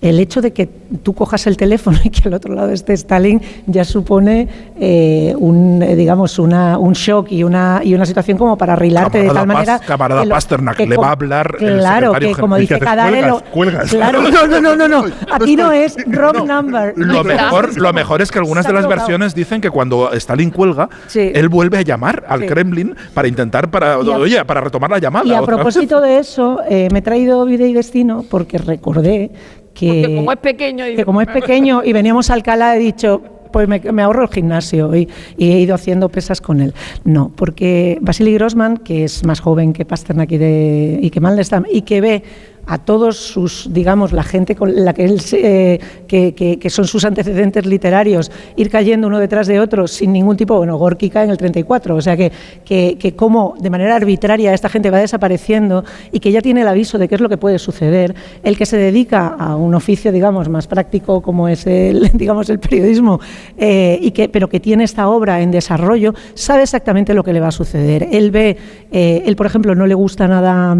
el 0.02 0.20
hecho 0.20 0.42
de 0.42 0.52
que 0.52 0.68
tú 1.02 1.14
cojas 1.14 1.46
el 1.46 1.56
teléfono 1.56 1.98
y 2.04 2.10
que 2.10 2.28
al 2.28 2.34
otro 2.34 2.54
lado 2.54 2.70
esté 2.70 2.92
Stalin 2.92 3.40
ya 3.66 3.82
supone 3.84 4.46
eh, 4.78 5.34
un, 5.38 5.82
eh, 5.82 5.96
digamos, 5.96 6.38
una, 6.38 6.78
un 6.78 6.92
shock 6.92 7.32
y 7.32 7.42
una, 7.42 7.80
y 7.82 7.94
una 7.94 8.04
situación 8.04 8.36
como 8.36 8.58
para 8.58 8.74
arreglarte 8.74 9.22
de 9.22 9.28
tal 9.30 9.46
manera. 9.46 9.78
Camarada 9.78 10.20
que 10.22 10.26
lo- 10.28 10.34
Pasternak, 10.34 10.76
que 10.76 10.86
le 10.86 10.96
va 10.96 11.08
a 11.08 11.12
hablar 11.12 11.56
Claro, 11.56 12.12
que 12.12 12.32
como 12.34 12.56
dice 12.56 12.74
¿Y 12.76 12.78
qué 12.78 12.84
haces? 12.84 12.88
Cadare, 12.88 13.22
lo- 13.22 13.40
Cuelgas, 13.50 13.90
cuelgas. 13.90 13.90
Claro, 13.90 14.22
no, 14.22 14.46
no, 14.46 14.60
no, 14.60 14.76
no, 14.76 14.88
no. 14.88 15.04
Aquí 15.32 15.56
no 15.56 15.72
es 15.72 15.96
wrong 16.06 16.46
number. 16.46 16.92
Lo 16.96 17.24
mejor, 17.24 17.76
lo 17.80 17.92
mejor 17.92 18.20
es 18.22 18.30
que 18.30 18.38
algunas 18.38 18.66
de 18.66 18.72
las 18.74 18.86
versiones 18.86 19.34
dicen 19.34 19.60
que 19.60 19.70
cuando 19.70 20.12
Stalin 20.12 20.50
cuelga, 20.50 20.88
Sí. 21.06 21.32
él 21.34 21.48
vuelve 21.48 21.78
a 21.78 21.82
llamar 21.82 22.24
al 22.28 22.40
Sí. 22.40 22.46
Kremlin 22.46 22.94
para 23.14 23.28
intentar, 23.28 23.70
para, 23.70 23.94
a- 23.94 23.98
oye, 23.98 24.44
para 24.44 24.60
retomar 24.60 24.90
la 24.90 24.98
llamada. 24.98 25.26
Y 25.26 25.32
a 25.32 25.40
propósito 25.42 26.00
de 26.02 26.18
eso, 26.18 26.60
eh, 26.68 26.88
me 26.92 26.98
he 26.98 27.02
traído 27.02 27.44
Vida 27.46 27.66
y 27.66 27.72
Destino 27.72 28.24
porque 28.28 28.58
recordé 28.58 29.30
que, 29.78 30.02
Porque 30.02 30.16
como 30.16 30.32
es 30.32 30.38
pequeño 30.38 30.88
y- 30.88 30.96
que 30.96 31.04
como 31.04 31.20
es 31.20 31.28
pequeño 31.28 31.82
y 31.84 31.92
veníamos 31.92 32.30
a 32.30 32.34
Alcalá, 32.34 32.76
he 32.76 32.78
dicho, 32.80 33.22
pues 33.52 33.68
me, 33.68 33.78
me 33.80 34.02
ahorro 34.02 34.22
el 34.24 34.28
gimnasio 34.28 34.94
y, 34.96 35.08
y 35.38 35.52
he 35.52 35.60
ido 35.60 35.74
haciendo 35.74 36.08
pesas 36.08 36.40
con 36.40 36.60
él. 36.60 36.74
No, 37.04 37.30
porque 37.34 37.98
Vasily 38.00 38.34
Grossman, 38.34 38.78
que 38.78 39.04
es 39.04 39.24
más 39.24 39.40
joven 39.40 39.72
que 39.72 39.84
Pasternak 39.84 40.32
y, 40.32 40.38
de, 40.38 40.98
y 41.00 41.10
que 41.10 41.20
Mandelstam, 41.20 41.64
y 41.70 41.82
que 41.82 42.00
ve 42.00 42.22
a 42.66 42.78
todos 42.78 43.16
sus, 43.16 43.68
digamos, 43.72 44.12
la 44.12 44.22
gente 44.22 44.56
con 44.56 44.84
la 44.84 44.92
que 44.92 45.04
él, 45.04 45.20
eh, 45.32 45.78
que, 46.08 46.34
que- 46.34 46.70
son 46.70 46.86
sus 46.86 47.04
antecedentes 47.04 47.64
literarios, 47.64 48.30
ir 48.56 48.70
cayendo 48.70 49.06
uno 49.06 49.20
detrás 49.20 49.46
de 49.46 49.60
otro 49.60 49.86
sin 49.86 50.12
ningún 50.12 50.36
tipo, 50.36 50.56
bueno, 50.56 50.76
Gorky 50.76 51.08
cae 51.10 51.24
en 51.24 51.30
el 51.30 51.36
34, 51.36 51.94
o 51.94 52.00
sea 52.00 52.16
que, 52.16 52.32
que, 52.64 52.96
que 52.98 53.14
como 53.14 53.54
de 53.60 53.70
manera 53.70 53.94
arbitraria 53.94 54.52
esta 54.52 54.68
gente 54.68 54.90
va 54.90 54.98
desapareciendo 54.98 55.84
y 56.10 56.18
que 56.18 56.32
ya 56.32 56.42
tiene 56.42 56.62
el 56.62 56.68
aviso 56.68 56.98
de 56.98 57.08
qué 57.08 57.14
es 57.14 57.20
lo 57.20 57.28
que 57.28 57.36
puede 57.38 57.58
suceder, 57.60 58.14
el 58.42 58.56
que 58.58 58.66
se 58.66 58.76
dedica 58.76 59.28
a 59.28 59.54
un 59.56 59.74
oficio, 59.74 60.10
digamos, 60.10 60.48
más 60.48 60.66
práctico 60.66 61.22
como 61.22 61.48
es 61.48 61.66
el, 61.66 62.10
digamos, 62.14 62.50
el 62.50 62.58
periodismo, 62.58 63.20
eh, 63.56 63.98
y 64.02 64.10
que, 64.10 64.28
pero 64.28 64.48
que 64.48 64.58
tiene 64.58 64.84
esta 64.84 65.08
obra 65.08 65.40
en 65.40 65.52
desarrollo, 65.52 66.14
sabe 66.34 66.64
exactamente 66.64 67.14
lo 67.14 67.22
que 67.22 67.32
le 67.32 67.40
va 67.40 67.48
a 67.48 67.52
suceder. 67.52 68.08
Él 68.10 68.32
ve, 68.32 68.56
eh, 68.90 69.22
él 69.24 69.36
por 69.36 69.46
ejemplo, 69.46 69.74
no 69.76 69.86
le 69.86 69.94
gusta 69.94 70.26
nada... 70.26 70.76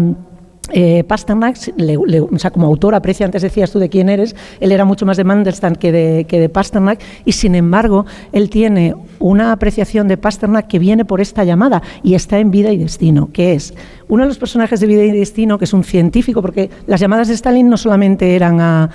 eh, 0.71 1.03
Pasternak, 1.03 1.57
le- 1.77 1.97
o 1.97 2.39
sea, 2.39 2.51
como 2.51 2.67
autor 2.67 2.95
aprecia, 2.95 3.25
antes 3.25 3.41
decías 3.41 3.71
tú 3.71 3.79
de 3.79 3.89
quién 3.89 4.09
eres, 4.09 4.35
él 4.59 4.71
era 4.71 4.85
mucho 4.85 5.05
más 5.05 5.17
de 5.17 5.23
Mandelstam 5.23 5.75
que 5.75 5.91
de, 5.91 6.25
que 6.27 6.39
de 6.39 6.49
Pasternak, 6.49 6.99
y 7.25 7.31
sin 7.31 7.55
embargo, 7.55 8.05
él 8.31 8.49
tiene 8.49 8.95
una 9.19 9.51
apreciación 9.51 10.07
de 10.07 10.17
Pasternak 10.17 10.67
que 10.67 10.79
viene 10.79 11.05
por 11.05 11.21
esta 11.21 11.43
llamada 11.43 11.81
y 12.03 12.13
está 12.15 12.39
en 12.39 12.51
Vida 12.51 12.71
y 12.71 12.77
Destino, 12.77 13.29
que 13.31 13.53
es 13.53 13.73
uno 14.09 14.23
de 14.23 14.27
los 14.27 14.37
personajes 14.37 14.79
de 14.79 14.87
Vida 14.87 15.03
y 15.03 15.11
Destino, 15.11 15.57
que 15.57 15.65
es 15.65 15.73
un 15.73 15.83
científico, 15.83 16.41
porque 16.41 16.69
las 16.85 16.99
llamadas 16.99 17.27
de 17.27 17.33
Stalin 17.33 17.69
no 17.69 17.77
solamente 17.77 18.35
eran 18.35 18.59
a, 18.59 18.89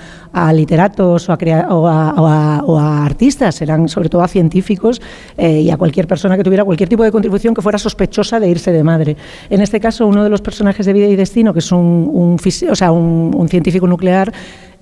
literatos 0.53 1.29
o 1.29 1.89
a, 1.89 3.05
artistas, 3.05 3.61
eran 3.63 3.89
sobre 3.89 4.09
todo 4.09 4.23
a 4.23 4.29
científicos 4.29 5.03
eh, 5.37 5.61
y 5.61 5.71
a 5.71 5.77
cualquier 5.77 6.07
persona 6.07 6.37
que 6.37 6.45
tuviera 6.45 6.65
cualquier 6.65 6.89
tipo 6.89 7.05
de 7.05 7.13
contribución 7.13 7.55
que 7.55 7.63
fuera 7.63 7.79
sospechosa 7.79 8.41
de 8.41 8.49
irse 8.49 8.73
de 8.73 8.83
madre. 8.83 9.17
En 9.51 9.61
este 9.61 9.81
caso, 9.81 10.07
uno 10.07 10.25
de 10.25 10.31
los 10.31 10.41
personajes 10.41 10.87
de 10.87 10.93
Vida 10.93 11.07
y 11.07 11.17
Destino, 11.17 11.53
que 11.53 11.59
es 11.59 11.73
un, 11.73 12.39
o 12.71 12.75
sea, 12.75 12.93
un 12.93 13.49
científico 13.49 13.87
nuclear, 13.87 14.33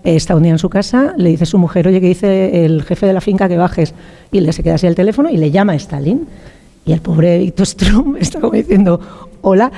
eh, 0.02 0.16
está 0.16 0.34
un 0.34 0.42
día 0.42 0.52
en 0.52 0.58
su 0.58 0.70
casa, 0.70 1.14
le 1.16 1.30
dice 1.30 1.44
a 1.44 1.46
su 1.46 1.58
mujer, 1.58 1.86
oye, 1.86 2.00
que 2.00 2.08
dice 2.08 2.64
el 2.64 2.82
jefe 2.84 3.06
de 3.06 3.12
la 3.12 3.20
finca 3.20 3.48
que 3.48 3.58
bajes, 3.58 3.94
y 4.32 4.40
le 4.40 4.52
se 4.52 4.62
queda 4.62 4.76
así 4.76 4.86
el 4.86 4.94
teléfono 4.94 5.28
y 5.28 5.36
le 5.36 5.50
llama 5.50 5.72
a 5.72 5.76
Stalin. 5.76 6.26
Y 6.86 6.92
el 6.92 7.00
pobre 7.00 7.38
Víctor 7.38 7.66
Strum 7.66 8.16
está 8.20 8.40
como 8.40 8.54
diciendo, 8.54 9.00
hola. 9.42 9.70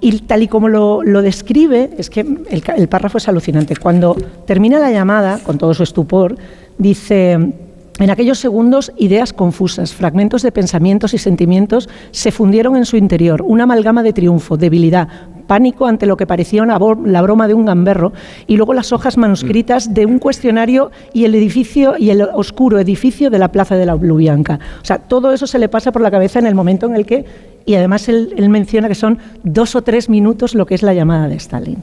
Y 0.00 0.20
tal 0.20 0.42
y 0.42 0.48
como 0.48 0.68
lo, 0.68 1.22
describe, 1.22 1.90
es 1.98 2.08
que 2.08 2.20
el, 2.20 2.88
párrafo 2.88 3.18
es 3.18 3.28
alucinante. 3.28 3.76
Cuando 3.76 4.16
termina 4.46 4.78
la 4.78 4.90
llamada, 4.90 5.40
con 5.44 5.58
todo 5.58 5.74
su 5.74 5.82
estupor, 5.82 6.36
dice, 6.78 7.32
en 7.32 8.10
aquellos 8.10 8.38
segundos 8.38 8.92
ideas 8.96 9.34
confusas, 9.34 9.92
fragmentos 9.92 10.42
de 10.42 10.52
pensamientos 10.52 11.12
y 11.12 11.18
sentimientos 11.18 11.88
se 12.12 12.32
fundieron 12.32 12.76
en 12.76 12.86
su 12.86 12.96
interior, 12.96 13.42
una 13.42 13.64
amalgama 13.64 14.02
de 14.02 14.14
triunfo, 14.14 14.56
debilidad, 14.56 15.08
pánico 15.46 15.86
ante 15.86 16.06
lo 16.06 16.16
que 16.16 16.28
parecía 16.28 16.62
una 16.62 16.78
la 17.04 17.22
broma 17.22 17.48
de 17.48 17.54
un 17.54 17.64
gamberro 17.64 18.12
y 18.46 18.56
luego 18.56 18.72
las 18.72 18.92
hojas 18.92 19.18
manuscritas 19.18 19.92
de 19.92 20.06
un 20.06 20.20
cuestionario 20.20 20.92
y 21.12 21.24
el 21.24 21.34
edificio 21.34 21.96
y 21.98 22.10
el 22.10 22.22
oscuro 22.22 22.78
edificio 22.78 23.30
de 23.30 23.40
la 23.40 23.48
Plaza 23.48 23.74
de 23.74 23.84
la 23.84 23.96
Blubianca. 23.96 24.60
O 24.80 24.84
sea, 24.84 24.98
todo 24.98 25.32
eso 25.32 25.48
se 25.48 25.58
le 25.58 25.68
pasa 25.68 25.90
por 25.90 26.02
la 26.02 26.10
cabeza 26.12 26.38
en 26.38 26.46
el 26.46 26.54
momento 26.54 26.86
en 26.86 26.94
el 26.94 27.04
que 27.04 27.24
y 27.66 27.74
además 27.74 28.08
él, 28.08 28.34
él 28.36 28.48
menciona 28.48 28.88
que 28.88 28.94
son 28.94 29.18
dos 29.42 29.74
o 29.76 29.82
tres 29.82 30.08
minutos 30.08 30.54
lo 30.54 30.66
que 30.66 30.74
es 30.74 30.82
la 30.82 30.94
llamada 30.94 31.28
de 31.28 31.36
Stalin. 31.36 31.82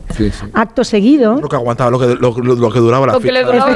Acto 0.53 0.83
seguido, 0.83 1.39
Lo 1.39 1.47
que 1.49 1.55
aguantaba, 1.55 1.91
lo 1.91 1.99
que, 1.99 2.07
lo, 2.15 2.31
lo- 2.37 2.55
lo 2.55 2.71
que 2.71 2.79
duraba 2.79 3.07
la 3.07 3.13
Lo 3.13 3.19
que 3.19 3.31
le 3.31 3.43
duraba. 3.43 3.69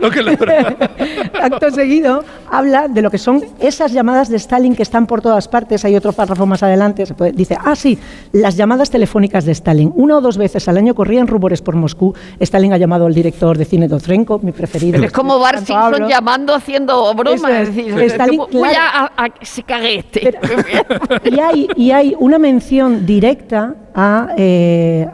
Lo 0.00 0.10
que 0.10 0.22
le 0.22 0.36
duraba. 0.36 0.76
acto 1.42 1.70
seguido, 1.70 2.24
habla 2.50 2.88
de 2.88 3.00
lo 3.02 3.10
que 3.10 3.18
son 3.18 3.42
esas 3.60 3.92
llamadas 3.92 4.28
de 4.28 4.36
Stalin 4.36 4.74
que 4.74 4.82
están 4.82 5.06
por 5.06 5.22
todas 5.22 5.48
partes. 5.48 5.84
Hay 5.84 5.96
otro 5.96 6.12
párrafo 6.12 6.46
más 6.46 6.62
adelante, 6.62 7.06
se 7.06 7.14
puede- 7.14 7.32
dice, 7.32 7.56
ah, 7.64 7.74
sí, 7.76 7.98
las 8.32 8.56
llamadas 8.56 8.90
telefónicas 8.90 9.44
de 9.44 9.52
Stalin. 9.52 9.92
Una 9.96 10.18
o 10.18 10.20
dos 10.20 10.36
veces 10.36 10.68
al 10.68 10.76
año 10.76 10.94
corrían 10.94 11.26
rumores 11.26 11.62
por 11.62 11.76
Moscú. 11.76 12.14
Stalin 12.38 12.72
ha 12.72 12.76
llamado 12.78 13.06
al 13.06 13.14
director 13.14 13.56
de 13.56 13.64
cine 13.64 13.88
Dotrenko, 13.88 14.38
mi 14.42 14.52
preferido. 14.52 14.92
Pero 14.92 15.06
es 15.06 15.12
como 15.12 15.38
Bart 15.38 15.58
Simpson 15.58 15.76
hablo. 15.94 16.08
llamando, 16.08 16.54
haciendo 16.54 17.14
bromas. 17.14 17.50
Es. 17.50 17.68
Es 17.70 17.76
decir, 17.76 18.00
Stalin, 18.02 18.40
claro. 18.50 18.78
a, 19.16 19.24
a- 19.24 19.28
se 19.42 19.62
cague 19.62 19.98
este. 20.00 20.34
Y 21.24 21.38
hay, 21.38 21.68
y 21.76 21.90
hay 21.90 22.16
una 22.18 22.38
mención 22.38 23.04
directa 23.04 23.74
a, 23.94 24.28
eh, 24.36 25.06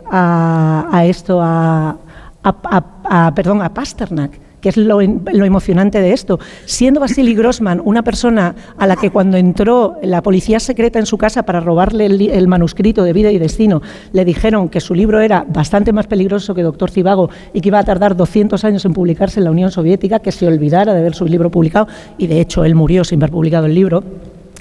esto, 1.04 1.40
a, 1.42 1.96
perdón, 3.34 3.62
a 3.62 3.74
Pasternak 3.74 4.46
que 4.66 4.70
es 4.70 4.76
lo, 4.76 5.00
lo 5.00 5.44
emocionante 5.44 6.00
de 6.00 6.12
esto. 6.12 6.40
Siendo 6.64 6.98
Vasily 6.98 7.36
Grossman 7.36 7.80
una 7.84 8.02
persona 8.02 8.54
a 8.76 8.86
la 8.88 8.96
que 8.96 9.10
cuando 9.10 9.36
entró 9.36 9.94
la 10.02 10.22
policía 10.22 10.58
secreta 10.58 10.98
en 10.98 11.06
su 11.06 11.18
casa 11.18 11.44
para 11.44 11.60
robarle 11.60 12.06
el 12.06 12.48
manuscrito 12.48 13.04
de 13.04 13.12
Vida 13.12 13.30
y 13.30 13.38
Destino, 13.38 13.80
le 14.12 14.24
dijeron 14.24 14.68
que 14.68 14.80
su 14.80 14.92
libro 14.92 15.20
era 15.20 15.46
bastante 15.46 15.92
más 15.92 16.08
peligroso 16.08 16.52
que 16.52 16.64
Doctor 16.64 16.90
Cibago 16.90 17.30
y 17.52 17.60
que 17.60 17.68
iba 17.68 17.78
a 17.78 17.84
tardar 17.84 18.16
200 18.16 18.64
años 18.64 18.84
en 18.84 18.92
publicarse 18.92 19.38
en 19.38 19.44
la 19.44 19.52
Unión 19.52 19.70
Soviética, 19.70 20.18
que 20.18 20.32
se 20.32 20.48
olvidara 20.48 20.94
de 20.94 21.02
ver 21.02 21.14
su 21.14 21.26
libro 21.26 21.48
publicado, 21.48 21.86
y 22.18 22.26
de 22.26 22.40
hecho 22.40 22.64
él 22.64 22.74
murió 22.74 23.04
sin 23.04 23.20
haber 23.20 23.30
publicado 23.30 23.66
el 23.66 23.74
libro. 23.74 24.02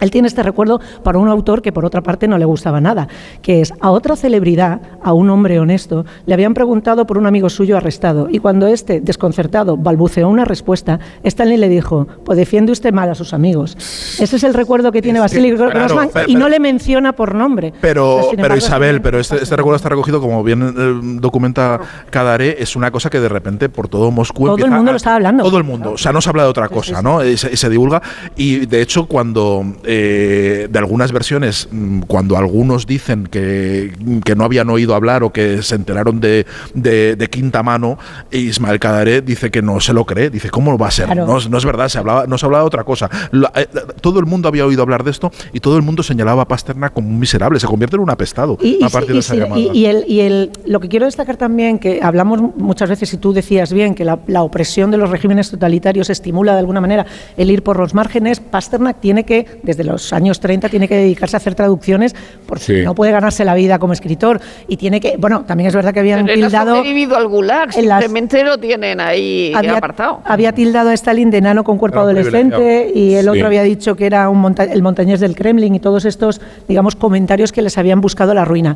Él 0.02 0.12
tiene 0.12 0.28
este 0.28 0.44
recuerdo 0.44 0.80
para 1.04 1.18
un 1.20 1.28
autor 1.30 1.62
que 1.62 1.72
por 1.72 1.86
otra 1.86 2.02
parte 2.02 2.28
no 2.28 2.38
le 2.38 2.46
gustaba 2.46 2.82
nada, 2.82 3.08
que 3.42 3.62
es 3.62 3.74
a 3.80 3.92
otra 3.92 4.16
celebridad, 4.16 4.82
a 5.02 5.14
un 5.14 5.30
hombre 5.30 5.60
honesto, 5.60 6.06
le 6.26 6.34
habían 6.34 6.54
preguntado 6.54 7.06
por 7.08 7.18
un 7.18 7.26
amigo 7.28 7.50
suyo 7.50 7.78
arrestado 7.78 8.28
y 8.30 8.40
cuando 8.40 8.68
este, 8.68 9.00
desconcertado, 9.02 9.78
balbuceó 9.78 10.28
una 10.28 10.44
respuesta, 10.46 11.00
Stanley 11.24 11.58
le 11.58 11.70
dijo, 11.70 12.08
pues 12.26 12.38
defiende 12.38 12.72
usted 12.72 12.94
mal 12.94 13.10
a 13.10 13.16
sus 13.16 13.34
amigos. 13.34 13.76
Ese 14.20 14.36
es 14.36 14.44
el 14.44 14.54
recuerdo 14.54 14.92
que 14.92 15.02
tiene 15.02 15.20
Vasily 15.20 15.52
Grossman 15.52 16.10
y 16.28 16.36
no 16.36 16.50
le 16.50 16.60
menciona 16.60 17.14
por 17.14 17.34
nombre. 17.36 17.74
Pero, 17.82 18.22
pero 18.36 18.56
Isabel, 18.58 19.02
pero 19.02 19.20
este, 19.20 19.38
este 19.42 19.56
recuerdo 19.56 19.78
está 19.78 19.90
recogido, 19.90 20.20
como 20.20 20.44
bien 20.44 20.74
eh, 20.78 21.00
documenta 21.22 21.80
Cadaré, 22.10 22.58
es 22.60 22.76
una 22.76 22.92
cosa 22.92 23.10
que 23.10 23.20
de 23.20 23.30
repente 23.30 23.70
por 23.70 23.88
todo 23.88 24.12
Moscú 24.12 24.46
Todo 24.46 24.66
el 24.66 24.72
mundo 24.72 24.90
a- 24.90 24.94
lo 24.94 24.98
estaba 24.98 25.16
hablando. 25.16 25.44
Todo 25.44 25.58
el 25.58 25.64
mundo. 25.64 25.92
O 25.94 25.98
sea, 25.98 26.12
no 26.12 26.22
se 26.22 26.30
habla 26.30 26.44
de 26.44 26.50
otra 26.50 26.68
cosa, 26.70 27.02
¿no? 27.02 27.24
Y 27.24 27.38
se, 27.38 27.54
y 27.54 27.58
se 27.58 27.70
divulga. 27.70 28.02
Y 28.36 28.66
de 28.66 28.82
hecho, 28.82 29.06
cuando 29.06 29.64
eh, 29.88 30.68
de 30.70 30.80
algunas 30.80 31.12
versiones, 31.12 31.68
mm, 31.72 32.02
cuando 32.02 32.38
algunos 32.38 32.86
dicen 32.86 33.28
que, 33.28 33.92
que 34.24 34.36
no 34.36 34.44
habían 34.44 34.70
oído 34.70 34.96
hablar 34.96 35.24
o 35.24 35.32
que 35.32 35.62
se 35.62 35.76
enteraron 35.76 36.20
de, 36.20 36.46
de- 36.74 37.16
de 37.16 37.28
quinta 37.30 37.64
mano, 37.64 37.98
Ismael 38.32 38.80
Cadaré 38.80 39.22
dice 39.22 39.52
que 39.52 39.62
no 39.62 39.80
se 39.80 39.94
lo 39.94 40.06
cree. 40.06 40.30
Dice, 40.30 40.50
¿cómo 40.50 40.78
va 40.78 40.88
a 40.88 40.92
ser? 40.92 41.06
Claro. 41.06 41.26
No, 41.26 41.38
es- 41.38 41.50
no 41.50 41.58
es 41.58 41.66
verdad, 41.66 41.88
se 41.90 41.98
hablaba, 42.00 42.26
no 42.28 42.38
se 42.38 42.46
hablaba 42.46 42.64
de 42.64 42.68
otra 42.68 42.84
cosa. 42.84 43.10
Lo- 43.32 43.50
eh, 43.56 43.68
todo 44.02 44.20
el 44.20 44.26
mundo 44.26 44.48
había 44.48 44.66
oído 44.66 44.82
hablar 44.82 45.04
de 45.04 45.12
esto 45.12 45.32
y 45.54 45.60
todo 45.60 45.78
el 45.78 45.84
mundo 45.84 46.04
señalaba 46.04 46.44
a 46.44 46.48
Pasternak 46.48 46.94
como 46.94 47.08
un 47.10 47.20
miserable. 47.20 47.60
Se 47.60 47.68
convierte 47.68 47.96
en 47.96 48.02
un 48.02 48.10
apestado 48.10 48.58
Y, 48.62 48.80
y 48.82 48.84
a 48.84 48.90
partir 48.90 49.12
y 49.12 49.14
de 49.14 49.20
esa 49.20 49.34
sí, 49.34 49.40
llamada. 49.40 49.62
y- 49.62 49.70
y 49.74 49.86
el, 49.86 50.06
y 50.08 50.20
el- 50.22 50.52
lo 50.66 50.80
que 50.80 50.88
quiero 50.90 51.06
destacar 51.06 51.38
también, 51.38 51.80
que 51.80 52.00
hablamos 52.02 52.40
muchas 52.58 52.90
veces, 52.90 53.14
y 53.14 53.18
tú 53.18 53.34
decías 53.34 53.72
bien, 53.74 53.96
que 53.96 54.06
la, 54.06 54.20
la 54.28 54.44
opresión 54.44 54.92
de 54.92 54.98
los 54.98 55.10
regímenes 55.10 55.50
totalitarios 55.52 56.10
estimula 56.10 56.54
de 56.54 56.60
alguna 56.60 56.82
manera 56.82 57.06
el 57.38 57.52
ir 57.52 57.64
por 57.64 57.78
los 57.80 57.94
márgenes, 57.94 58.40
Pasternak 58.40 59.00
tiene 59.00 59.24
que, 59.26 59.46
desde 59.64 59.75
los 59.84 60.14
años 60.14 60.40
30, 60.40 60.70
tiene 60.70 60.88
que 60.88 60.96
dedicarse 60.96 61.36
a 61.36 61.38
hacer 61.38 61.56
traducciones 61.56 62.16
porque 62.48 62.64
Sí. 62.64 62.74
no 62.84 62.96
puede 62.96 63.12
ganarse 63.12 63.44
la 63.46 63.54
vida 63.56 63.78
como 63.80 63.94
escritor. 63.94 64.40
Y 64.68 64.78
tiene 64.78 65.00
que, 65.00 65.18
bueno, 65.18 65.44
también 65.46 65.68
es 65.68 65.76
verdad 65.76 65.94
que 65.94 66.00
habían 66.00 66.26
Pero 66.26 66.36
tildado... 66.36 66.76
sobrevivido 66.78 67.16
al 67.18 67.28
gulag, 67.28 67.78
en 67.78 67.88
las- 67.88 68.04
simplemente 68.04 68.44
lo 68.44 68.58
tienen 68.58 69.00
ahí 69.02 69.52
Había, 69.56 69.78
apartado. 69.78 70.22
había 70.26 70.52
tildado 70.54 70.90
a 70.90 70.94
Stalin 70.94 71.30
de 71.32 71.38
enano 71.40 71.64
con 71.64 71.78
cuerpo 71.78 72.00
Era 72.00 72.04
un 72.12 72.18
adolescente 72.18 72.92
y 72.94 73.14
el 73.16 73.24
Sí. 73.26 73.30
otro 73.30 73.48
había 73.48 73.64
dicho 73.64 73.96
que 73.96 74.06
era 74.06 74.30
un 74.30 74.40
monta- 74.42 74.64
el 74.64 74.82
montañés 74.82 75.20
del 75.20 75.36
Kremlin 75.36 75.76
y 75.76 75.80
todos 75.80 76.06
estos, 76.06 76.40
digamos, 76.68 76.96
comentarios 76.96 77.52
que 77.52 77.62
les 77.62 77.78
habían 77.78 78.02
buscado 78.02 78.34
la 78.34 78.46
ruina. 78.46 78.76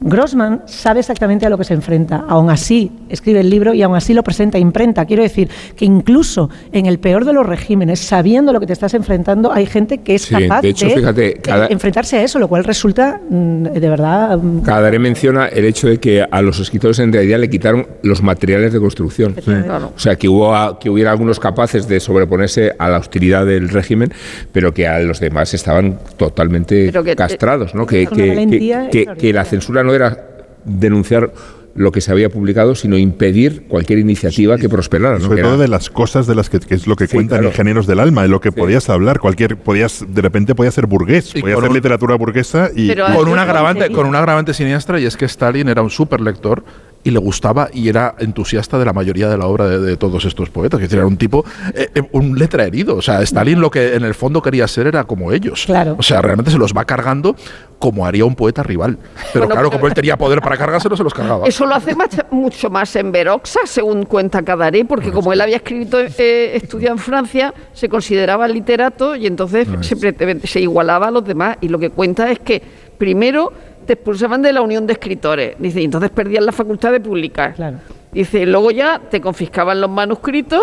Grossman 0.00 0.62
sabe 0.66 1.00
exactamente 1.00 1.46
a 1.46 1.48
lo 1.50 1.56
que 1.58 1.64
se 1.64 1.74
enfrenta. 1.74 2.24
Aún 2.28 2.50
así 2.50 2.92
escribe 3.08 3.40
el 3.40 3.50
libro 3.50 3.72
y 3.74 3.82
aún 3.82 3.96
así 3.96 4.12
lo 4.14 4.22
presenta 4.22 4.58
a 4.58 4.60
imprenta. 4.60 5.04
Quiero 5.06 5.22
decir 5.22 5.48
que 5.74 5.84
incluso 5.84 6.50
en 6.72 6.86
el 6.86 6.98
peor 6.98 7.24
de 7.24 7.32
los 7.32 7.46
regímenes, 7.46 8.00
sabiendo 8.00 8.52
lo 8.52 8.60
que 8.60 8.66
te 8.66 8.72
estás 8.72 8.94
enfrentando, 8.94 9.52
hay 9.52 9.66
gente 9.66 9.98
que 9.98 10.16
es 10.16 10.22
Sí, 10.22 10.34
capaz 10.34 10.60
de 10.62 10.68
hecho, 10.70 10.88
fíjate, 10.90 11.34
cada- 11.34 11.66
enfrentarse 11.68 12.18
a 12.18 12.22
eso, 12.22 12.38
lo 12.38 12.48
cual 12.48 12.64
resulta 12.64 13.20
mm, 13.28 13.62
de 13.64 13.88
verdad 13.88 14.36
mm, 14.38 14.60
Cadaré 14.62 14.98
menciona 14.98 15.46
el 15.46 15.64
hecho 15.64 15.88
de 15.88 15.98
que 15.98 16.22
a 16.30 16.42
los 16.42 16.58
escritores 16.60 16.98
en 16.98 17.12
realidad 17.12 17.38
le 17.38 17.48
quitaron 17.48 17.86
los 18.02 18.22
materiales 18.22 18.72
de 18.72 18.80
construcción. 18.80 19.32
Claro. 19.32 19.92
O 19.96 19.98
sea, 19.98 20.16
que, 20.16 20.28
hubo 20.28 20.54
a- 20.54 20.78
que 20.78 20.90
hubiera 20.90 21.10
algunos 21.10 21.40
capaces 21.40 21.88
de 21.88 22.00
sobreponerse 22.00 22.72
a 22.78 22.88
la 22.90 22.98
hostilidad 22.98 23.46
del 23.46 23.68
régimen, 23.68 24.12
pero 24.52 24.74
que 24.74 24.86
a 24.86 24.98
los 25.00 25.20
demás 25.20 25.54
estaban 25.54 25.98
totalmente 26.16 26.92
que- 26.92 27.16
castrados, 27.16 27.74
¿no? 27.74 27.86
Que, 27.86 28.02
Una 28.02 28.10
que- 28.10 28.16
que- 28.22 28.28
valentía 28.28 28.88
que- 28.90 29.06
que 29.18 29.32
la 29.32 29.44
censura 29.44 29.82
no 29.86 29.94
era 29.94 30.46
denunciar 30.64 31.32
lo 31.74 31.92
que 31.92 32.00
se 32.00 32.10
había 32.10 32.30
publicado, 32.30 32.74
sino 32.74 32.96
impedir 32.96 33.66
cualquier 33.68 33.98
iniciativa 33.98 34.56
que 34.56 34.66
prosperara. 34.66 35.18
¿no? 35.18 35.24
Sobre 35.26 35.42
todo 35.42 35.54
era- 35.56 35.62
de 35.64 35.68
las 35.68 35.90
cosas 35.90 36.26
de 36.26 36.34
las 36.34 36.48
que, 36.48 36.58
que 36.58 36.74
es 36.74 36.86
lo 36.86 36.96
que 36.96 37.06
Sí, 37.06 37.14
cuentan 37.14 37.40
claro. 37.40 37.48
ingenieros 37.50 37.86
del 37.86 38.00
alma, 38.00 38.22
de 38.22 38.28
lo 38.28 38.40
que 38.40 38.50
podías 38.50 38.88
hablar, 38.88 39.20
cualquier, 39.20 39.58
podías, 39.58 40.02
de 40.08 40.22
repente 40.22 40.54
podías 40.54 40.72
ser 40.72 40.86
burgués, 40.86 41.34
Y 41.36 41.40
podías 41.42 41.58
hacer 41.58 41.68
un- 41.68 41.74
literatura 41.76 42.14
burguesa 42.14 42.70
y, 42.74 42.94
con 42.96 43.28
un 43.28 43.38
agravante, 43.38 43.90
con 43.90 44.06
un 44.06 44.14
agravante 44.16 44.54
siniestra 44.54 44.98
y 44.98 45.04
es 45.04 45.18
que 45.18 45.26
Stalin 45.26 45.68
era 45.68 45.82
un 45.82 45.90
super 45.90 46.22
lector 46.22 46.64
y 47.06 47.10
le 47.12 47.20
gustaba 47.20 47.68
y 47.72 47.88
era 47.88 48.16
entusiasta 48.18 48.78
de 48.78 48.84
la 48.84 48.92
mayoría 48.92 49.28
de 49.28 49.38
la 49.38 49.46
obra 49.46 49.68
de, 49.68 49.78
de 49.78 49.96
todos 49.96 50.24
estos 50.24 50.50
poetas. 50.50 50.80
Es 50.80 50.86
decir, 50.86 50.98
era 50.98 51.06
un 51.06 51.16
tipo, 51.16 51.44
eh, 51.72 51.88
eh, 51.94 52.02
un 52.10 52.36
letra 52.36 52.64
herido. 52.64 52.96
O 52.96 53.02
sea, 53.02 53.22
Stalin 53.22 53.60
lo 53.60 53.70
que 53.70 53.94
en 53.94 54.04
el 54.04 54.12
fondo 54.14 54.42
quería 54.42 54.66
ser 54.66 54.88
era 54.88 55.04
como 55.04 55.30
ellos. 55.30 55.64
Claro. 55.66 55.94
O 55.98 56.02
sea, 56.02 56.20
realmente 56.20 56.50
se 56.50 56.58
los 56.58 56.72
va 56.74 56.84
cargando 56.84 57.36
como 57.78 58.04
haría 58.06 58.24
un 58.24 58.34
poeta 58.34 58.62
rival. 58.64 58.98
Pero 59.32 59.44
Bueno, 59.46 59.54
claro, 59.54 59.70
como 59.70 59.86
él 59.86 59.94
tenía 59.94 60.16
poder 60.16 60.40
para 60.40 60.56
cargárselo, 60.56 60.96
se 60.96 61.04
los 61.04 61.14
cargaba. 61.14 61.46
Eso 61.46 61.64
lo 61.64 61.74
hace 61.76 61.94
más- 61.94 62.08
mucho 62.32 62.70
más 62.70 62.96
en 62.96 63.12
Veroxa, 63.12 63.60
según 63.66 64.04
cuenta 64.06 64.42
Cadaré, 64.42 64.84
porque 64.84 65.12
como 65.12 65.32
él 65.32 65.40
había 65.40 65.56
escrito, 65.56 66.00
eh, 66.00 66.56
estudiado 66.56 66.94
en 66.96 66.98
Francia, 66.98 67.54
se 67.72 67.88
consideraba 67.88 68.48
literato 68.48 69.14
y 69.14 69.26
entonces 69.28 69.68
se, 69.82 69.94
pre- 69.94 70.40
se 70.44 70.60
igualaba 70.60 71.06
a 71.08 71.10
los 71.12 71.24
demás. 71.24 71.58
Y 71.60 71.68
lo 71.68 71.78
que 71.78 71.90
cuenta 71.90 72.30
es 72.32 72.40
que 72.40 72.60
primero 72.98 73.52
te 73.86 73.94
expulsaban 73.94 74.42
de 74.42 74.52
la 74.52 74.60
Unión 74.60 74.86
de 74.86 74.92
Escritores, 74.94 75.56
dice, 75.58 75.80
y 75.80 75.84
entonces 75.84 76.10
perdían 76.10 76.44
la 76.44 76.52
facultad 76.52 76.92
de 76.92 77.00
publicar. 77.00 77.54
Claro. 77.54 77.78
Dice, 78.12 78.44
luego 78.46 78.70
ya 78.70 79.00
te 79.10 79.20
confiscaban 79.20 79.80
los 79.80 79.90
manuscritos, 79.90 80.60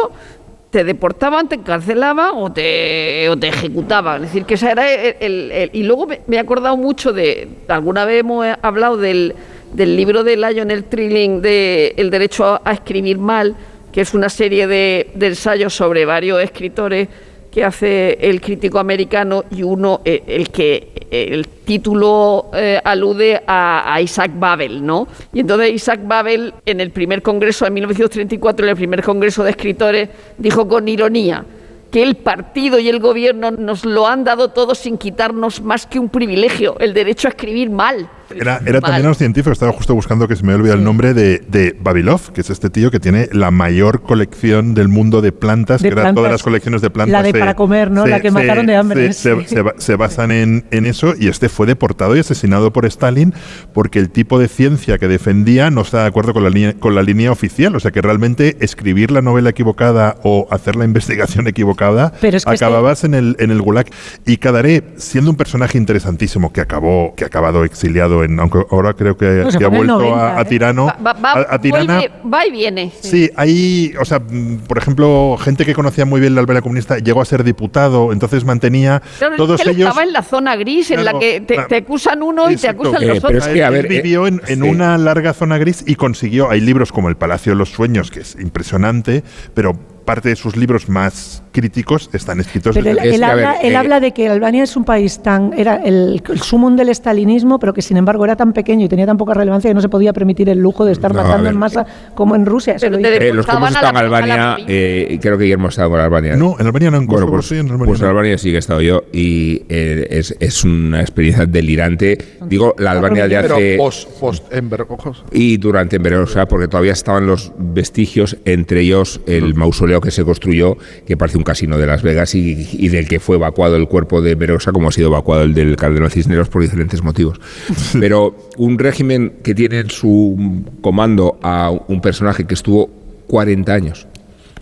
te 0.69 0.83
deportaban, 0.83 1.47
te 1.47 1.55
encarcelaban 1.55 2.31
o 2.35 2.51
te, 2.51 3.29
o 3.29 3.37
te 3.37 3.47
ejecutaban. 3.49 4.23
Es 4.23 4.29
decir, 4.31 4.45
que 4.45 4.55
esa 4.55 4.71
era 4.71 4.91
el... 4.91 5.15
el- 5.19 5.51
el- 5.51 5.69
y 5.73 5.83
luego 5.83 6.07
me, 6.07 6.21
me 6.27 6.37
he 6.37 6.39
acordado 6.39 6.75
mucho 6.77 7.13
de... 7.13 7.47
Alguna 7.67 8.05
vez 8.05 8.21
hemos 8.21 8.45
hablado 8.63 8.97
del, 8.97 9.35
del 9.73 9.95
libro 9.95 10.23
de 10.23 10.35
Lionel 10.35 10.83
Trilling 10.85 11.41
de 11.43 11.93
El 11.97 12.09
derecho 12.09 12.45
a, 12.45 12.61
a 12.65 12.73
escribir 12.73 13.19
mal, 13.19 13.55
que 13.91 14.01
es 14.01 14.15
una 14.15 14.29
serie 14.29 14.65
de, 14.65 15.11
de 15.13 15.27
ensayos 15.27 15.75
sobre 15.75 16.05
varios 16.05 16.41
escritores 16.41 17.07
que 17.53 17.63
hace 17.63 18.17
el 18.19 18.41
crítico 18.41 18.79
americano 18.79 19.43
y 19.51 19.61
uno, 19.61 20.01
eh, 20.03 20.23
el 20.25 20.49
que 20.49 20.91
el 21.11 21.47
título 21.47 22.49
eh, 22.53 22.81
alude 22.83 23.41
a, 23.45 23.93
a 23.93 24.01
Isaac 24.01 24.31
Babel, 24.33 24.83
¿no? 24.83 25.07
Y 25.31 25.41
entonces 25.41 25.71
Isaac 25.71 25.99
Babel 26.03 26.53
en 26.65 26.79
el 26.79 26.89
primer 26.89 27.21
congreso 27.21 27.65
de 27.65 27.71
1934, 27.71 28.65
en 28.65 28.69
el 28.71 28.75
primer 28.75 29.03
congreso 29.03 29.43
de 29.43 29.51
escritores, 29.51 30.09
dijo 30.37 30.67
con 30.67 30.87
ironía 30.87 31.45
que 31.91 32.01
el 32.01 32.15
partido 32.15 32.79
y 32.79 32.89
el 32.89 32.99
gobierno 32.99 33.51
nos 33.51 33.85
lo 33.85 34.07
han 34.07 34.23
dado 34.23 34.47
todo 34.47 34.73
sin 34.73 34.97
quitarnos 34.97 35.61
más 35.61 35.85
que 35.85 35.99
un 35.99 36.09
privilegio, 36.09 36.75
el 36.79 36.91
derecho 36.91 37.27
a 37.27 37.29
escribir 37.29 37.69
mal. 37.69 38.09
Era, 38.35 38.61
era 38.65 38.81
también 38.81 39.07
un 39.07 39.15
científico, 39.15 39.51
estaba 39.51 39.71
justo 39.73 39.93
buscando 39.93 40.27
que 40.27 40.35
se 40.35 40.43
me 40.43 40.53
olvida 40.55 40.73
el 40.73 40.83
nombre 40.83 41.13
de, 41.13 41.39
de 41.47 41.75
Babilov, 41.79 42.31
que 42.31 42.41
es 42.41 42.49
este 42.49 42.69
tío 42.69 42.89
que 42.89 42.99
tiene 42.99 43.29
la 43.31 43.51
mayor 43.51 44.01
colección 44.01 44.73
del 44.73 44.87
mundo 44.87 45.21
de 45.21 45.31
plantas, 45.31 45.81
De 45.81 45.89
que 45.89 45.99
era 45.99 46.13
todas 46.13 46.31
las 46.31 46.41
colecciones 46.41 46.81
de 46.81 46.89
plantas. 46.89 47.11
La 47.11 47.21
de 47.23 47.33
para 47.37 47.55
comer, 47.55 47.91
¿no? 47.91 48.05
La 48.07 48.19
que 48.21 48.31
mataron 48.31 48.65
de 48.65 48.75
hambre, 48.75 49.13
Se, 49.13 49.35
sí. 49.41 49.45
se 49.47 49.61
ba- 49.61 49.73
se 49.77 49.95
basan 49.95 50.31
en, 50.31 50.65
en 50.71 50.85
eso 50.85 51.13
y 51.19 51.27
este 51.27 51.49
fue 51.49 51.67
deportado 51.67 52.15
y 52.15 52.19
asesinado 52.19 52.71
por 52.73 52.85
Stalin 52.85 53.33
porque 53.73 53.99
el 53.99 54.09
tipo 54.09 54.39
de 54.39 54.47
ciencia 54.47 54.97
que 54.97 55.07
defendía 55.07 55.69
no 55.69 55.81
está 55.81 56.01
de 56.01 56.07
acuerdo 56.07 56.33
con 56.33 56.43
la, 56.43 56.49
línea, 56.49 56.73
con 56.73 56.95
la 56.95 57.03
línea 57.03 57.31
oficial. 57.31 57.75
O 57.75 57.79
sea 57.79 57.91
que 57.91 58.01
realmente 58.01 58.57
escribir 58.61 59.11
la 59.11 59.21
novela 59.21 59.49
equivocada 59.51 60.15
o 60.23 60.47
hacer 60.49 60.75
la 60.75 60.85
investigación 60.93 61.47
equivocada 61.47 62.13
Pero 62.21 62.37
es 62.37 62.45
que 62.45 62.53
este- 62.53 62.65
acababas 62.65 63.03
en, 63.03 63.13
el, 63.13 63.35
en 63.39 63.51
el 63.51 63.61
gulag. 63.61 63.87
Y 64.25 64.37
Cadaré, 64.37 64.83
siendo 64.97 65.29
un 65.29 65.37
personaje 65.37 65.77
interesantísimo 65.77 66.51
que 66.53 66.61
acabó, 66.61 67.13
que 67.15 67.23
ha 67.25 67.27
acabado 67.27 67.63
exiliado 67.63 68.12
en, 68.21 68.37
aunque 68.37 68.65
ahora 68.69 68.93
creo 68.93 69.15
que, 69.15 69.25
No, 69.45 69.51
se 69.51 69.57
que 69.57 69.63
ha 69.63 69.69
vuelto 69.69 69.97
90, 69.99 70.27
a, 70.35 70.37
a 70.37 70.41
¿eh? 70.41 70.45
Tirano. 70.45 70.87
Va, 70.87 71.13
va- 71.13 71.31
a, 71.31 71.55
a 71.55 71.61
Tirana. 71.61 71.99
vuelve- 72.01 72.11
va 72.33 72.45
y 72.45 72.51
viene. 72.51 72.91
Sí, 72.99 73.29
hay, 73.37 73.93
o 73.97 74.03
sea, 74.03 74.19
mm, 74.19 74.57
por 74.67 74.77
ejemplo, 74.77 75.37
gente 75.39 75.65
que 75.65 75.73
conocía 75.73 76.03
muy 76.05 76.19
bien 76.19 76.35
la 76.35 76.41
Albania 76.41 76.61
comunista 76.61 76.97
llegó 76.97 77.21
a 77.21 77.25
ser 77.25 77.45
diputado, 77.45 78.11
entonces 78.11 78.43
mantenía 78.43 79.01
es 79.05 79.37
todos 79.37 79.61
que 79.61 79.69
ellos. 79.69 79.87
estaba 79.87 80.03
en 80.03 80.11
la 80.11 80.21
zona 80.23 80.57
gris 80.57 80.91
en 80.91 81.05
la 81.05 81.17
que 81.17 81.39
te, 81.41 81.75
acusan 81.77 82.21
uno 82.21 82.51
y 82.51 82.57
te 82.57 82.67
acusan 82.67 83.01
Eh, 83.01 83.07
los 83.07 83.19
pero 83.19 83.27
otros. 83.37 83.47
es 83.47 83.53
que, 83.53 83.63
a 83.63 83.69
Él 83.69 83.85
eh, 83.85 83.87
vivió 83.87 84.27
en, 84.27 84.41
en 84.47 84.61
sí. 84.61 84.69
una 84.69 84.97
larga 84.97 85.33
zona 85.33 85.57
gris 85.57 85.83
y 85.87 85.95
consiguió. 85.95 86.49
Hay 86.51 86.59
libros 86.59 86.91
como 86.91 87.07
El 87.07 87.15
Palacio 87.15 87.53
de 87.53 87.55
los 87.57 87.69
Sueños, 87.69 88.11
que 88.11 88.19
es 88.19 88.35
impresionante, 88.39 89.23
pero 89.53 89.77
parte 90.03 90.29
de 90.29 90.35
sus 90.35 90.55
libros 90.55 90.89
más 90.89 91.43
críticos 91.51 92.09
están 92.13 92.39
escritos 92.39 92.75
Pero 92.75 92.89
él, 92.89 92.99
él 93.01 93.23
a 93.23 93.31
habla, 93.31 93.51
ver, 93.53 93.65
él 93.65 93.73
eh, 93.73 93.77
habla 93.77 93.99
de 93.99 94.11
que 94.11 94.27
Albania 94.27 94.63
es 94.63 94.75
un 94.75 94.83
país 94.85 95.21
tan. 95.21 95.53
era 95.57 95.75
el, 95.75 96.21
el 96.27 96.41
sumum 96.41 96.75
del 96.75 96.89
estalinismo, 96.89 97.59
pero 97.59 97.73
que 97.73 97.81
sin 97.81 97.97
embargo 97.97 98.25
era 98.25 98.35
tan 98.35 98.53
pequeño 98.53 98.85
y 98.85 98.89
tenía 98.89 99.05
tan 99.05 99.17
poca 99.17 99.33
relevancia 99.33 99.69
que 99.69 99.73
no 99.75 99.81
se 99.81 99.89
podía 99.89 100.13
permitir 100.13 100.49
el 100.49 100.59
lujo 100.59 100.85
de 100.85 100.91
estar 100.91 101.13
No, 101.13 101.19
a 101.19 101.23
matando 101.23 101.43
ver. 101.43 101.53
en 101.53 101.59
masa 101.59 101.85
como 102.15 102.35
en 102.35 102.45
Rusia. 102.45 102.75
Pero 102.79 102.97
lo. 102.99 103.07
Eh, 103.07 103.33
los 103.33 103.45
que 103.45 103.51
hemos 103.51 103.63
Deportaban 103.63 103.63
a 103.63 103.69
estado 103.69 103.91
en 103.91 103.97
Albania, 103.97 104.57
eh, 104.67 105.19
creo 105.21 105.37
que 105.37 105.43
Guillermo 105.43 105.67
ha 105.67 105.69
estado 105.69 105.93
en 105.95 106.01
Albania. 106.01 106.35
No, 106.35 106.55
en 106.59 106.65
Albania 106.65 106.91
no, 106.91 106.97
en 106.97 107.05
Bueno, 107.05 107.25
Kosovo 107.27 107.37
pues, 107.37 107.47
sí, 107.47 107.55
en 107.55 107.67
Albania 107.67 107.85
pues 107.85 107.99
en 107.99 108.05
no. 108.05 108.11
Albania 108.11 108.37
sí 108.37 108.49
que 108.49 108.55
he 108.55 108.59
estado 108.59 108.81
yo 108.81 109.03
y 109.13 109.63
eh, 109.69 110.07
es, 110.09 110.35
es 110.39 110.63
una 110.63 111.01
experiencia 111.01 111.45
delirante. 111.45 112.17
Digo, 112.47 112.75
la 112.77 112.91
Albania 112.91 113.27
de 113.27 113.41
Pero 113.41 113.55
hace... 113.55 113.77
post, 113.77 114.09
post 114.19 114.53
Enver. 114.53 114.85
Y 115.31 115.57
durante 115.57 115.95
Emberosa, 115.97 116.47
porque 116.47 116.67
todavía 116.67 116.93
estaban 116.93 117.27
los 117.27 117.51
vestigios, 117.57 118.37
entre 118.45 118.81
ellos 118.81 119.21
el 119.27 119.53
mausoleo 119.55 119.92
que 120.01 120.11
se 120.11 120.23
construyó, 120.23 120.77
que 121.05 121.17
parece 121.17 121.37
un 121.37 121.43
casino 121.43 121.77
de 121.77 121.85
Las 121.87 122.01
Vegas 122.03 122.35
y, 122.35 122.67
y 122.73 122.89
del 122.89 123.07
que 123.07 123.19
fue 123.19 123.35
evacuado 123.37 123.75
el 123.75 123.87
cuerpo 123.87 124.21
de 124.21 124.31
Emberosa, 124.31 124.71
como 124.71 124.89
ha 124.89 124.91
sido 124.91 125.07
evacuado 125.07 125.43
el 125.43 125.53
del 125.53 125.75
Cardenal 125.75 126.11
Cisneros 126.11 126.49
por 126.49 126.61
diferentes 126.61 127.03
motivos. 127.03 127.39
Pero 127.99 128.35
un 128.57 128.77
régimen 128.79 129.33
que 129.43 129.53
tiene 129.55 129.79
en 129.79 129.89
su 129.89 130.63
comando 130.81 131.39
a 131.41 131.71
un 131.87 132.01
personaje 132.01 132.45
que 132.45 132.53
estuvo 132.53 132.89
40 133.27 133.73
años 133.73 134.07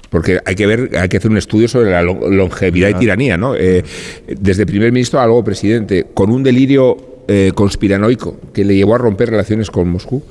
porque 0.10 0.40
hay 0.46 0.56
que 0.56 0.68
ver, 0.68 0.90
hay 1.00 1.08
que 1.08 1.16
hacer 1.16 1.32
un 1.32 1.38
estudio 1.38 1.70
sobre 1.70 1.90
la 1.92 2.02
lo- 2.02 2.30
longevidad 2.30 2.90
y 2.90 2.94
tiranía, 2.96 3.38
¿no? 3.38 3.56
Eh, 3.56 3.82
desde 4.28 4.66
primer 4.66 4.92
ministro 4.92 5.22
a 5.22 5.26
luego 5.26 5.42
presidente, 5.42 6.06
con 6.14 6.32
un 6.32 6.44
delirio 6.44 7.24
eh, 7.30 7.54
conspiranoico 7.56 8.38
que 8.54 8.66
le 8.66 8.76
llevó 8.76 8.96
a 8.96 8.98
romper 8.98 9.30
relaciones 9.30 9.72
con 9.72 9.88
Moscú 9.88 10.22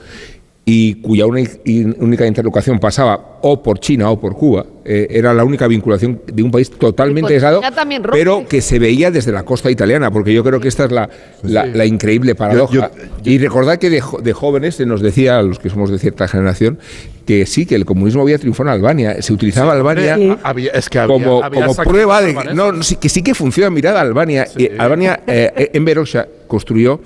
y 0.65 0.97
cuya 0.97 1.27
única 1.27 2.27
interlocución 2.27 2.79
pasaba 2.79 3.39
o 3.43 3.63
por 3.63 3.81
China 3.81 4.11
o 4.11 4.21
por 4.21 4.35
Cuba, 4.37 4.67
eh, 4.85 5.09
era 5.11 5.33
la 5.35 5.43
única 5.43 5.67
vinculación 5.67 6.21
de 6.33 6.43
un 6.43 6.51
país 6.51 6.71
totalmente 6.71 7.23
con 7.29 7.33
aislado, 7.33 7.61
pero 8.13 8.47
que 8.47 8.61
se 8.61 8.79
veía 8.79 9.11
desde 9.11 9.33
la 9.33 9.43
costa 9.43 9.71
italiana, 9.71 10.11
porque 10.13 10.33
yo 10.35 10.45
creo 10.45 10.61
que 10.61 10.69
esta 10.69 10.85
es 10.85 10.93
la, 10.93 11.09
la- 11.43 11.67
la 11.67 11.87
increíble 11.87 12.35
paradoja. 12.35 12.91
y 13.25 13.39
recordad 13.39 13.79
que 13.79 13.89
de, 13.91 14.33
jóvenes 14.33 14.77
se 14.77 14.87
nos 14.87 15.01
decía, 15.01 15.39
a 15.39 15.43
los 15.43 15.59
que 15.59 15.71
somos 15.71 15.91
de 15.91 15.99
cierta 15.99 16.29
generación, 16.29 16.79
que 17.27 17.47
sí, 17.47 17.65
que 17.65 17.75
el 17.75 17.85
comunismo 17.87 18.23
había 18.23 18.39
triunfado 18.39 18.69
en 18.69 18.75
Albania. 18.75 19.23
Se 19.23 19.33
utilizaba 19.33 19.73
Albania 19.73 20.17
Sí. 20.17 20.37
Había- 20.43 20.73
es 20.73 20.89
que 20.89 20.99
había- 20.99 21.15
como, 21.15 21.43
había 21.43 21.63
como 21.63 21.75
sacrificios 21.75 21.87
prueba 22.05 22.21
de 22.21 22.27
que, 22.27 22.31
albaneses. 22.39 22.57
no, 22.57 22.73
no, 22.73 22.83
sí, 22.83 22.97
que 22.97 23.09
sí 23.09 23.23
que 23.23 23.35
funciona. 23.35 23.71
Mirad 23.71 23.97
a 23.97 24.03
Albania. 24.03 24.47
Y 24.57 24.69
Albania, 24.79 25.21
eh, 25.27 25.71
en 25.73 25.85
Verosha, 25.85 26.29
construyó, 26.47 27.01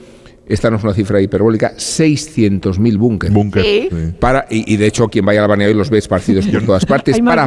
esta 0.47 0.70
no 0.70 0.76
es 0.76 0.84
una 0.84 0.92
cifra 0.95 1.20
hiperbólica, 1.20 1.72
600.000 1.76 2.99
búnkeres. 2.99 3.34
Sí. 3.64 3.88
Para, 4.18 4.47
y, 4.51 4.72
y 4.72 4.76
de 4.76 4.86
hecho, 4.86 5.09
quien 5.09 5.24
vaya 5.24 5.40
a 5.40 5.44
Albania 5.44 5.66
hoy 5.69 5.74
los 5.74 5.90
ve 5.90 5.98
esparcidos 5.98 6.47
por 6.47 6.62
todas 6.62 6.85
partes 6.86 7.19
para 7.20 7.44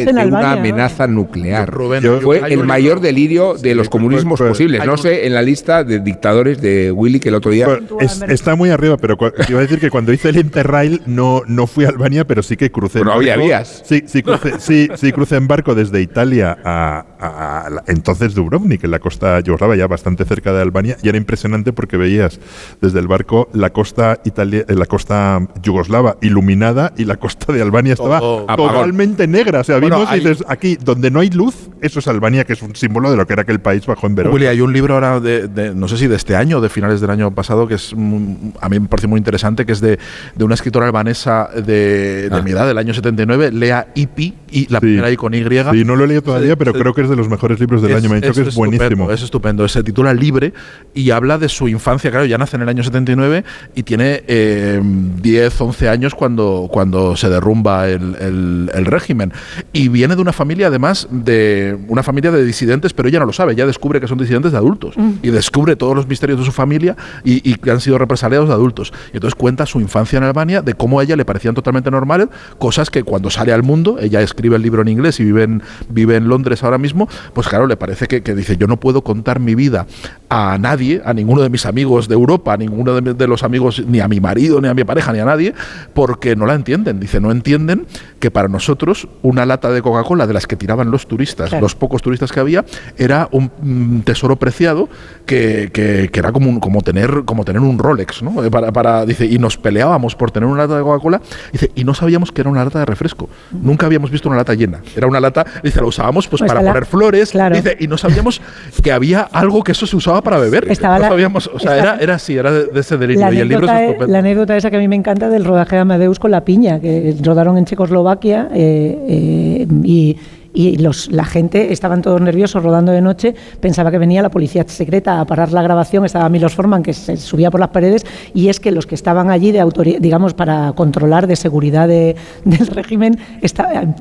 en 0.00 0.04
de 0.06 0.12
una 0.12 0.22
Albania, 0.40 0.54
¿no? 0.54 0.60
amenaza 0.60 1.06
nuclear. 1.06 1.70
Rubén, 1.70 2.02
Fue 2.20 2.38
el 2.52 2.64
mayor 2.64 2.96
libro- 2.96 3.00
delirio 3.00 3.54
de 3.54 3.74
los 3.74 3.88
comunismos 3.88 4.38
pues, 4.38 4.50
posibles. 4.50 4.84
No 4.84 4.92
un- 4.92 4.98
sé, 4.98 5.26
en 5.26 5.34
la 5.34 5.42
lista 5.42 5.84
de 5.84 6.00
dictadores 6.00 6.60
de 6.60 6.90
Willy 6.92 7.20
que 7.20 7.28
el 7.30 7.34
otro 7.34 7.50
día... 7.50 7.66
Es- 8.00 8.22
está 8.28 8.54
muy 8.56 8.70
arriba, 8.70 8.96
pero 8.96 9.16
iba 9.48 9.58
a 9.58 9.62
decir 9.62 9.78
que 9.78 9.90
cuando 9.90 10.12
hice 10.12 10.28
el 10.30 10.36
Interrail 10.38 11.02
no, 11.06 11.42
no 11.46 11.66
fui 11.66 11.84
a 11.84 11.88
Albania, 11.88 12.26
pero 12.26 12.42
sí 12.42 12.56
que 12.56 12.70
crucé. 12.70 12.98
Pero 12.98 13.12
en 13.12 13.16
había 13.18 13.32
barco. 13.34 13.46
vías. 13.46 13.82
Sí, 13.86 14.02
sí, 14.06 14.22
crucé, 14.22 14.54
sí, 14.58 14.88
sí, 14.96 15.12
crucé 15.12 15.36
en 15.36 15.46
barco 15.48 15.74
desde 15.74 16.00
Italia 16.02 16.58
a, 16.64 17.04
a- 17.18 17.60
a 17.66 17.70
la- 17.70 17.84
entonces 17.86 18.34
Dubrovnik, 18.34 18.84
en 18.84 18.90
la 18.90 18.98
costa 18.98 19.40
yugoslava, 19.40 19.76
ya 19.76 19.86
bastante 19.86 20.24
cerca 20.24 20.52
de 20.52 20.62
Albania, 20.62 20.96
y 21.02 21.08
era 21.08 21.16
impresionante 21.18 21.72
porque 21.72 21.85
veías 21.96 22.40
desde 22.80 22.98
el 23.00 23.06
barco 23.08 23.48
la 23.52 23.70
costa 23.70 24.20
italia, 24.24 24.64
eh, 24.68 24.74
la 24.74 24.86
costa 24.86 25.40
yugoslava 25.62 26.16
iluminada 26.22 26.92
y 26.96 27.04
la 27.04 27.16
costa 27.16 27.52
de 27.52 27.62
Albania 27.62 27.92
estaba 27.92 28.18
Todo 28.20 28.44
apagón. 28.48 28.72
totalmente 28.72 29.26
negra. 29.26 29.60
O 29.60 29.64
sea, 29.64 29.78
Bueno, 29.78 29.96
vimos 29.98 30.10
y 30.10 30.14
hay- 30.14 30.20
dices, 30.20 30.44
aquí 30.48 30.76
donde 30.82 31.10
no 31.10 31.20
hay 31.20 31.30
luz, 31.30 31.54
eso 31.80 31.98
es 31.98 32.08
Albania, 32.08 32.44
que 32.44 32.54
es 32.54 32.62
un 32.62 32.74
símbolo 32.74 33.10
de 33.10 33.16
lo 33.16 33.26
que 33.26 33.34
era 33.34 33.42
aquel 33.42 33.60
país 33.60 33.84
bajo 33.86 34.06
en 34.06 34.14
verano. 34.14 34.34
Willy, 34.34 34.46
hay 34.46 34.60
un 34.60 34.72
libro 34.72 34.94
ahora 34.94 35.20
de, 35.20 35.48
de- 35.48 35.74
no 35.74 35.88
sé 35.88 35.98
si 35.98 36.06
de 36.06 36.16
este 36.16 36.34
año 36.36 36.58
o 36.58 36.60
de 36.60 36.68
finales 36.68 37.00
del 37.00 37.10
año 37.10 37.30
pasado, 37.32 37.68
que 37.68 37.74
es 37.74 37.92
a 37.92 38.68
mí 38.68 38.80
me 38.80 38.88
parece 38.88 39.06
muy 39.06 39.18
interesante, 39.18 39.66
que 39.66 39.72
es 39.72 39.80
de, 39.80 39.98
de 40.34 40.44
una 40.44 40.54
escritora 40.54 40.86
albanesa 40.86 41.48
de, 41.54 42.28
de 42.28 42.36
Ah. 42.36 42.42
mi 42.42 42.52
edad, 42.52 42.66
del 42.66 42.78
año 42.78 42.94
79, 42.94 43.50
Lea 43.52 43.88
Ipi, 43.94 44.34
y 44.50 44.66
la 44.72 44.78
Sí. 44.78 44.86
primera 44.86 45.10
I 45.10 45.16
con 45.16 45.34
Y. 45.34 45.42
Sí, 45.46 45.84
no 45.84 45.96
lo 45.96 46.04
he 46.04 46.06
leído 46.06 46.22
todavía, 46.22 46.52
Sí, 46.52 46.56
pero 46.58 46.72
creo 46.72 46.94
que 46.94 47.02
es 47.02 47.08
de 47.10 47.16
los 47.16 47.28
mejores 47.28 47.60
libros 47.60 47.82
del 47.82 47.94
año. 47.94 48.08
Me 48.08 48.16
han 48.16 48.20
dicho 48.22 48.32
que 48.34 48.48
es 48.48 48.54
buenísimo. 48.54 49.10
Es 49.10 49.22
estupendo. 49.22 49.66
Se 49.68 49.82
titula 49.82 50.14
Libre 50.14 50.52
y 50.94 51.10
habla 51.10 51.36
de 51.38 51.48
su 51.48 51.68
infancia. 51.76 52.10
Claro, 52.10 52.26
ya 52.26 52.36
nace 52.38 52.56
en 52.56 52.62
el 52.62 52.68
año 52.68 52.82
79 52.82 53.44
y 53.74 53.82
tiene 53.84 54.22
eh, 54.26 54.80
10, 54.82 55.60
11 55.60 55.88
años 55.88 56.14
cuando, 56.14 56.68
cuando 56.70 57.16
se 57.16 57.28
derrumba 57.28 57.88
el, 57.88 58.16
el- 58.20 58.70
el 58.74 58.84
régimen. 58.86 59.32
Y 59.72 59.88
viene 59.88 60.16
de 60.16 60.22
una 60.22 60.32
familia, 60.32 60.66
además, 60.66 61.06
de 61.10 61.78
una 61.88 62.02
familia 62.02 62.30
de 62.32 62.44
disidentes, 62.44 62.92
pero 62.92 63.08
ella 63.08 63.20
no 63.20 63.26
lo 63.26 63.32
sabe. 63.32 63.52
Ella 63.52 63.66
descubre 63.66 64.00
que 64.00 64.08
son 64.08 64.18
disidentes 64.18 64.52
de 64.52 64.58
adultos 64.58 64.94
y 65.22 65.30
descubre 65.30 65.76
todos 65.76 65.94
los 65.94 66.06
misterios 66.08 66.38
de 66.38 66.44
su 66.44 66.52
familia 66.52 66.96
y, 67.24 67.48
y 67.48 67.54
que 67.54 67.70
han 67.70 67.80
sido 67.80 67.98
represaliados 67.98 68.48
de 68.48 68.54
adultos. 68.54 68.92
Y 69.12 69.16
entonces 69.18 69.34
cuenta 69.36 69.66
su 69.66 69.80
infancia 69.80 70.16
en 70.16 70.24
Albania, 70.24 70.62
de 70.62 70.74
cómo 70.74 71.00
a 71.00 71.02
ella 71.04 71.16
le 71.16 71.24
parecían 71.24 71.54
totalmente 71.54 71.90
normales, 71.90 72.28
cosas 72.58 72.90
que 72.90 73.02
cuando 73.02 73.30
sale 73.30 73.52
al 73.52 73.62
mundo, 73.62 73.98
ella 74.00 74.20
escribe 74.22 74.56
el 74.56 74.62
libro 74.62 74.82
en 74.82 74.88
inglés 74.88 75.20
y 75.20 75.24
vive 75.24 75.42
en, 75.44 75.62
vive 75.88 76.16
en 76.16 76.28
Londres 76.28 76.64
ahora 76.64 76.78
mismo, 76.78 77.08
pues 77.34 77.46
claro, 77.48 77.66
le 77.66 77.76
parece 77.76 78.06
que, 78.06 78.22
que 78.22 78.34
dice, 78.34 78.56
yo 78.56 78.66
no 78.66 78.78
puedo 78.78 79.02
contar 79.02 79.40
mi 79.40 79.54
vida 79.54 79.86
a 80.30 80.56
nadie, 80.58 81.02
a 81.04 81.12
ninguno 81.12 81.42
de 81.42 81.50
mis 81.50 81.65
amigos 81.66 82.08
de 82.08 82.14
Europa, 82.14 82.54
a 82.54 82.56
ninguno 82.56 83.00
de, 83.00 83.26
los 83.26 83.42
amigos, 83.42 83.82
ni 83.86 84.00
a 84.00 84.08
mi 84.08 84.20
marido, 84.20 84.60
ni 84.60 84.68
a 84.68 84.74
mi 84.74 84.84
pareja, 84.84 85.12
ni 85.12 85.18
a 85.18 85.24
nadie, 85.24 85.54
porque 85.94 86.36
no 86.36 86.46
la 86.46 86.54
entienden. 86.54 87.00
Dice, 87.00 87.20
no 87.20 87.30
entienden 87.30 87.86
que 88.20 88.30
para 88.30 88.48
nosotros 88.48 89.08
una 89.22 89.44
lata 89.46 89.70
de 89.70 89.82
Coca-Cola 89.82 90.26
de 90.26 90.32
las 90.34 90.46
que 90.46 90.56
tiraban 90.56 90.90
los 90.90 91.06
turistas, 91.06 91.50
Claro. 91.50 91.62
los 91.62 91.74
pocos 91.74 92.00
turistas 92.02 92.32
que 92.32 92.40
había, 92.40 92.64
era 92.96 93.28
un 93.32 93.50
mm, 93.60 94.00
tesoro 94.00 94.36
preciado 94.36 94.88
que, 95.26 95.70
que- 95.72 96.08
que 96.12 96.18
era 96.20 96.32
como, 96.32 96.48
un- 96.48 96.60
como, 96.60 96.82
tener, 96.82 97.22
como 97.24 97.44
tener 97.44 97.60
un 97.62 97.78
Rolex, 97.78 98.22
¿no? 98.22 98.42
Eh, 98.44 98.50
Para, 98.50 98.72
para- 98.72 99.04
dice, 99.04 99.26
y 99.26 99.38
nos 99.38 99.56
peleábamos 99.56 100.14
por 100.16 100.30
tener 100.30 100.48
una 100.48 100.62
lata 100.62 100.76
de 100.76 100.82
Coca-Cola, 100.82 101.20
dice, 101.52 101.70
y 101.74 101.84
no 101.84 101.94
sabíamos 101.94 102.32
que 102.32 102.40
era 102.40 102.50
una 102.50 102.64
lata 102.64 102.78
de 102.78 102.84
refresco. 102.86 103.28
Nunca 103.52 103.86
habíamos 103.86 104.10
visto 104.10 104.28
una 104.28 104.38
lata 104.38 104.54
llena. 104.54 104.80
Era 104.96 105.06
una 105.06 105.20
lata, 105.20 105.44
dice, 105.62 105.80
la 105.80 105.86
usábamos 105.86 106.28
pues, 106.28 106.40
Pues 106.40 106.48
para 106.48 106.62
la- 106.62 106.70
poner 106.70 106.86
flores, 106.86 107.30
claro. 107.32 107.56
dice, 107.56 107.76
y 107.80 107.86
no 107.88 107.98
sabíamos 107.98 108.40
que 108.82 108.92
había 108.92 109.20
algo 109.22 109.62
que 109.64 109.72
eso 109.72 109.86
se 109.86 109.96
usaba 109.96 110.22
para 110.22 110.38
beber. 110.38 110.70
Estaba 110.70 110.98
no 110.98 111.08
sabíamos, 111.08 111.50
o 111.56 111.58
sea, 111.58 111.76
era, 111.76 111.96
era 112.00 112.14
así, 112.14 112.36
era 112.36 112.52
de, 112.52 112.66
de 112.66 112.80
ese 112.80 112.96
delirio. 112.96 113.22
La 113.22 113.32
y 113.32 113.38
el 113.38 113.48
libro 113.48 113.66
es 113.68 114.08
la 114.08 114.18
anécdota 114.18 114.56
esa 114.56 114.70
que 114.70 114.76
a 114.76 114.78
mí 114.78 114.88
me 114.88 114.96
encanta 114.96 115.28
del 115.28 115.44
rodaje 115.44 115.76
de 115.76 115.82
Amadeus 115.82 116.18
con 116.18 116.30
la 116.30 116.44
piña, 116.44 116.80
que 116.80 117.16
rodaron 117.22 117.58
en 117.58 117.64
Checoslovaquia 117.64 118.48
eh, 118.52 118.98
eh, 119.08 119.66
y, 119.82 120.16
y 120.56 120.76
los, 120.78 121.12
la 121.12 121.24
gente 121.26 121.72
estaban 121.72 122.00
todos 122.00 122.20
nerviosos 122.20 122.62
rodando 122.62 122.90
de 122.92 123.02
noche, 123.02 123.34
pensaba 123.60 123.90
que 123.90 123.98
venía 123.98 124.22
la 124.22 124.30
policía 124.30 124.64
secreta 124.66 125.20
a 125.20 125.24
parar 125.26 125.52
la 125.52 125.60
grabación, 125.62 126.04
estaba 126.06 126.28
Milos 126.30 126.54
Forman 126.54 126.82
que 126.82 126.94
se 126.94 127.18
subía 127.18 127.50
por 127.50 127.60
las 127.60 127.68
paredes 127.68 128.04
y 128.32 128.48
es 128.48 128.58
que 128.58 128.72
los 128.72 128.86
que 128.86 128.94
estaban 128.94 129.30
allí 129.30 129.52
de 129.52 129.60
autoridad, 129.60 130.00
digamos, 130.00 130.32
para 130.32 130.72
controlar 130.72 131.26
de 131.26 131.36
seguridad 131.36 131.86
de- 131.86 132.16
del 132.46 132.66
régimen, 132.68 133.18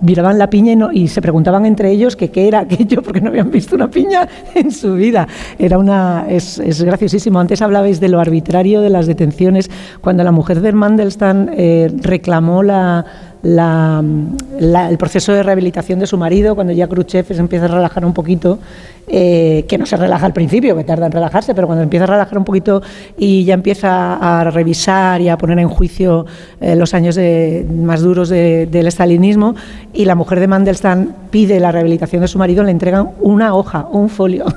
miraban 0.02 0.38
la 0.38 0.49
piña 0.49 0.72
y, 0.72 0.76
no- 0.76 0.91
y 0.94 1.07
se 1.07 1.22
preguntaban 1.22 1.65
entre 1.65 1.91
ellos 1.91 2.15
que 2.15 2.30
qué 2.32 2.48
era 2.48 2.60
aquello 2.60 3.02
porque 3.02 3.22
no 3.22 3.30
habían 3.30 3.52
visto 3.52 3.76
una 3.76 3.90
piña 3.90 4.27
en 4.56 4.72
su 4.72 4.94
vida. 4.95 5.27
Era 5.60 5.77
una 5.77 6.26
es, 6.30 6.60
es 6.60 6.82
graciosísimo. 6.84 7.40
Antes 7.40 7.61
hablabais 7.61 7.99
de 7.99 8.10
lo 8.10 8.19
arbitrario 8.19 8.82
de 8.82 8.90
las 8.90 9.07
detenciones 9.07 9.69
cuando 10.02 10.23
la 10.23 10.32
mujer 10.32 10.61
de 10.61 10.72
Mandelstam 10.72 11.49
eh, 11.52 11.91
reclamó 12.02 12.64
la 12.64 13.06
el 13.46 14.98
proceso 14.98 15.32
de 15.34 15.44
rehabilitación 15.44 16.00
de 16.00 16.08
su 16.08 16.18
marido, 16.18 16.56
cuando 16.56 16.74
ya 16.74 16.88
Khrushchev 16.88 17.26
se 17.28 17.36
empieza 17.36 17.66
a 17.66 17.70
relajar 17.70 18.04
un 18.06 18.14
poquito, 18.14 18.60
eh, 19.08 19.66
que 19.68 19.78
no 19.78 19.86
se 19.86 19.98
relaja 19.98 20.26
al 20.26 20.34
principio, 20.34 20.76
que 20.76 20.84
tarda 20.84 21.06
en 21.06 21.12
relajarse, 21.12 21.54
pero 21.54 21.68
cuando 21.68 21.84
empieza 21.84 22.06
a 22.06 22.08
relajar 22.08 22.38
un 22.40 22.44
poquito 22.44 22.82
y 23.18 23.44
ya 23.46 23.54
empieza 23.54 24.16
a 24.40 24.44
revisar 24.50 25.22
y 25.22 25.30
a 25.30 25.38
poner 25.38 25.60
en 25.60 25.70
juicio 25.70 26.26
eh, 26.60 26.76
los 26.76 26.94
años 26.96 27.20
más 27.72 28.02
duros 28.02 28.30
de- 28.30 28.66
del 28.66 28.88
estalinismo, 28.88 29.54
y 29.94 30.06
la 30.06 30.16
mujer 30.16 30.40
de 30.40 30.48
Mandelstam 30.48 31.10
pide 31.30 31.60
la 31.60 31.72
rehabilitación 31.72 32.22
de 32.24 32.28
su 32.28 32.40
marido, 32.40 32.64
le 32.64 32.72
entregan 32.72 33.10
una 33.22 33.54
hoja, 33.54 33.88
un 33.92 34.10
folio. 34.10 34.46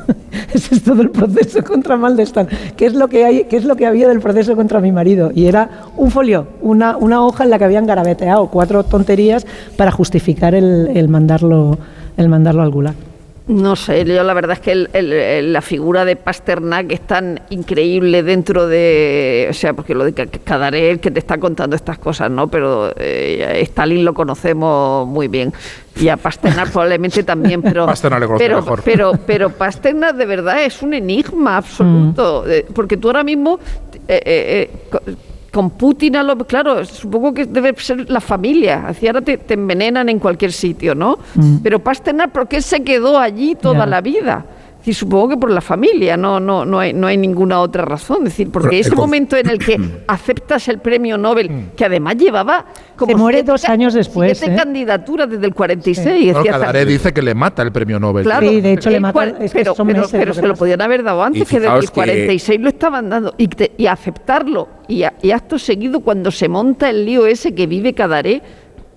Ese 0.52 0.74
es 0.76 0.82
todo 0.82 1.02
el 1.02 1.10
proceso 1.10 1.62
contra 1.62 1.96
Mandelstam. 1.96 2.46
¿Qué 2.76 2.86
es 2.86 2.94
lo 2.94 3.08
que 3.08 3.24
hay, 3.24 3.44
qué 3.44 3.56
es 3.56 3.64
lo 3.64 3.76
que 3.76 3.86
había 3.86 4.08
del 4.08 4.20
proceso 4.20 4.56
contra 4.56 4.80
mi 4.80 4.92
marido? 4.92 5.30
Y 5.34 5.46
era 5.46 5.68
un 5.96 6.10
folio, 6.10 6.46
una, 6.60 6.96
una 6.96 7.24
hoja 7.24 7.44
en 7.44 7.50
la 7.50 7.58
que 7.58 7.64
habían 7.64 7.86
garabeteado 7.86 8.46
cuatro 8.48 8.84
tonterías 8.84 9.46
para 9.76 9.90
justificar 9.90 10.54
el, 10.54 10.90
el 10.94 11.08
mandarlo, 11.08 11.78
el 12.16 12.28
mandarlo 12.28 12.62
al 12.62 12.70
gulag. 12.70 13.07
No 13.48 13.76
sé, 13.76 14.04
yo 14.04 14.22
la 14.24 14.34
verdad 14.34 14.58
es 14.58 14.60
que 14.60 14.72
el- 14.72 15.52
la 15.54 15.62
figura 15.62 16.04
de 16.04 16.16
Pasternak 16.16 16.92
es 16.92 17.00
tan 17.00 17.40
increíble 17.48 18.22
dentro 18.22 18.66
de, 18.66 19.46
o 19.50 19.54
sea, 19.54 19.72
porque 19.72 19.94
lo 19.94 20.04
de 20.04 20.12
Ca- 20.12 20.26
Cadaré 20.44 20.90
el 20.90 21.00
que 21.00 21.10
te 21.10 21.18
está 21.18 21.38
contando 21.38 21.74
estas 21.74 21.98
cosas, 21.98 22.30
¿no? 22.30 22.48
Pero 22.48 22.92
eh, 22.96 23.60
Stalin 23.62 24.04
lo 24.04 24.12
conocemos 24.12 25.06
muy 25.08 25.28
bien 25.28 25.52
y 25.96 26.08
a 26.08 26.18
Pasternak 26.18 26.70
probablemente 26.72 27.22
también, 27.22 27.62
pero 27.62 27.86
Pasternak 27.86 28.20
le 28.20 28.26
conoce 28.26 28.44
pero, 28.44 28.56
mejor. 28.60 28.82
pero 28.84 29.12
pero 29.26 29.50
Pasternak 29.50 30.14
de 30.16 30.26
verdad 30.26 30.62
es 30.64 30.82
un 30.82 30.92
enigma 30.92 31.56
absoluto, 31.56 32.44
Mm. 32.46 32.50
eh, 32.50 32.66
porque 32.74 32.98
tú 32.98 33.08
ahora 33.08 33.24
mismo 33.24 33.58
eh, 34.06 34.22
eh, 34.26 34.70
eh, 34.92 35.14
con 35.52 35.70
Putin, 35.70 36.16
a 36.16 36.22
lo, 36.22 36.36
claro, 36.38 36.84
supongo 36.84 37.32
que 37.32 37.46
debe 37.46 37.74
ser 37.78 38.10
la 38.10 38.20
familia. 38.20 38.84
Así 38.86 39.06
ahora 39.06 39.20
te, 39.20 39.38
te 39.38 39.54
envenenan 39.54 40.08
en 40.08 40.18
cualquier 40.18 40.52
sitio, 40.52 40.94
¿no? 40.94 41.18
Pero 41.62 41.78
Pasternak, 41.78 42.30
¿por 42.30 42.48
qué 42.48 42.60
se 42.60 42.82
quedó 42.82 43.18
allí 43.18 43.54
toda 43.54 43.86
la 43.86 44.00
vida? 44.00 44.44
Decir, 44.88 45.00
supongo 45.00 45.28
que 45.28 45.36
por 45.36 45.50
la 45.50 45.60
familia, 45.60 46.16
no, 46.16 46.40
no, 46.40 46.64
no, 46.64 46.78
hay, 46.80 46.94
no 46.94 47.06
hay 47.08 47.18
ninguna 47.18 47.60
otra 47.60 47.84
razón. 47.84 48.18
Es 48.18 48.24
decir, 48.32 48.50
porque 48.50 48.68
Pero, 48.70 48.80
ese 48.80 48.94
eh, 48.94 48.96
momento 48.96 49.36
en 49.36 49.50
el 49.50 49.58
que 49.58 49.78
aceptas 50.06 50.66
el 50.68 50.78
premio 50.78 51.18
Nobel, 51.18 51.72
que 51.76 51.84
además 51.84 52.16
llevaba 52.16 52.64
como 52.96 53.12
Se 53.12 53.16
muere 53.18 53.38
siete 53.38 53.50
dos 53.52 53.64
años 53.66 53.92
después, 53.92 54.38
siete 54.38 54.54
¿eh? 54.54 54.56
candidaturas 54.56 55.28
desde 55.28 55.44
el 55.44 55.54
46. 55.54 56.06
Bueno, 56.06 56.38
decía, 56.38 56.52
hasta- 56.52 56.66
Cadaré 56.66 56.86
dice 56.86 57.12
que 57.12 57.20
le 57.20 57.34
mata 57.34 57.60
el 57.62 57.70
premio 57.70 58.00
Nobel. 58.00 58.24
Claro, 58.24 58.48
Sí, 58.48 58.62
de 58.62 58.72
hecho, 58.72 58.88
le 58.88 59.02
cual- 59.12 59.36
es 59.40 59.52
que 59.52 59.58
pero, 59.58 59.74
son 59.74 59.86
pero- 59.88 59.98
meses 60.00 60.12
pero 60.12 60.24
lo 60.24 60.32
que 60.34 60.40
se 60.40 60.46
lo 60.46 60.54
podían 60.54 60.80
haber 60.80 61.02
dado 61.02 61.22
antes, 61.22 61.42
Y 61.42 61.44
que 61.44 61.60
desde 61.60 61.74
el 61.76 61.84
que- 61.84 61.92
46 61.92 62.60
lo 62.60 62.68
estaban 62.70 63.10
dando. 63.10 63.34
Y, 63.36 63.48
te- 63.48 63.72
y 63.76 63.86
aceptarlo. 63.86 64.68
Y, 64.88 65.02
a- 65.02 65.12
y 65.20 65.32
acto 65.32 65.58
seguido, 65.58 66.00
cuando 66.00 66.30
se 66.30 66.48
monta 66.48 66.88
el 66.88 67.04
lío 67.04 67.26
ese 67.26 67.54
que 67.54 67.66
vive 67.66 67.92
Cadaré, 67.92 68.40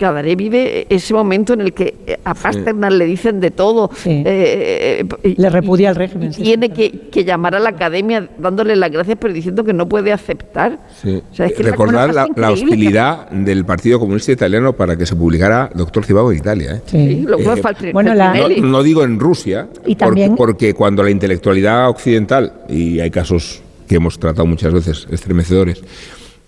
Cadaré 0.02 0.36
vive 0.36 0.88
ese 0.90 1.14
momento 1.14 1.53
en 1.53 1.61
el 1.61 1.73
que 1.73 1.94
eh, 2.07 2.18
a 2.26 2.34
Pasternak 2.34 2.91
le 2.91 3.06
dicen 3.06 3.40
de 3.40 3.52
todo. 3.52 3.91
eh, 4.06 5.06
eh, 5.23 5.34
Le 5.38 5.49
repudia 5.52 5.90
el 5.91 5.95
régimen. 5.95 6.34
sí. 6.34 6.41
tiene 6.41 6.69
que, 6.69 6.90
que 7.11 7.23
llamar 7.23 7.53
a 7.53 7.60
la 7.60 7.69
academia 7.69 8.28
dándole 8.40 8.76
las 8.76 8.90
gracias, 8.91 9.15
pero 9.22 9.32
diciendo 9.32 9.64
que 9.64 9.73
no 9.73 9.88
puede 9.88 10.11
aceptar. 10.11 10.80
Sí. 11.03 11.22
O 11.32 11.36
sea, 11.36 11.45
es 11.45 11.53
que 11.53 11.61
la 11.64 11.69
Recordar 11.72 12.11
la, 12.36 12.52
hostilidad 12.52 13.30
del 13.30 13.64
Partido 13.64 13.99
Comunista 13.99 14.32
Italiano 14.32 14.73
para 14.73 14.98
que 14.98 15.06
se 15.06 15.15
publicara 15.15 15.69
Doctor 15.76 16.03
Cibago 16.03 16.32
en 16.32 16.40
Italia. 16.40 16.76
¿eh? 16.78 16.82
Sí, 16.88 17.22
lo 17.28 17.38
Eh, 17.38 17.45
Faltri- 17.61 17.94
Bueno, 17.94 18.15
la- 18.15 18.34
No, 18.60 18.82
digo 18.82 19.03
en 19.03 19.19
Rusia, 19.19 19.68
Y 19.86 19.95
porque- 19.95 20.73
cuando 20.73 21.03
la 21.03 21.11
intelectualidad 21.11 21.90
occidental, 21.90 22.53
y 22.69 22.99
hay 22.99 23.11
casos 23.11 23.61
que 23.88 23.98
hemos 23.98 24.18
tratado 24.18 24.48
muchas 24.48 24.73
veces 24.73 25.07
estremecedores, 25.11 25.84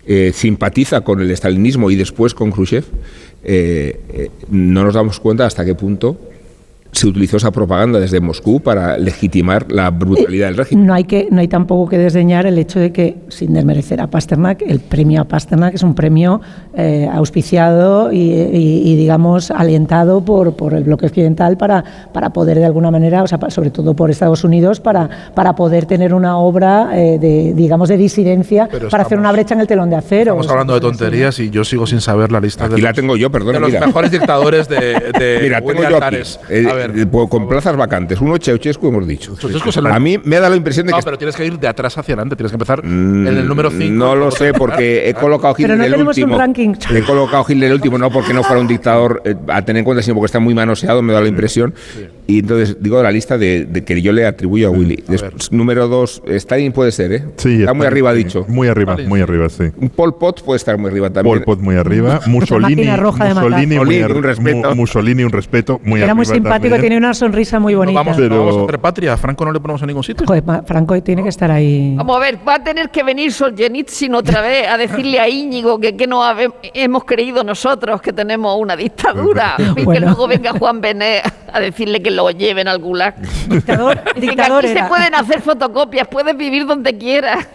eh, 0.06 0.32
simpatiza 0.34 1.00
con 1.02 1.20
el 1.20 1.30
estalinismo 1.30 1.90
y 1.90 1.96
después 1.96 2.34
con 2.34 2.50
Khrushchev, 2.50 2.84
eh, 3.44 4.00
eh, 4.12 4.30
no 4.50 4.84
nos 4.84 4.94
damos 4.94 5.20
cuenta 5.20 5.46
hasta 5.46 5.64
qué 5.64 5.74
punto 5.74 6.16
se 6.94 7.06
utilizó 7.08 7.36
esa 7.36 7.50
propaganda 7.50 7.98
desde 7.98 8.20
Moscú 8.20 8.60
para 8.60 8.96
legitimar 8.96 9.66
la 9.70 9.90
brutalidad 9.90 10.46
del 10.46 10.56
régimen. 10.56 10.86
No 10.86 10.94
hay, 10.94 11.04
que, 11.04 11.26
no 11.30 11.40
hay 11.40 11.48
tampoco 11.48 11.90
que 11.90 11.98
desdeñar 11.98 12.46
el 12.46 12.56
hecho 12.58 12.78
de 12.78 12.92
que, 12.92 13.16
sin 13.28 13.52
desmerecer 13.52 14.00
a 14.00 14.06
Pasternak, 14.06 14.62
el 14.62 14.78
premio 14.80 15.20
a 15.22 15.24
Pasternak 15.24 15.74
es 15.74 15.82
un 15.82 15.94
premio 15.94 16.40
eh, 16.76 17.08
auspiciado 17.12 18.12
y, 18.12 18.18
y- 18.18 18.82
y, 18.84 18.96
digamos, 18.96 19.50
alentado 19.50 20.24
por, 20.24 20.54
por 20.56 20.74
el 20.74 20.84
bloque 20.84 21.06
occidental 21.06 21.56
para, 21.56 21.82
para 22.12 22.30
poder, 22.32 22.58
de 22.58 22.64
alguna 22.64 22.90
manera, 22.90 23.22
o 23.22 23.26
sea, 23.26 23.38
pa- 23.38 23.50
sobre 23.50 23.70
todo 23.70 23.94
por 23.94 24.10
Estados 24.10 24.44
Unidos, 24.44 24.78
para, 24.80 25.08
para 25.34 25.54
poder 25.54 25.86
tener 25.86 26.14
una 26.14 26.38
obra, 26.38 26.90
eh, 26.94 27.18
de, 27.18 27.54
digamos, 27.54 27.88
de 27.88 27.96
disidencia, 27.96 28.68
Pero 28.70 28.88
para 28.88 29.02
hacer 29.02 29.18
una 29.18 29.32
brecha 29.32 29.54
en 29.54 29.60
el 29.60 29.66
telón 29.66 29.90
de 29.90 29.96
acero. 29.96 30.32
Estamos 30.34 30.48
hablando 30.50 30.74
de 30.74 30.80
tonterías 30.80 31.38
y 31.40 31.50
yo 31.50 31.64
sigo 31.64 31.86
sin 31.86 32.00
saber 32.00 32.30
la 32.30 32.40
lista 32.40 32.68
de 32.68 32.74
Aquí 32.74 32.82
la 32.82 32.90
los, 32.90 32.96
tengo 32.96 33.16
yo, 33.16 33.30
perdona, 33.30 33.54
de 33.54 33.60
los 33.60 33.70
mira. 33.72 33.86
mejores 33.86 34.10
dictadores 34.12 34.68
de, 34.68 34.78
de 35.18 35.38
Mira, 35.42 35.58
tengo 35.58 35.70
William 35.72 35.90
yo 35.90 35.96
aquí, 35.96 36.00
Tares. 36.00 36.40
A 36.70 36.74
ver, 36.74 36.83
eh, 36.94 37.06
pues, 37.06 37.28
con 37.28 37.48
plazas 37.48 37.76
vacantes. 37.76 38.20
Uno, 38.20 38.36
Ceausescu, 38.38 38.88
hemos 38.88 39.06
dicho. 39.06 39.36
Ceausescu 39.36 39.68
es 39.70 39.76
el- 39.76 39.86
A 39.86 39.98
mí 39.98 40.18
me 40.24 40.40
da 40.40 40.48
la 40.48 40.56
impresión 40.56 40.86
de 40.86 40.92
no, 40.92 40.98
que 40.98 41.04
pero 41.04 41.18
tienes 41.18 41.36
que 41.36 41.46
ir 41.46 41.58
de 41.58 41.68
atrás 41.68 41.96
hacia 41.98 42.14
adelante, 42.14 42.36
tienes 42.36 42.50
que 42.52 42.56
empezar 42.56 42.80
en 42.84 43.26
el 43.26 43.46
número 43.46 43.70
5. 43.70 43.92
Mm, 43.94 43.98
No 43.98 44.14
lo 44.14 44.30
sé 44.30 44.52
porque 44.52 45.08
he 45.08 45.14
colocado 45.14 45.52
a 45.52 45.56
Pero 45.56 45.74
Hitler 45.74 45.78
no 45.78 45.84
el 45.84 45.90
tenemos 45.92 46.16
un 46.16 46.22
último. 46.24 46.38
ranking. 46.38 46.74
He 46.94 47.02
colocado 47.02 47.44
Hitler 47.48 47.68
el 47.70 47.74
último 47.74 47.98
no 47.98 48.10
porque 48.10 48.32
no 48.34 48.42
fuera 48.42 48.60
un 48.60 48.66
dictador 48.68 49.22
eh, 49.24 49.34
a 49.48 49.62
tener 49.62 49.80
en 49.80 49.84
cuenta, 49.84 50.02
sino 50.02 50.14
porque 50.14 50.26
está 50.26 50.40
muy 50.40 50.54
manoseado, 50.54 51.02
me 51.02 51.12
da 51.12 51.20
la 51.20 51.28
impresión. 51.28 51.74
Y 52.26 52.38
entonces 52.40 52.78
digo 52.80 53.02
la 53.02 53.10
lista 53.10 53.36
de, 53.36 53.66
de 53.66 53.84
que 53.84 54.00
yo 54.00 54.12
le 54.12 54.26
atribuyo 54.26 54.68
a 54.68 54.70
Willy. 54.70 55.04
Después, 55.06 55.52
número 55.52 55.88
dos, 55.88 56.22
Stalin 56.26 56.72
puede 56.72 56.90
ser, 56.90 57.12
¿eh? 57.12 57.24
Sí, 57.36 57.60
está 57.60 57.74
muy 57.74 57.86
arriba 57.86 58.12
sí, 58.12 58.18
dicho. 58.18 58.44
Muy 58.48 58.68
arriba, 58.68 58.96
muy 59.06 59.20
arriba, 59.20 59.48
sí. 59.50 59.64
Un 59.76 59.90
Pol 59.90 60.16
Pot 60.16 60.42
puede 60.42 60.56
estar 60.56 60.78
muy 60.78 60.90
arriba 60.90 61.10
también. 61.10 61.36
Pol 61.36 61.44
Pot 61.44 61.60
muy 61.60 61.76
arriba. 61.76 62.20
Mussolini, 62.26 62.84
roja. 62.96 63.26
Mussolini, 63.34 63.76
muy 63.78 64.02
un 64.02 64.22
respeto. 64.22 64.68
Mu- 64.70 64.74
Mussolini, 64.74 65.22
un 65.24 65.32
respeto. 65.32 65.80
Muy 65.84 66.00
Era 66.02 66.14
muy 66.14 66.22
arriba 66.24 66.34
simpático, 66.34 66.73
también. 66.76 66.92
tiene 66.92 66.96
una 67.06 67.14
sonrisa 67.14 67.58
muy 67.58 67.74
bonita. 67.74 67.98
vamos, 68.00 68.16
Pero- 68.16 68.34
no 68.36 68.40
vamos 68.46 68.56
a 68.60 68.64
hacer 68.64 68.78
patria. 68.80 69.12
A 69.12 69.16
Franco 69.16 69.44
no 69.44 69.52
le 69.52 69.60
ponemos 69.60 69.82
a 69.82 69.86
ningún 69.86 70.04
sitio. 70.04 70.26
Joder, 70.26 70.42
Franco 70.66 71.00
tiene 71.02 71.22
que 71.22 71.28
estar 71.28 71.50
ahí. 71.50 71.94
Vamos 71.96 72.16
a 72.16 72.20
ver, 72.20 72.38
va 72.46 72.54
a 72.56 72.64
tener 72.64 72.90
que 72.90 73.02
venir 73.02 73.32
Solzhenitsyn 73.32 74.14
otra 74.14 74.40
vez 74.40 74.68
a 74.68 74.76
decirle 74.76 75.18
a 75.20 75.28
Íñigo 75.28 75.78
que, 75.80 75.96
que 75.96 76.06
no 76.06 76.22
habe- 76.24 76.52
hemos 76.74 77.04
creído 77.04 77.42
nosotros 77.44 78.00
que 78.00 78.12
tenemos 78.12 78.56
una 78.60 78.76
dictadura. 78.76 79.56
Y 79.76 79.86
que 79.86 80.00
luego 80.00 80.26
venga 80.28 80.52
Juan 80.52 80.80
Benet 80.80 81.22
a 81.52 81.60
decirle 81.60 82.00
que 82.02 82.10
lo 82.10 82.30
lleven 82.30 82.68
al 82.68 82.78
gulag. 82.78 83.14
Dictador, 83.48 83.96
Dice 84.04 84.14
que 84.14 84.20
dictador 84.20 84.64
aquí 84.64 84.74
se 84.74 84.84
pueden 84.84 85.14
hacer 85.14 85.40
fotocopias, 85.40 86.06
puedes 86.08 86.36
vivir 86.36 86.66
donde 86.66 86.96
quieras. 86.96 87.46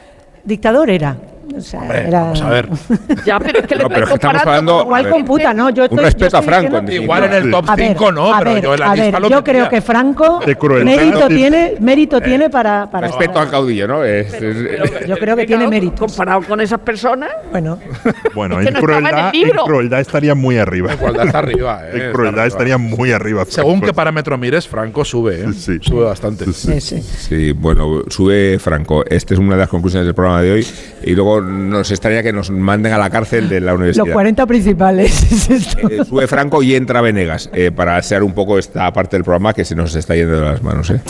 Dictador 0.44 0.90
era. 0.90 1.16
O 1.56 1.62
sea, 1.62 1.86
era- 2.08 2.22
Vamos 2.22 2.42
a 2.42 2.50
ver. 2.50 2.70
Ya, 3.26 3.40
pero 3.40 3.60
es 3.60 3.68
que 3.68 3.76
le 3.76 3.84
No, 3.84 3.90
pero 3.90 4.04
es 4.06 4.10
que 4.10 4.16
estamos 4.16 4.38
comparando 4.38 4.72
hablando- 4.80 4.84
Igual 4.84 5.06
a 5.06 5.10
computa, 5.10 5.54
¿no? 5.54 5.70
Yo 5.70 5.84
un 5.84 5.86
estoy, 5.86 5.98
yo 5.98 6.04
respeto 6.04 6.38
a 6.38 6.40
estoy 6.40 6.54
Franco, 6.54 6.78
en. 6.78 6.92
Igual 7.04 7.24
en 7.26 7.34
el 7.34 7.52
top 7.52 7.66
A 7.70 7.76
ver, 7.76 7.88
5 7.90 8.12
no, 8.12 8.34
a 8.34 8.38
pero 8.40 8.54
ver, 8.54 8.64
yo 8.64 8.74
en 8.74 8.80
la 8.80 8.86
a 8.92 8.96
lista 8.96 9.20
ver, 9.20 9.30
yo 9.30 9.44
creo 9.44 9.70
que 9.70 9.82
Franco 9.82 10.40
De 10.46 10.56
crueldad, 10.56 10.86
mérito 10.96 11.28
tiene, 11.28 11.74
mérito 11.80 12.22
tiene 12.22 12.50
para, 12.50 12.90
para 12.90 13.08
Respeto 13.08 13.40
al 13.40 13.50
caudillo, 13.50 13.88
¿no? 13.88 14.04
Es- 14.04 14.34
es- 14.34 14.58
Yo 15.08 15.18
creo 15.18 15.36
que 15.36 15.46
tiene 15.46 15.68
méritos. 15.68 16.12
Comparado 16.12 16.42
con 16.44 16.62
esas 16.62 16.80
personas, 16.80 17.30
Bueno, 17.52 17.80
Bueno, 18.36 18.62
en, 18.62 18.74
crueldad, 18.76 19.32
en 19.34 19.50
crueldad 19.66 20.00
estaría 20.00 20.36
muy 20.36 20.58
arriba. 20.58 20.92
En 20.94 20.98
crueldad 20.98 21.26
está 21.26 21.40
arriba, 21.40 21.82
eh, 21.86 22.06
En 22.08 22.12
crueldad 22.14 22.46
estaría 22.48 22.78
muy 22.78 23.12
arriba. 23.12 23.44
Según 23.48 23.82
qué 23.82 23.94
parámetro 23.94 24.38
mires, 24.38 24.68
Franco 24.68 25.04
sube, 25.06 25.42
¿eh? 25.44 25.54
Sí. 25.54 25.78
Sube 25.82 26.04
bastante. 26.06 26.52
Sí. 26.54 26.80
Sí, 26.80 27.52
bueno, 27.54 28.04
sube 28.10 28.58
Franco. 28.60 29.04
Esta 29.06 29.34
es 29.34 29.40
una 29.40 29.54
de 29.56 29.60
las 29.62 29.70
conclusiones 29.70 30.06
del 30.06 30.16
programa 30.16 30.42
de 30.42 30.52
hoy. 30.52 30.68
Y 31.04 31.16
luego 31.16 31.39
nos 31.42 31.92
extraña 31.92 32.24
que 32.24 32.34
nos 32.34 32.52
manden 32.52 32.94
a 32.94 32.98
la 32.98 33.10
cárcel 33.10 33.50
de 33.50 33.60
la 33.60 33.74
universidad. 33.74 34.06
los 34.06 34.14
40 34.14 34.46
principales. 34.46 35.24
es 35.32 35.50
esto. 35.50 35.90
Eh, 35.90 36.06
sube 36.06 36.28
Franco 36.28 36.62
y 36.64 36.76
entra 36.76 37.02
Venegas 37.02 37.50
eh, 37.54 37.72
para 37.72 37.98
hacer 37.98 38.24
un 38.24 38.34
poco 38.34 38.58
esta 38.58 38.92
parte 38.94 39.16
del 39.16 39.24
programa 39.24 39.54
que 39.54 39.66
se 39.66 39.76
nos 39.76 39.96
está 39.96 40.16
yendo 40.16 40.40
de 40.40 40.46
las 40.46 40.64
manos. 40.64 40.90
¿eh? 40.90 41.02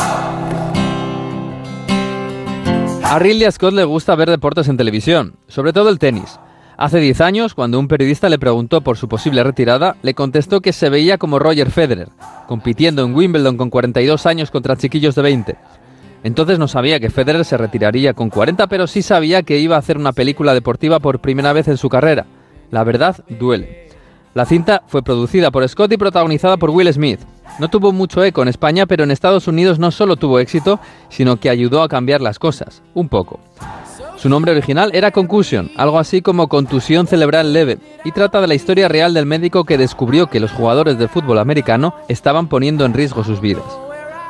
A 3.03 3.17
Ridley 3.17 3.51
Scott 3.51 3.73
le 3.73 3.85
gusta 3.85 4.15
ver 4.15 4.29
deportes 4.29 4.67
en 4.67 4.77
televisión, 4.77 5.33
sobre 5.47 5.73
todo 5.73 5.89
el 5.89 5.97
tenis. 5.97 6.39
Hace 6.77 6.99
10 6.99 7.19
años, 7.19 7.55
cuando 7.55 7.77
un 7.77 7.89
periodista 7.89 8.29
le 8.29 8.39
preguntó 8.39 8.79
por 8.79 8.95
su 8.95 9.09
posible 9.09 9.43
retirada, 9.43 9.97
le 10.01 10.13
contestó 10.13 10.61
que 10.61 10.71
se 10.71 10.89
veía 10.89 11.17
como 11.17 11.37
Roger 11.37 11.71
Federer, 11.71 12.07
compitiendo 12.47 13.03
en 13.03 13.13
Wimbledon 13.13 13.57
con 13.57 13.69
42 13.69 14.25
años 14.25 14.49
contra 14.49 14.77
chiquillos 14.77 15.13
de 15.15 15.21
20. 15.21 15.57
Entonces 16.23 16.59
no 16.59 16.67
sabía 16.67 16.99
que 16.99 17.09
Federer 17.09 17.45
se 17.45 17.57
retiraría 17.57 18.13
con 18.13 18.29
40, 18.29 18.67
pero 18.67 18.87
sí 18.87 19.01
sabía 19.01 19.43
que 19.43 19.59
iba 19.59 19.75
a 19.75 19.79
hacer 19.79 19.97
una 19.97 20.11
película 20.11 20.53
deportiva 20.53 20.99
por 20.99 21.19
primera 21.19 21.53
vez 21.53 21.67
en 21.67 21.77
su 21.77 21.89
carrera. 21.89 22.25
La 22.71 22.83
verdad 22.83 23.23
duele. 23.27 23.87
La 24.33 24.45
cinta 24.45 24.83
fue 24.87 25.01
producida 25.01 25.49
por 25.49 25.67
Scott 25.67 25.91
y 25.91 25.97
protagonizada 25.97 26.57
por 26.57 26.69
Will 26.69 26.91
Smith. 26.93 27.19
No 27.57 27.67
tuvo 27.67 27.91
mucho 27.91 28.23
eco 28.23 28.41
en 28.41 28.47
España, 28.47 28.85
pero 28.85 29.03
en 29.03 29.11
Estados 29.11 29.47
Unidos 29.47 29.79
no 29.79 29.91
solo 29.91 30.17
tuvo 30.17 30.39
éxito, 30.39 30.79
sino 31.09 31.37
que 31.37 31.49
ayudó 31.49 31.81
a 31.81 31.89
cambiar 31.89 32.21
las 32.21 32.37
cosas, 32.37 32.83
un 32.93 33.09
poco. 33.09 33.39
Su 34.17 34.29
nombre 34.29 34.51
original 34.51 34.91
era 34.93 35.11
Concussion, 35.11 35.71
algo 35.77 35.97
así 35.97 36.21
como 36.21 36.47
contusión 36.47 37.07
cerebral 37.07 37.53
leve, 37.53 37.79
y 38.03 38.11
trata 38.11 38.41
de 38.41 38.47
la 38.47 38.55
historia 38.55 38.87
real 38.87 39.13
del 39.13 39.25
médico 39.25 39.63
que 39.63 39.77
descubrió 39.77 40.27
que 40.27 40.41
los 40.41 40.51
jugadores 40.51 40.99
de 40.99 41.07
fútbol 41.07 41.39
americano 41.39 41.95
estaban 42.07 42.49
poniendo 42.49 42.85
en 42.85 42.93
riesgo 42.93 43.23
sus 43.23 43.41
vidas. 43.41 43.63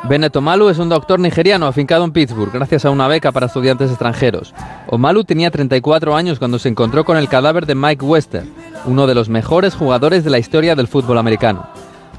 Bennett 0.04 0.36
Omalu 0.38 0.70
es 0.70 0.80
un 0.80 0.88
doctor 0.88 1.20
nigeriano 1.20 1.68
afincado 1.68 2.06
en 2.06 2.12
Pittsburgh 2.12 2.54
gracias 2.54 2.86
a 2.86 2.90
una 2.90 3.10
beca 3.10 3.34
para 3.34 3.48
estudiantes 3.48 3.90
extranjeros. 3.90 4.54
Omalu 4.88 5.26
tenía 5.26 5.52
34 5.52 6.16
años 6.16 6.40
cuando 6.40 6.58
se 6.58 6.70
encontró 6.70 7.04
con 7.04 7.18
el 7.18 7.28
cadáver 7.28 7.66
de 7.66 7.76
Mike 7.76 8.06
Webster, 8.06 8.46
uno 8.86 9.08
de 9.08 9.14
los 9.16 9.28
mejores 9.28 9.76
jugadores 9.76 10.24
de 10.24 10.30
la 10.30 10.40
historia 10.40 10.76
del 10.76 10.88
fútbol 10.88 11.18
americano. 11.18 11.68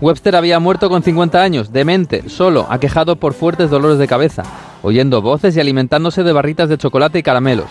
Webster 0.02 0.36
había 0.36 0.60
muerto 0.60 0.90
con 0.90 1.02
50 1.02 1.42
años, 1.42 1.72
demente, 1.72 2.28
solo, 2.28 2.66
aquejado 2.68 3.16
por 3.16 3.32
fuertes 3.32 3.70
dolores 3.70 3.98
de 3.98 4.08
cabeza, 4.08 4.42
oyendo 4.82 5.22
voces 5.22 5.56
y 5.56 5.60
alimentándose 5.60 6.22
de 6.22 6.32
barritas 6.32 6.68
de 6.68 6.78
chocolate 6.78 7.18
y 7.18 7.22
caramelos. 7.22 7.70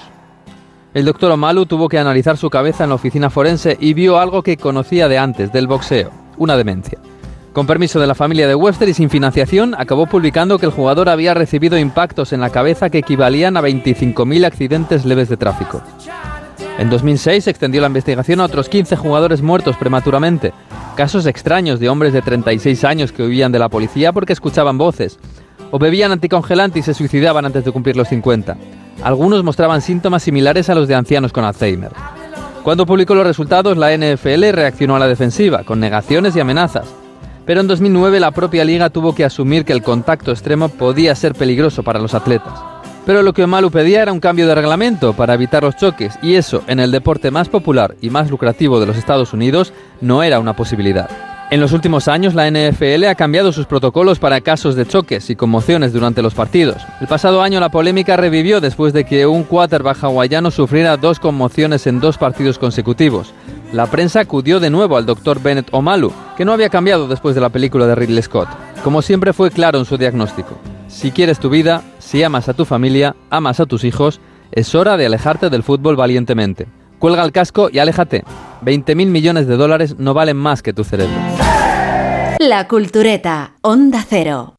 El 0.95 1.05
doctor 1.05 1.31
Omalu 1.31 1.67
tuvo 1.67 1.87
que 1.87 1.99
analizar 1.99 2.35
su 2.35 2.49
cabeza 2.49 2.83
en 2.83 2.89
la 2.89 2.95
oficina 2.95 3.29
forense 3.29 3.77
y 3.79 3.93
vio 3.93 4.17
algo 4.17 4.41
que 4.41 4.57
conocía 4.57 5.07
de 5.07 5.19
antes, 5.19 5.53
del 5.53 5.67
boxeo, 5.67 6.11
una 6.37 6.57
demencia. 6.57 6.99
Con 7.53 7.65
permiso 7.65 7.99
de 7.99 8.07
la 8.07 8.15
familia 8.15 8.47
de 8.47 8.55
Webster 8.55 8.87
y 8.89 8.93
sin 8.93 9.09
financiación, 9.09 9.73
acabó 9.77 10.05
publicando 10.05 10.59
que 10.59 10.67
el 10.67 10.71
jugador 10.71 11.09
había 11.09 11.33
recibido 11.33 11.77
impactos 11.77 12.31
en 12.31 12.41
la 12.41 12.51
cabeza 12.51 12.89
que 12.89 12.99
equivalían 12.99 13.57
a 13.57 13.61
25.000 13.61 14.45
accidentes 14.45 15.03
leves 15.03 15.29
de 15.29 15.37
tráfico. 15.37 15.81
En 16.77 16.89
2006 16.89 17.43
se 17.43 17.49
extendió 17.49 17.81
la 17.81 17.87
investigación 17.87 18.39
a 18.39 18.45
otros 18.45 18.69
15 18.69 18.95
jugadores 18.95 19.41
muertos 19.41 19.75
prematuramente, 19.77 20.53
casos 20.95 21.25
extraños 21.25 21.79
de 21.79 21.89
hombres 21.89 22.13
de 22.13 22.21
36 22.21 22.83
años 22.83 23.11
que 23.11 23.23
huían 23.23 23.51
de 23.51 23.59
la 23.59 23.67
policía 23.67 24.13
porque 24.13 24.33
escuchaban 24.33 24.77
voces, 24.77 25.19
o 25.71 25.79
bebían 25.79 26.11
anticongelante 26.11 26.79
y 26.79 26.83
se 26.83 26.93
suicidaban 26.93 27.45
antes 27.45 27.65
de 27.65 27.71
cumplir 27.71 27.97
los 27.97 28.07
50. 28.09 28.57
Algunos 29.03 29.43
mostraban 29.43 29.81
síntomas 29.81 30.23
similares 30.23 30.69
a 30.69 30.75
los 30.75 30.87
de 30.87 30.95
ancianos 30.95 31.33
con 31.33 31.43
Alzheimer. 31.43 31.91
Cuando 32.63 32.85
publicó 32.85 33.15
los 33.15 33.25
resultados, 33.25 33.77
la 33.77 33.95
NFL 33.95 34.51
reaccionó 34.51 34.95
a 34.95 34.99
la 34.99 35.07
defensiva, 35.07 35.63
con 35.63 35.79
negaciones 35.79 36.35
y 36.35 36.39
amenazas. 36.39 36.98
Pero 37.49 37.61
en 37.61 37.67
2009 37.67 38.19
la 38.19 38.29
propia 38.29 38.63
liga 38.63 38.91
tuvo 38.91 39.15
que 39.15 39.25
asumir 39.25 39.65
que 39.65 39.73
el 39.73 39.81
contacto 39.81 40.29
extremo 40.29 40.69
podía 40.69 41.15
ser 41.15 41.33
peligroso 41.33 41.81
para 41.81 41.97
los 41.97 42.13
atletas. 42.13 42.53
Pero 43.07 43.23
lo 43.23 43.33
que 43.33 43.43
Omalu 43.43 43.71
pedía 43.71 44.03
era 44.03 44.13
un 44.13 44.19
cambio 44.19 44.45
de 44.45 44.53
reglamento 44.53 45.13
para 45.13 45.33
evitar 45.33 45.63
los 45.63 45.75
choques, 45.75 46.13
y 46.21 46.35
eso, 46.35 46.63
en 46.67 46.79
el 46.79 46.91
deporte 46.91 47.31
más 47.31 47.49
popular 47.49 47.95
y 48.01 48.11
más 48.11 48.29
lucrativo 48.29 48.79
de 48.79 48.85
los 48.85 48.97
Estados 48.97 49.33
Unidos, 49.33 49.73
no 49.99 50.21
era 50.21 50.39
una 50.39 50.55
posibilidad. 50.55 51.38
En 51.51 51.59
los 51.59 51.73
últimos 51.73 52.07
años, 52.07 52.35
la 52.35 52.47
NFL 52.47 53.05
ha 53.05 53.15
cambiado 53.15 53.51
sus 53.51 53.65
protocolos 53.65 54.19
para 54.19 54.39
casos 54.39 54.75
de 54.75 54.85
choques 54.85 55.31
y 55.31 55.35
conmociones 55.35 55.91
durante 55.91 56.21
los 56.21 56.35
partidos. 56.35 56.77
El 57.01 57.07
pasado 57.07 57.41
año 57.41 57.59
la 57.59 57.69
polémica 57.69 58.15
revivió 58.17 58.61
después 58.61 58.93
de 58.93 59.03
que 59.03 59.25
un 59.25 59.43
quarterback 59.43 60.03
hawaiano 60.03 60.51
sufriera 60.51 60.95
dos 60.95 61.19
conmociones 61.19 61.87
en 61.87 61.99
dos 61.99 62.19
partidos 62.19 62.59
consecutivos. 62.59 63.33
La 63.73 63.87
prensa 63.87 64.19
acudió 64.19 64.59
de 64.59 64.69
nuevo 64.69 64.95
al 64.95 65.07
Dr. 65.07 65.41
Bennett 65.41 65.69
Omalu, 65.71 66.13
que 66.37 66.45
no 66.45 66.53
había 66.53 66.69
cambiado 66.69 67.07
después 67.07 67.33
de 67.33 67.41
la 67.41 67.49
película 67.49 67.87
de 67.87 67.95
Ridley 67.95 68.21
Scott. 68.21 68.49
Como 68.83 69.01
siempre 69.01 69.33
fue 69.33 69.49
claro 69.49 69.79
en 69.79 69.85
su 69.85 69.97
diagnóstico. 69.97 70.55
Si 70.87 71.09
quieres 71.09 71.39
tu 71.39 71.49
vida, 71.49 71.81
si 71.97 72.21
amas 72.21 72.47
a 72.47 72.53
tu 72.53 72.65
familia, 72.65 73.15
amas 73.31 73.59
a 73.59 73.65
tus 73.65 73.85
hijos, 73.85 74.21
es 74.51 74.75
hora 74.75 74.97
de 74.97 75.07
alejarte 75.07 75.49
del 75.49 75.63
fútbol 75.63 75.95
valientemente. 75.95 76.67
Cuelga 76.99 77.23
el 77.23 77.31
casco 77.31 77.69
y 77.71 77.79
aléjate. 77.79 78.23
20.000 78.63 79.07
millones 79.07 79.47
de 79.47 79.55
dólares 79.55 79.95
no 79.97 80.13
valen 80.13 80.37
más 80.37 80.61
que 80.61 80.73
tu 80.73 80.83
cerebro. 80.83 81.38
La 82.41 82.69
Cultureta, 82.69 83.55
Onda 83.59 84.01
Cero. 84.09 84.58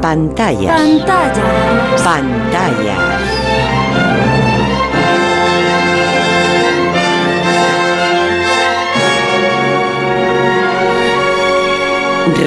Pantalla. 0.00 0.76
Pantalla. 0.76 1.42
Pantalla. 2.02 2.96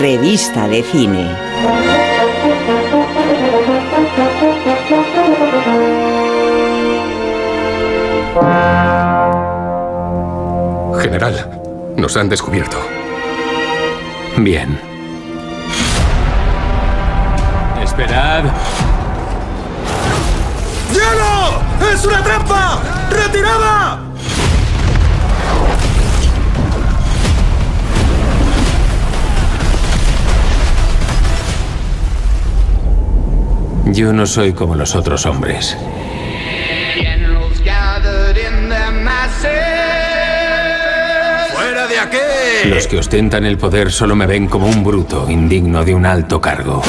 Revista 0.02 0.68
de 0.68 0.82
cine. 0.84 1.30
General, 11.02 11.62
nos 11.98 12.18
han 12.18 12.30
descubierto. 12.30 12.78
Bien. 14.38 14.93
Esperad. 18.04 18.44
¡Hielo! 20.92 21.90
¡Es 21.94 22.06
una 22.06 22.22
trampa! 22.22 22.82
¡Retirada! 23.10 24.00
Yo 33.86 34.12
no 34.12 34.26
soy 34.26 34.52
como 34.52 34.76
los 34.76 34.96
otros 34.96 35.26
hombres. 35.26 35.78
¡Fuera 41.54 41.88
de 41.88 42.00
aquí! 42.00 42.18
Los 42.66 42.88
que 42.88 42.98
ostentan 42.98 43.46
el 43.46 43.58
poder 43.58 43.94
solo 43.94 44.16
me 44.16 44.26
ven 44.26 44.48
como 44.48 44.68
un 44.68 44.84
bruto, 44.84 45.30
indigno 45.30 45.86
de 45.86 45.96
un 45.96 46.06
alto 46.06 46.42
cargo. 46.42 46.82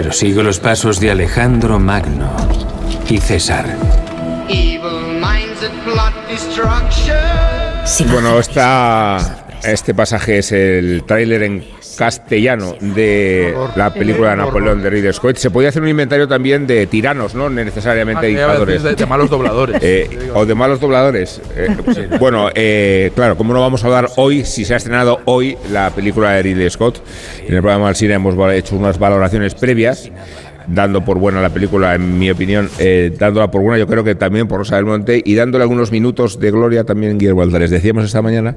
Pero 0.00 0.12
sigo 0.12 0.44
los 0.44 0.60
pasos 0.60 1.00
de 1.00 1.10
Alejandro 1.10 1.80
Magno 1.80 2.30
y 3.10 3.18
César. 3.18 3.66
Bueno, 8.08 8.38
está 8.38 9.48
este 9.64 9.94
pasaje 9.94 10.38
es 10.38 10.52
el 10.52 11.02
tráiler 11.04 11.42
en 11.42 11.64
castellano 11.98 12.76
de 12.80 13.52
la 13.74 13.92
película 13.92 14.30
de 14.30 14.36
Napoleón 14.36 14.80
de 14.82 14.88
Ridley 14.88 15.12
Scott. 15.12 15.36
Se 15.36 15.50
podía 15.50 15.70
hacer 15.70 15.82
un 15.82 15.88
inventario 15.88 16.28
también 16.28 16.64
de 16.66 16.86
tiranos, 16.86 17.34
no 17.34 17.50
necesariamente 17.50 18.26
Ah, 18.26 18.28
dictadores. 18.28 18.82
de- 18.84 18.94
de 18.94 19.06
malos 19.06 19.28
dobladores. 19.28 19.82
Eh, 19.88 20.30
o 20.34 20.44
de 20.46 20.54
malos 20.54 20.80
dobladores. 20.80 21.40
Eh, 21.56 21.68
bueno, 22.20 22.50
eh, 22.54 23.10
claro, 23.14 23.36
¿cómo 23.36 23.52
no 23.52 23.60
vamos 23.60 23.82
a 23.82 23.86
hablar 23.86 24.08
hoy, 24.16 24.44
si 24.44 24.64
se 24.64 24.74
ha 24.74 24.76
estrenado 24.76 25.20
hoy 25.24 25.56
la 25.72 25.90
película 25.90 26.32
de 26.32 26.42
Ridley 26.42 26.70
Scott? 26.70 27.00
En 27.46 27.54
el 27.54 27.60
programa 27.62 27.86
del 27.86 27.96
cine 27.96 28.14
hemos 28.14 28.34
hecho 28.52 28.76
unas 28.76 28.98
valoraciones 28.98 29.54
previas 29.54 30.10
dando 30.68 31.04
por 31.04 31.18
buena 31.18 31.40
la 31.40 31.50
película, 31.50 31.94
en 31.94 32.18
mi 32.18 32.30
opinión, 32.30 32.68
eh, 32.78 33.14
dándola 33.18 33.50
por 33.50 33.62
buena, 33.62 33.78
yo 33.78 33.86
creo 33.86 34.04
que 34.04 34.14
también 34.14 34.46
por 34.48 34.58
Rosa 34.58 34.76
del 34.76 34.84
Monte 34.84 35.22
y 35.24 35.34
dándole 35.34 35.62
algunos 35.62 35.90
minutos 35.90 36.38
de 36.38 36.50
gloria 36.50 36.84
también 36.84 37.18
Guillermo 37.18 37.42
Altares. 37.42 37.70
Decíamos 37.70 38.04
esta 38.04 38.22
mañana, 38.22 38.56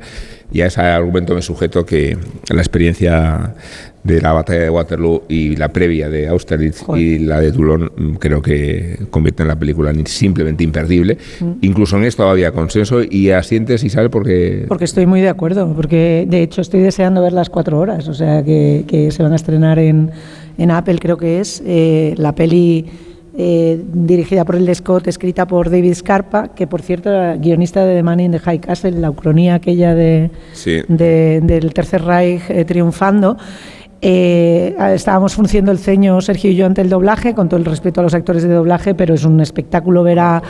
y 0.52 0.62
a 0.62 0.68
ese 0.68 0.82
argumento 0.82 1.34
me 1.34 1.42
sujeto, 1.42 1.86
que 1.86 2.18
la 2.50 2.62
experiencia 2.62 3.56
de 4.04 4.20
la 4.20 4.34
batalla 4.34 4.62
de 4.62 4.70
Waterloo 4.70 5.24
y 5.30 5.56
la 5.56 5.70
previa 5.70 6.10
de 6.10 6.28
Austerlitz 6.28 6.84
y 6.96 7.20
la 7.20 7.40
de 7.40 7.52
Toulon 7.52 7.92
mm, 7.96 8.14
creo 8.16 8.42
que 8.42 8.98
convierten 9.12 9.48
la 9.48 9.56
película 9.56 9.92
en 9.92 10.08
simplemente 10.08 10.64
imperdible. 10.64 11.18
Mm. 11.40 11.52
Incluso 11.62 11.98
en 11.98 12.06
esto 12.06 12.28
había 12.28 12.52
consenso 12.52 13.02
y 13.04 13.30
asientes, 13.30 13.84
Isabel, 13.84 14.10
porque... 14.10 14.66
Porque 14.68 14.86
estoy 14.86 15.06
muy 15.06 15.22
de 15.22 15.30
acuerdo, 15.30 15.72
porque 15.76 16.26
de 16.28 16.42
hecho 16.42 16.62
estoy 16.62 16.82
deseando 16.82 17.22
ver 17.22 17.34
las 17.34 17.50
cuatro 17.50 17.80
horas, 17.80 18.08
o 18.08 18.14
sea, 18.14 18.44
que, 18.44 18.86
que 18.88 19.12
se 19.12 19.22
van 19.22 19.34
a 19.34 19.36
estrenar 19.36 19.78
en, 19.78 20.12
en 20.58 20.72
Apple, 20.72 20.98
creo 21.00 21.18
que 21.18 21.40
es, 21.40 21.62
eh, 21.66 22.14
la 22.18 22.34
peli 22.36 22.86
eh, 23.38 23.82
dirigida 23.94 24.44
por 24.44 24.56
el 24.58 24.76
Scott, 24.76 25.08
escrita 25.08 25.48
por 25.48 25.70
David 25.70 25.94
Scarpa, 25.94 26.50
que 26.50 26.68
por 26.68 26.82
cierto 26.82 27.10
era 27.10 27.38
guionista 27.38 27.86
de 27.86 27.96
The 27.96 28.04
Man 28.04 28.20
in 28.20 28.32
the 28.32 28.40
High 28.40 28.60
Castle, 28.60 28.92
la 28.92 29.10
ucronía 29.10 29.56
aquella 29.56 29.96
de, 29.96 30.30
Sí. 30.52 30.82
de- 30.90 31.40
del 31.42 31.74
Tercer 31.74 32.04
Reich 32.04 32.42
eh, 32.50 32.66
triunfando. 32.66 33.38
Eh, 34.04 34.76
estábamos 34.96 35.36
frunciendo 35.36 35.72
el 35.72 35.78
ceño 35.78 36.20
Sergio 36.22 36.50
y 36.50 36.56
yo 36.56 36.66
ante 36.66 36.82
el 36.82 36.90
doblaje, 36.90 37.36
con 37.36 37.48
todo 37.50 37.60
el 37.60 37.66
respeto 37.66 38.00
a 38.00 38.04
los 38.04 38.14
actores 38.16 38.42
de 38.42 38.50
doblaje, 38.50 38.96
pero 38.96 39.14
es 39.14 39.24
un 39.26 39.40
espectáculo 39.42 40.02
ver 40.02 40.18
a, 40.20 40.38
a 40.38 40.42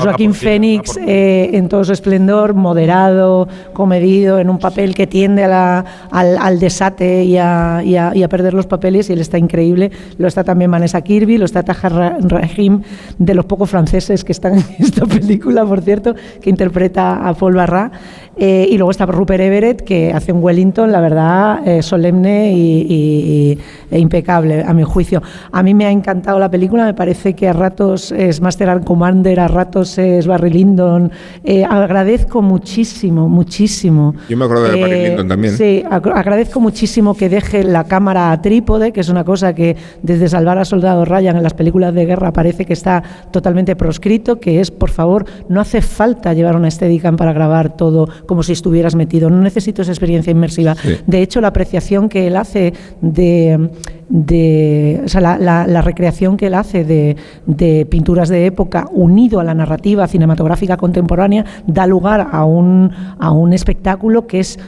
Joaquín 0.00 0.34
Fénix 0.34 0.96
eh, 1.06 1.50
en 1.52 1.68
todo 1.68 1.84
su 1.84 1.92
esplendor, 1.92 2.54
moderado, 2.54 3.46
comedido, 3.72 4.40
en 4.40 4.50
un 4.50 4.58
papel 4.58 4.94
que 4.96 5.06
tiende 5.06 5.44
a 5.44 5.48
la- 5.48 5.84
al, 6.10 6.36
al 6.38 6.58
desate 6.58 7.22
y 7.22 7.36
a, 7.38 7.80
y 7.84 7.94
a- 7.96 8.10
y 8.14 8.24
a 8.24 8.28
perder 8.28 8.54
los 8.54 8.66
papeles, 8.66 9.08
y 9.08 9.12
él 9.12 9.20
está 9.20 9.38
increíble. 9.38 9.92
Lo 10.18 10.26
está 10.26 10.42
también 10.42 10.70
Vanessa 10.72 11.00
Kirby, 11.00 11.38
lo 11.38 11.44
está 11.44 11.62
Tahar 11.62 11.92
Ra- 11.92 12.16
Rahim, 12.20 12.82
de 13.18 13.34
los 13.34 13.44
pocos 13.44 13.70
franceses 13.70 14.24
que 14.24 14.32
están 14.32 14.54
en 14.56 14.64
esta 14.80 15.06
película, 15.06 15.64
por 15.64 15.80
cierto, 15.80 16.14
que 16.40 16.50
interpreta 16.50 17.28
a 17.28 17.34
Paul 17.34 17.54
Barra. 17.54 17.92
Eh, 18.38 18.68
y 18.70 18.76
luego 18.76 18.90
está 18.90 19.06
Rupert 19.06 19.40
Everett, 19.42 19.80
que 19.82 20.12
hace 20.12 20.30
un 20.32 20.42
Wellington, 20.42 20.92
la 20.92 21.00
verdad, 21.00 21.66
eh, 21.66 21.82
solemne 21.82 22.52
y, 22.52 22.82
y- 22.82 23.52
y- 23.52 23.58
e 23.90 23.98
impecable, 23.98 24.62
a 24.62 24.74
mi 24.74 24.82
juicio. 24.82 25.22
A 25.52 25.62
mí 25.62 25.72
me 25.72 25.86
ha 25.86 25.90
encantado 25.90 26.38
la 26.38 26.50
película, 26.50 26.84
me 26.84 26.92
parece 26.94 27.34
que 27.34 27.48
a 27.48 27.52
ratos 27.54 28.12
es 28.12 28.40
Master 28.40 28.68
and 28.68 28.84
Commander, 28.84 29.40
a 29.40 29.48
ratos 29.48 29.96
es 29.98 30.26
Barry 30.26 30.50
Lyndon. 30.50 31.10
Eh, 31.44 31.64
agradezco 31.64 32.42
muchísimo, 32.42 33.28
muchísimo. 33.28 34.14
Yo 34.28 34.36
me 34.36 34.44
acuerdo 34.44 34.64
de 34.64 34.80
Barry 34.82 35.06
Lyndon 35.08 35.28
también. 35.28 35.56
Sí, 35.56 35.82
ag- 35.88 36.12
agradezco 36.14 36.60
muchísimo 36.60 37.14
que 37.14 37.28
deje 37.28 37.64
la 37.64 37.84
cámara 37.84 38.32
a 38.32 38.42
trípode, 38.42 38.92
que 38.92 39.00
es 39.00 39.08
una 39.08 39.24
cosa 39.24 39.54
que 39.54 39.76
desde 40.02 40.28
Salvar 40.28 40.58
a 40.58 40.64
Soldado 40.64 41.04
Ryan 41.04 41.36
en 41.36 41.42
las 41.42 41.54
películas 41.54 41.94
de 41.94 42.04
guerra 42.04 42.32
parece 42.32 42.64
que 42.66 42.72
está 42.74 43.02
totalmente 43.30 43.76
proscrito, 43.76 44.40
que 44.40 44.60
es, 44.60 44.70
por 44.70 44.90
favor, 44.90 45.24
no 45.48 45.60
hace 45.60 45.80
falta 45.80 46.34
llevar 46.34 46.56
una 46.56 46.70
Steadicam 46.70 47.16
para 47.16 47.32
grabar 47.32 47.76
todo 47.76 48.08
como 48.26 48.42
si 48.42 48.52
estuvieras 48.52 48.94
metido. 48.94 49.30
No 49.30 49.40
necesito 49.40 49.82
esa 49.82 49.92
experiencia 49.92 50.30
inmersiva. 50.30 50.74
Sí. 50.74 50.96
De 51.06 51.22
hecho, 51.22 51.40
la 51.40 51.48
apreciación 51.48 52.08
que 52.08 52.26
él 52.26 52.36
hace 52.36 52.72
de, 53.00 53.70
de 54.08 55.00
o 55.04 55.08
sea, 55.08 55.20
la, 55.20 55.38
la- 55.38 55.66
la 55.66 55.82
recreación 55.82 56.36
que 56.36 56.46
él 56.48 56.54
hace 56.54 56.84
de, 56.84 57.16
de 57.46 57.86
pinturas 57.86 58.28
de 58.28 58.46
época 58.46 58.86
unido 58.92 59.40
a 59.40 59.44
la 59.44 59.54
narrativa 59.54 60.06
cinematográfica 60.08 60.76
contemporánea 60.76 61.44
da 61.66 61.86
lugar 61.86 62.28
a 62.30 62.44
un, 62.44 62.90
a 63.18 63.30
un 63.32 63.52
espectáculo 63.52 64.26
que 64.26 64.40
es 64.40 64.58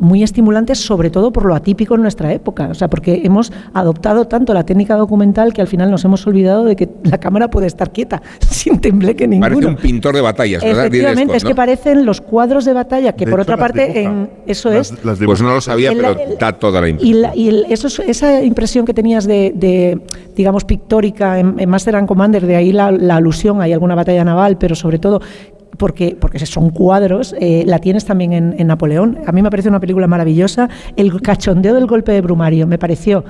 muy 0.00 0.22
estimulante, 0.22 0.74
sobre 0.74 1.10
todo 1.10 1.32
por 1.32 1.44
lo 1.46 1.54
atípico 1.54 1.94
en 1.94 2.02
nuestra 2.02 2.32
época. 2.32 2.68
O 2.70 2.74
sea, 2.74 2.88
porque 2.88 3.22
hemos 3.24 3.52
adoptado 3.74 4.26
tanto 4.26 4.54
la 4.54 4.64
técnica 4.64 4.94
documental 4.96 5.52
que 5.52 5.60
al 5.60 5.66
final 5.66 5.90
nos 5.90 6.04
hemos 6.04 6.26
olvidado 6.26 6.64
de 6.64 6.76
que 6.76 6.88
la 7.04 7.18
cámara 7.18 7.48
puede 7.50 7.66
estar 7.66 7.90
quieta, 7.92 8.22
sin 8.48 8.78
tembleque 8.80 9.26
ninguno. 9.26 9.48
Parece 9.54 9.66
un 9.66 9.76
pintor 9.76 10.14
de 10.14 10.20
batallas, 10.20 10.62
¿verdad? 10.62 10.86
Efectivamente, 10.86 11.32
Scott, 11.32 11.36
es 11.36 11.44
que 11.44 11.54
parecen 11.54 12.06
los 12.06 12.20
cuadros 12.20 12.64
de 12.64 12.72
batalla, 12.72 13.12
que 13.14 13.24
De 13.24 13.30
por 13.30 13.40
hecho, 13.40 13.52
otra 13.52 13.56
parte, 13.56 13.86
dibuja. 13.86 14.00
en, 14.00 14.30
eso 14.46 14.70
Las- 14.70 14.92
es. 14.92 15.04
las. 15.04 15.18
Pues 15.18 15.42
no 15.42 15.52
lo 15.54 15.60
sabía, 15.60 15.90
El- 15.90 15.96
pero 15.96 16.10
el- 16.20 16.38
da 16.38 16.52
toda 16.52 16.80
la 16.80 16.86
y, 16.88 16.90
impresión. 16.92 17.22
la- 17.22 17.36
y 17.36 17.48
el- 17.48 17.66
eso 17.70 17.88
es- 17.88 17.98
esa 18.00 18.42
impresión 18.42 18.84
que 18.86 18.94
tenías 18.94 19.24
de, 19.26 19.52
de, 19.54 20.00
digamos, 20.36 20.64
pictórica 20.64 21.38
en, 21.38 21.56
en 21.58 21.68
Master 21.68 21.96
and 21.96 22.06
Commander, 22.06 22.46
de 22.46 22.56
ahí 22.56 22.72
la, 22.72 22.90
la 22.92 23.16
alusión, 23.16 23.60
hay 23.60 23.72
alguna 23.72 23.94
batalla 23.94 24.24
naval, 24.24 24.56
pero 24.58 24.74
sobre 24.74 24.98
todo 24.98 25.20
porque, 25.80 26.16
porque 26.20 26.38
son 26.46 26.70
cuadros, 26.70 27.34
eh, 27.40 27.64
la 27.66 27.78
tienes 27.80 28.04
también 28.04 28.32
en, 28.34 28.54
en 28.58 28.66
Napoleón. 28.68 29.18
A 29.26 29.32
mí 29.32 29.40
me 29.42 29.50
parece 29.50 29.68
una 29.70 29.80
película 29.80 30.06
maravillosa. 30.06 30.68
El 30.94 31.20
cachondeo 31.22 31.74
del 31.74 31.86
golpe 31.86 32.12
de 32.12 32.20
Brumario 32.20 32.66
me 32.66 32.78
pareció 32.78 33.24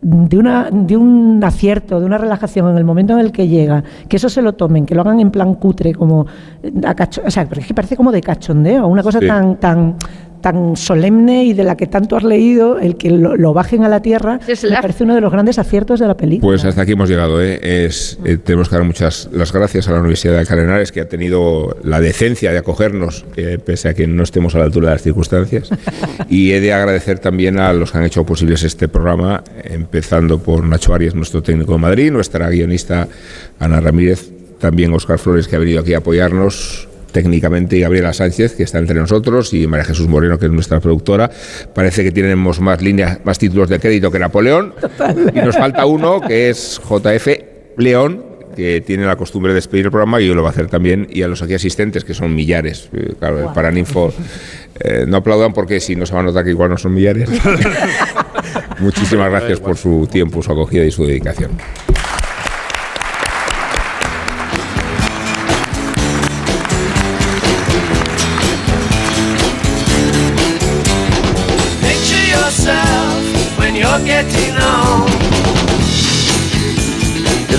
de, 0.00 0.38
una, 0.38 0.70
de 0.72 0.96
un 0.96 1.40
acierto, 1.44 2.00
de 2.00 2.06
una 2.06 2.16
relajación 2.16 2.70
en 2.70 2.78
el 2.78 2.84
momento 2.84 3.12
en 3.12 3.18
el 3.18 3.32
que 3.32 3.48
llega, 3.48 3.82
que 4.08 4.16
eso 4.16 4.28
se 4.30 4.40
lo 4.40 4.54
tomen, 4.54 4.86
que 4.86 4.94
lo 4.94 5.02
hagan 5.02 5.20
en 5.20 5.30
plan 5.30 5.54
cutre, 5.56 5.92
como 5.92 6.24
a 6.86 6.94
cacho- 6.94 7.22
o 7.26 7.30
sea, 7.30 7.44
pero 7.46 7.60
es 7.60 7.66
que 7.66 7.74
parece 7.74 7.96
como 7.96 8.10
de 8.12 8.22
cachondeo, 8.22 8.86
una 8.86 9.02
cosa 9.02 9.18
Sí. 9.20 9.26
tan, 9.26 9.56
tan, 9.60 9.96
tan 10.40 10.76
solemne 10.76 11.44
y 11.44 11.52
de 11.52 11.64
la 11.64 11.76
que 11.76 11.86
tanto 11.86 12.16
has 12.16 12.22
leído, 12.22 12.78
el 12.78 12.96
que 12.96 13.10
lo, 13.10 13.36
lo 13.36 13.52
bajen 13.52 13.84
a 13.84 13.88
la 13.88 14.00
tierra, 14.00 14.40
me 14.46 14.82
parece 14.82 15.04
uno 15.04 15.14
de 15.14 15.20
los 15.20 15.32
grandes 15.32 15.58
aciertos 15.58 16.00
de 16.00 16.06
la 16.06 16.16
película. 16.16 16.50
Pues 16.50 16.64
hasta 16.64 16.82
aquí 16.82 16.92
hemos 16.92 17.08
llegado. 17.08 17.42
¿eh? 17.42 17.58
Es, 17.62 18.18
eh, 18.24 18.38
tenemos 18.38 18.68
que 18.68 18.76
dar 18.76 18.84
muchas 18.84 19.28
las 19.32 19.52
gracias 19.52 19.88
a 19.88 19.92
la 19.92 20.00
Universidad 20.00 20.42
de 20.42 20.62
Henares 20.62 20.92
que 20.92 21.00
ha 21.00 21.08
tenido 21.08 21.76
la 21.82 22.00
decencia 22.00 22.52
de 22.52 22.58
acogernos, 22.58 23.24
eh, 23.36 23.58
pese 23.64 23.88
a 23.88 23.94
que 23.94 24.06
no 24.06 24.22
estemos 24.22 24.54
a 24.54 24.58
la 24.58 24.64
altura 24.64 24.88
de 24.88 24.94
las 24.94 25.02
circunstancias. 25.02 25.70
y 26.28 26.52
he 26.52 26.60
de 26.60 26.72
agradecer 26.72 27.18
también 27.18 27.58
a 27.58 27.72
los 27.72 27.92
que 27.92 27.98
han 27.98 28.04
hecho 28.04 28.24
posibles 28.24 28.62
este 28.62 28.88
programa, 28.88 29.42
empezando 29.64 30.38
por 30.38 30.64
Nacho 30.64 30.94
Arias, 30.94 31.14
nuestro 31.14 31.42
técnico 31.42 31.72
de 31.72 31.78
Madrid, 31.78 32.10
nuestra 32.10 32.48
guionista 32.48 33.08
Ana 33.58 33.80
Ramírez, 33.80 34.30
también 34.58 34.92
Oscar 34.92 35.18
Flores, 35.18 35.48
que 35.48 35.56
ha 35.56 35.58
venido 35.58 35.80
aquí 35.80 35.94
a 35.94 35.98
apoyarnos 35.98 36.89
técnicamente 37.12 37.76
y 37.76 37.80
Gabriela 37.80 38.12
Sánchez, 38.12 38.54
que 38.54 38.62
está 38.62 38.78
entre 38.78 38.96
nosotros, 38.96 39.52
y 39.54 39.66
María 39.66 39.84
Jesús 39.84 40.08
Moreno, 40.08 40.38
que 40.38 40.46
es 40.46 40.52
nuestra 40.52 40.80
productora. 40.80 41.30
Parece 41.74 42.04
que 42.04 42.12
tenemos 42.12 42.60
más 42.60 42.80
líneas, 42.82 43.18
más 43.24 43.38
títulos 43.38 43.68
de 43.68 43.78
crédito 43.78 44.10
que 44.10 44.18
Napoleón. 44.18 44.74
Y 45.34 45.38
nos 45.38 45.56
falta 45.56 45.86
uno, 45.86 46.20
que 46.20 46.50
es 46.50 46.80
JF 46.88 47.28
León, 47.76 48.24
que 48.56 48.80
tiene 48.80 49.06
la 49.06 49.16
costumbre 49.16 49.52
de 49.52 49.56
despedir 49.56 49.86
el 49.86 49.90
programa 49.90 50.20
y 50.20 50.26
lo 50.28 50.42
va 50.42 50.48
a 50.48 50.52
hacer 50.52 50.66
también, 50.66 51.06
y 51.10 51.22
a 51.22 51.28
los 51.28 51.42
aquí 51.42 51.54
asistentes, 51.54 52.04
que 52.04 52.14
son 52.14 52.34
millares. 52.34 52.88
Eh, 52.92 53.14
Claro, 53.18 53.40
el 53.40 53.54
Paraninfo, 53.54 54.12
eh, 54.78 55.04
no 55.06 55.18
aplaudan 55.18 55.52
porque 55.52 55.80
si 55.80 55.94
no 55.94 56.06
se 56.06 56.14
va 56.14 56.20
a 56.20 56.22
notar 56.22 56.44
que 56.44 56.50
igual 56.50 56.70
no 56.70 56.78
son 56.78 56.94
millares. 56.94 57.28
Muchísimas 58.78 59.30
gracias 59.30 59.60
por 59.60 59.76
su 59.76 60.08
tiempo, 60.10 60.42
su 60.42 60.52
acogida 60.52 60.84
y 60.84 60.90
su 60.90 61.04
dedicación. 61.04 61.50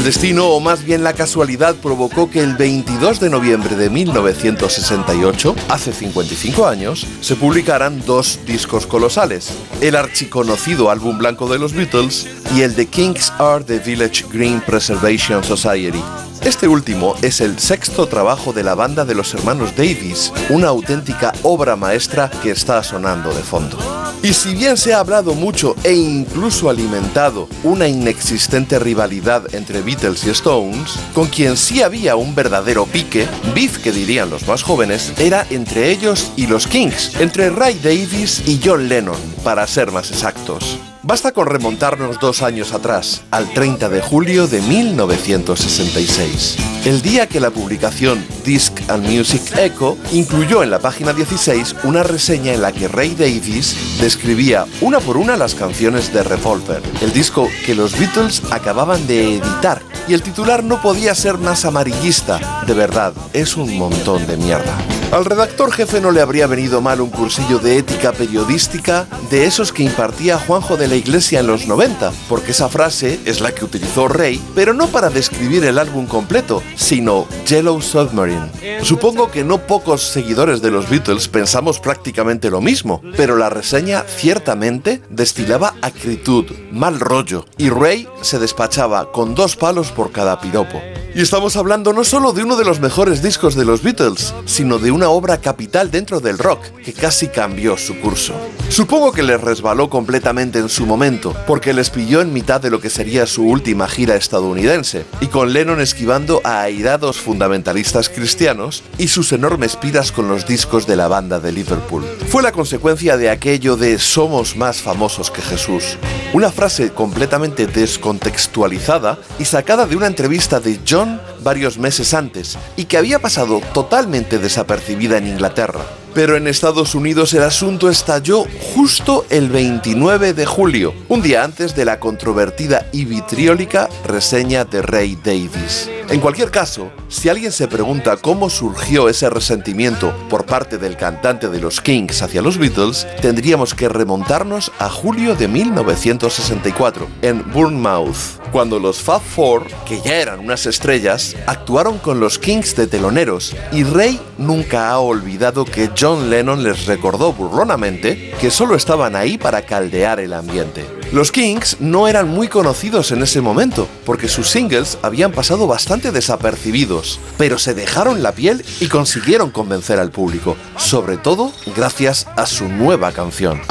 El 0.01 0.05
destino, 0.05 0.47
o 0.47 0.59
más 0.59 0.83
bien 0.83 1.03
la 1.03 1.13
casualidad, 1.13 1.75
provocó 1.75 2.27
que 2.27 2.41
el 2.41 2.55
22 2.55 3.19
de 3.19 3.29
noviembre 3.29 3.75
de 3.75 3.91
1968, 3.91 5.55
hace 5.69 5.93
55 5.93 6.65
años, 6.65 7.05
se 7.21 7.35
publicaran 7.35 8.03
dos 8.03 8.39
discos 8.47 8.87
colosales. 8.87 9.53
El 9.79 9.95
archiconocido 9.95 10.89
álbum 10.89 11.19
blanco 11.19 11.47
de 11.47 11.59
los 11.59 11.73
Beatles 11.73 12.27
y 12.55 12.61
el 12.61 12.73
The 12.73 12.87
Kings 12.87 13.31
Are 13.37 13.63
the 13.63 13.77
Village 13.77 14.25
Green 14.33 14.59
Preservation 14.61 15.43
Society. 15.43 16.01
Este 16.43 16.68
último 16.68 17.15
es 17.22 17.39
el 17.39 17.59
sexto 17.59 18.07
trabajo 18.07 18.51
de 18.51 18.63
la 18.63 18.73
banda 18.73 19.05
de 19.05 19.13
los 19.13 19.31
hermanos 19.35 19.76
Davis, 19.76 20.34
una 20.49 20.69
auténtica 20.69 21.34
obra 21.43 21.76
maestra 21.76 22.31
que 22.41 22.49
está 22.49 22.81
sonando 22.81 23.31
de 23.31 23.43
fondo. 23.43 23.77
Y 24.23 24.34
si 24.34 24.55
bien 24.55 24.76
se 24.76 24.93
ha 24.93 24.99
hablado 24.99 25.35
mucho 25.35 25.76
e 25.84 25.93
incluso 25.93 26.68
alimentado 26.69 27.47
una 27.63 27.88
inexistente 27.88 28.80
rivalidad 28.80 29.53
entre 29.53 29.84
Beatles 29.84 30.26
y 30.26 30.31
Stones, 30.31 30.93
con 31.13 31.27
quien 31.27 31.55
sí 31.57 31.84
había 31.84 32.15
un 32.15 32.34
verdadero 32.34 32.88
pique, 32.88 33.27
beef 33.53 33.77
que 33.77 33.91
dirían 33.91 34.31
los 34.31 34.47
más 34.47 34.63
jóvenes, 34.63 35.13
era 35.19 35.45
entre 35.51 35.91
ellos 35.91 36.31
y 36.35 36.47
los 36.47 36.65
Kings, 36.65 37.19
entre 37.19 37.51
Ray 37.51 37.80
Davis 37.84 38.41
y 38.47 38.59
John 38.63 38.89
Lennon, 38.89 39.19
para 39.43 39.68
ser 39.68 39.91
más 39.91 40.09
exactos. 40.09 40.80
Basta 41.03 41.31
con 41.31 41.47
remontarnos 41.47 42.19
dos 42.19 42.43
años 42.43 42.73
atrás, 42.73 43.23
al 43.31 43.51
30 43.51 43.89
de 43.89 44.01
julio 44.01 44.45
de 44.45 44.61
1966, 44.61 46.57
el 46.85 47.01
día 47.01 47.25
que 47.25 47.39
la 47.39 47.49
publicación 47.49 48.23
Disc 48.45 48.71
and 48.87 49.09
Music 49.09 49.41
Echo 49.57 49.97
incluyó 50.11 50.61
en 50.61 50.69
la 50.69 50.77
página 50.77 51.11
16 51.11 51.77
una 51.85 52.03
reseña 52.03 52.53
en 52.53 52.61
la 52.61 52.71
que 52.71 52.87
Ray 52.87 53.15
Davis 53.15 53.99
describía 53.99 54.67
una 54.79 54.99
por 54.99 55.17
una 55.17 55.37
las 55.37 55.55
canciones 55.55 56.13
de 56.13 56.21
Revolver, 56.21 56.83
el 57.01 57.11
disco 57.11 57.47
que 57.65 57.73
los 57.73 57.97
Beatles 57.97 58.43
acababan 58.51 59.07
de 59.07 59.37
editar, 59.37 59.81
y 60.07 60.13
el 60.13 60.21
titular 60.21 60.63
no 60.63 60.83
podía 60.83 61.15
ser 61.15 61.39
más 61.39 61.65
amarillista, 61.65 62.63
de 62.67 62.75
verdad, 62.75 63.13
es 63.33 63.57
un 63.57 63.75
montón 63.75 64.27
de 64.27 64.37
mierda. 64.37 64.77
Al 65.11 65.25
redactor 65.25 65.73
jefe 65.73 65.99
no 65.99 66.11
le 66.11 66.21
habría 66.21 66.47
venido 66.47 66.79
mal 66.79 67.01
un 67.01 67.09
cursillo 67.09 67.59
de 67.59 67.77
ética 67.77 68.13
periodística 68.13 69.07
de 69.29 69.45
esos 69.45 69.73
que 69.73 69.83
impartía 69.83 70.39
Juanjo 70.39 70.77
de 70.77 70.87
la 70.91 70.97
Iglesia 70.97 71.39
en 71.39 71.47
los 71.47 71.68
90, 71.68 72.11
porque 72.27 72.51
esa 72.51 72.68
frase 72.68 73.18
es 73.23 73.39
la 73.39 73.55
que 73.55 73.63
utilizó 73.63 74.09
Rey, 74.09 74.41
pero 74.53 74.73
no 74.73 74.88
para 74.88 75.09
describir 75.09 75.63
el 75.63 75.80
álbum 75.80 76.05
completo, 76.05 76.61
sino 76.76 77.30
Yellow 77.47 77.81
Submarine. 77.81 78.51
Supongo 78.84 79.31
que 79.31 79.45
no 79.45 79.65
pocos 79.68 80.01
seguidores 80.01 80.61
de 80.61 80.69
los 80.69 80.89
Beatles 80.89 81.30
pensamos 81.30 81.80
prácticamente 81.80 82.49
lo 82.49 82.59
mismo, 82.59 83.01
pero 83.15 83.38
la 83.38 83.49
reseña 83.49 84.03
ciertamente 84.03 85.01
destilaba 85.09 85.76
acritud, 85.81 86.51
mal 86.73 86.99
rollo, 86.99 87.45
y 87.57 87.69
Ray 87.69 88.09
se 88.22 88.38
despachaba 88.38 89.13
con 89.13 89.34
dos 89.34 89.55
palos 89.55 89.93
por 89.93 90.11
cada 90.11 90.41
piropo. 90.41 90.81
Y 91.13 91.22
estamos 91.22 91.57
hablando 91.57 91.91
no 91.91 92.05
solo 92.05 92.31
de 92.31 92.43
uno 92.43 92.55
de 92.55 92.63
los 92.63 92.80
mejores 92.80 93.22
discos 93.22 93.55
de 93.55 93.65
los 93.65 93.84
Beatles, 93.84 94.34
sino 94.45 94.77
de 94.77 94.91
una 94.91 95.09
obra 95.09 95.41
capital 95.41 95.91
dentro 95.91 96.22
del 96.22 96.38
rock 96.38 96.61
que 96.85 96.93
casi 96.93 97.27
cambió 97.27 97.77
su 97.77 97.99
curso. 97.99 98.34
Supongo 98.69 99.11
que 99.11 99.22
les 99.22 99.41
resbaló 99.41 99.89
completamente 99.89 100.59
en 100.59 100.69
su 100.69 100.80
momento, 100.85 101.35
porque 101.47 101.73
les 101.73 101.89
pilló 101.89 102.21
en 102.21 102.33
mitad 102.33 102.61
de 102.61 102.69
lo 102.69 102.79
que 102.79 102.89
sería 102.89 103.25
su 103.25 103.43
última 103.43 103.87
gira 103.87 104.15
estadounidense, 104.15 105.05
y 105.19 105.27
con 105.27 105.53
Lennon 105.53 105.81
esquivando 105.81 106.41
a 106.43 106.61
airados 106.61 107.19
fundamentalistas 107.19 108.09
cristianos 108.09 108.83
y 108.97 109.07
sus 109.07 109.31
enormes 109.31 109.75
piras 109.75 110.11
con 110.11 110.27
los 110.27 110.45
discos 110.45 110.87
de 110.87 110.95
la 110.95 111.07
banda 111.07 111.39
de 111.39 111.51
Liverpool. 111.51 112.05
Fue 112.27 112.43
la 112.43 112.51
consecuencia 112.51 113.17
de 113.17 113.29
aquello 113.29 113.77
de 113.77 113.99
somos 113.99 114.55
más 114.55 114.81
famosos 114.81 115.31
que 115.31 115.41
Jesús. 115.41 115.97
Una 116.33 116.51
frase 116.51 116.91
completamente 116.91 117.67
descontextualizada 117.67 119.17
y 119.39 119.45
sacada 119.45 119.85
de 119.85 119.95
una 119.95 120.07
entrevista 120.07 120.59
de 120.59 120.79
John 120.87 121.19
varios 121.43 121.77
meses 121.77 122.13
antes 122.13 122.57
y 122.77 122.85
que 122.85 122.97
había 122.97 123.19
pasado 123.19 123.61
totalmente 123.73 124.39
desapercibida 124.39 125.17
en 125.17 125.27
Inglaterra. 125.27 126.00
Pero 126.13 126.35
en 126.35 126.47
Estados 126.47 126.93
Unidos 126.93 127.33
el 127.33 127.43
asunto 127.43 127.89
estalló 127.89 128.45
justo 128.75 129.25
el 129.29 129.49
29 129.49 130.33
de 130.33 130.45
julio, 130.45 130.93
un 131.07 131.21
día 131.21 131.43
antes 131.43 131.73
de 131.75 131.85
la 131.85 131.99
controvertida 131.99 132.88
y 132.91 133.05
vitriólica 133.05 133.88
reseña 134.05 134.65
de 134.65 134.81
Ray 134.81 135.17
Davis. 135.23 135.89
En 136.09 136.19
cualquier 136.19 136.51
caso, 136.51 136.91
si 137.07 137.29
alguien 137.29 137.53
se 137.53 137.69
pregunta 137.69 138.17
cómo 138.17 138.49
surgió 138.49 139.07
ese 139.07 139.29
resentimiento 139.29 140.13
por 140.29 140.45
parte 140.45 140.77
del 140.77 140.97
cantante 140.97 141.47
de 141.47 141.61
los 141.61 141.79
Kings 141.79 142.21
hacia 142.21 142.41
los 142.41 142.57
Beatles, 142.57 143.07
tendríamos 143.21 143.73
que 143.73 143.88
remontarnos 143.88 144.73
a 144.77 144.89
julio 144.89 145.35
de 145.35 145.47
1964, 145.47 147.07
en 147.21 147.49
Bournemouth, 147.53 148.41
cuando 148.51 148.77
los 148.77 149.01
Fab 149.01 149.21
Four, 149.21 149.67
que 149.88 150.01
ya 150.01 150.15
eran 150.15 150.41
unas 150.41 150.65
estrellas, 150.65 151.38
actuaron 151.47 151.97
con 151.97 152.19
los 152.19 152.38
Kings 152.38 152.75
de 152.75 152.88
teloneros, 152.88 153.55
y 153.71 153.85
Ray 153.85 154.19
nunca 154.38 154.89
ha 154.89 154.99
olvidado 154.99 155.63
que 155.63 155.89
John 156.01 156.31
Lennon 156.31 156.63
les 156.63 156.87
recordó 156.87 157.31
burlonamente 157.31 158.33
que 158.41 158.49
solo 158.49 158.75
estaban 158.75 159.15
ahí 159.15 159.37
para 159.37 159.61
caldear 159.61 160.19
el 160.19 160.33
ambiente. 160.33 160.83
Los 161.11 161.31
Kings 161.31 161.77
no 161.79 162.07
eran 162.07 162.27
muy 162.27 162.47
conocidos 162.47 163.11
en 163.11 163.21
ese 163.21 163.39
momento, 163.39 163.87
porque 164.03 164.27
sus 164.27 164.49
singles 164.49 164.97
habían 165.03 165.31
pasado 165.31 165.67
bastante 165.67 166.11
desapercibidos, 166.11 167.19
pero 167.37 167.59
se 167.59 167.75
dejaron 167.75 168.23
la 168.23 168.31
piel 168.31 168.65
y 168.79 168.87
consiguieron 168.87 169.51
convencer 169.51 169.99
al 169.99 170.09
público, 170.09 170.57
sobre 170.75 171.17
todo 171.17 171.53
gracias 171.75 172.25
a 172.35 172.47
su 172.47 172.67
nueva 172.67 173.11
canción. 173.11 173.61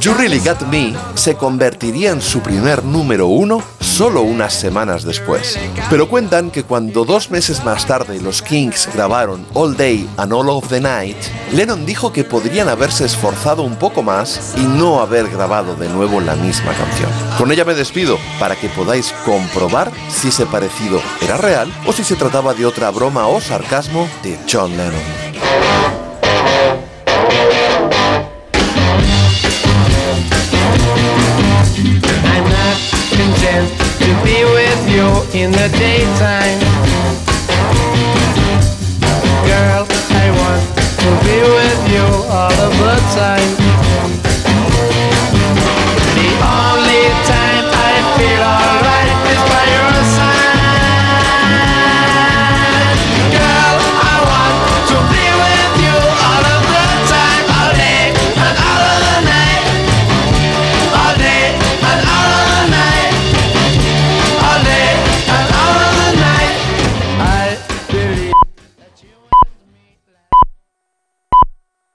You 0.00 0.14
Really 0.14 0.38
Got 0.38 0.62
Me 0.68 0.94
se 1.14 1.34
convertiría 1.34 2.10
en 2.10 2.20
su 2.20 2.40
primer 2.40 2.84
número 2.84 3.26
uno 3.26 3.62
solo 3.80 4.22
unas 4.22 4.54
semanas 4.54 5.02
después. 5.02 5.58
Pero 5.90 6.08
cuentan 6.08 6.50
que 6.50 6.62
cuando 6.62 7.04
dos 7.04 7.30
meses 7.30 7.64
más 7.64 7.86
tarde 7.86 8.20
los 8.20 8.40
Kings 8.42 8.88
grabaron 8.94 9.44
All 9.54 9.76
Day 9.76 10.08
and 10.16 10.32
All 10.32 10.50
of 10.50 10.68
the 10.68 10.80
Night, 10.80 11.16
Lennon 11.52 11.84
dijo 11.84 12.12
que 12.12 12.22
podrían 12.22 12.68
haberse 12.68 13.06
esforzado 13.06 13.62
un 13.62 13.76
poco 13.76 14.02
más 14.02 14.54
y 14.56 14.62
no 14.62 15.00
haber 15.00 15.28
grabado 15.28 15.74
de 15.74 15.88
nuevo 15.88 16.20
la 16.20 16.36
misma 16.36 16.72
canción. 16.74 17.10
Con 17.36 17.50
ella 17.50 17.64
me 17.64 17.74
despido 17.74 18.18
para 18.38 18.54
que 18.54 18.68
podáis 18.68 19.12
comprobar 19.24 19.90
si 20.08 20.28
ese 20.28 20.46
parecido 20.46 21.00
era 21.22 21.38
real 21.38 21.72
o 21.86 21.92
si 21.92 22.04
se 22.04 22.14
trataba 22.14 22.54
de 22.54 22.66
otra 22.66 22.90
broma 22.90 23.26
o 23.26 23.40
sarcasmo 23.40 24.08
de 24.22 24.38
John 24.48 24.76
Lennon. 24.76 25.97
Content 33.18 33.68
to 33.98 34.10
be 34.22 34.44
with 34.44 34.82
you 34.88 35.06
in 35.34 35.50
the 35.50 35.68
daytime. 35.74 36.60
Girl, 39.48 39.82
I 40.22 40.26
want 40.38 40.62
to 41.02 41.10
be 41.26 41.38
with 41.56 41.82
you 41.92 42.06
all 42.30 42.52
of 42.52 42.72
the 42.78 42.96
time. 43.18 44.27